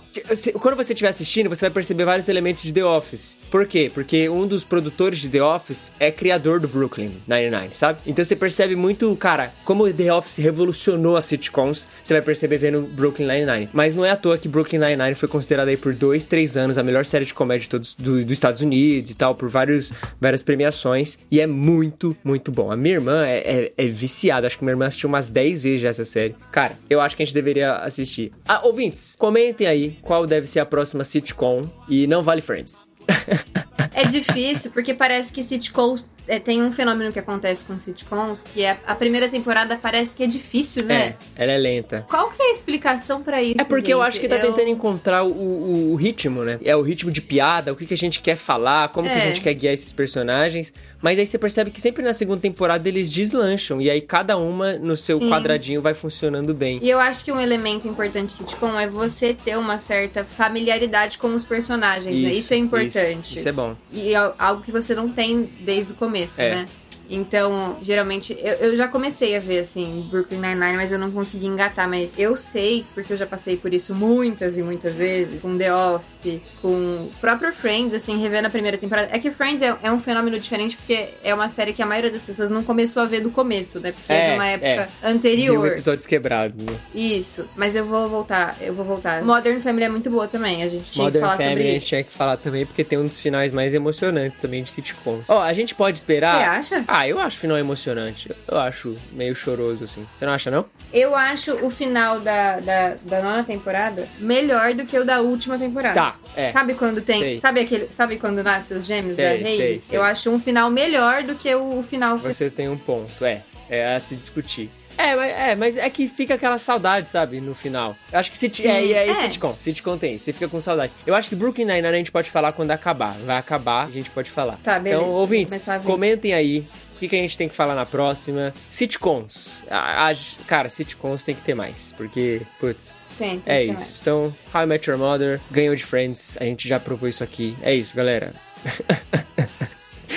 quando 0.59 0.76
você 0.76 0.93
estiver 0.93 1.09
assistindo, 1.09 1.49
você 1.49 1.65
vai 1.65 1.72
perceber 1.72 2.05
vários 2.05 2.27
elementos 2.30 2.63
de 2.63 2.73
The 2.73 2.84
Office. 2.85 3.38
Por 3.49 3.65
quê? 3.65 3.91
Porque 3.93 4.30
um 4.30 4.47
dos 4.47 4.63
produtores 4.63 5.19
de 5.19 5.30
The 5.30 5.41
Office 5.43 5.91
é 5.99 6.11
criador 6.11 6.59
do 6.59 6.68
Brooklyn 6.68 7.11
Nine-Nine, 7.27 7.72
sabe? 7.73 7.99
Então 8.05 8.23
você 8.23 8.35
percebe 8.35 8.76
muito, 8.76 9.15
cara, 9.15 9.53
como 9.65 9.91
The 9.91 10.13
Office 10.13 10.38
revolucionou 10.38 11.18
as 11.18 11.26
sitcoms, 11.26 11.88
você 12.03 12.13
vai 12.13 12.22
perceber 12.22 12.57
vendo 12.57 12.81
Brooklyn 12.81 13.27
Nine-Nine. 13.27 13.69
Mas 13.73 13.95
não 13.95 14.05
é 14.05 14.11
à 14.11 14.15
toa 14.15 14.38
que 14.38 14.47
Brooklyn 14.47 14.80
Nine-Nine 14.80 15.15
foi 15.15 15.27
considerada 15.30 15.69
aí 15.72 15.77
por 15.77 15.93
dois, 15.93 16.26
três 16.26 16.55
anos 16.57 16.77
a 16.77 16.84
melhor 16.84 17.05
série 17.05 17.26
de 17.26 17.34
comédia 17.34 17.63
de 17.63 17.69
todos, 17.69 17.93
do- 17.95 18.23
dos 18.23 18.31
Estados 18.34 18.61
Unidos 18.61 19.09
e 19.11 19.15
tal, 19.15 19.35
por 19.35 19.49
vários, 19.49 19.91
várias 20.19 20.41
premiações. 20.43 21.18
E 21.30 21.39
é 21.39 21.47
muito, 21.47 22.15
muito 22.23 22.51
bom. 22.51 22.72
A 22.72 22.76
minha 22.77 22.95
irmã 22.95 23.26
é, 23.26 23.69
é, 23.77 23.85
é 23.85 23.88
viciada. 23.88 24.47
Acho 24.47 24.57
que 24.57 24.63
minha 24.63 24.73
irmã 24.73 24.85
assistiu 24.88 25.09
umas 25.09 25.30
10 25.30 25.63
vezes 25.63 25.81
já 25.81 25.89
essa 25.89 26.05
série. 26.05 26.35
Cara, 26.51 26.73
eu 26.89 26.99
acho 27.01 27.15
que 27.15 27.23
a 27.23 27.26
gente 27.26 27.30
deveria 27.33 27.73
assistir. 27.77 28.31
Ah, 28.47 28.61
ouvintes, 28.65 29.15
comentem 29.17 29.67
aí 29.67 29.97
qual 30.01 30.25
deve 30.25 30.47
ser 30.47 30.59
a 30.59 30.65
próxima 30.65 31.03
sitcom. 31.03 31.67
E 31.89 32.07
não 32.07 32.23
vale 32.23 32.41
Friends. 32.41 32.85
É 33.93 34.05
difícil, 34.05 34.71
porque 34.71 34.93
parece 34.93 35.33
que 35.33 35.43
sitcoms 35.43 36.07
é, 36.31 36.39
tem 36.39 36.61
um 36.63 36.71
fenômeno 36.71 37.11
que 37.11 37.19
acontece 37.19 37.65
com 37.65 37.77
sitcoms, 37.77 38.41
que 38.41 38.63
é 38.63 38.79
a 38.87 38.95
primeira 38.95 39.27
temporada 39.27 39.77
parece 39.81 40.15
que 40.15 40.23
é 40.23 40.27
difícil, 40.27 40.85
né? 40.85 41.15
É, 41.35 41.43
ela 41.43 41.51
é 41.51 41.57
lenta. 41.57 42.05
Qual 42.09 42.29
que 42.31 42.41
é 42.41 42.51
a 42.51 42.55
explicação 42.55 43.21
pra 43.21 43.43
isso? 43.43 43.59
É 43.59 43.63
porque 43.65 43.93
eu 43.93 43.97
gente? 43.99 44.07
acho 44.07 44.19
que 44.21 44.29
tá 44.29 44.37
Eu- 44.37 44.47
tentando 44.53 44.69
encontrar 44.69 45.23
o, 45.23 45.29
o- 45.31 45.91
o 45.91 45.95
ritmo, 45.95 46.43
né? 46.43 46.57
É 46.63 46.75
o 46.75 46.81
ritmo 46.81 47.11
de 47.11 47.21
piada, 47.21 47.73
o 47.73 47.75
que, 47.75 47.85
que 47.85 47.93
a 47.93 47.97
gente 47.97 48.21
quer 48.21 48.35
falar, 48.37 48.89
como 48.89 49.09
que 49.09 49.13
a 49.15 49.17
É. 49.17 49.27
gente 49.27 49.41
quer 49.41 49.53
guiar 49.53 49.73
esses 49.73 49.91
personagens. 49.91 50.73
Mas 51.01 51.17
aí 51.19 51.25
você 51.25 51.37
percebe 51.37 51.71
que 51.71 51.81
sempre 51.81 52.03
na 52.03 52.13
segunda 52.13 52.39
temporada 52.39 52.87
eles 52.87 53.09
deslancham. 53.11 53.81
E 53.81 53.89
aí 53.89 53.99
cada 53.99 54.37
uma 54.37 54.73
no 54.73 54.95
seu 54.95 55.17
Sim. 55.17 55.29
quadradinho 55.29 55.81
vai 55.81 55.93
funcionando 55.95 56.53
bem. 56.53 56.79
E 56.81 56.89
eu 56.89 56.99
acho 56.99 57.25
que 57.25 57.31
um 57.31 57.41
elemento 57.41 57.87
importante 57.87 58.27
de 58.27 58.33
sitcom 58.33 58.79
é 58.79 58.87
você 58.87 59.33
ter 59.33 59.57
uma 59.57 59.79
certa 59.79 60.23
familiaridade 60.23 61.17
com 61.17 61.33
os 61.35 61.43
personagens, 61.43 62.15
né? 62.15 62.31
Isso 62.31 62.53
é 62.53 62.57
importante. 62.57 63.25
Isso, 63.31 63.37
isso 63.39 63.49
é 63.49 63.51
bom. 63.51 63.75
E 63.91 64.13
é 64.13 64.33
algo 64.37 64.61
que 64.61 64.71
você 64.71 64.93
não 64.93 65.09
tem 65.09 65.49
desde 65.61 65.93
o 65.93 65.95
começo, 65.95 66.20
É. 66.38 66.56
né? 66.56 66.68
Então, 67.11 67.77
geralmente, 67.81 68.38
eu, 68.41 68.53
eu 68.53 68.77
já 68.77 68.88
comecei 68.88 69.35
a 69.35 69.39
ver, 69.39 69.59
assim, 69.59 70.07
Brooklyn 70.09 70.39
Nine-Nine, 70.39 70.77
mas 70.77 70.91
eu 70.91 70.97
não 70.97 71.11
consegui 71.11 71.45
engatar. 71.45 71.88
Mas 71.88 72.17
eu 72.17 72.38
sei, 72.38 72.85
porque 72.93 73.11
eu 73.13 73.17
já 73.17 73.25
passei 73.25 73.57
por 73.57 73.73
isso 73.73 73.93
muitas 73.93 74.57
e 74.57 74.63
muitas 74.63 74.97
vezes, 74.97 75.41
com 75.41 75.57
The 75.57 75.73
Office, 75.73 76.39
com 76.61 77.09
o 77.09 77.11
próprio 77.19 77.51
Friends, 77.51 77.93
assim, 77.93 78.17
revendo 78.19 78.47
a 78.47 78.49
primeira 78.49 78.77
temporada. 78.77 79.09
É 79.11 79.19
que 79.19 79.29
Friends 79.29 79.61
é, 79.61 79.75
é 79.83 79.91
um 79.91 79.99
fenômeno 79.99 80.39
diferente, 80.39 80.77
porque 80.77 81.09
é 81.23 81.33
uma 81.33 81.49
série 81.49 81.73
que 81.73 81.81
a 81.81 81.85
maioria 81.85 82.09
das 82.11 82.23
pessoas 82.23 82.49
não 82.49 82.63
começou 82.63 83.03
a 83.03 83.05
ver 83.05 83.21
do 83.21 83.29
começo, 83.29 83.79
né? 83.79 83.91
Porque 83.91 84.11
é, 84.11 84.29
de 84.29 84.35
uma 84.35 84.47
época 84.47 84.89
Mil 85.01 85.11
anterior. 85.11 85.67
episódios 85.67 86.05
quebrados, 86.05 86.63
né? 86.63 86.73
Isso, 86.95 87.47
mas 87.55 87.75
eu 87.75 87.85
vou 87.85 88.07
voltar, 88.07 88.55
eu 88.61 88.73
vou 88.73 88.85
voltar. 88.85 89.21
Modern 89.23 89.59
Family 89.59 89.85
é 89.85 89.89
muito 89.89 90.09
boa 90.09 90.27
também, 90.27 90.63
a 90.63 90.69
gente 90.69 90.89
tinha 90.89 91.05
Modern 91.05 91.23
que 91.23 91.29
falar 91.29 91.38
Family 91.38 91.51
a 91.51 91.57
sobre 91.57 91.71
gente 91.73 91.85
tinha 91.85 92.03
que 92.03 92.13
falar 92.13 92.38
também, 92.38 92.65
porque 92.65 92.83
tem 92.83 92.97
um 92.97 93.03
dos 93.03 93.19
finais 93.19 93.51
mais 93.51 93.73
emocionantes 93.73 94.39
também 94.39 94.63
de 94.63 94.71
sitcoms. 94.71 95.25
Ó, 95.27 95.41
a 95.41 95.53
gente 95.53 95.75
pode 95.75 95.97
esperar. 95.97 96.38
Você 96.38 96.75
acha? 96.75 96.85
Ah, 96.88 97.01
eu 97.07 97.19
acho 97.19 97.38
o 97.38 97.40
final 97.40 97.57
emocionante. 97.57 98.32
Eu 98.48 98.57
acho 98.57 98.95
meio 99.11 99.36
choroso, 99.36 99.84
assim. 99.84 100.06
Você 100.15 100.26
não 100.26 100.34
acha, 100.34 100.52
não? 100.52 100.65
Eu 100.94 101.15
acho 101.15 101.53
o 101.65 101.69
final 101.69 102.19
da, 102.19 102.60
da, 102.60 102.95
da 103.02 103.22
nona 103.22 103.44
temporada 103.44 104.07
melhor 104.19 104.73
do 104.73 104.86
que 104.86 104.98
o 104.98 105.06
da 105.06 105.22
última 105.22 105.57
temporada. 105.57 105.95
Tá, 105.95 106.15
é. 106.36 106.49
Sabe 106.52 106.73
quando 106.73 107.02
tem. 107.02 107.19
Sei. 107.19 107.40
Sabe 107.40 107.61
aquele. 107.61 107.88
Sabe 107.91 108.18
quando 108.18 108.44
nascem 108.44 108.78
os 108.78 108.86
gêmeos 108.86 109.15
Sei, 109.15 109.38
da 109.38 109.45
sei, 109.45 109.82
sei. 109.82 109.98
Eu 109.98 110.03
acho 110.03 110.30
um 110.30 110.40
final 110.40 110.69
melhor 110.69 111.23
do 111.23 111.36
que 111.36 111.53
o, 111.53 111.80
o 111.80 111.84
final 111.84 112.18
Você 112.18 112.49
tem 112.49 112.69
um 112.69 112.78
ponto, 112.78 113.23
é. 113.23 113.44
É 113.69 113.95
a 113.95 113.99
se 113.99 114.15
discutir. 114.15 114.69
É 114.98 115.15
mas, 115.15 115.32
é, 115.32 115.56
mas 115.56 115.78
é 115.78 115.90
que 115.90 116.07
fica 116.07 116.36
aquela 116.36 116.57
saudade, 116.57 117.10
sabe, 117.10 117.41
no 117.41 117.56
final. 117.56 117.95
Eu 118.11 118.19
acho 118.19 118.32
que 118.32 118.38
sit, 118.38 118.53
Sim, 118.53 118.68
é, 118.68 118.86
é, 118.86 119.07
é 119.07 119.10
é. 119.10 119.14
sitcom. 119.14 119.56
Sitcom 119.57 119.98
tem, 119.98 120.18
você 120.18 120.32
fica 120.34 120.48
com 120.48 120.60
saudade. 120.61 120.94
Eu 121.06 121.15
acho 121.15 121.30
que 121.30 121.36
Brooklyn 121.36 121.65
Nine-Nine 121.65 121.88
a 121.95 121.98
gente 121.98 122.11
pode 122.11 122.30
falar 122.30 122.52
quando 122.52 122.72
acabar. 122.72 123.14
Vai 123.26 123.38
acabar, 123.38 123.88
a 123.88 123.90
gente 123.91 124.10
pode 124.10 124.30
falar. 124.30 124.60
Tá, 124.64 124.80
beleza, 124.80 125.02
Então, 125.02 125.14
ouvintes, 125.14 125.65
comentem 125.84 126.34
aí. 126.34 126.68
O 127.02 127.03
que, 127.03 127.07
que 127.10 127.15
a 127.15 127.19
gente 127.19 127.36
tem 127.36 127.49
que 127.49 127.56
falar 127.56 127.73
na 127.73 127.84
próxima? 127.84 128.53
Sitcoms. 128.69 129.64
A- 129.72 130.07
a- 130.11 130.15
cara, 130.45 130.69
sitcoms 130.69 131.23
tem 131.23 131.34
que 131.34 131.41
ter 131.41 131.56
mais. 131.56 131.91
Porque, 131.98 132.41
putz, 132.60 133.02
Tem, 133.18 133.40
tem 133.40 133.53
é 133.56 133.60
que 133.61 133.65
ter 133.69 133.73
isso. 133.73 133.73
mais. 133.73 133.99
Então, 134.02 134.36
How 134.53 134.61
I 134.61 134.65
Met 134.68 134.88
Your 134.88 134.99
Mother 134.99 135.41
ganhou 135.49 135.76
de 135.76 135.84
Friends. 135.84 136.38
A 136.40 136.44
gente 136.44 136.68
já 136.69 136.80
provou 136.80 137.10
isso 137.10 137.23
aqui. 137.23 137.57
É 137.64 137.73
isso, 137.73 137.95
galera. 137.95 138.34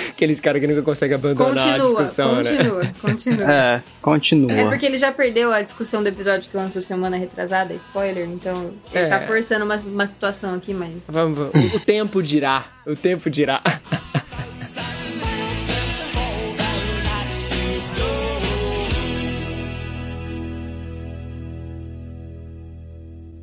Aqueles 0.09 0.39
caras 0.39 0.61
que 0.61 0.67
nunca 0.67 0.81
conseguem 0.83 1.15
abandonar 1.15 1.57
a 1.57 1.71
Continua, 1.79 1.87
discussão, 2.03 2.35
né? 2.41 2.51
continua, 2.55 2.81
continua. 3.01 3.51
É, 3.51 3.81
continua. 4.01 4.51
É 4.53 4.65
porque 4.65 4.85
ele 4.85 4.97
já 4.97 5.11
perdeu 5.11 5.51
a 5.51 5.61
discussão 5.61 6.03
do 6.03 6.07
episódio 6.07 6.49
que 6.49 6.55
lançou 6.55 6.81
semana 6.81 7.17
retrasada, 7.17 7.73
spoiler, 7.73 8.25
então 8.29 8.53
ele 8.93 9.05
É. 9.05 9.07
tá 9.09 9.21
forçando 9.21 9.65
uma, 9.65 9.75
uma 9.77 10.07
situação 10.07 10.53
aqui, 10.53 10.73
mas. 10.73 11.01
Vamos, 11.07 11.51
vamos. 11.51 11.73
O 11.73 11.79
tempo 11.79 12.21
dirá. 12.21 12.63
O 12.85 12.95
tempo 12.95 13.29
dirá. 13.29 13.61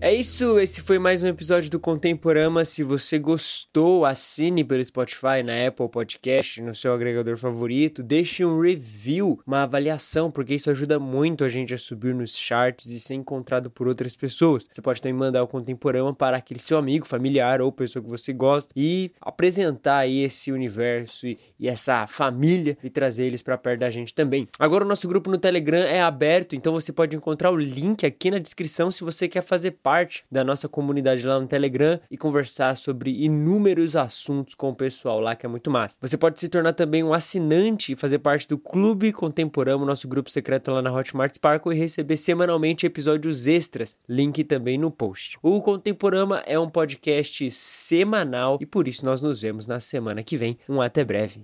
É 0.04 0.12
isso, 0.12 0.58
esse 0.58 0.82
foi 0.82 0.98
mais 0.98 1.22
um 1.22 1.28
episódio 1.28 1.70
do 1.70 1.78
Contemporama. 1.78 2.64
Se 2.64 2.82
você 2.82 3.20
gostou, 3.20 4.04
assine 4.04 4.64
pelo 4.64 4.84
Spotify, 4.84 5.44
na 5.44 5.68
Apple 5.68 5.88
Podcast, 5.88 6.60
no 6.60 6.74
seu 6.74 6.92
agregador 6.92 7.36
favorito. 7.36 8.02
Deixe 8.02 8.44
um 8.44 8.60
review, 8.60 9.38
uma 9.46 9.62
avaliação, 9.62 10.28
porque 10.28 10.56
isso 10.56 10.68
ajuda 10.68 10.98
muito 10.98 11.44
a 11.44 11.48
gente 11.48 11.72
a 11.72 11.78
subir 11.78 12.16
nos 12.16 12.36
charts 12.36 12.86
e 12.86 12.98
ser 12.98 13.14
encontrado 13.14 13.70
por 13.70 13.86
outras 13.86 14.16
pessoas. 14.16 14.66
Você 14.68 14.82
pode 14.82 15.00
também 15.00 15.16
mandar 15.16 15.44
o 15.44 15.46
Contemporama 15.46 16.12
para 16.12 16.36
aquele 16.36 16.58
seu 16.58 16.78
amigo, 16.78 17.06
familiar 17.06 17.62
ou 17.62 17.70
pessoa 17.70 18.02
que 18.02 18.10
você 18.10 18.32
gosta 18.32 18.72
e 18.74 19.12
apresentar 19.20 19.98
aí 19.98 20.24
esse 20.24 20.50
universo 20.50 21.28
e, 21.28 21.38
e 21.60 21.68
essa 21.68 22.08
família 22.08 22.76
e 22.82 22.90
trazer 22.90 23.26
eles 23.26 23.40
para 23.40 23.56
perto 23.56 23.78
da 23.78 23.90
gente 23.90 24.12
também. 24.12 24.48
Agora 24.58 24.84
o 24.84 24.88
nosso 24.88 25.06
grupo 25.06 25.30
no 25.30 25.38
Telegram 25.38 25.84
é 25.84 26.02
aberto, 26.02 26.56
então 26.56 26.72
você 26.72 26.92
pode 26.92 27.14
encontrar 27.14 27.52
o 27.52 27.56
link 27.56 28.04
aqui 28.04 28.32
na 28.32 28.38
descrição 28.38 28.90
se 28.90 29.04
você 29.04 29.28
quer 29.28 29.42
fazer 29.42 29.70
parte 29.92 30.24
da 30.32 30.42
nossa 30.42 30.70
comunidade 30.70 31.26
lá 31.26 31.38
no 31.38 31.46
Telegram 31.46 32.00
e 32.10 32.16
conversar 32.16 32.78
sobre 32.78 33.10
inúmeros 33.22 33.94
assuntos 33.94 34.54
com 34.54 34.70
o 34.70 34.74
pessoal 34.74 35.20
lá, 35.20 35.36
que 35.36 35.44
é 35.44 35.48
muito 35.50 35.70
massa. 35.70 35.98
Você 36.00 36.16
pode 36.16 36.40
se 36.40 36.48
tornar 36.48 36.72
também 36.72 37.04
um 37.04 37.12
assinante 37.12 37.92
e 37.92 37.96
fazer 37.96 38.18
parte 38.20 38.48
do 38.48 38.56
Clube 38.56 39.12
Contemporâneo, 39.12 39.84
nosso 39.84 40.08
grupo 40.08 40.30
secreto 40.30 40.70
lá 40.70 40.80
na 40.80 40.90
Hotmart 40.90 41.34
Sparkle 41.34 41.76
e 41.76 41.78
receber 41.78 42.16
semanalmente 42.16 42.86
episódios 42.86 43.46
extras. 43.46 43.94
Link 44.08 44.42
também 44.44 44.78
no 44.78 44.90
post. 44.90 45.36
O 45.42 45.60
Contemporama 45.60 46.42
é 46.46 46.58
um 46.58 46.70
podcast 46.70 47.50
semanal 47.50 48.56
e 48.62 48.64
por 48.64 48.88
isso 48.88 49.04
nós 49.04 49.20
nos 49.20 49.42
vemos 49.42 49.66
na 49.66 49.78
semana 49.78 50.22
que 50.22 50.38
vem. 50.38 50.56
Um 50.66 50.80
até 50.80 51.04
breve. 51.04 51.38